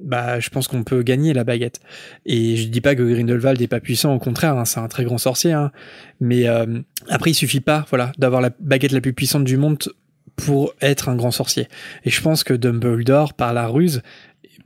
bah 0.02 0.40
je 0.40 0.50
pense 0.50 0.68
qu'on 0.68 0.84
peut 0.84 1.04
gagner 1.04 1.34
la 1.34 1.44
baguette. 1.44 1.82
Et 2.26 2.56
je 2.56 2.68
dis 2.68 2.82
pas 2.82 2.96
que 2.96 3.04
Grindelwald 3.04 3.62
est 3.62 3.68
pas 3.68 3.80
puissant, 3.80 4.14
au 4.14 4.20
contraire, 4.20 4.58
hein, 4.58 4.66
c'est 4.66 4.80
un 4.80 4.88
très 4.88 5.04
grand 5.04 5.18
sorcier. 5.18 5.52
Hein. 5.52 5.72
Mais 6.20 6.48
euh, 6.48 6.80
après 7.10 7.32
il 7.32 7.36
suffit 7.36 7.62
pas, 7.62 7.86
voilà, 7.90 8.12
d'avoir 8.18 8.42
la 8.42 8.52
baguette 8.60 8.92
la 8.92 9.02
plus 9.02 9.14
puissante 9.14 9.44
du 9.44 9.58
monde 9.58 9.78
pour 10.36 10.74
être 10.82 11.10
un 11.10 11.16
grand 11.16 11.32
sorcier. 11.32 11.68
Et 12.06 12.10
je 12.10 12.22
pense 12.22 12.44
que 12.44 12.54
Dumbledore, 12.54 13.34
par 13.34 13.54
la 13.54 13.68
ruse, 13.68 14.02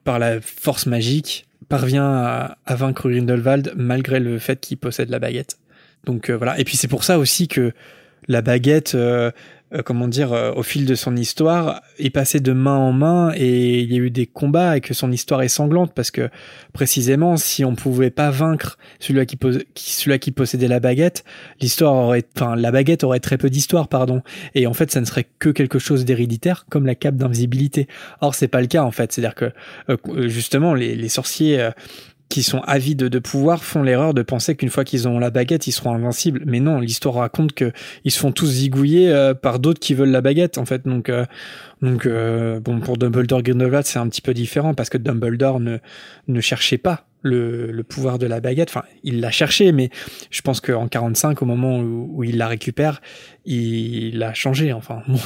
par 0.03 0.19
la 0.19 0.39
force 0.41 0.85
magique, 0.85 1.48
parvient 1.67 2.57
à, 2.65 2.75
vaincre 2.75 3.09
Grindelwald 3.09 3.73
malgré 3.75 4.19
le 4.19 4.39
fait 4.39 4.59
qu'il 4.59 4.77
possède 4.77 5.09
la 5.09 5.19
baguette. 5.19 5.57
Donc 6.05 6.29
euh, 6.29 6.37
voilà. 6.37 6.59
Et 6.59 6.63
puis 6.63 6.77
c'est 6.77 6.87
pour 6.87 7.03
ça 7.03 7.19
aussi 7.19 7.47
que 7.47 7.73
la 8.27 8.41
baguette, 8.41 8.95
euh, 8.95 9.31
euh, 9.73 9.83
comment 9.83 10.07
dire, 10.07 10.33
euh, 10.33 10.51
au 10.53 10.63
fil 10.63 10.85
de 10.85 10.95
son 10.95 11.15
histoire, 11.15 11.81
est 11.99 12.09
passée 12.09 12.39
de 12.39 12.51
main 12.53 12.75
en 12.75 12.91
main 12.91 13.31
et 13.35 13.81
il 13.81 13.91
y 13.91 13.95
a 13.95 13.99
eu 13.99 14.09
des 14.09 14.25
combats 14.25 14.77
et 14.77 14.81
que 14.81 14.93
son 14.93 15.11
histoire 15.11 15.41
est 15.43 15.47
sanglante 15.47 15.93
parce 15.93 16.09
que 16.09 16.29
précisément, 16.73 17.37
si 17.37 17.63
on 17.63 17.75
pouvait 17.75 18.09
pas 18.09 18.31
vaincre 18.31 18.77
celui 18.99 19.25
qui, 19.25 19.37
celui 19.75 20.17
qui 20.19 20.31
possédait 20.31 20.67
la 20.67 20.79
baguette, 20.79 21.23
l'histoire 21.61 21.93
aurait, 21.93 22.25
enfin, 22.35 22.55
la 22.55 22.71
baguette 22.71 23.03
aurait 23.03 23.19
très 23.19 23.37
peu 23.37 23.49
d'histoire, 23.49 23.87
pardon. 23.87 24.23
Et 24.55 24.65
en 24.65 24.73
fait, 24.73 24.89
ça 24.91 25.01
ne 25.01 25.05
serait 25.05 25.27
que 25.39 25.49
quelque 25.49 25.77
chose 25.77 26.03
d'héréditaire, 26.03 26.65
comme 26.69 26.85
la 26.85 26.95
cape 26.95 27.15
d'invisibilité. 27.15 27.87
Or, 28.21 28.33
c'est 28.33 28.47
pas 28.47 28.61
le 28.61 28.67
cas 28.67 28.83
en 28.83 28.91
fait. 28.91 29.11
C'est-à-dire 29.11 29.35
que 29.35 29.51
justement, 30.27 30.73
les, 30.73 30.95
les 30.95 31.09
sorciers 31.09 31.69
qui 32.29 32.43
sont 32.43 32.59
avides 32.61 33.03
de 33.03 33.19
pouvoir 33.19 33.63
font 33.63 33.81
l'erreur 33.81 34.13
de 34.13 34.21
penser 34.21 34.55
qu'une 34.55 34.69
fois 34.69 34.83
qu'ils 34.83 35.07
ont 35.07 35.17
la 35.17 35.31
baguette, 35.31 35.65
ils 35.65 35.71
seront 35.71 35.93
invincibles. 35.93 36.43
Mais 36.45 36.59
non, 36.59 36.79
l'histoire 36.79 37.15
raconte 37.15 37.53
que 37.53 37.71
ils 38.05 38.11
se 38.11 38.19
font 38.19 38.31
tous 38.31 38.45
zigouiller 38.45 39.11
euh, 39.11 39.33
par 39.33 39.59
d'autres 39.59 39.79
qui 39.79 39.95
veulent 39.95 40.11
la 40.11 40.21
baguette, 40.21 40.59
en 40.59 40.65
fait. 40.65 40.87
Donc, 40.87 41.09
euh, 41.09 41.25
donc 41.81 42.05
euh, 42.05 42.59
bon, 42.59 42.79
pour 42.79 42.97
Dumbledore 42.97 43.41
Grindelwald, 43.41 43.85
c'est 43.85 43.99
un 43.99 44.07
petit 44.07 44.21
peu 44.21 44.35
différent 44.35 44.75
parce 44.75 44.89
que 44.89 44.97
Dumbledore 44.99 45.59
ne 45.59 45.77
ne 46.27 46.41
cherchait 46.41 46.77
pas 46.77 47.08
le, 47.21 47.71
le 47.71 47.83
pouvoir 47.83 48.19
de 48.19 48.25
la 48.25 48.39
baguette. 48.39 48.69
Enfin, 48.69 48.83
il 49.03 49.19
l'a 49.19 49.31
cherché, 49.31 49.71
mais 49.71 49.89
je 50.31 50.41
pense 50.41 50.61
qu'en 50.61 50.87
45, 50.87 51.41
au 51.41 51.45
moment 51.45 51.79
où, 51.79 52.23
il 52.23 52.37
la 52.37 52.47
récupère, 52.47 53.01
il 53.45 54.21
a 54.23 54.33
changé. 54.33 54.73
Enfin, 54.73 55.01
bon, 55.07 55.19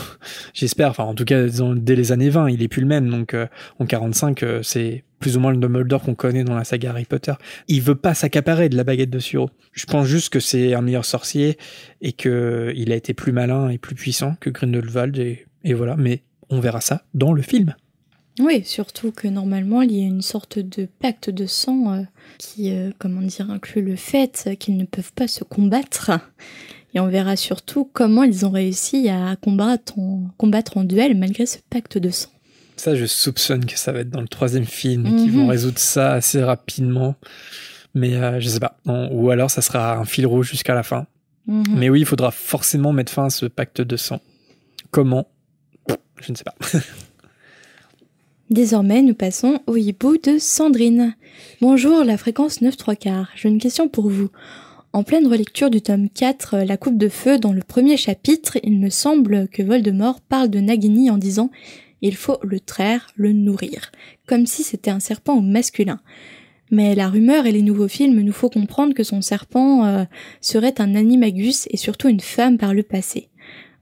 j'espère. 0.53 0.89
Enfin, 0.89 1.03
en 1.03 1.13
tout 1.13 1.25
cas, 1.25 1.45
dès 1.75 1.95
les 1.95 2.11
années 2.11 2.29
20, 2.29 2.49
il 2.49 2.63
est 2.63 2.67
plus 2.67 2.81
le 2.81 2.87
même. 2.87 3.09
Donc, 3.09 3.35
en 3.79 3.85
45, 3.85 4.43
c'est 4.61 5.03
plus 5.19 5.37
ou 5.37 5.39
moins 5.39 5.51
le 5.51 5.57
Dumbledore 5.57 6.01
qu'on 6.01 6.15
connaît 6.15 6.43
dans 6.43 6.55
la 6.55 6.65
saga 6.65 6.89
Harry 6.89 7.05
Potter. 7.05 7.33
Il 7.69 7.81
veut 7.81 7.95
pas 7.95 8.13
s'accaparer 8.13 8.67
de 8.67 8.75
la 8.75 8.83
baguette 8.83 9.09
de 9.09 9.19
Suro. 9.19 9.49
Je 9.71 9.85
pense 9.85 10.05
juste 10.05 10.33
que 10.33 10.41
c'est 10.41 10.73
un 10.73 10.81
meilleur 10.81 11.05
sorcier 11.05 11.57
et 12.01 12.11
que 12.11 12.73
il 12.75 12.91
a 12.91 12.95
été 12.95 13.13
plus 13.13 13.31
malin 13.31 13.69
et 13.69 13.77
plus 13.77 13.95
puissant 13.95 14.35
que 14.41 14.49
Grindelwald 14.49 15.17
et, 15.17 15.45
et 15.63 15.73
voilà. 15.73 15.95
Mais 15.95 16.23
on 16.49 16.59
verra 16.59 16.81
ça 16.81 17.03
dans 17.13 17.31
le 17.31 17.41
film. 17.41 17.73
Oui, 18.39 18.63
surtout 18.65 19.11
que 19.11 19.27
normalement 19.27 19.81
il 19.81 19.91
y 19.95 20.03
a 20.03 20.07
une 20.07 20.21
sorte 20.23 20.57
de 20.57 20.87
pacte 20.99 21.29
de 21.29 21.45
sang 21.45 21.93
euh, 21.93 22.01
qui, 22.39 22.71
euh, 22.71 22.91
comment 22.97 23.21
dire, 23.21 23.49
inclut 23.51 23.83
le 23.83 23.95
fait 23.95 24.49
qu'ils 24.59 24.77
ne 24.77 24.85
peuvent 24.85 25.13
pas 25.13 25.27
se 25.27 25.43
combattre. 25.43 26.11
Et 26.95 26.99
on 26.99 27.07
verra 27.07 27.35
surtout 27.35 27.89
comment 27.91 28.23
ils 28.23 28.45
ont 28.45 28.51
réussi 28.51 29.09
à 29.09 29.35
combattre 29.35 29.97
en, 29.97 30.29
combattre 30.37 30.77
en 30.77 30.83
duel 30.83 31.17
malgré 31.17 31.45
ce 31.45 31.57
pacte 31.69 31.97
de 31.97 32.09
sang. 32.09 32.29
Ça, 32.75 32.95
je 32.95 33.05
soupçonne 33.05 33.65
que 33.65 33.77
ça 33.77 33.91
va 33.91 33.99
être 33.99 34.09
dans 34.09 34.21
le 34.21 34.27
troisième 34.27 34.65
film, 34.65 35.03
qu'ils 35.15 35.31
vont 35.31 35.47
résoudre 35.47 35.79
ça 35.79 36.13
assez 36.13 36.41
rapidement. 36.41 37.15
Mais 37.93 38.15
euh, 38.15 38.39
je 38.39 38.49
sais 38.49 38.59
pas. 38.59 38.79
Non, 38.85 39.09
ou 39.11 39.29
alors 39.29 39.51
ça 39.51 39.61
sera 39.61 39.97
un 39.97 40.05
fil 40.05 40.25
rouge 40.25 40.49
jusqu'à 40.49 40.73
la 40.73 40.83
fin. 40.83 41.05
-hmm. 41.47 41.65
Mais 41.75 41.89
oui, 41.89 42.01
il 42.01 42.05
faudra 42.05 42.31
forcément 42.31 42.93
mettre 42.93 43.11
fin 43.11 43.25
à 43.25 43.29
ce 43.29 43.45
pacte 43.45 43.81
de 43.81 43.95
sang. 43.95 44.21
Comment? 44.89 45.27
Je 46.21 46.31
ne 46.31 46.37
sais 46.37 46.43
pas. 46.43 46.55
Désormais, 48.53 49.01
nous 49.01 49.15
passons 49.15 49.61
au 49.65 49.77
hibou 49.77 50.17
de 50.17 50.37
Sandrine. 50.37 51.15
Bonjour, 51.59 52.03
la 52.03 52.19
fréquence 52.19 52.61
9 52.61 52.77
3 52.77 52.95
quarts. 52.95 53.31
J'ai 53.33 53.49
une 53.49 53.57
question 53.57 53.87
pour 53.87 54.11
vous. 54.11 54.29
En 54.93 55.01
pleine 55.01 55.25
relecture 55.25 55.71
du 55.71 55.81
tome 55.81 56.07
4, 56.07 56.57
La 56.57 56.77
coupe 56.77 56.99
de 56.99 57.09
feu, 57.09 57.39
dans 57.39 57.51
le 57.51 57.63
premier 57.63 57.97
chapitre, 57.97 58.59
il 58.61 58.79
me 58.79 58.91
semble 58.91 59.47
que 59.47 59.63
Voldemort 59.63 60.21
parle 60.21 60.49
de 60.49 60.59
Nagini 60.59 61.09
en 61.09 61.17
disant 61.17 61.49
il 62.03 62.15
faut 62.15 62.37
le 62.43 62.59
traire, 62.59 63.07
le 63.15 63.33
nourrir, 63.33 63.91
comme 64.27 64.45
si 64.45 64.61
c'était 64.61 64.91
un 64.91 64.99
serpent 64.99 65.33
au 65.33 65.41
masculin. 65.41 65.99
Mais 66.69 66.93
la 66.93 67.09
rumeur 67.09 67.47
et 67.47 67.51
les 67.51 67.63
nouveaux 67.63 67.87
films 67.87 68.21
nous 68.21 68.31
font 68.31 68.49
comprendre 68.49 68.93
que 68.93 69.03
son 69.03 69.23
serpent 69.23 69.83
euh, 69.83 70.03
serait 70.41 70.79
un 70.79 70.93
animagus 70.93 71.67
et 71.71 71.77
surtout 71.77 72.07
une 72.07 72.19
femme 72.19 72.59
par 72.59 72.75
le 72.75 72.83
passé. 72.83 73.29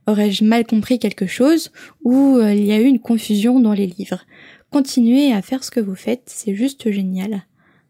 Aurais-je 0.06 0.44
mal 0.44 0.66
compris 0.66 0.98
quelque 0.98 1.26
chose 1.26 1.70
ou 2.02 2.38
euh, 2.38 2.54
il 2.54 2.64
y 2.64 2.72
a 2.72 2.80
eu 2.80 2.86
une 2.86 3.00
confusion 3.00 3.60
dans 3.60 3.74
les 3.74 3.86
livres? 3.86 4.24
Continuez 4.72 5.34
à 5.34 5.42
faire 5.42 5.62
ce 5.62 5.70
que 5.70 5.80
vous 5.80 5.94
faites, 5.94 6.22
c'est 6.24 6.54
juste 6.54 6.90
génial. 6.90 7.42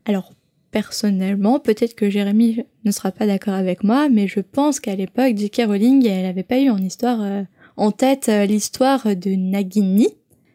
Alors, 0.05 0.33
personnellement, 0.73 1.61
peut-être 1.61 1.95
que 1.95 2.11
Jérémy 2.11 2.65
ne 2.85 2.91
sera 2.91 3.13
pas 3.13 3.25
d'accord 3.25 3.55
avec 3.55 3.85
moi, 3.85 4.09
mais 4.09 4.27
je 4.27 4.41
pense 4.41 4.81
qu'à 4.81 4.97
l'époque, 4.97 5.37
J.K. 5.37 5.63
Rowling, 5.67 6.05
elle 6.09 6.25
n'avait 6.25 6.43
pas 6.43 6.59
eu 6.59 6.71
en 6.71 6.79
histoire 6.79 7.23
euh, 7.23 7.43
en 7.77 7.93
tête 7.93 8.29
euh, 8.29 8.47
l'histoire 8.47 9.15
de 9.15 9.31
Nagini, 9.31 10.09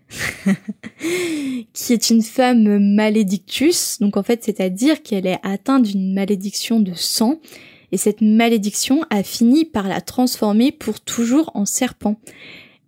qui 1.74 1.94
est 1.94 2.10
une 2.10 2.22
femme 2.22 2.78
malédictus, 2.94 4.00
donc 4.00 4.18
en 4.18 4.24
fait 4.24 4.44
c'est-à-dire 4.44 5.04
qu'elle 5.04 5.28
est 5.28 5.40
atteinte 5.44 5.84
d'une 5.84 6.14
malédiction 6.14 6.82
de 6.82 6.94
sang, 6.94 7.40
et 7.94 7.98
cette 7.98 8.20
malédiction 8.20 9.02
a 9.10 9.24
fini 9.24 9.64
par 9.64 9.88
la 9.88 10.02
transformer 10.02 10.74
pour 10.74 11.00
toujours 11.00 11.52
en 11.54 11.66
serpent. 11.66 12.20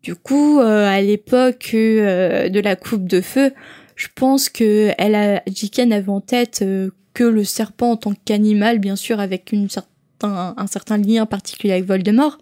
Du 0.03 0.15
coup, 0.15 0.59
euh, 0.59 0.87
à 0.87 1.01
l'époque 1.01 1.71
euh, 1.73 2.49
de 2.49 2.59
la 2.59 2.75
coupe 2.75 3.07
de 3.07 3.21
feu, 3.21 3.51
je 3.95 4.07
pense 4.15 4.47
que 4.49 4.91
elle 4.97 5.15
a, 5.15 5.43
J.K. 5.47 5.91
avait 5.91 6.09
en 6.09 6.21
tête 6.21 6.61
euh, 6.61 6.91
que 7.13 7.25
le 7.25 7.43
serpent 7.43 7.91
en 7.91 7.97
tant 7.97 8.13
qu'animal, 8.25 8.79
bien 8.79 8.95
sûr 8.95 9.19
avec 9.19 9.51
une 9.51 9.67
un 10.21 10.67
certain 10.67 10.97
lien 10.97 11.25
particulier 11.25 11.71
avec 11.71 11.85
Voldemort, 11.85 12.39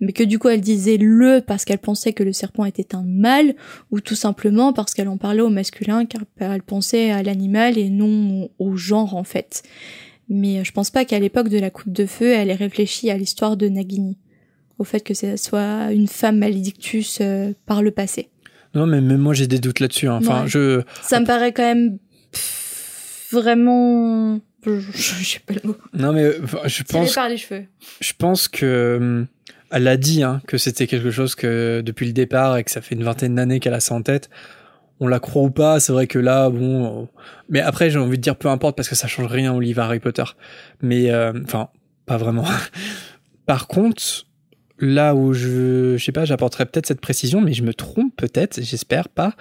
mais 0.00 0.12
que 0.12 0.22
du 0.22 0.38
coup 0.38 0.48
elle 0.48 0.60
disait 0.60 0.98
le 0.98 1.40
parce 1.40 1.64
qu'elle 1.64 1.78
pensait 1.78 2.12
que 2.12 2.22
le 2.22 2.34
serpent 2.34 2.66
était 2.66 2.94
un 2.94 3.04
mâle, 3.04 3.54
ou 3.90 4.00
tout 4.00 4.14
simplement 4.14 4.74
parce 4.74 4.92
qu'elle 4.92 5.08
en 5.08 5.16
parlait 5.16 5.40
au 5.40 5.48
masculin 5.48 6.04
car 6.04 6.22
elle 6.38 6.62
pensait 6.62 7.10
à 7.10 7.22
l'animal 7.22 7.78
et 7.78 7.88
non 7.88 8.50
au 8.58 8.76
genre 8.76 9.16
en 9.16 9.24
fait. 9.24 9.62
Mais 10.28 10.64
je 10.64 10.72
pense 10.72 10.90
pas 10.90 11.04
qu'à 11.04 11.18
l'époque 11.18 11.48
de 11.48 11.58
la 11.58 11.70
coupe 11.70 11.92
de 11.92 12.04
feu, 12.04 12.32
elle 12.32 12.50
ait 12.50 12.54
réfléchi 12.54 13.10
à 13.10 13.16
l'histoire 13.16 13.56
de 13.56 13.68
Nagini, 13.68 14.18
au 14.78 14.84
fait 14.84 15.00
que 15.00 15.14
ce 15.14 15.36
soit 15.36 15.92
une 15.92 16.08
femme 16.08 16.38
malédictus 16.38 17.18
euh, 17.20 17.52
par 17.66 17.82
le 17.82 17.90
passé. 17.90 18.30
Non, 18.74 18.86
mais 18.86 19.00
même 19.00 19.20
moi 19.20 19.34
j'ai 19.34 19.46
des 19.46 19.58
doutes 19.58 19.80
là-dessus. 19.80 20.08
Hein. 20.08 20.18
Enfin, 20.20 20.42
ouais. 20.42 20.48
je. 20.48 20.82
Ça 21.02 21.20
me 21.20 21.26
paraît 21.26 21.52
quand 21.52 21.62
même 21.62 21.98
pff, 22.32 23.28
vraiment. 23.32 24.40
Je, 24.64 24.80
je, 24.80 25.24
sais 25.24 25.40
pas 25.46 25.54
le 25.54 25.68
mot. 25.68 25.76
Non, 25.94 26.12
mais 26.12 26.32
je 26.66 26.82
pense. 26.82 27.14
par 27.14 27.28
les 27.28 27.36
cheveux. 27.36 27.64
Je 28.00 28.12
pense 28.18 28.48
que 28.48 29.26
elle 29.70 29.88
a 29.88 29.96
dit 29.96 30.22
hein, 30.22 30.40
que 30.46 30.58
c'était 30.58 30.86
quelque 30.86 31.10
chose 31.10 31.34
que 31.34 31.82
depuis 31.84 32.06
le 32.06 32.12
départ 32.12 32.56
et 32.56 32.64
que 32.64 32.70
ça 32.70 32.80
fait 32.80 32.94
une 32.94 33.04
vingtaine 33.04 33.34
d'années 33.34 33.60
qu'elle 33.60 33.74
a 33.74 33.80
ça 33.80 33.94
en 33.94 34.02
tête. 34.02 34.30
On 34.98 35.08
la 35.08 35.20
croit 35.20 35.42
ou 35.42 35.50
pas, 35.50 35.78
c'est 35.78 35.92
vrai 35.92 36.06
que 36.06 36.18
là, 36.18 36.48
bon. 36.48 37.08
Mais 37.48 37.60
après, 37.60 37.90
j'ai 37.90 37.98
envie 37.98 38.16
de 38.16 38.22
dire 38.22 38.36
peu 38.36 38.48
importe 38.48 38.76
parce 38.76 38.88
que 38.88 38.94
ça 38.94 39.06
change 39.06 39.26
rien 39.26 39.52
au 39.52 39.60
livre 39.60 39.82
Harry 39.82 40.00
Potter. 40.00 40.24
Mais 40.80 41.12
enfin, 41.44 41.60
euh, 41.60 41.78
pas 42.06 42.16
vraiment. 42.16 42.46
Par 43.46 43.66
contre, 43.66 44.26
là 44.78 45.14
où 45.14 45.32
je, 45.32 45.96
je 45.96 46.04
sais 46.04 46.12
pas, 46.12 46.24
j'apporterais 46.24 46.66
peut-être 46.66 46.86
cette 46.86 47.00
précision, 47.00 47.40
mais 47.40 47.52
je 47.52 47.62
me 47.62 47.74
trompe 47.74 48.14
peut-être, 48.16 48.62
j'espère 48.62 49.08
pas. 49.08 49.34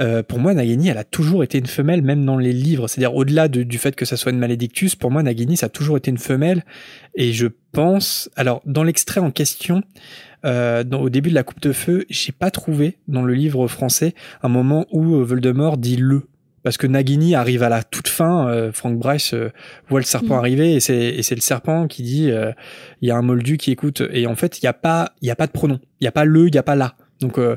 Euh, 0.00 0.22
pour 0.22 0.38
moi, 0.38 0.54
Nagini, 0.54 0.88
elle 0.88 0.98
a 0.98 1.04
toujours 1.04 1.42
été 1.42 1.58
une 1.58 1.66
femelle, 1.66 2.02
même 2.02 2.24
dans 2.24 2.38
les 2.38 2.52
livres. 2.52 2.88
C'est-à-dire, 2.88 3.14
au-delà 3.14 3.48
de, 3.48 3.62
du 3.62 3.78
fait 3.78 3.96
que 3.96 4.04
ça 4.04 4.16
soit 4.16 4.32
une 4.32 4.38
malédictus, 4.38 4.94
pour 4.94 5.10
moi, 5.10 5.22
Nagini, 5.22 5.56
ça 5.56 5.66
a 5.66 5.70
toujours 5.70 5.96
été 5.96 6.10
une 6.10 6.18
femelle. 6.18 6.64
Et 7.14 7.32
je 7.32 7.46
pense, 7.72 8.30
alors, 8.36 8.62
dans 8.66 8.82
l'extrait 8.82 9.20
en 9.20 9.30
question, 9.30 9.82
euh, 10.44 10.84
au 10.92 11.08
début 11.08 11.30
de 11.30 11.34
la 11.34 11.42
coupe 11.42 11.60
de 11.60 11.72
feu, 11.72 12.04
j'ai 12.10 12.32
pas 12.32 12.50
trouvé 12.50 12.98
dans 13.08 13.22
le 13.22 13.34
livre 13.34 13.66
français 13.68 14.14
un 14.42 14.48
moment 14.48 14.86
où 14.90 15.24
Voldemort 15.24 15.78
dit 15.78 15.96
le 15.96 16.24
parce 16.64 16.76
que 16.76 16.88
Nagini 16.88 17.36
arrive 17.36 17.62
à 17.62 17.68
la 17.68 17.84
toute 17.84 18.08
fin. 18.08 18.48
euh, 18.48 18.72
Frank 18.72 18.98
Bryce 18.98 19.32
euh, 19.34 19.50
voit 19.88 20.00
le 20.00 20.04
serpent 20.06 20.34
Mm. 20.34 20.38
arriver 20.38 20.74
et 20.74 20.80
c'est 20.80 20.96
et 20.96 21.22
c'est 21.22 21.36
le 21.36 21.40
serpent 21.40 21.86
qui 21.86 22.02
dit 22.02 22.30
euh, 22.32 22.50
il 23.02 23.08
y 23.08 23.12
a 23.12 23.16
un 23.16 23.22
moldu 23.22 23.56
qui 23.58 23.70
écoute 23.70 24.02
et 24.10 24.26
en 24.26 24.34
fait 24.34 24.58
il 24.60 24.64
y 24.64 24.68
a 24.68 24.72
pas 24.72 25.12
il 25.22 25.28
y 25.28 25.30
a 25.30 25.36
pas 25.36 25.46
de 25.46 25.52
pronom, 25.52 25.78
il 26.00 26.04
y 26.04 26.08
a 26.08 26.12
pas 26.12 26.24
le, 26.24 26.48
il 26.48 26.54
y 26.54 26.58
a 26.58 26.62
pas 26.64 26.74
là. 26.74 26.94
Donc 27.20 27.38
euh, 27.38 27.56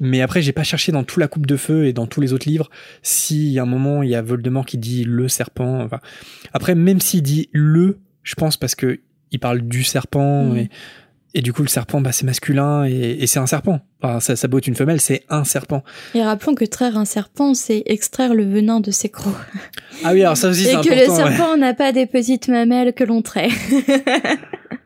mais 0.00 0.20
après 0.22 0.42
j'ai 0.42 0.52
pas 0.52 0.62
cherché 0.64 0.92
dans 0.92 1.04
toute 1.04 1.18
la 1.18 1.28
coupe 1.28 1.46
de 1.46 1.56
feu 1.56 1.86
et 1.86 1.92
dans 1.92 2.06
tous 2.06 2.20
les 2.20 2.32
autres 2.32 2.48
livres 2.48 2.68
si 3.02 3.58
à 3.58 3.62
un 3.62 3.66
moment 3.66 4.02
il 4.02 4.10
y 4.10 4.14
a 4.14 4.22
Voldemort 4.22 4.66
qui 4.66 4.78
dit 4.78 5.04
le 5.04 5.28
serpent. 5.28 5.80
Enfin, 5.82 6.00
après 6.52 6.74
même 6.74 7.00
s'il 7.00 7.22
dit 7.22 7.48
le, 7.52 7.98
je 8.22 8.34
pense 8.34 8.56
parce 8.56 8.74
que 8.74 9.00
il 9.32 9.38
parle 9.38 9.60
du 9.62 9.84
serpent 9.84 10.44
Mm. 10.44 10.56
et 10.56 10.70
et 11.34 11.42
du 11.42 11.52
coup, 11.52 11.62
le 11.62 11.68
serpent, 11.68 12.00
bah, 12.00 12.12
c'est 12.12 12.26
masculin 12.26 12.84
et, 12.86 13.18
et 13.20 13.26
c'est 13.26 13.38
un 13.38 13.46
serpent. 13.46 13.80
Enfin, 14.02 14.20
ça, 14.20 14.34
ça 14.36 14.48
être 14.52 14.66
une 14.66 14.74
femelle, 14.74 15.00
c'est 15.00 15.22
un 15.28 15.44
serpent. 15.44 15.84
Et 16.14 16.22
rappelons 16.22 16.54
que 16.54 16.64
traire 16.64 16.96
un 16.96 17.04
serpent, 17.04 17.54
c'est 17.54 17.82
extraire 17.86 18.34
le 18.34 18.44
venin 18.44 18.80
de 18.80 18.90
ses 18.90 19.08
crocs. 19.08 19.34
Ah 20.04 20.12
oui, 20.12 20.22
alors 20.22 20.36
ça 20.36 20.48
aussi, 20.48 20.62
Et 20.62 20.64
c'est 20.66 20.80
que 20.80 20.88
le 20.88 21.02
important. 21.02 21.24
ouais. 21.24 21.36
serpent 21.36 21.56
n'a 21.56 21.74
pas 21.74 21.92
des 21.92 22.06
petites 22.06 22.48
mamelles 22.48 22.94
que 22.94 23.04
l'on 23.04 23.22
traite. 23.22 23.52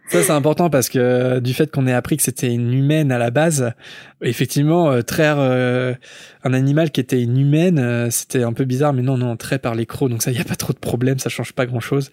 Ça, 0.09 0.23
c'est 0.23 0.33
important 0.33 0.69
parce 0.69 0.91
que 0.91 0.99
euh, 0.99 1.41
du 1.41 1.55
fait 1.55 1.71
qu'on 1.71 1.87
ait 1.87 1.93
appris 1.93 2.19
que 2.19 2.23
c'était 2.23 2.53
une 2.53 2.75
humaine 2.75 3.11
à 3.11 3.17
la 3.17 3.31
base, 3.31 3.73
effectivement, 4.23 4.91
euh, 4.91 5.01
traire 5.01 5.37
euh, 5.39 5.95
un 6.45 6.53
animal 6.53 6.91
qui 6.91 7.01
était 7.01 7.23
une 7.23 7.39
humaine, 7.39 7.79
euh, 7.79 8.11
c'était 8.11 8.43
un 8.43 8.53
peu 8.53 8.65
bizarre, 8.65 8.93
mais 8.93 9.01
non, 9.01 9.17
non, 9.17 9.35
trait 9.37 9.59
par 9.59 9.75
les 9.75 9.87
crocs, 9.87 10.11
donc 10.11 10.23
ça, 10.23 10.31
il 10.31 10.35
n'y 10.35 10.41
a 10.41 10.45
pas 10.45 10.57
trop 10.57 10.75
de 10.75 10.79
problème, 10.79 11.19
ça 11.19 11.31
change 11.31 11.53
pas 11.55 11.65
grand-chose. 11.65 12.11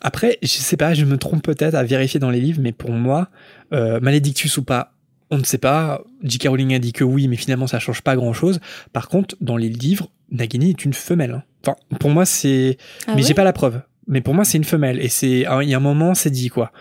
Après, 0.00 0.38
je 0.42 0.48
sais 0.48 0.76
pas, 0.76 0.94
je 0.94 1.04
me 1.04 1.18
trompe 1.18 1.42
peut-être 1.42 1.74
à 1.74 1.82
vérifier 1.82 2.20
dans 2.20 2.30
les 2.30 2.40
livres, 2.40 2.60
mais 2.62 2.72
pour 2.72 2.90
moi, 2.90 3.28
euh, 3.72 4.00
Maledictus 4.00 4.56
ou 4.56 4.62
pas, 4.64 4.94
on 5.30 5.38
ne 5.38 5.44
sait 5.44 5.58
pas. 5.58 6.02
J.K. 6.24 6.48
Rowling 6.48 6.74
a 6.74 6.78
dit 6.78 6.92
que 6.92 7.04
oui, 7.04 7.28
mais 7.28 7.36
finalement, 7.36 7.66
ça 7.66 7.78
change 7.78 8.02
pas 8.02 8.16
grand-chose. 8.16 8.60
Par 8.92 9.08
contre, 9.08 9.36
dans 9.40 9.56
les 9.56 9.68
livres, 9.68 10.10
Nagini 10.30 10.70
est 10.70 10.84
une 10.84 10.92
femelle. 10.94 11.32
hein. 11.32 11.42
Enfin, 11.64 11.76
pour 11.98 12.10
moi, 12.10 12.24
c'est 12.24 12.78
Ah 13.06 13.10
mais 13.10 13.16
ouais 13.16 13.22
j'ai 13.28 13.34
pas 13.34 13.44
la 13.44 13.52
preuve. 13.52 13.80
Mais 14.06 14.22
pour 14.22 14.34
moi, 14.34 14.44
c'est 14.44 14.58
une 14.58 14.64
femelle. 14.64 14.98
Et 15.00 15.08
c'est, 15.08 15.44
il 15.62 15.68
y 15.68 15.74
a 15.74 15.76
un 15.76 15.80
moment, 15.80 16.14
c'est 16.14 16.30
dit, 16.30 16.48
quoi. 16.48 16.72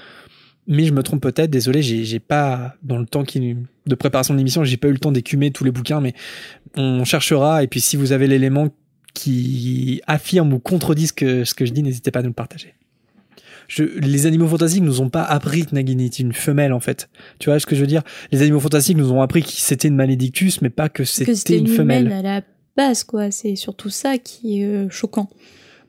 Mais 0.68 0.86
je 0.86 0.94
me 0.94 1.04
trompe 1.04 1.22
peut-être, 1.22 1.50
désolé, 1.50 1.82
j'ai, 1.82 2.06
j'ai 2.06 2.20
pas, 2.20 2.76
dans 2.84 2.98
le 2.98 3.06
temps 3.06 3.24
qui, 3.24 3.58
de 3.86 3.96
préparation 3.96 4.34
de 4.34 4.38
l'émission, 4.40 4.64
j'ai 4.64 4.78
pas 4.78 4.88
eu 4.88 4.92
le 4.94 5.00
temps 5.00 5.12
d'écumer 5.12 5.52
tous 5.52 5.64
les 5.64 5.72
bouquins, 5.72 6.00
mais 6.00 6.14
on 6.76 7.04
cherchera. 7.06 7.64
Et 7.64 7.68
puis, 7.68 7.82
si 7.82 7.98
vous 7.98 8.12
avez 8.14 8.28
l'élément 8.28 8.70
qui 9.14 10.02
affirme 10.08 10.54
ou 10.54 10.60
contredit 10.60 11.08
ce 11.08 11.14
que, 11.14 11.44
ce 11.44 11.54
que 11.54 11.66
je 11.66 11.72
dis, 11.74 11.84
n'hésitez 11.84 12.12
pas 12.12 12.20
à 12.20 12.22
nous 12.24 12.30
le 12.30 12.34
partager. 12.34 12.74
Je, 13.70 13.84
les 13.84 14.26
animaux 14.26 14.48
fantastiques 14.48 14.84
nous 14.84 15.00
ont 15.00 15.10
pas 15.10 15.24
appris 15.24 15.66
que 15.66 15.76
Nagini 15.76 16.08
était 16.08 16.24
une 16.24 16.34
femelle, 16.34 16.74
en 16.74 16.80
fait. 16.80 17.08
Tu 17.38 17.50
vois 17.50 17.60
ce 17.60 17.66
que 17.66 17.76
je 17.76 17.82
veux 17.82 17.88
dire? 17.88 18.02
Les 18.32 18.42
animaux 18.42 18.60
fantastiques 18.60 18.98
nous 18.98 19.12
ont 19.14 19.22
appris 19.22 19.44
que 19.44 19.50
c'était 19.50 19.88
une 19.88 19.96
malédictus, 19.96 20.62
mais 20.62 20.72
pas 20.72 20.90
que 20.90 21.04
c'était 21.06 21.58
une 21.58 21.68
une 21.68 21.74
femelle. 21.74 22.08
humaine 22.08 22.26
à 22.26 22.40
la 22.40 22.42
base, 22.76 23.04
quoi. 23.04 23.30
C'est 23.32 23.56
surtout 23.56 23.90
ça 23.90 24.18
qui 24.18 24.62
est 24.62 24.66
euh, 24.66 24.90
choquant. 24.90 25.30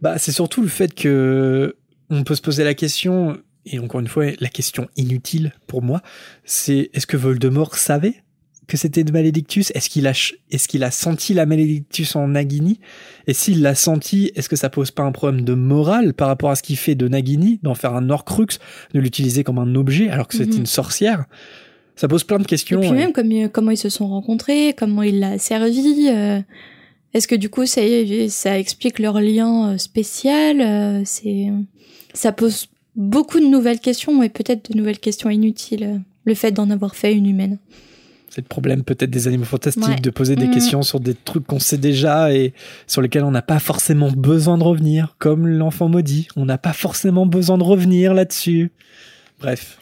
Bah, 0.03 0.19
c'est 0.19 0.31
surtout 0.31 0.61
le 0.61 0.69
fait 0.69 0.95
que 0.95 1.77
on 2.11 2.23
peut 2.23 2.35
se 2.35 2.43
poser 2.43 2.65
la 2.65 2.75
question, 2.75 3.39
et 3.65 3.79
encore 3.79 4.01
une 4.01 4.09
fois, 4.09 4.27
la 4.41 4.49
question 4.49 4.89
inutile 4.97 5.53
pour 5.67 5.83
moi, 5.83 6.03
c'est 6.45 6.91
est-ce 6.93 7.07
que 7.07 7.17
Voldemort 7.17 7.77
savait? 7.77 8.23
Que 8.71 8.77
c'était 8.79 9.05
de 9.05 9.13
Malédictus 9.13 9.71
Est-ce 9.75 9.91
qu'il 9.91 10.07
a, 10.07 10.15
ch- 10.15 10.35
est-ce 10.51 10.67
qu'il 10.69 10.83
a 10.85 10.91
senti 10.91 11.35
la 11.35 11.45
Malédictus 11.47 12.17
en 12.17 12.29
Nagini? 12.29 12.81
Et 13.27 13.35
s'il 13.35 13.61
l'a 13.63 13.75
senti, 13.75 14.33
est-ce 14.35 14.49
que 14.49 14.57
ça 14.57 14.71
pose 14.71 14.91
pas 14.91 15.03
un 15.03 15.13
problème 15.13 15.45
de 15.45 15.53
morale 15.55 16.15
par 16.15 16.29
rapport 16.29 16.51
à 16.51 16.57
ce 16.57 16.63
qu'il 16.63 16.77
fait 16.77 16.95
de 16.95 17.07
Nagini, 17.09 17.61
d'en 17.63 17.75
faire 17.75 17.95
un 17.95 18.09
Horcrux, 18.11 18.47
de 18.95 19.01
l'utiliser 19.01 19.45
comme 19.45 19.59
un 19.59 19.75
objet 19.75 20.09
alors 20.09 20.27
que 20.29 20.37
c'est 20.37 20.47
Mhm. 20.47 20.59
une 20.61 20.67
sorcière? 20.67 21.25
Ça 21.97 22.09
pose 22.09 22.25
plein 22.25 22.39
de 22.39 22.45
Et 22.45 22.47
questions. 22.47 22.81
puis 22.81 22.89
et- 22.89 22.93
même 22.93 23.13
comme, 23.13 23.31
euh, 23.33 23.49
comment 23.49 23.73
ils 23.73 23.77
se 23.77 23.91
sont 23.91 24.09
rencontrés, 24.09 24.75
comment 24.77 25.03
il 25.03 25.19
l'a 25.21 25.39
servi. 25.39 26.09
euh, 26.09 26.41
Est-ce 27.13 27.27
que 27.29 27.35
du 27.35 27.51
coup 27.51 27.67
ça, 27.67 27.81
ça 28.29 28.59
explique 28.59 29.01
leur 29.01 29.21
lien 29.21 29.73
euh, 29.73 29.79
spécial 29.79 30.61
euh, 30.61 31.03
C'est 31.05 31.49
ça 32.15 32.31
pose 32.33 32.69
beaucoup 32.97 33.41
de 33.41 33.47
nouvelles 33.47 33.81
questions 33.81 34.23
et 34.23 34.29
peut-être 34.29 34.71
de 34.73 34.79
nouvelles 34.79 34.99
questions 35.01 35.29
inutiles. 35.29 36.01
Le 36.25 36.35
fait 36.35 36.53
d'en 36.53 36.71
avoir 36.71 36.95
fait 36.95 37.13
une 37.15 37.27
humaine. 37.27 37.59
C'est 38.31 38.41
le 38.43 38.47
problème 38.49 38.85
peut-être 38.85 39.11
des 39.11 39.27
animaux 39.27 39.45
fantastiques, 39.45 39.85
Ouais. 39.87 39.97
de 40.01 40.11
poser 40.11 40.37
des 40.37 40.47
Mhm. 40.47 40.55
questions 40.55 40.83
sur 40.83 41.01
des 41.01 41.15
trucs 41.15 41.47
qu'on 41.47 41.59
sait 41.59 41.79
déjà 41.79 42.33
et 42.33 42.55
sur 42.87 43.03
lesquels 43.03 43.25
on 43.25 43.33
n'a 43.33 43.43
pas 43.43 43.59
forcément 43.59 44.11
besoin 44.11 44.57
de 44.57 44.63
revenir, 44.63 45.17
comme 45.19 45.47
l'enfant 45.49 45.89
maudit. 45.89 46.29
On 46.37 46.45
n'a 46.45 46.57
pas 46.57 46.73
forcément 46.73 47.27
besoin 47.27 47.59
de 47.59 47.65
revenir 47.65 48.15
là-dessus. 48.15 48.71
Bref. 49.41 49.79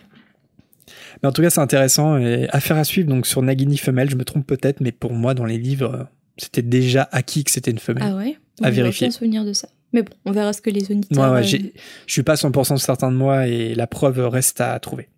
Mais 1.23 1.29
en 1.29 1.33
tout 1.33 1.43
cas, 1.43 1.51
c'est 1.51 1.61
intéressant 1.61 2.17
et 2.17 2.49
affaire 2.51 2.79
à 2.79 2.85
suivre. 2.85 3.09
Donc 3.11 3.27
sur 3.27 3.43
Nagini 3.43 3.77
femelle, 3.77 4.09
je 4.09 4.17
me 4.17 4.25
trompe 4.25 4.47
peut-être, 4.47 4.81
mais 4.81 4.93
pour 4.93 5.13
moi, 5.13 5.35
dans 5.35 5.45
les 5.45 5.59
livres, 5.59 6.09
c'était 6.39 6.63
déjà 6.63 7.09
acquis 7.13 7.45
que 7.45 7.51
c'était 7.51 7.71
une 7.71 7.79
femelle. 7.79 8.05
Ah 8.07 8.17
ouais? 8.17 8.39
À 8.63 8.71
vérifier. 8.71 9.09
aucun 9.09 9.17
souvenir 9.17 9.45
de 9.45 9.53
ça. 9.53 9.69
Mais 9.93 10.03
bon, 10.03 10.13
on 10.25 10.33
verra 10.33 10.53
ce 10.53 10.61
que 10.63 10.71
les 10.71 10.85
Ouais, 10.91 10.97
auditeurs. 10.97 11.33
ouais, 11.33 11.39
euh, 11.41 11.43
j'ai- 11.43 11.73
je 12.07 12.13
suis 12.13 12.23
pas 12.23 12.37
100% 12.37 12.77
certain 12.79 13.11
de 13.13 13.17
moi 13.17 13.47
et 13.47 13.75
la 13.75 13.87
preuve 13.87 14.19
reste 14.27 14.61
à 14.61 14.79
trouver. 14.81 15.09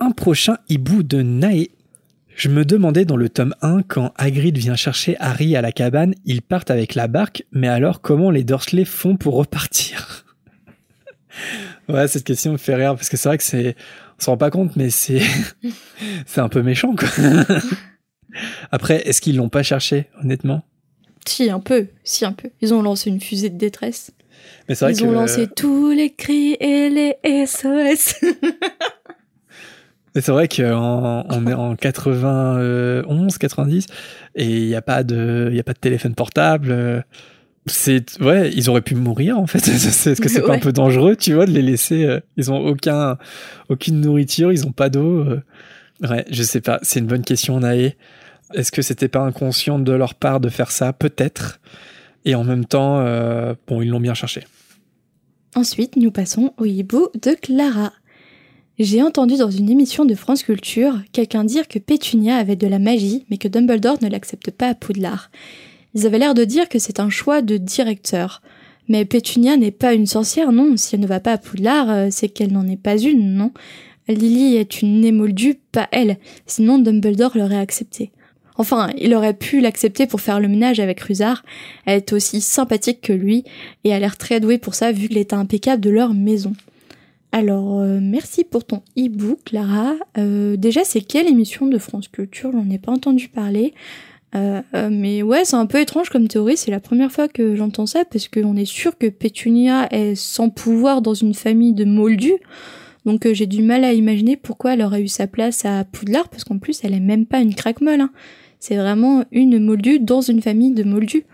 Un 0.00 0.10
prochain 0.12 0.56
hibou 0.68 1.02
de 1.02 1.22
Nae. 1.22 1.68
Je 2.34 2.48
me 2.48 2.64
demandais 2.64 3.04
dans 3.04 3.16
le 3.16 3.28
tome 3.28 3.54
1 3.62 3.82
quand 3.82 4.12
Hagrid 4.16 4.56
vient 4.56 4.76
chercher 4.76 5.16
Harry 5.20 5.54
à 5.56 5.62
la 5.62 5.72
cabane, 5.72 6.14
ils 6.24 6.42
partent 6.42 6.70
avec 6.70 6.94
la 6.94 7.06
barque, 7.06 7.44
mais 7.52 7.68
alors 7.68 8.00
comment 8.00 8.30
les 8.30 8.44
Dursley 8.44 8.84
font 8.84 9.16
pour 9.16 9.34
repartir 9.34 10.24
Ouais, 11.88 12.08
cette 12.08 12.24
question 12.24 12.52
me 12.52 12.58
fait 12.58 12.74
rire 12.74 12.94
parce 12.94 13.08
que 13.08 13.16
c'est 13.16 13.28
vrai 13.28 13.38
que 13.38 13.44
c'est 13.44 13.74
on 14.18 14.24
s'en 14.24 14.32
rend 14.32 14.38
pas 14.38 14.50
compte 14.50 14.76
mais 14.76 14.90
c'est 14.90 15.22
c'est 16.26 16.40
un 16.40 16.48
peu 16.48 16.62
méchant 16.62 16.94
quoi. 16.94 17.08
Après, 18.70 19.06
est-ce 19.06 19.20
qu'ils 19.20 19.36
l'ont 19.36 19.48
pas 19.48 19.62
cherché 19.62 20.08
honnêtement? 20.22 20.62
Si, 21.26 21.50
un 21.50 21.60
peu. 21.60 21.86
Si, 22.02 22.24
un 22.24 22.32
peu. 22.32 22.48
Ils 22.60 22.72
ont 22.74 22.82
lancé 22.82 23.10
une 23.10 23.20
fusée 23.20 23.50
de 23.50 23.58
détresse. 23.58 24.10
Mais 24.68 24.74
c'est 24.74 24.86
vrai 24.86 24.94
Ils 24.94 25.00
que 25.00 25.04
ont 25.04 25.12
lancé 25.12 25.46
tous 25.46 25.90
les 25.90 26.10
cris 26.10 26.56
et 26.58 26.88
les 26.88 27.46
SOS. 27.46 28.20
C'est 30.14 30.28
vrai 30.30 30.46
qu'on 30.48 31.24
on 31.28 31.46
est 31.46 31.54
en 31.54 31.74
91, 31.74 33.38
90, 33.38 33.86
et 34.34 34.44
il 34.44 34.66
n'y 34.66 34.74
a 34.74 34.82
pas 34.82 35.04
de, 35.04 35.48
il 35.50 35.56
y 35.56 35.60
a 35.60 35.64
pas 35.64 35.72
de 35.72 35.78
téléphone 35.78 36.14
portable. 36.14 36.68
euh, 36.70 37.00
C'est, 37.66 38.20
ouais, 38.20 38.50
ils 38.54 38.68
auraient 38.68 38.82
pu 38.82 38.94
mourir 38.94 39.38
en 39.38 39.46
fait. 39.46 39.66
Est-ce 39.68 40.20
que 40.20 40.28
c'est 40.28 40.42
pas 40.42 40.54
un 40.54 40.58
peu 40.58 40.72
dangereux, 40.72 41.16
tu 41.16 41.32
vois, 41.34 41.46
de 41.46 41.52
les 41.52 41.62
laisser 41.62 42.04
euh, 42.04 42.20
Ils 42.36 42.50
ont 42.52 42.58
aucun, 42.58 43.16
aucune 43.68 44.00
nourriture, 44.00 44.52
ils 44.52 44.66
ont 44.66 44.72
pas 44.72 44.90
d'eau. 44.90 45.20
euh. 45.20 45.42
Ouais, 46.02 46.24
je 46.30 46.42
sais 46.42 46.60
pas. 46.60 46.78
C'est 46.82 46.98
une 46.98 47.06
bonne 47.06 47.22
question, 47.24 47.60
Naé. 47.60 47.96
Est-ce 48.54 48.72
que 48.72 48.82
c'était 48.82 49.08
pas 49.08 49.20
inconscient 49.20 49.78
de 49.78 49.92
leur 49.92 50.14
part 50.14 50.40
de 50.40 50.48
faire 50.50 50.72
ça? 50.72 50.92
Peut-être. 50.92 51.60
Et 52.24 52.34
en 52.34 52.44
même 52.44 52.64
temps, 52.66 52.98
euh, 53.00 53.54
bon, 53.66 53.80
ils 53.80 53.88
l'ont 53.88 54.00
bien 54.00 54.14
cherché. 54.14 54.44
Ensuite, 55.54 55.96
nous 55.96 56.10
passons 56.10 56.52
au 56.58 56.64
hibou 56.64 57.08
de 57.22 57.34
Clara. 57.40 57.92
J'ai 58.78 59.02
entendu 59.02 59.36
dans 59.36 59.50
une 59.50 59.68
émission 59.68 60.06
de 60.06 60.14
France 60.14 60.42
Culture 60.42 60.98
quelqu'un 61.12 61.44
dire 61.44 61.68
que 61.68 61.78
Pétunia 61.78 62.36
avait 62.36 62.56
de 62.56 62.66
la 62.66 62.78
magie, 62.78 63.26
mais 63.28 63.36
que 63.36 63.48
Dumbledore 63.48 63.98
ne 64.02 64.08
l'accepte 64.08 64.50
pas 64.50 64.68
à 64.68 64.74
Poudlard. 64.74 65.30
Ils 65.94 66.06
avaient 66.06 66.18
l'air 66.18 66.32
de 66.32 66.44
dire 66.44 66.70
que 66.70 66.78
c'est 66.78 66.98
un 66.98 67.10
choix 67.10 67.42
de 67.42 67.58
directeur. 67.58 68.40
Mais 68.88 69.04
Pétunia 69.04 69.58
n'est 69.58 69.72
pas 69.72 69.92
une 69.92 70.06
sorcière, 70.06 70.52
non. 70.52 70.76
Si 70.78 70.94
elle 70.94 71.02
ne 71.02 71.06
va 71.06 71.20
pas 71.20 71.32
à 71.32 71.38
Poudlard, 71.38 71.90
euh, 71.90 72.08
c'est 72.10 72.30
qu'elle 72.30 72.52
n'en 72.52 72.66
est 72.66 72.80
pas 72.80 72.96
une, 72.96 73.34
non. 73.34 73.52
Lily 74.08 74.56
est 74.56 74.80
une 74.80 75.04
émoldue, 75.04 75.60
pas 75.70 75.88
elle. 75.92 76.16
Sinon, 76.46 76.78
Dumbledore 76.78 77.36
l'aurait 77.36 77.58
acceptée. 77.58 78.10
Enfin, 78.56 78.90
il 78.98 79.14
aurait 79.14 79.34
pu 79.34 79.60
l'accepter 79.60 80.06
pour 80.06 80.20
faire 80.20 80.40
le 80.40 80.48
ménage 80.48 80.80
avec 80.80 81.00
Rusard. 81.00 81.44
Elle 81.84 81.98
est 81.98 82.12
aussi 82.12 82.40
sympathique 82.40 83.02
que 83.02 83.12
lui, 83.12 83.44
et 83.84 83.92
a 83.92 83.98
l'air 83.98 84.16
très 84.16 84.40
douée 84.40 84.58
pour 84.58 84.74
ça 84.74 84.92
vu 84.92 85.08
l'état 85.08 85.36
impeccable 85.36 85.82
de 85.82 85.90
leur 85.90 86.14
maison. 86.14 86.54
Alors, 87.34 87.80
euh, 87.80 87.98
merci 88.02 88.44
pour 88.44 88.64
ton 88.64 88.82
hibou, 88.94 89.38
Clara. 89.44 89.94
Euh, 90.18 90.56
déjà, 90.56 90.84
c'est 90.84 91.00
quelle 91.00 91.26
émission 91.28 91.66
de 91.66 91.78
France 91.78 92.08
Culture? 92.08 92.52
J'en 92.52 92.68
ai 92.68 92.78
pas 92.78 92.92
entendu 92.92 93.28
parler. 93.28 93.72
Euh, 94.34 94.60
mais 94.90 95.22
ouais, 95.22 95.44
c'est 95.44 95.56
un 95.56 95.66
peu 95.66 95.80
étrange 95.80 96.10
comme 96.10 96.28
théorie. 96.28 96.58
C'est 96.58 96.70
la 96.70 96.80
première 96.80 97.10
fois 97.10 97.28
que 97.28 97.56
j'entends 97.56 97.86
ça 97.86 98.04
parce 98.04 98.28
qu'on 98.28 98.56
est 98.56 98.66
sûr 98.66 98.98
que 98.98 99.06
Pétunia 99.06 99.88
est 99.90 100.14
sans 100.14 100.50
pouvoir 100.50 101.00
dans 101.00 101.14
une 101.14 101.34
famille 101.34 101.72
de 101.72 101.84
moldus. 101.84 102.38
Donc 103.04 103.26
j'ai 103.32 103.46
du 103.46 103.62
mal 103.62 103.84
à 103.84 103.92
imaginer 103.92 104.36
pourquoi 104.36 104.74
elle 104.74 104.82
aurait 104.82 105.02
eu 105.02 105.08
sa 105.08 105.26
place 105.26 105.64
à 105.64 105.84
Poudlard 105.84 106.28
parce 106.28 106.44
qu'en 106.44 106.58
plus 106.58 106.80
elle 106.84 106.94
est 106.94 107.00
même 107.00 107.26
pas 107.26 107.40
une 107.40 107.54
craque-molle. 107.54 108.00
hein. 108.00 108.10
C'est 108.60 108.76
vraiment 108.76 109.24
une 109.32 109.58
moldue 109.58 109.98
dans 109.98 110.20
une 110.20 110.40
famille 110.40 110.72
de 110.72 110.84
moldus. 110.84 111.24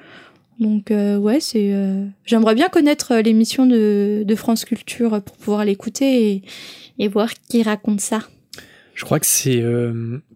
Donc 0.58 0.90
euh, 0.90 1.16
ouais, 1.16 1.40
c'est. 1.40 1.72
euh, 1.72 2.06
J'aimerais 2.24 2.54
bien 2.54 2.68
connaître 2.68 3.12
euh, 3.12 3.22
l'émission 3.22 3.66
de, 3.66 4.24
de 4.26 4.34
France 4.34 4.64
Culture 4.64 5.22
pour 5.22 5.36
pouvoir 5.36 5.64
l'écouter 5.64 6.42
et, 6.98 7.08
voir 7.08 7.30
qui 7.48 7.62
raconte 7.62 8.00
ça. 8.00 8.20
Je 8.94 9.04
crois 9.04 9.20
que 9.20 9.26
c'est 9.26 9.62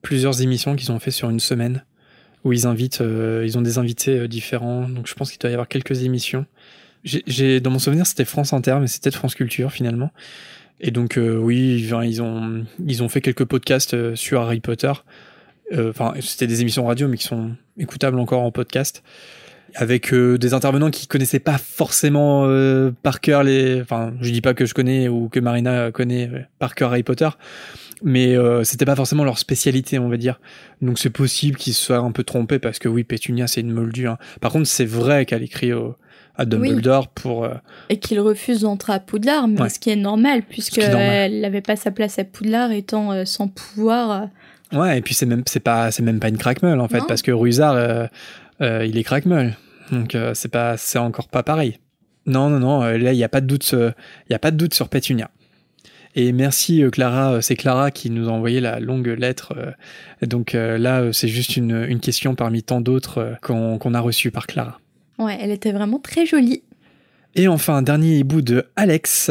plusieurs 0.03 0.41
émissions 0.41 0.77
qu'ils 0.77 0.93
ont 0.93 1.01
fait 1.01 1.11
sur 1.11 1.29
une 1.29 1.41
semaine 1.41 1.83
où 2.45 2.53
ils 2.53 2.69
invitent, 2.69 3.03
ils 3.03 3.59
ont 3.59 3.63
des 3.63 3.79
invités 3.79 4.29
différents. 4.29 4.89
Donc 4.89 5.09
je 5.09 5.15
pense 5.15 5.33
qu'il 5.33 5.41
doit 5.41 5.51
y 5.51 5.53
avoir 5.53 5.67
quelques 5.67 6.05
émissions. 6.05 6.47
Dans 7.05 7.71
mon 7.73 7.81
souvenir 7.81 8.07
c'était 8.07 8.25
France 8.25 8.53
Inter, 8.53 8.77
mais 8.81 8.87
c'était 8.87 9.11
France 9.11 9.35
Culture 9.35 9.73
finalement. 9.73 10.13
Et 10.79 10.93
donc 10.93 11.19
oui, 11.19 11.81
ils 11.81 12.23
ont 12.23 12.65
ils 12.87 13.03
ont 13.03 13.09
fait 13.09 13.21
quelques 13.21 13.47
podcasts 13.47 14.15
sur 14.15 14.43
Harry 14.43 14.61
Potter. 14.61 14.93
Enfin 15.77 16.15
c'était 16.21 16.47
des 16.47 16.61
émissions 16.61 16.87
radio, 16.87 17.09
mais 17.09 17.17
qui 17.17 17.25
sont 17.25 17.57
écoutables 17.77 18.21
encore 18.21 18.43
en 18.43 18.53
podcast. 18.53 19.03
Avec 19.75 20.13
euh, 20.13 20.39
des 20.39 20.55
intervenants 20.55 20.91
qui 20.91 21.07
connaissaient 21.07 21.39
pas 21.39 21.59
forcément 21.59 22.45
euh, 22.47 22.91
par 23.03 23.21
cœur 23.21 23.43
les. 23.43 23.81
Enfin, 23.81 24.13
je 24.21 24.31
dis 24.31 24.41
pas 24.41 24.55
que 24.55 24.67
je 24.67 24.75
connais 24.75 25.09
ou 25.09 25.29
que 25.29 25.41
Marina 25.41 25.91
connaît 25.91 26.29
euh, 26.29 26.41
par 26.59 26.75
cœur 26.75 26.91
Harry 26.91 27.03
Potter, 27.03 27.29
mais 28.03 28.37
c'était 28.65 28.85
pas 28.85 28.97
forcément 28.97 29.25
leur 29.25 29.39
spécialité, 29.39 29.99
on 29.99 30.09
va 30.09 30.17
dire. 30.17 30.41
Donc 30.81 30.99
c'est 30.99 31.11
possible 31.11 31.57
qu'ils 31.57 31.75
se 31.75 31.85
soient 31.85 31.99
un 31.99 32.13
peu 32.13 32.25
trompés 32.25 32.59
parce 32.59 32.79
que 32.79 32.89
oui, 32.89 33.05
Pétunia 33.05 33.47
c'est 33.47 33.61
une 33.61 33.73
moldue. 33.73 34.09
Hein. 34.09 34.19
Par 34.41 34.53
contre, 34.53 34.67
c'est 34.67 34.85
vrai 34.85 35.25
qu'elle 35.25 35.43
écrit 35.43 35.73
au, 35.73 35.97
à 36.37 36.45
Dumbledore 36.45 37.09
pour. 37.09 37.49
Et 37.89 37.99
qu'il 37.99 38.21
refuse 38.21 38.63
d'entrer 38.63 38.93
à 38.93 39.01
Poudlard, 39.01 39.49
mais 39.49 39.69
ce 39.69 39.79
qui 39.79 39.91
est 39.91 39.97
normal 39.97 40.43
puisqu'elle 40.43 41.41
n'avait 41.41 41.61
pas 41.61 41.77
sa 41.77 41.91
place 41.91 42.19
à 42.19 42.25
Poudlard 42.25 42.73
étant 42.73 43.25
sans 43.25 43.49
pouvoir. 43.49 44.29
Ouais, 44.73 44.99
et 44.99 45.01
puis 45.03 45.15
c'est 45.15 45.27
même 45.27 45.43
c'est 45.47 45.61
pas 45.61 45.91
c'est 45.91 46.03
même 46.03 46.19
pas 46.19 46.29
une 46.29 46.39
craquemeule 46.39 46.81
en 46.81 46.89
fait 46.89 47.03
parce 47.07 47.21
que 47.23 47.31
Ruzard 47.31 47.75
euh, 47.75 48.07
il 48.63 48.97
est 48.97 49.05
crackmull. 49.05 49.57
Donc 49.93 50.15
euh, 50.15 50.35
c'est 50.35 50.49
pas, 50.49 50.77
c'est 50.77 50.99
encore 50.99 51.29
pas 51.29 51.43
pareil. 51.43 51.79
Non, 52.27 52.49
non, 52.49 52.59
non. 52.59 52.83
Euh, 52.83 52.99
là, 52.99 53.13
il 53.13 53.17
n'y 53.17 53.25
a 53.25 53.29
pas 53.29 53.41
de 53.41 53.47
doute, 53.47 53.73
il 53.73 54.33
y 54.33 54.35
a 54.35 54.39
pas 54.39 54.51
de 54.51 54.57
doute 54.57 54.75
sur 54.75 54.89
Pétunia. 54.89 55.31
Et 56.15 56.33
merci 56.33 56.83
Clara, 56.93 57.41
c'est 57.41 57.57
Clara 57.57 57.91
qui 57.91 58.11
nous 58.11 58.29
a 58.29 58.33
envoyé 58.33 58.61
la 58.61 58.81
longue 58.81 59.07
lettre. 59.07 59.55
Donc 60.21 60.53
là, 60.53 61.11
c'est 61.11 61.29
juste 61.29 61.57
une, 61.57 62.01
question 62.01 62.35
parmi 62.35 62.63
tant 62.63 62.83
d'autres 62.83 63.37
qu'on 63.41 63.95
a 63.95 64.01
reçues 64.01 64.31
par 64.31 64.47
Clara. 64.47 64.79
Ouais, 65.19 65.39
elle 65.41 65.51
était 65.51 65.73
vraiment 65.73 65.99
très 65.99 66.27
jolie. 66.27 66.63
Et 67.35 67.49
enfin, 67.49 67.77
un 67.77 67.83
dernier 67.83 68.19
hibou 68.19 68.43
de 68.43 68.67
Alex. 68.77 69.31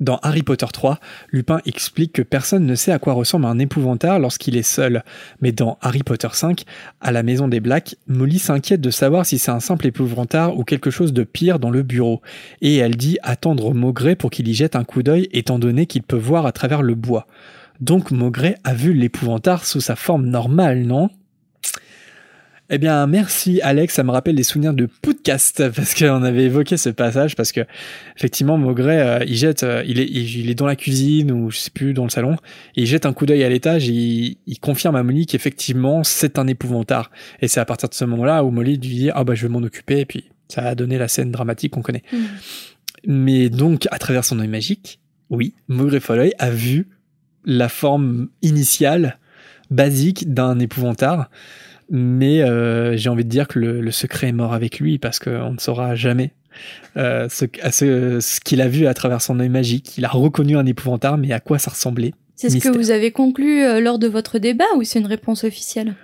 Dans 0.00 0.18
Harry 0.22 0.42
Potter 0.42 0.66
3, 0.72 0.98
Lupin 1.30 1.60
explique 1.66 2.14
que 2.14 2.22
personne 2.22 2.64
ne 2.64 2.74
sait 2.74 2.90
à 2.90 2.98
quoi 2.98 3.12
ressemble 3.12 3.44
un 3.44 3.58
épouvantail 3.58 4.18
lorsqu'il 4.18 4.56
est 4.56 4.62
seul. 4.62 5.04
Mais 5.42 5.52
dans 5.52 5.76
Harry 5.82 6.02
Potter 6.02 6.28
5, 6.32 6.64
à 7.02 7.12
la 7.12 7.22
maison 7.22 7.48
des 7.48 7.60
Blacks, 7.60 7.96
Molly 8.06 8.38
s'inquiète 8.38 8.80
de 8.80 8.90
savoir 8.90 9.26
si 9.26 9.38
c'est 9.38 9.50
un 9.50 9.60
simple 9.60 9.86
épouvantail 9.86 10.52
ou 10.56 10.64
quelque 10.64 10.90
chose 10.90 11.12
de 11.12 11.22
pire 11.22 11.58
dans 11.58 11.68
le 11.68 11.82
bureau. 11.82 12.22
Et 12.62 12.76
elle 12.76 12.96
dit 12.96 13.18
attendre 13.22 13.74
Maugré 13.74 14.16
pour 14.16 14.30
qu'il 14.30 14.48
y 14.48 14.54
jette 14.54 14.74
un 14.74 14.84
coup 14.84 15.02
d'œil 15.02 15.28
étant 15.32 15.58
donné 15.58 15.84
qu'il 15.84 16.02
peut 16.02 16.16
voir 16.16 16.46
à 16.46 16.52
travers 16.52 16.80
le 16.80 16.94
bois. 16.94 17.26
Donc 17.80 18.10
Maugré 18.10 18.56
a 18.64 18.72
vu 18.72 18.94
l'épouvantard 18.94 19.66
sous 19.66 19.80
sa 19.80 19.96
forme 19.96 20.26
normale, 20.26 20.82
non? 20.82 21.10
Eh 22.72 22.78
bien, 22.78 23.04
merci 23.08 23.60
Alex, 23.62 23.94
ça 23.94 24.04
me 24.04 24.12
rappelle 24.12 24.36
les 24.36 24.44
souvenirs 24.44 24.74
de 24.74 24.86
podcast 25.02 25.68
parce 25.74 25.92
qu'on 25.94 26.22
avait 26.22 26.44
évoqué 26.44 26.76
ce 26.76 26.88
passage 26.88 27.34
parce 27.34 27.50
que 27.50 27.62
effectivement 28.16 28.58
Maugret, 28.58 29.00
euh, 29.00 29.24
il 29.26 29.34
jette, 29.34 29.64
euh, 29.64 29.82
il, 29.84 29.98
est, 29.98 30.06
il, 30.08 30.48
est 30.48 30.54
dans 30.54 30.66
la 30.66 30.76
cuisine 30.76 31.32
ou 31.32 31.50
je 31.50 31.58
sais 31.58 31.70
plus 31.70 31.94
dans 31.94 32.04
le 32.04 32.10
salon, 32.10 32.36
et 32.76 32.82
il 32.82 32.86
jette 32.86 33.06
un 33.06 33.12
coup 33.12 33.26
d'œil 33.26 33.42
à 33.42 33.48
l'étage, 33.48 33.88
et 33.88 33.92
il, 33.92 34.36
il, 34.46 34.60
confirme 34.60 34.94
à 34.94 35.02
Molly 35.02 35.26
qu'effectivement 35.26 36.04
c'est 36.04 36.38
un 36.38 36.46
épouvantard. 36.46 37.10
Et 37.40 37.48
c'est 37.48 37.58
à 37.58 37.64
partir 37.64 37.88
de 37.88 37.94
ce 37.94 38.04
moment-là 38.04 38.44
où 38.44 38.52
Molly 38.52 38.72
lui 38.72 38.78
dit 38.78 39.10
ah 39.12 39.24
bah 39.24 39.34
je 39.34 39.42
vais 39.42 39.52
m'en 39.52 39.62
occuper 39.62 39.98
et 39.98 40.06
puis 40.06 40.30
ça 40.48 40.62
a 40.62 40.74
donné 40.76 40.96
la 40.96 41.08
scène 41.08 41.32
dramatique 41.32 41.72
qu'on 41.72 41.82
connaît. 41.82 42.04
Mm. 42.12 42.18
Mais 43.06 43.48
donc 43.48 43.88
à 43.90 43.98
travers 43.98 44.24
son 44.24 44.38
œil 44.38 44.48
magique, 44.48 45.00
oui, 45.28 45.54
Maugret 45.66 45.98
Folloy 45.98 46.32
a 46.38 46.50
vu 46.50 46.88
la 47.44 47.68
forme 47.68 48.28
initiale, 48.42 49.18
basique 49.70 50.32
d'un 50.32 50.60
épouvantard 50.60 51.30
mais 51.90 52.42
euh, 52.42 52.96
j'ai 52.96 53.08
envie 53.10 53.24
de 53.24 53.28
dire 53.28 53.48
que 53.48 53.58
le, 53.58 53.90
secret 53.90 54.28
est 54.28 54.32
mort 54.32 54.54
avec 54.54 54.78
lui 54.78 54.98
parce 54.98 55.18
qu'on 55.18 55.52
ne 55.52 55.58
saura 55.58 55.96
jamais 55.96 56.30
euh, 56.96 57.28
ce, 57.28 57.46
ce, 57.70 58.40
qu'il 58.40 58.60
a 58.60 58.68
vu 58.68 58.86
à 58.86 58.94
travers 58.94 59.20
son 59.20 59.40
œil 59.40 59.48
magique. 59.48 59.98
Il 59.98 60.04
a 60.04 60.08
reconnu 60.08 60.56
un 60.56 60.66
épouvantard, 60.66 61.18
mais 61.18 61.32
à 61.32 61.40
quoi 61.40 61.58
ça 61.58 61.72
ressemblait? 61.72 62.14
C'est 62.36 62.48
ce 62.48 62.58
que 62.58 62.74
vous 62.74 62.90
avez 62.90 63.10
conclu 63.10 63.62
euh, 63.62 63.80
lors 63.80 63.98
de 63.98 64.06
votre 64.06 64.38
débat 64.38 64.64
ou 64.76 64.84
c'est 64.84 65.00
une 65.00 65.06
réponse 65.06 65.44
officielle? 65.44 65.94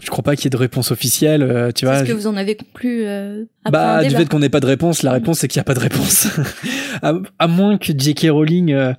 Je 0.00 0.10
crois 0.10 0.22
pas 0.22 0.36
qu'il 0.36 0.44
y 0.44 0.46
ait 0.48 0.50
de 0.50 0.56
réponse 0.56 0.90
officielle, 0.90 1.42
euh, 1.42 1.72
tu 1.72 1.86
vois. 1.86 1.96
Est-ce 1.96 2.08
que 2.08 2.12
vous 2.12 2.26
en 2.26 2.36
avez 2.36 2.56
conclu 2.56 3.04
euh, 3.06 3.44
Bah, 3.70 4.04
du 4.04 4.14
fait 4.14 4.28
qu'on 4.28 4.38
n'ait 4.38 4.48
pas 4.48 4.60
de 4.60 4.66
réponse, 4.66 5.02
la 5.02 5.12
réponse 5.12 5.38
c'est 5.38 5.48
qu'il 5.48 5.58
n'y 5.58 5.62
a 5.62 5.64
pas 5.64 5.74
de 5.74 5.80
réponse. 5.80 6.28
à, 7.02 7.48
moins 7.48 7.78
que 7.78 7.92
J.K. 7.96 8.28
Rowling 8.30 8.72
euh, 8.72 8.92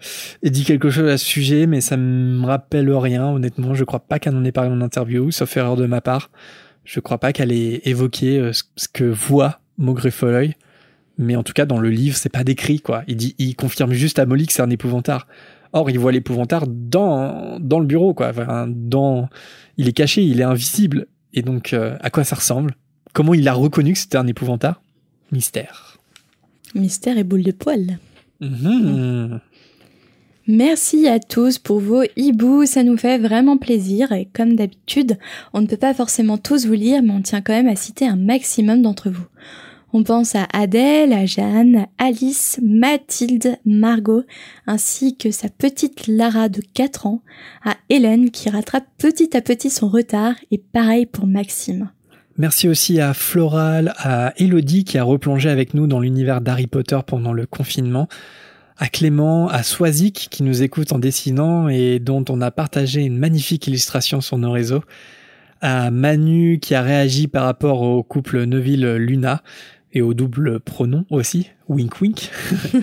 ait 0.43 0.49
dit 0.49 0.63
quelque 0.63 0.89
chose 0.89 1.09
à 1.09 1.17
ce 1.17 1.25
sujet, 1.25 1.67
mais 1.67 1.81
ça 1.81 1.97
me 1.97 2.45
rappelle 2.45 2.91
rien, 2.91 3.27
honnêtement. 3.27 3.75
Je 3.75 3.83
crois 3.83 3.99
pas 3.99 4.19
qu'elle 4.19 4.35
en 4.35 4.43
ait 4.43 4.51
parlé 4.51 4.71
en 4.71 4.81
interview, 4.81 5.31
sauf 5.31 5.55
erreur 5.57 5.75
de 5.75 5.85
ma 5.85 6.01
part. 6.01 6.31
Je 6.85 6.99
crois 6.99 7.19
pas 7.19 7.33
qu'elle 7.33 7.51
ait 7.51 7.81
évoqué 7.85 8.39
euh, 8.39 8.51
ce 8.53 8.87
que 8.91 9.03
voit 9.03 9.59
Maugrey 9.77 10.11
Folloy. 10.11 10.55
Mais 11.19 11.35
en 11.35 11.43
tout 11.43 11.53
cas, 11.53 11.65
dans 11.65 11.79
le 11.79 11.89
livre, 11.89 12.15
c'est 12.15 12.29
pas 12.29 12.43
décrit, 12.43 12.79
quoi. 12.79 13.03
Il 13.07 13.17
dit, 13.17 13.35
il 13.37 13.55
confirme 13.55 13.91
juste 13.91 14.19
à 14.19 14.25
Molly 14.25 14.47
que 14.47 14.53
c'est 14.53 14.61
un 14.61 14.69
épouvantard. 14.69 15.27
Or, 15.71 15.89
il 15.91 15.99
voit 15.99 16.11
l'épouvantard 16.11 16.65
dans, 16.65 17.59
dans 17.59 17.79
le 17.79 17.85
bureau, 17.85 18.13
quoi. 18.13 18.29
Enfin, 18.29 18.67
dans, 18.67 19.29
il 19.80 19.88
est 19.88 19.93
caché, 19.93 20.21
il 20.21 20.41
est 20.41 20.43
invisible. 20.43 21.07
Et 21.34 21.41
donc, 21.41 21.71
euh, 21.71 21.95
à 22.01 22.09
quoi 22.09 22.25
ça 22.25 22.36
ressemble? 22.36 22.75
Comment 23.13 23.34
il 23.34 23.47
a 23.47 23.53
reconnu 23.53 23.93
que 23.93 23.99
c'était 23.99 24.17
un 24.17 24.27
épouvantard? 24.27 24.82
Mystère. 25.32 25.97
Mystère 26.75 27.17
et 27.17 27.23
boule 27.23 27.43
de 27.43 27.51
poil. 27.51 27.97
Mhm. 28.41 29.39
Merci 30.47 31.07
à 31.07 31.19
tous 31.19 31.59
pour 31.59 31.80
vos 31.80 32.03
hiboux, 32.17 32.65
ça 32.65 32.84
nous 32.84 32.97
fait 32.97 33.19
vraiment 33.19 33.57
plaisir 33.57 34.11
et 34.11 34.27
comme 34.34 34.55
d'habitude, 34.55 35.17
on 35.53 35.61
ne 35.61 35.67
peut 35.67 35.77
pas 35.77 35.93
forcément 35.93 36.38
tous 36.38 36.65
vous 36.65 36.73
lire 36.73 37.03
mais 37.03 37.11
on 37.11 37.21
tient 37.21 37.41
quand 37.41 37.53
même 37.53 37.67
à 37.67 37.75
citer 37.75 38.07
un 38.07 38.15
maximum 38.15 38.82
d'entre 38.82 39.11
vous. 39.11 39.27
On 39.91 40.03
pense 40.03 40.35
à 40.35 40.47
Adèle, 40.53 41.13
à 41.13 41.25
Jeanne, 41.25 41.87
Alice, 41.97 42.59
Mathilde, 42.63 43.57
Margot, 43.65 44.23
ainsi 44.67 45.17
que 45.17 45.31
sa 45.31 45.49
petite 45.49 46.05
Lara 46.05 46.47
de 46.47 46.61
4 46.75 47.07
ans, 47.07 47.23
à 47.65 47.75
Hélène 47.89 48.29
qui 48.29 48.51
rattrape 48.51 48.85
petit 48.99 49.35
à 49.35 49.41
petit 49.41 49.71
son 49.71 49.89
retard, 49.89 50.35
et 50.51 50.59
pareil 50.59 51.07
pour 51.07 51.25
Maxime. 51.25 51.89
Merci 52.37 52.69
aussi 52.69 53.01
à 53.01 53.15
Floral, 53.15 53.93
à 53.97 54.31
Elodie 54.37 54.83
qui 54.83 54.99
a 54.99 55.03
replongé 55.03 55.49
avec 55.49 55.73
nous 55.73 55.87
dans 55.87 55.99
l'univers 55.99 56.41
d'Harry 56.41 56.67
Potter 56.67 56.99
pendant 57.05 57.33
le 57.33 57.47
confinement, 57.47 58.07
à 58.77 58.89
Clément, 58.89 59.47
à 59.47 59.63
Swazik 59.63 60.27
qui 60.29 60.43
nous 60.43 60.61
écoute 60.61 60.93
en 60.93 60.99
dessinant 60.99 61.67
et 61.67 61.97
dont 61.97 62.23
on 62.29 62.41
a 62.41 62.51
partagé 62.51 63.01
une 63.01 63.17
magnifique 63.17 63.65
illustration 63.65 64.21
sur 64.21 64.37
nos 64.37 64.51
réseaux, 64.51 64.83
à 65.61 65.89
Manu 65.91 66.59
qui 66.61 66.75
a 66.75 66.81
réagi 66.83 67.27
par 67.27 67.43
rapport 67.43 67.81
au 67.81 68.03
couple 68.03 68.43
Neuville-Luna, 68.43 69.41
et 69.93 70.01
au 70.01 70.13
double 70.13 70.59
pronom 70.59 71.05
aussi, 71.09 71.49
wink 71.67 72.01
wink, 72.01 72.31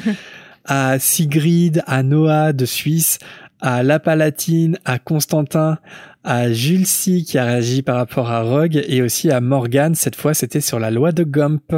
à 0.65 0.99
Sigrid, 0.99 1.83
à 1.87 2.03
Noah 2.03 2.53
de 2.53 2.65
Suisse, 2.65 3.19
à 3.61 3.83
La 3.83 3.99
Palatine, 3.99 4.79
à 4.85 4.99
Constantin, 4.99 5.79
à 6.25 6.53
Jules 6.53 6.87
C 6.87 7.23
qui 7.23 7.39
a 7.39 7.45
réagi 7.45 7.83
par 7.83 7.97
rapport 7.97 8.31
à 8.31 8.43
Rogue 8.43 8.83
et 8.89 9.03
aussi 9.03 9.31
à 9.31 9.41
Morgane, 9.41 9.95
cette 9.95 10.17
fois 10.17 10.35
c'était 10.35 10.61
sur 10.61 10.79
la 10.79 10.91
loi 10.91 11.13
de 11.13 11.25
Gump. 11.25 11.73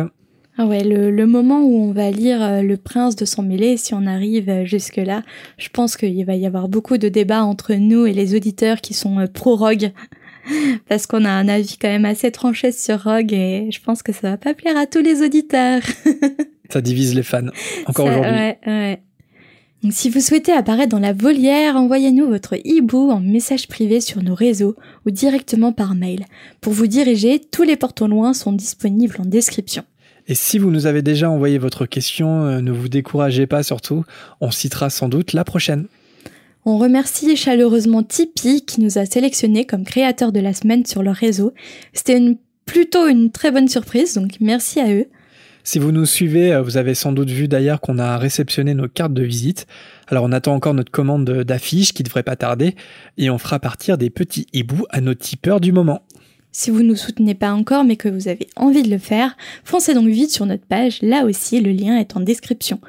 Ah 0.60 0.66
ouais, 0.66 0.82
le, 0.82 1.24
moment 1.24 1.60
où 1.60 1.76
on 1.76 1.92
va 1.92 2.10
lire 2.10 2.42
euh, 2.42 2.62
Le 2.62 2.76
Prince 2.76 3.14
de 3.14 3.24
son 3.24 3.44
mêlé, 3.44 3.76
si 3.76 3.94
on 3.94 4.06
arrive 4.06 4.48
euh, 4.48 4.64
jusque-là, 4.64 5.22
je 5.56 5.68
pense 5.68 5.96
qu'il 5.96 6.24
va 6.24 6.34
y 6.34 6.46
avoir 6.46 6.68
beaucoup 6.68 6.98
de 6.98 7.08
débats 7.08 7.44
entre 7.44 7.74
nous 7.74 8.06
et 8.06 8.12
les 8.12 8.34
auditeurs 8.34 8.80
qui 8.80 8.92
sont 8.92 9.20
euh, 9.20 9.28
pro-Rogue. 9.32 9.92
Parce 10.88 11.06
qu'on 11.06 11.24
a 11.24 11.30
un 11.30 11.48
avis 11.48 11.76
quand 11.80 11.88
même 11.88 12.04
assez 12.04 12.30
tranché 12.30 12.72
sur 12.72 13.02
Rogue 13.02 13.32
et 13.32 13.70
je 13.70 13.80
pense 13.80 14.02
que 14.02 14.12
ça 14.12 14.30
va 14.30 14.36
pas 14.36 14.54
plaire 14.54 14.76
à 14.76 14.86
tous 14.86 15.02
les 15.02 15.22
auditeurs. 15.22 15.82
ça 16.70 16.80
divise 16.80 17.14
les 17.14 17.22
fans, 17.22 17.46
encore 17.86 18.06
aujourd'hui. 18.06 18.30
Ouais, 18.30 18.58
ouais. 18.66 19.02
Donc, 19.82 19.92
si 19.92 20.10
vous 20.10 20.20
souhaitez 20.20 20.50
apparaître 20.50 20.88
dans 20.88 20.98
la 20.98 21.12
volière, 21.12 21.76
envoyez-nous 21.76 22.26
votre 22.26 22.56
hibou 22.64 23.10
en 23.10 23.20
message 23.20 23.68
privé 23.68 24.00
sur 24.00 24.24
nos 24.24 24.34
réseaux 24.34 24.74
ou 25.06 25.12
directement 25.12 25.72
par 25.72 25.94
mail. 25.94 26.24
Pour 26.60 26.72
vous 26.72 26.88
diriger, 26.88 27.38
tous 27.38 27.62
les 27.62 27.76
portes 27.76 28.02
loin 28.02 28.34
sont 28.34 28.52
disponibles 28.52 29.16
en 29.20 29.24
description. 29.24 29.84
Et 30.26 30.34
si 30.34 30.58
vous 30.58 30.70
nous 30.70 30.86
avez 30.86 31.00
déjà 31.00 31.30
envoyé 31.30 31.58
votre 31.58 31.86
question, 31.86 32.44
euh, 32.44 32.60
ne 32.60 32.72
vous 32.72 32.88
découragez 32.88 33.46
pas 33.46 33.62
surtout, 33.62 34.04
on 34.40 34.50
citera 34.50 34.90
sans 34.90 35.08
doute 35.08 35.32
la 35.32 35.44
prochaine. 35.44 35.86
On 36.64 36.76
remercie 36.76 37.36
chaleureusement 37.36 38.02
Tipeee 38.02 38.64
qui 38.64 38.80
nous 38.80 38.98
a 38.98 39.06
sélectionnés 39.06 39.64
comme 39.64 39.84
créateurs 39.84 40.32
de 40.32 40.40
la 40.40 40.52
semaine 40.52 40.84
sur 40.84 41.02
leur 41.02 41.14
réseau. 41.14 41.54
C'était 41.92 42.18
une, 42.18 42.36
plutôt 42.66 43.06
une 43.06 43.30
très 43.30 43.50
bonne 43.50 43.68
surprise, 43.68 44.14
donc 44.14 44.36
merci 44.40 44.80
à 44.80 44.92
eux. 44.92 45.06
Si 45.64 45.78
vous 45.78 45.92
nous 45.92 46.06
suivez, 46.06 46.52
euh, 46.52 46.62
vous 46.62 46.76
avez 46.78 46.94
sans 46.94 47.12
doute 47.12 47.30
vu 47.30 47.46
d'ailleurs 47.46 47.80
qu'on 47.80 47.98
a 47.98 48.16
réceptionné 48.16 48.74
nos 48.74 48.88
cartes 48.88 49.12
de 49.12 49.22
visite. 49.22 49.66
Alors 50.06 50.24
on 50.24 50.32
attend 50.32 50.54
encore 50.54 50.74
notre 50.74 50.90
commande 50.90 51.24
d'affiches 51.24 51.92
qui 51.92 52.02
devrait 52.02 52.22
pas 52.22 52.36
tarder 52.36 52.74
et 53.18 53.28
on 53.28 53.38
fera 53.38 53.58
partir 53.58 53.98
des 53.98 54.10
petits 54.10 54.46
hiboux 54.52 54.86
à 54.90 55.00
nos 55.00 55.14
tipeurs 55.14 55.60
du 55.60 55.72
moment. 55.72 56.02
Si 56.52 56.70
vous 56.70 56.82
ne 56.82 56.88
nous 56.88 56.96
soutenez 56.96 57.34
pas 57.34 57.52
encore 57.52 57.84
mais 57.84 57.96
que 57.96 58.08
vous 58.08 58.28
avez 58.28 58.48
envie 58.56 58.82
de 58.82 58.90
le 58.90 58.98
faire, 58.98 59.36
foncez 59.62 59.92
donc 59.92 60.08
vite 60.08 60.30
sur 60.30 60.46
notre 60.46 60.64
page, 60.64 61.00
là 61.02 61.24
aussi 61.24 61.60
le 61.60 61.72
lien 61.72 61.98
est 61.98 62.16
en 62.16 62.20
description 62.20 62.80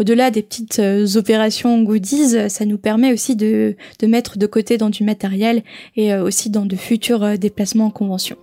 au-delà 0.00 0.30
des 0.30 0.42
petites 0.42 0.78
euh, 0.78 1.06
opérations 1.16 1.82
goodies, 1.82 2.48
ça 2.48 2.64
nous 2.64 2.78
permet 2.78 3.12
aussi 3.12 3.36
de, 3.36 3.76
mettre 4.02 4.38
de 4.38 4.46
côté 4.46 4.78
dans 4.78 4.88
du 4.88 5.04
matériel 5.04 5.62
et 5.94 6.14
euh, 6.14 6.24
aussi 6.24 6.48
dans 6.48 6.64
de 6.64 6.74
futurs 6.74 7.22
euh, 7.22 7.36
déplacements 7.36 7.86
en 7.86 7.90
convention. 7.90 8.36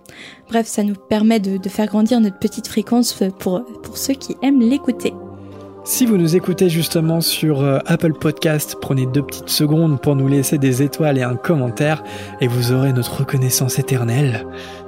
Bref, 0.48 0.66
ça 0.66 0.84
nous 0.84 0.94
permet 0.94 1.40
de, 1.40 1.68
faire 1.68 1.86
grandir 1.86 2.20
notre 2.20 2.38
petite 2.38 2.68
fréquence 2.68 3.22
pour, 3.40 3.64
pour 3.82 3.98
ceux 3.98 4.14
qui 4.14 4.36
aiment 4.42 4.60
l'écouter. 4.60 5.12
Si 5.84 6.06
vous 6.06 6.16
nous 6.16 6.36
écoutez 6.36 6.68
justement 6.68 7.20
sur 7.20 7.64
Apple 7.86 8.12
Podcast, 8.12 8.76
prenez 8.80 9.06
deux 9.06 9.22
petites 9.22 9.48
secondes 9.48 10.00
pour 10.00 10.16
nous 10.16 10.28
laisser 10.28 10.58
des 10.58 10.82
étoiles 10.82 11.18
et 11.18 11.22
un 11.22 11.36
commentaire 11.36 12.04
et 12.40 12.46
vous 12.46 12.72
aurez 12.72 12.92
notre 12.92 13.20
reconnaissance 13.20 13.78
éternelle. 13.78 14.46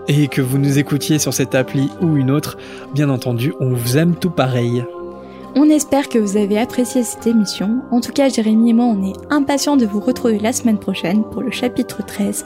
Et 0.08 0.28
que 0.28 0.42
vous 0.42 0.58
nous 0.58 0.78
écoutiez 0.78 1.18
sur 1.18 1.32
cette 1.32 1.54
appli 1.54 1.88
ou 2.02 2.16
une 2.16 2.30
autre, 2.30 2.58
bien 2.94 3.08
entendu, 3.08 3.54
on 3.60 3.70
vous 3.70 3.96
aime 3.96 4.14
tout 4.14 4.30
pareil. 4.30 4.84
On 5.56 5.68
espère 5.68 6.08
que 6.08 6.18
vous 6.18 6.36
avez 6.36 6.58
apprécié 6.58 7.02
cette 7.02 7.26
émission. 7.26 7.82
En 7.90 8.00
tout 8.00 8.12
cas, 8.12 8.28
Jérémy 8.28 8.70
et 8.70 8.72
moi, 8.72 8.84
on 8.84 9.04
est 9.04 9.16
impatients 9.30 9.76
de 9.76 9.86
vous 9.86 10.00
retrouver 10.00 10.38
la 10.38 10.52
semaine 10.52 10.78
prochaine 10.78 11.24
pour 11.24 11.42
le 11.42 11.50
chapitre 11.50 12.04
13, 12.06 12.44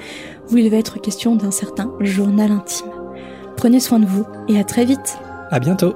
où 0.50 0.56
il 0.56 0.70
va 0.70 0.78
être 0.78 1.00
question 1.00 1.36
d'un 1.36 1.50
certain 1.50 1.92
journal 2.00 2.50
intime. 2.50 2.90
Prenez 3.56 3.80
soin 3.80 3.98
de 3.98 4.06
vous 4.06 4.24
et 4.48 4.58
à 4.58 4.64
très 4.64 4.84
vite. 4.84 5.18
À 5.50 5.60
bientôt. 5.60 5.94